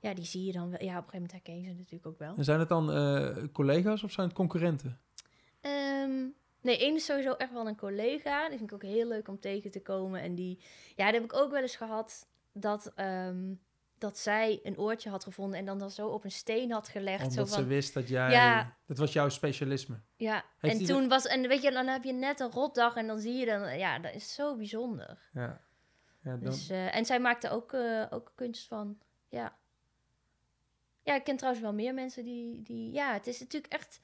ja, 0.00 0.14
die 0.14 0.24
zie 0.24 0.44
je 0.44 0.52
dan 0.52 0.70
wel. 0.70 0.82
Ja, 0.82 0.98
op 0.98 1.04
een 1.04 1.10
gegeven 1.10 1.12
moment 1.12 1.32
herken 1.32 1.56
je 1.60 1.62
ze 1.62 1.74
natuurlijk 1.74 2.06
ook 2.06 2.18
wel. 2.18 2.34
En 2.36 2.44
zijn 2.44 2.58
het 2.58 2.68
dan 2.68 3.50
collega's 3.52 4.02
of 4.02 4.12
zijn 4.12 4.26
het 4.26 4.36
concurrenten? 4.36 5.00
Ehm, 5.60 6.26
nee, 6.64 6.78
één 6.78 6.94
is 6.94 7.04
sowieso 7.04 7.32
echt 7.32 7.52
wel 7.52 7.68
een 7.68 7.76
collega. 7.76 8.48
Die 8.48 8.58
vind 8.58 8.70
ik 8.70 8.74
ook 8.74 8.90
heel 8.90 9.08
leuk 9.08 9.28
om 9.28 9.40
tegen 9.40 9.70
te 9.70 9.82
komen. 9.82 10.20
En 10.20 10.34
die, 10.34 10.58
ja, 10.96 11.04
dat 11.04 11.14
heb 11.14 11.24
ik 11.24 11.32
ook 11.32 11.50
wel 11.50 11.62
eens 11.62 11.76
gehad. 11.76 12.26
Dat, 12.52 12.92
ehm, 12.94 13.54
dat 13.98 14.18
zij 14.18 14.60
een 14.62 14.78
oortje 14.78 15.10
had 15.10 15.24
gevonden 15.24 15.58
en 15.58 15.64
dan 15.64 15.78
dat 15.78 15.92
zo 15.92 16.08
op 16.08 16.24
een 16.24 16.30
steen 16.30 16.72
had 16.72 16.88
gelegd. 16.88 17.22
Omdat 17.22 17.48
zo 17.48 17.54
ze 17.54 17.60
van, 17.60 17.66
wist 17.66 17.94
dat 17.94 18.08
jij... 18.08 18.30
Ja. 18.30 18.76
Dat 18.86 18.98
was 18.98 19.12
jouw 19.12 19.28
specialisme. 19.28 20.00
ja, 20.16 20.44
Heeft 20.58 20.74
en 20.74 20.78
die 20.78 20.88
toen 20.88 21.08
was, 21.08 21.26
en 21.26 21.48
weet 21.48 21.62
je, 21.62 21.70
dan 21.70 21.86
heb 21.86 22.04
je 22.04 22.12
net 22.12 22.40
een 22.40 22.50
rotdag 22.50 22.94
en 22.94 23.06
dan 23.06 23.18
zie 23.18 23.34
je 23.34 23.46
dan, 23.46 23.78
ja, 23.78 23.98
dat 23.98 24.14
is 24.14 24.34
zo 24.34 24.56
bijzonder. 24.56 25.18
Ja. 25.32 25.60
ja 26.22 26.36
dan, 26.36 26.40
Dus, 26.40 26.68
eh, 26.68 26.96
en 26.96 27.04
zij 27.04 27.20
maakte 27.20 27.50
ook, 27.50 27.72
eh, 27.72 28.06
ook 28.10 28.32
kunst 28.34 28.66
van. 28.66 28.98
Ja. 29.28 29.56
Ja, 31.02 31.14
ik 31.14 31.24
ken 31.24 31.36
trouwens 31.36 31.64
wel 31.64 31.74
meer 31.74 31.94
mensen 31.94 32.24
die, 32.24 32.62
die... 32.62 32.92
Ja, 32.92 33.12
het 33.12 33.26
is 33.26 33.40
natuurlijk 33.40 33.72
echt... 33.72 34.00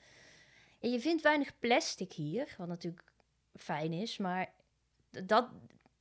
ja, 0.81 0.89
je 0.89 1.01
vindt 1.01 1.23
weinig 1.23 1.59
plastic 1.59 2.13
hier, 2.13 2.55
wat 2.59 2.69
natuurlijk 2.69 3.13
fijn 3.55 3.93
is. 3.93 4.19
Maar 4.19 4.53
dat 5.11 5.49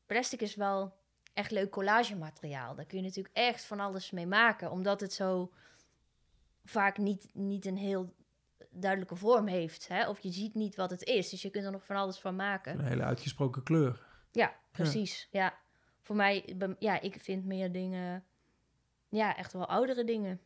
plastic 0.06 0.42
is 0.42 0.56
wel 0.56 0.98
echt 1.34 1.52
leuk 1.52 1.70
collagemateriaal. 1.70 2.76
Daar 2.76 2.86
kun 2.86 2.98
je 2.98 3.04
natuurlijk 3.04 3.36
echt 3.36 3.66
van 3.66 3.80
alles 3.80 4.12
mee 4.12 4.28
maken. 4.28 4.72
Omdat 4.72 5.02
het 5.02 5.14
zo 5.14 5.52
vaak 6.64 6.98
niet, 6.98 7.30
niet 7.34 7.66
een 7.66 7.78
heel 7.78 8.14
duidelijke 8.70 9.16
vorm 9.16 9.48
heeft. 9.48 9.88
Hè? 9.88 10.10
Of 10.10 10.20
je 10.20 10.32
ziet 10.32 10.54
niet 10.54 10.76
wat 10.76 10.90
het 10.90 11.04
is. 11.04 11.30
Dus 11.30 11.42
je 11.42 11.50
kunt 11.50 11.66
er 11.66 11.72
nog 11.72 11.86
van 11.86 11.96
alles 11.96 12.20
van 12.20 12.36
maken. 12.36 12.80
een 12.80 12.86
hele 12.86 13.04
uitgesproken 13.04 13.64
kleur. 13.64 14.06
Ja, 14.32 14.60
precies. 14.72 15.28
Ja. 15.32 15.58
Voor 16.02 16.16
mij, 16.16 16.56
ja, 16.80 17.02
ik 17.02 17.22
vind 17.22 17.46
meer 17.46 17.72
dingen, 17.72 18.26
ja, 19.10 19.36
echt 19.36 19.54
wel 19.54 19.68
oudere 19.68 20.04
dingen. 20.04 20.42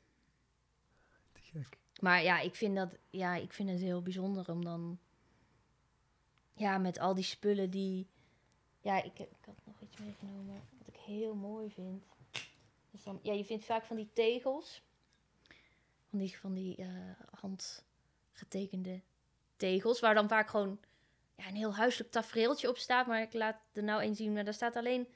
Te 1.31 1.41
gek. 1.41 1.82
Maar 2.03 2.23
ja, 2.23 2.39
ik 2.39 2.55
vind 2.55 2.75
dat, 2.75 2.89
ja, 3.09 3.35
ik 3.35 3.53
vind 3.53 3.69
het 3.69 3.79
heel 3.79 4.01
bijzonder 4.01 4.51
om 4.51 4.63
dan, 4.63 4.99
ja, 6.53 6.77
met 6.77 6.99
al 6.99 7.13
die 7.13 7.23
spullen 7.23 7.69
die, 7.69 8.07
ja, 8.81 9.03
ik, 9.03 9.19
ik 9.19 9.45
had 9.45 9.55
nog 9.63 9.75
iets 9.81 9.97
meegenomen 9.97 10.61
wat 10.77 10.87
ik 10.87 10.95
heel 10.95 11.35
mooi 11.35 11.69
vind. 11.69 12.03
Dus 12.91 13.03
dan, 13.03 13.19
ja, 13.21 13.33
je 13.33 13.45
vindt 13.45 13.65
vaak 13.65 13.85
van 13.85 13.95
die 13.95 14.09
tegels, 14.13 14.81
van 16.09 16.19
die, 16.19 16.37
van 16.37 16.53
die 16.53 16.75
eh, 16.75 16.89
handgetekende 17.39 19.01
tegels, 19.55 19.99
waar 19.99 20.13
dan 20.13 20.27
vaak 20.27 20.49
gewoon 20.49 20.79
ja, 21.35 21.47
een 21.47 21.55
heel 21.55 21.75
huiselijk 21.75 22.11
tafereeltje 22.11 22.69
op 22.69 22.77
staat. 22.77 23.07
Maar 23.07 23.21
ik 23.21 23.33
laat 23.33 23.57
er 23.73 23.83
nou 23.83 24.01
eens 24.01 24.17
zien, 24.17 24.33
maar 24.33 24.43
daar 24.43 24.53
staat 24.53 24.75
alleen 24.75 25.07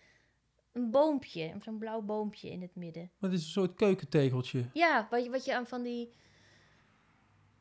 een 0.71 0.91
boompje, 0.91 1.53
zo'n 1.61 1.77
blauw 1.77 2.01
boompje 2.01 2.49
in 2.49 2.61
het 2.61 2.75
midden. 2.75 3.11
Maar 3.17 3.29
het 3.29 3.39
is 3.39 3.45
een 3.45 3.51
soort 3.51 3.75
keukentegeltje. 3.75 4.69
Ja, 4.73 5.07
wat 5.09 5.23
je, 5.23 5.29
wat 5.29 5.45
je 5.45 5.55
aan 5.55 5.67
van 5.67 5.83
die 5.83 6.09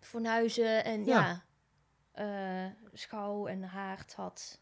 fornuizen 0.07 0.85
en 0.85 1.05
ja, 1.05 1.43
Ja. 2.15 2.65
eh, 2.67 2.73
schouw 2.93 3.47
en 3.47 3.63
haard 3.63 4.15
had. 4.15 4.61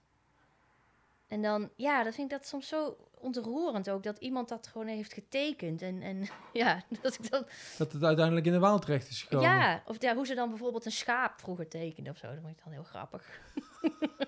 En 1.28 1.42
dan, 1.42 1.70
ja, 1.76 2.03
dat 2.03 2.14
vind 2.14 2.32
ik 2.32 2.38
dat 2.38 2.47
soms 2.49 2.68
zo 2.68 2.97
ontroerend 3.18 3.90
ook, 3.90 4.03
dat 4.03 4.18
iemand 4.18 4.49
dat 4.49 4.66
gewoon 4.66 4.86
heeft 4.86 5.12
getekend. 5.12 5.82
En, 5.82 6.03
en 6.03 6.28
ja, 6.53 6.82
dat 7.03 7.14
ik 7.14 7.30
dan, 7.30 7.47
Dat 7.78 7.92
het 7.92 8.03
uiteindelijk 8.03 8.47
in 8.47 8.53
de 8.53 8.59
Waal 8.59 8.78
terecht 8.78 9.09
is 9.09 9.22
gekomen. 9.22 9.49
ja, 9.49 9.82
of 9.86 10.03
ja, 10.03 10.14
hoe 10.14 10.26
ze 10.26 10.34
dan 10.34 10.49
bijvoorbeeld 10.49 10.84
een 10.84 10.92
schaap 10.92 11.40
vroeger 11.40 11.68
tekende 11.68 12.11
of 12.11 12.16
zo, 12.16 12.26
dat 12.26 12.38
vond 12.40 12.57
ik 12.59 12.64
dan 12.64 12.72
heel 12.72 12.82
grappig. 12.84 13.40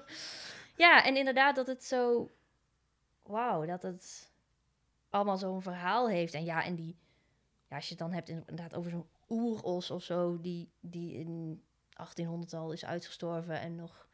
ja, 0.77 1.05
en 1.05 1.17
inderdaad 1.17 1.57
dat 1.57 1.67
het 1.67 1.85
zo, 1.85 2.31
wauw, 3.23 3.65
dat 3.67 3.83
het 3.83 4.31
allemaal 5.11 5.37
zo'n 5.39 5.63
verhaal 5.63 6.09
heeft. 6.09 6.35
En 6.35 6.45
ja, 6.45 6.65
en 6.65 6.75
die, 6.75 6.97
ja, 7.69 7.77
als 7.77 7.85
je 7.85 7.91
het 7.91 7.99
dan 7.99 8.13
hebt 8.13 8.29
inderdaad 8.29 8.75
over 8.75 8.91
zo'n 8.91 9.09
oeros 9.29 9.91
of 9.91 10.03
zo, 10.03 10.41
die, 10.41 10.69
die 10.81 11.13
in 11.13 11.63
1800 11.91 12.53
al 12.55 12.73
is 12.73 12.85
uitgestorven 12.85 13.61
en 13.61 13.75
nog 13.77 14.09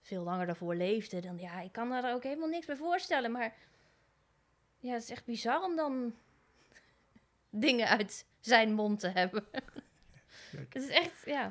veel 0.00 0.22
langer 0.22 0.46
daarvoor 0.46 0.74
leefde, 0.74 1.20
dan 1.20 1.38
ja, 1.38 1.60
ik 1.60 1.72
kan 1.72 1.88
daar 1.88 2.14
ook 2.14 2.22
helemaal 2.22 2.48
niks 2.48 2.66
bij 2.66 2.76
voorstellen. 2.76 3.32
Maar 3.32 3.54
ja, 4.78 4.92
het 4.92 5.02
is 5.02 5.10
echt 5.10 5.24
bizar 5.24 5.62
om 5.62 5.76
dan 5.76 6.14
dingen 7.50 7.88
uit 7.88 8.26
zijn 8.40 8.72
mond 8.72 9.00
te 9.00 9.08
hebben. 9.08 9.44
Het 10.52 10.74
is 10.82 10.88
echt, 10.88 11.22
ja. 11.24 11.50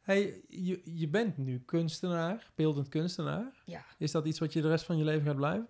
Hey, 0.00 0.40
je, 0.48 0.80
je 0.84 1.08
bent 1.08 1.36
nu 1.36 1.58
kunstenaar, 1.60 2.50
beeldend 2.54 2.88
kunstenaar. 2.88 3.62
Ja. 3.64 3.84
Is 3.98 4.10
dat 4.10 4.26
iets 4.26 4.38
wat 4.38 4.52
je 4.52 4.62
de 4.62 4.68
rest 4.68 4.84
van 4.84 4.96
je 4.96 5.04
leven 5.04 5.26
gaat 5.26 5.36
blijven? 5.36 5.68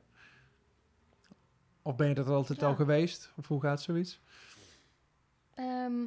Of 1.83 1.97
ben 1.97 2.09
je 2.09 2.15
dat 2.15 2.29
altijd 2.29 2.61
Ja. 2.61 2.67
al 2.67 2.75
geweest? 2.75 3.33
Of 3.37 3.49
hoe 3.49 3.61
gaat 3.61 3.83
zoiets? 3.83 4.21
Ehm, 5.55 6.05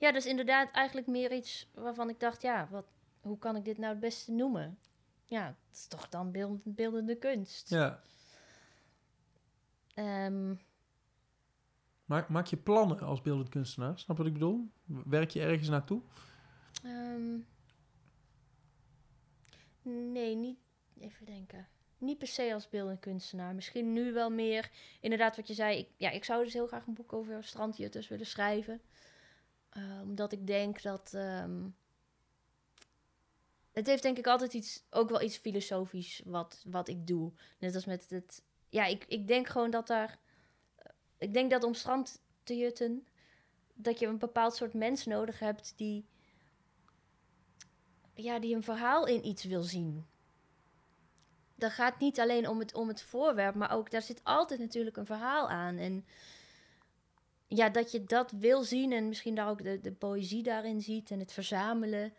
ja, 0.00 0.12
dus 0.12 0.26
inderdaad 0.26 0.70
eigenlijk 0.70 1.06
meer 1.06 1.32
iets 1.32 1.70
waarvan 1.74 2.08
ik 2.08 2.20
dacht, 2.20 2.42
ja, 2.42 2.68
wat, 2.70 2.86
hoe 3.20 3.38
kan 3.38 3.56
ik 3.56 3.64
dit 3.64 3.78
nou 3.78 3.90
het 3.90 4.00
beste 4.00 4.32
noemen? 4.32 4.78
Ja, 5.24 5.46
het 5.46 5.76
is 5.76 5.86
toch 5.86 6.08
dan 6.08 6.30
beeld, 6.30 6.60
beeldende 6.64 7.16
kunst. 7.16 7.70
Ja. 7.70 8.00
Ehm, 9.94 10.54
Maak, 12.10 12.28
maak 12.28 12.46
je 12.46 12.56
plannen 12.56 13.00
als 13.00 13.22
beeldend 13.22 13.48
kunstenaar? 13.48 13.98
Snap 13.98 14.16
wat 14.16 14.26
ik 14.26 14.32
bedoel? 14.32 14.70
Werk 14.84 15.30
je 15.30 15.40
ergens 15.40 15.68
naartoe? 15.68 16.00
Ehm, 16.84 17.38
nee, 20.12 20.34
niet. 20.34 20.58
Even 20.98 21.26
denken. 21.26 21.68
Niet 21.98 22.18
per 22.18 22.26
se 22.26 22.54
als 22.54 22.68
beeldend 22.68 23.00
kunstenaar. 23.00 23.54
Misschien 23.54 23.92
nu 23.92 24.12
wel 24.12 24.30
meer. 24.30 24.70
Inderdaad, 25.00 25.36
wat 25.36 25.48
je 25.48 25.54
zei. 25.54 25.78
Ik, 25.78 25.88
ja, 25.96 26.10
ik 26.10 26.24
zou 26.24 26.44
dus 26.44 26.52
heel 26.52 26.66
graag 26.66 26.86
een 26.86 26.94
boek 26.94 27.12
over 27.12 27.44
strandjutters 27.44 28.08
willen 28.08 28.26
schrijven. 28.26 28.80
Eh, 29.70 30.00
omdat 30.02 30.32
ik 30.32 30.46
denk 30.46 30.82
dat. 30.82 31.14
ehm, 31.14 31.68
het 33.72 33.86
heeft 33.86 34.02
denk 34.02 34.18
ik 34.18 34.26
altijd 34.26 34.54
iets, 34.54 34.82
ook 34.90 35.08
wel 35.08 35.22
iets 35.22 35.36
filosofisch 35.36 36.22
wat, 36.24 36.62
wat 36.66 36.88
ik 36.88 37.06
doe. 37.06 37.32
Net 37.58 37.74
als 37.74 37.84
met 37.84 38.10
het. 38.10 38.42
Ja, 38.68 38.84
ik, 38.84 39.04
ik 39.08 39.26
denk 39.26 39.48
gewoon 39.48 39.70
dat 39.70 39.86
daar. 39.86 40.18
Ik 41.18 41.32
denk 41.32 41.50
dat 41.50 41.64
om 41.64 41.74
strand 41.74 42.20
te 42.42 42.56
jutten. 42.56 43.06
Dat 43.74 43.98
je 43.98 44.06
een 44.06 44.18
bepaald 44.18 44.54
soort 44.54 44.74
mens 44.74 45.06
nodig 45.06 45.38
hebt 45.38 45.72
die. 45.76 46.04
Ja, 48.14 48.38
die 48.38 48.54
een 48.54 48.62
verhaal 48.62 49.06
in 49.06 49.26
iets 49.26 49.44
wil 49.44 49.62
zien. 49.62 50.06
Dat 51.54 51.72
gaat 51.72 51.98
niet 51.98 52.20
alleen 52.20 52.48
om 52.48 52.58
het, 52.58 52.74
om 52.74 52.88
het 52.88 53.02
voorwerp, 53.02 53.54
maar 53.54 53.72
ook 53.72 53.90
daar 53.90 54.02
zit 54.02 54.24
altijd 54.24 54.60
natuurlijk 54.60 54.96
een 54.96 55.06
verhaal 55.06 55.48
aan. 55.48 55.76
En 55.76 56.04
ja, 57.56 57.68
dat 57.68 57.90
je 57.90 58.04
dat 58.04 58.30
wil 58.30 58.62
zien 58.62 58.92
en 58.92 59.08
misschien 59.08 59.34
daar 59.34 59.48
ook 59.48 59.62
de, 59.62 59.80
de 59.80 59.92
poëzie 59.92 60.42
daarin 60.42 60.80
ziet 60.80 61.10
en 61.10 61.18
het 61.18 61.32
verzamelen. 61.32 62.12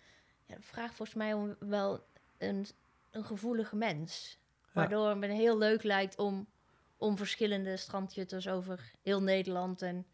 Ja, 0.46 0.56
dat 0.56 0.66
vraagt 0.66 0.96
volgens 0.96 1.18
mij 1.18 1.34
om 1.34 1.56
wel 1.60 2.04
een, 2.38 2.66
een 3.12 3.24
gevoelige 3.24 3.76
mens. 3.76 4.40
Waardoor 4.72 5.10
het 5.10 5.18
me 5.18 5.28
heel 5.28 5.58
leuk 5.58 5.84
lijkt 5.84 6.18
om, 6.18 6.48
om 6.98 7.18
verschillende 7.18 7.78
strandjutters 7.78 8.48
over 8.48 8.92
heel 9.02 9.22
Nederland. 9.22 9.82
En 9.82 10.06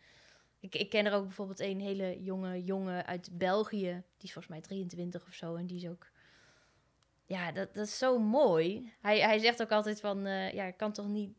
ik, 0.59 0.76
ik 0.76 0.89
ken 0.89 1.05
er 1.05 1.13
ook 1.13 1.26
bijvoorbeeld 1.26 1.59
een 1.59 1.80
hele 1.80 2.24
jonge 2.24 2.63
jongen 2.63 3.05
uit 3.05 3.30
België. 3.32 4.03
Die 4.18 4.28
is 4.28 4.34
volgens 4.34 4.47
mij 4.53 4.61
23 4.61 5.26
of 5.28 5.34
zo. 5.34 5.55
En 5.55 5.65
die 5.65 5.78
is 5.78 5.88
ook. 5.89 6.07
Ja, 7.26 7.51
dat, 7.51 7.74
dat 7.74 7.88
is 7.88 7.97
zo 7.97 8.20
mooi. 8.20 8.93
Hij, 9.01 9.20
hij 9.20 9.39
zegt 9.39 9.61
ook 9.61 9.72
altijd 9.72 9.99
van. 9.99 10.26
eh, 10.26 10.53
ja, 10.53 10.65
ik 10.65 10.78
kan 10.78 10.91
toch 10.91 11.07
niet. 11.07 11.32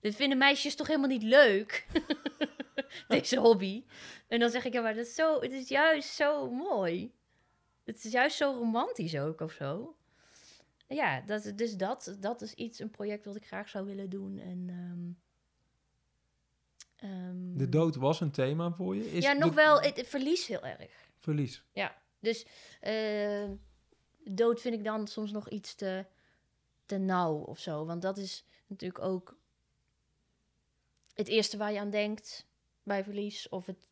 Dit 0.00 0.16
vinden 0.16 0.38
meisjes 0.38 0.74
toch 0.74 0.86
helemaal 0.86 1.08
niet 1.08 1.22
leuk? 1.22 1.86
Deze 3.08 3.38
hobby. 3.38 3.84
En 4.28 4.40
dan 4.40 4.50
zeg 4.50 4.64
ik, 4.64 4.72
ja, 4.72 4.82
maar 4.82 4.94
dat 4.94 5.06
is 5.06 5.14
zo, 5.14 5.40
het 5.40 5.52
is 5.52 5.68
juist 5.68 6.08
zo 6.08 6.50
mooi. 6.50 7.12
Het 7.84 8.04
is 8.04 8.12
juist 8.12 8.36
zo 8.36 8.52
romantisch 8.52 9.18
ook 9.18 9.40
of 9.40 9.52
zo. 9.52 9.96
Ja, 10.88 11.20
dat, 11.20 11.52
dus 11.56 11.76
dat, 11.76 12.16
dat 12.20 12.42
is 12.42 12.54
iets, 12.54 12.78
een 12.78 12.90
project 12.90 13.24
wat 13.24 13.36
ik 13.36 13.46
graag 13.46 13.68
zou 13.68 13.86
willen 13.86 14.10
doen. 14.10 14.38
En, 14.38 14.64
ehm, 14.68 15.10
ehm, 17.10 17.56
De 17.56 17.68
dood 17.68 17.96
was 17.96 18.20
een 18.20 18.30
thema 18.30 18.72
voor 18.72 18.96
je. 18.96 19.12
Is 19.12 19.24
ja, 19.24 19.32
nog 19.32 19.48
de- 19.48 19.54
wel, 19.54 19.80
het, 19.80 19.96
het 19.96 20.08
verlies 20.08 20.46
heel 20.46 20.66
erg. 20.66 20.90
Verlies. 21.18 21.64
Dus 22.22 22.46
eh, 22.80 23.50
dood 24.24 24.60
vind 24.60 24.74
ik 24.74 24.84
dan 24.84 25.06
soms 25.06 25.32
nog 25.32 25.48
iets 25.48 25.74
te, 25.74 26.06
te 26.86 26.98
nauw 26.98 27.34
of 27.34 27.58
zo. 27.58 27.84
Want 27.84 28.02
dat 28.02 28.18
is 28.18 28.44
natuurlijk 28.66 29.04
ook 29.04 29.36
het 31.14 31.28
eerste 31.28 31.56
waar 31.56 31.72
je 31.72 31.80
aan 31.80 31.90
denkt 31.90 32.46
bij 32.82 33.04
verlies. 33.04 33.48
Of 33.48 33.66
het, 33.66 33.88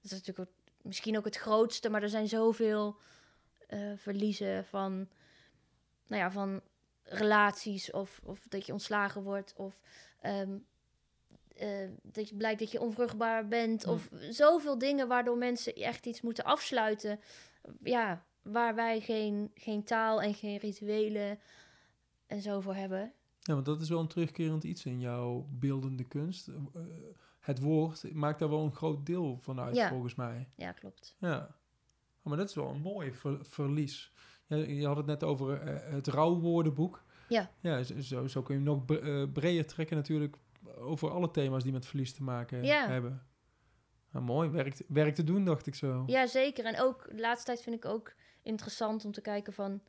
dat 0.00 0.10
is 0.10 0.10
natuurlijk 0.10 0.48
ook, 0.48 0.54
misschien 0.82 1.16
ook 1.18 1.24
het 1.24 1.36
grootste, 1.36 1.88
maar 1.90 2.02
er 2.02 2.08
zijn 2.08 2.28
zoveel 2.28 2.96
eh, 3.66 3.92
verliezen 3.96 4.64
van, 4.64 5.08
nou 6.06 6.22
ja, 6.22 6.30
van 6.30 6.60
relaties 7.02 7.90
of, 7.90 8.20
of 8.24 8.46
dat 8.48 8.66
je 8.66 8.72
ontslagen 8.72 9.22
wordt 9.22 9.54
of 9.56 9.80
ehm, 10.20 10.58
eh, 11.56 11.88
dat 12.02 12.28
je 12.28 12.36
blijkt 12.36 12.60
dat 12.60 12.70
je 12.70 12.80
onvruchtbaar 12.80 13.48
bent 13.48 13.86
Mm. 13.86 13.92
of 13.92 14.08
zoveel 14.30 14.78
dingen 14.78 15.08
waardoor 15.08 15.38
mensen 15.38 15.74
echt 15.74 16.06
iets 16.06 16.20
moeten 16.20 16.44
afsluiten. 16.44 17.20
Ja, 17.82 18.24
waar 18.42 18.74
wij 18.74 19.00
geen, 19.00 19.50
geen 19.54 19.84
taal 19.84 20.22
en 20.22 20.34
geen 20.34 20.58
rituelen 20.58 21.38
en 22.26 22.40
zo 22.42 22.60
voor 22.60 22.74
hebben. 22.74 23.12
Ja, 23.40 23.54
want 23.54 23.66
dat 23.66 23.80
is 23.80 23.88
wel 23.88 24.00
een 24.00 24.08
terugkerend 24.08 24.64
iets 24.64 24.84
in 24.84 25.00
jouw 25.00 25.46
beeldende 25.50 26.04
kunst. 26.04 26.48
Eh, 26.48 26.54
het 27.44 27.60
woord 27.60 28.12
maakt 28.14 28.38
daar 28.38 28.48
wel 28.48 28.64
een 28.64 28.74
groot 28.74 29.06
deel 29.06 29.38
van 29.40 29.60
uit, 29.60 29.76
Ja. 29.76 29.88
volgens 29.88 30.14
mij. 30.14 30.48
Ja, 30.56 30.72
klopt. 30.72 31.16
Ja. 31.18 31.56
Oh, 32.22 32.28
maar 32.30 32.36
dat 32.36 32.48
is 32.48 32.54
wel 32.54 32.68
een 32.68 32.80
mooi 32.80 33.12
ver- 33.12 33.44
verlies. 33.46 34.12
Je, 34.46 34.74
je 34.74 34.86
had 34.86 34.96
het 34.96 35.06
net 35.06 35.24
over 35.24 35.60
eh, 35.60 35.92
het 35.92 36.06
rouwwoordenboek. 36.06 37.02
Ja. 37.28 37.50
Ja, 37.60 37.82
zo, 37.82 38.26
zo, 38.26 38.42
kun 38.42 38.54
je 38.58 38.60
hem 38.64 38.70
nog 38.74 38.84
bre- 38.84 39.22
eh, 39.22 39.32
breder 39.32 39.66
trekken 39.66 39.96
natuurlijk 39.96 40.36
over 40.78 41.10
alle 41.10 41.30
thema's 41.30 41.62
die 41.62 41.72
met 41.72 41.86
verlies 41.86 42.12
te 42.14 42.22
maken 42.22 42.64
Ja. 42.64 42.88
hebben. 42.88 43.26
Nou, 44.10 44.24
mooi, 44.24 44.48
werk, 44.48 44.74
te- 44.74 44.84
werk 44.88 45.14
te 45.14 45.24
doen, 45.24 45.44
dacht 45.44 45.66
ik 45.66 45.74
zo. 45.74 46.02
Ja, 46.06 46.26
zeker. 46.26 46.64
En 46.64 46.80
ook 46.80 47.08
de 47.10 47.20
laatste 47.20 47.46
tijd 47.46 47.62
vind 47.62 47.76
ik 47.76 47.84
ook 47.84 48.14
interessant 48.42 49.04
om 49.04 49.12
te 49.12 49.20
kijken 49.20 49.52
van 49.52 49.82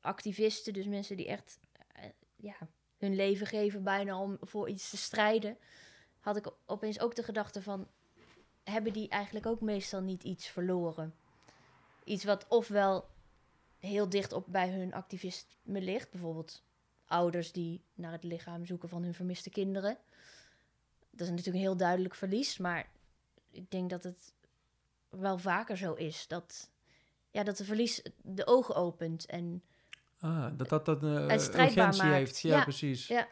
activisten, 0.00 0.72
dus 0.72 0.86
mensen 0.86 1.16
die 1.16 1.26
echt 1.26 1.60
eh, 1.92 2.04
ja, 2.36 2.56
hun 2.98 3.14
leven 3.14 3.46
geven 3.46 3.82
bijna 3.82 4.18
om 4.20 4.36
voor 4.40 4.68
iets 4.68 4.90
te 4.90 4.96
strijden. 4.96 5.56
Had 6.20 6.36
ik 6.36 6.46
opeens 6.66 7.00
ook 7.00 7.14
de 7.14 7.22
gedachte 7.22 7.62
van, 7.62 7.88
hebben 8.64 8.92
die 8.92 9.08
eigenlijk 9.08 9.46
ook 9.46 9.60
meestal 9.60 10.00
niet 10.00 10.22
iets 10.22 10.48
verloren? 10.48 11.14
Iets 12.04 12.24
wat 12.24 12.46
ofwel 12.48 13.08
heel 13.78 14.08
dicht 14.08 14.32
op 14.32 14.44
bij 14.48 14.70
hun 14.70 14.94
activisme 14.94 15.80
ligt, 15.80 16.10
bijvoorbeeld 16.10 16.62
ouders 17.06 17.52
die 17.52 17.84
naar 17.94 18.12
het 18.12 18.24
lichaam 18.24 18.66
zoeken 18.66 18.88
van 18.88 19.02
hun 19.02 19.14
vermiste 19.14 19.50
kinderen. 19.50 19.98
Dat 21.10 21.20
is 21.20 21.28
natuurlijk 21.28 21.56
een 21.56 21.62
heel 21.62 21.76
duidelijk 21.76 22.14
verlies, 22.14 22.58
maar 22.58 22.88
ik 23.50 23.70
denk 23.70 23.90
dat 23.90 24.02
het 24.02 24.32
wel 25.08 25.38
vaker 25.38 25.76
zo 25.76 25.92
is. 25.94 26.26
Dat, 26.28 26.70
ja, 27.30 27.42
dat 27.42 27.56
de 27.56 27.64
verlies 27.64 28.02
de 28.22 28.46
ogen 28.46 28.74
opent. 28.74 29.26
En 29.26 29.62
Ah, 30.20 30.46
dat 30.56 30.68
dat, 30.68 30.84
dat 30.86 31.02
eh, 31.02 31.30
En 31.30 31.40
strijdbaar 31.40 31.66
urgentie 31.86 32.02
maakt. 32.02 32.14
heeft. 32.16 32.40
Ja, 32.40 32.56
Ja. 32.56 32.62
precies. 32.62 33.06
Ja. 33.06 33.28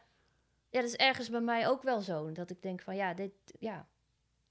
Ja, 0.71 0.81
dat 0.81 0.89
is 0.89 0.97
ergens 0.97 1.31
bij 1.31 1.41
mij 1.41 1.69
ook 1.69 1.83
wel 1.83 2.01
zo. 2.01 2.33
Dat 2.33 2.51
ik 2.51 2.63
denk 2.63 2.81
van 2.81 2.97
ja, 2.97 3.15
dit, 3.15 3.33
ja. 3.59 3.89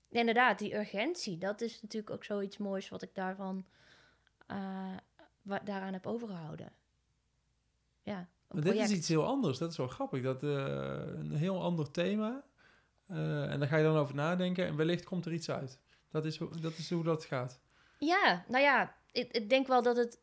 Inderdaad, 0.10 0.60
die 0.60 0.76
urgentie, 0.76 1.38
dat 1.38 1.62
is 1.62 1.82
natuurlijk 1.82 2.14
ook 2.14 2.24
zoiets 2.24 2.58
moois 2.58 2.90
wat 2.90 3.02
ik 3.02 3.16
daarvan 3.16 3.66
eh, 4.48 4.98
wa- 5.42 5.60
daaraan 5.64 5.94
heb 5.94 6.08
overgehouden. 6.08 6.74
Ja, 8.04 8.28
Maar 8.48 8.62
dit 8.64 8.74
is 8.76 8.92
iets 8.92 9.08
heel 9.08 9.26
anders. 9.26 9.58
Dat 9.58 9.72
is 9.72 9.78
wel 9.78 9.88
grappig. 9.88 10.24
Dat 10.24 10.44
eh, 10.44 10.50
een 11.16 11.32
heel 11.36 11.62
ander 11.64 11.92
thema. 11.92 12.44
Eh, 13.08 13.52
en 13.52 13.60
daar 13.60 13.68
ga 13.68 13.78
je 13.78 13.84
dan 13.84 13.98
over 13.98 14.16
nadenken 14.16 14.66
en 14.66 14.76
wellicht 14.76 15.04
komt 15.06 15.26
er 15.26 15.34
iets 15.34 15.50
uit. 15.50 15.80
Dat 16.12 16.26
is, 16.26 16.38
hoe- 16.38 16.60
dat 16.60 16.78
is 16.78 16.90
hoe 16.90 17.04
dat 17.04 17.26
gaat. 17.26 17.60
Ja, 18.00 18.46
nou 18.48 18.64
ja, 18.64 18.96
ik, 19.12 19.32
ik 19.32 19.50
denk 19.50 19.68
wel 19.68 19.82
dat 19.82 19.98
het 19.98 20.20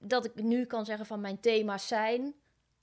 dat 0.00 0.24
ik 0.24 0.34
nu 0.34 0.64
kan 0.64 0.84
zeggen 0.84 1.06
van 1.06 1.20
mijn 1.20 1.40
thema's 1.40 1.86
zijn. 1.88 2.34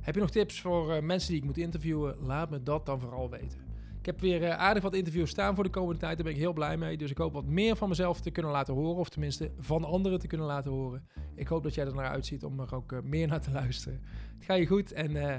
Heb 0.00 0.14
je 0.14 0.20
nog 0.20 0.30
tips 0.30 0.60
voor 0.60 0.94
uh, 0.94 1.00
mensen 1.00 1.30
die 1.30 1.38
ik 1.38 1.44
moet 1.44 1.58
interviewen? 1.58 2.16
Laat 2.20 2.50
me 2.50 2.62
dat 2.62 2.86
dan 2.86 3.00
vooral 3.00 3.30
weten. 3.30 3.63
Ik 4.04 4.10
heb 4.10 4.20
weer 4.20 4.42
uh, 4.42 4.50
aardig 4.50 4.82
wat 4.82 4.94
interviews 4.94 5.30
staan 5.30 5.54
voor 5.54 5.64
de 5.64 5.70
komende 5.70 6.00
tijd. 6.00 6.16
Daar 6.16 6.24
ben 6.24 6.34
ik 6.34 6.40
heel 6.40 6.52
blij 6.52 6.76
mee. 6.76 6.96
Dus 6.96 7.10
ik 7.10 7.18
hoop 7.18 7.32
wat 7.32 7.44
meer 7.44 7.76
van 7.76 7.88
mezelf 7.88 8.20
te 8.20 8.30
kunnen 8.30 8.52
laten 8.52 8.74
horen. 8.74 8.96
Of 8.96 9.08
tenminste 9.08 9.50
van 9.58 9.84
anderen 9.84 10.18
te 10.18 10.26
kunnen 10.26 10.46
laten 10.46 10.70
horen. 10.70 11.08
Ik 11.34 11.46
hoop 11.46 11.62
dat 11.62 11.74
jij 11.74 11.86
er 11.86 11.94
naar 11.94 12.08
uitziet 12.08 12.44
om 12.44 12.60
er 12.60 12.74
ook 12.74 12.92
uh, 12.92 12.98
meer 13.02 13.26
naar 13.26 13.40
te 13.40 13.50
luisteren. 13.50 14.00
Het 14.34 14.44
gaat 14.44 14.58
je 14.58 14.66
goed 14.66 14.92
en 14.92 15.10
uh, 15.10 15.36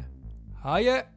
haaien! 0.53 1.14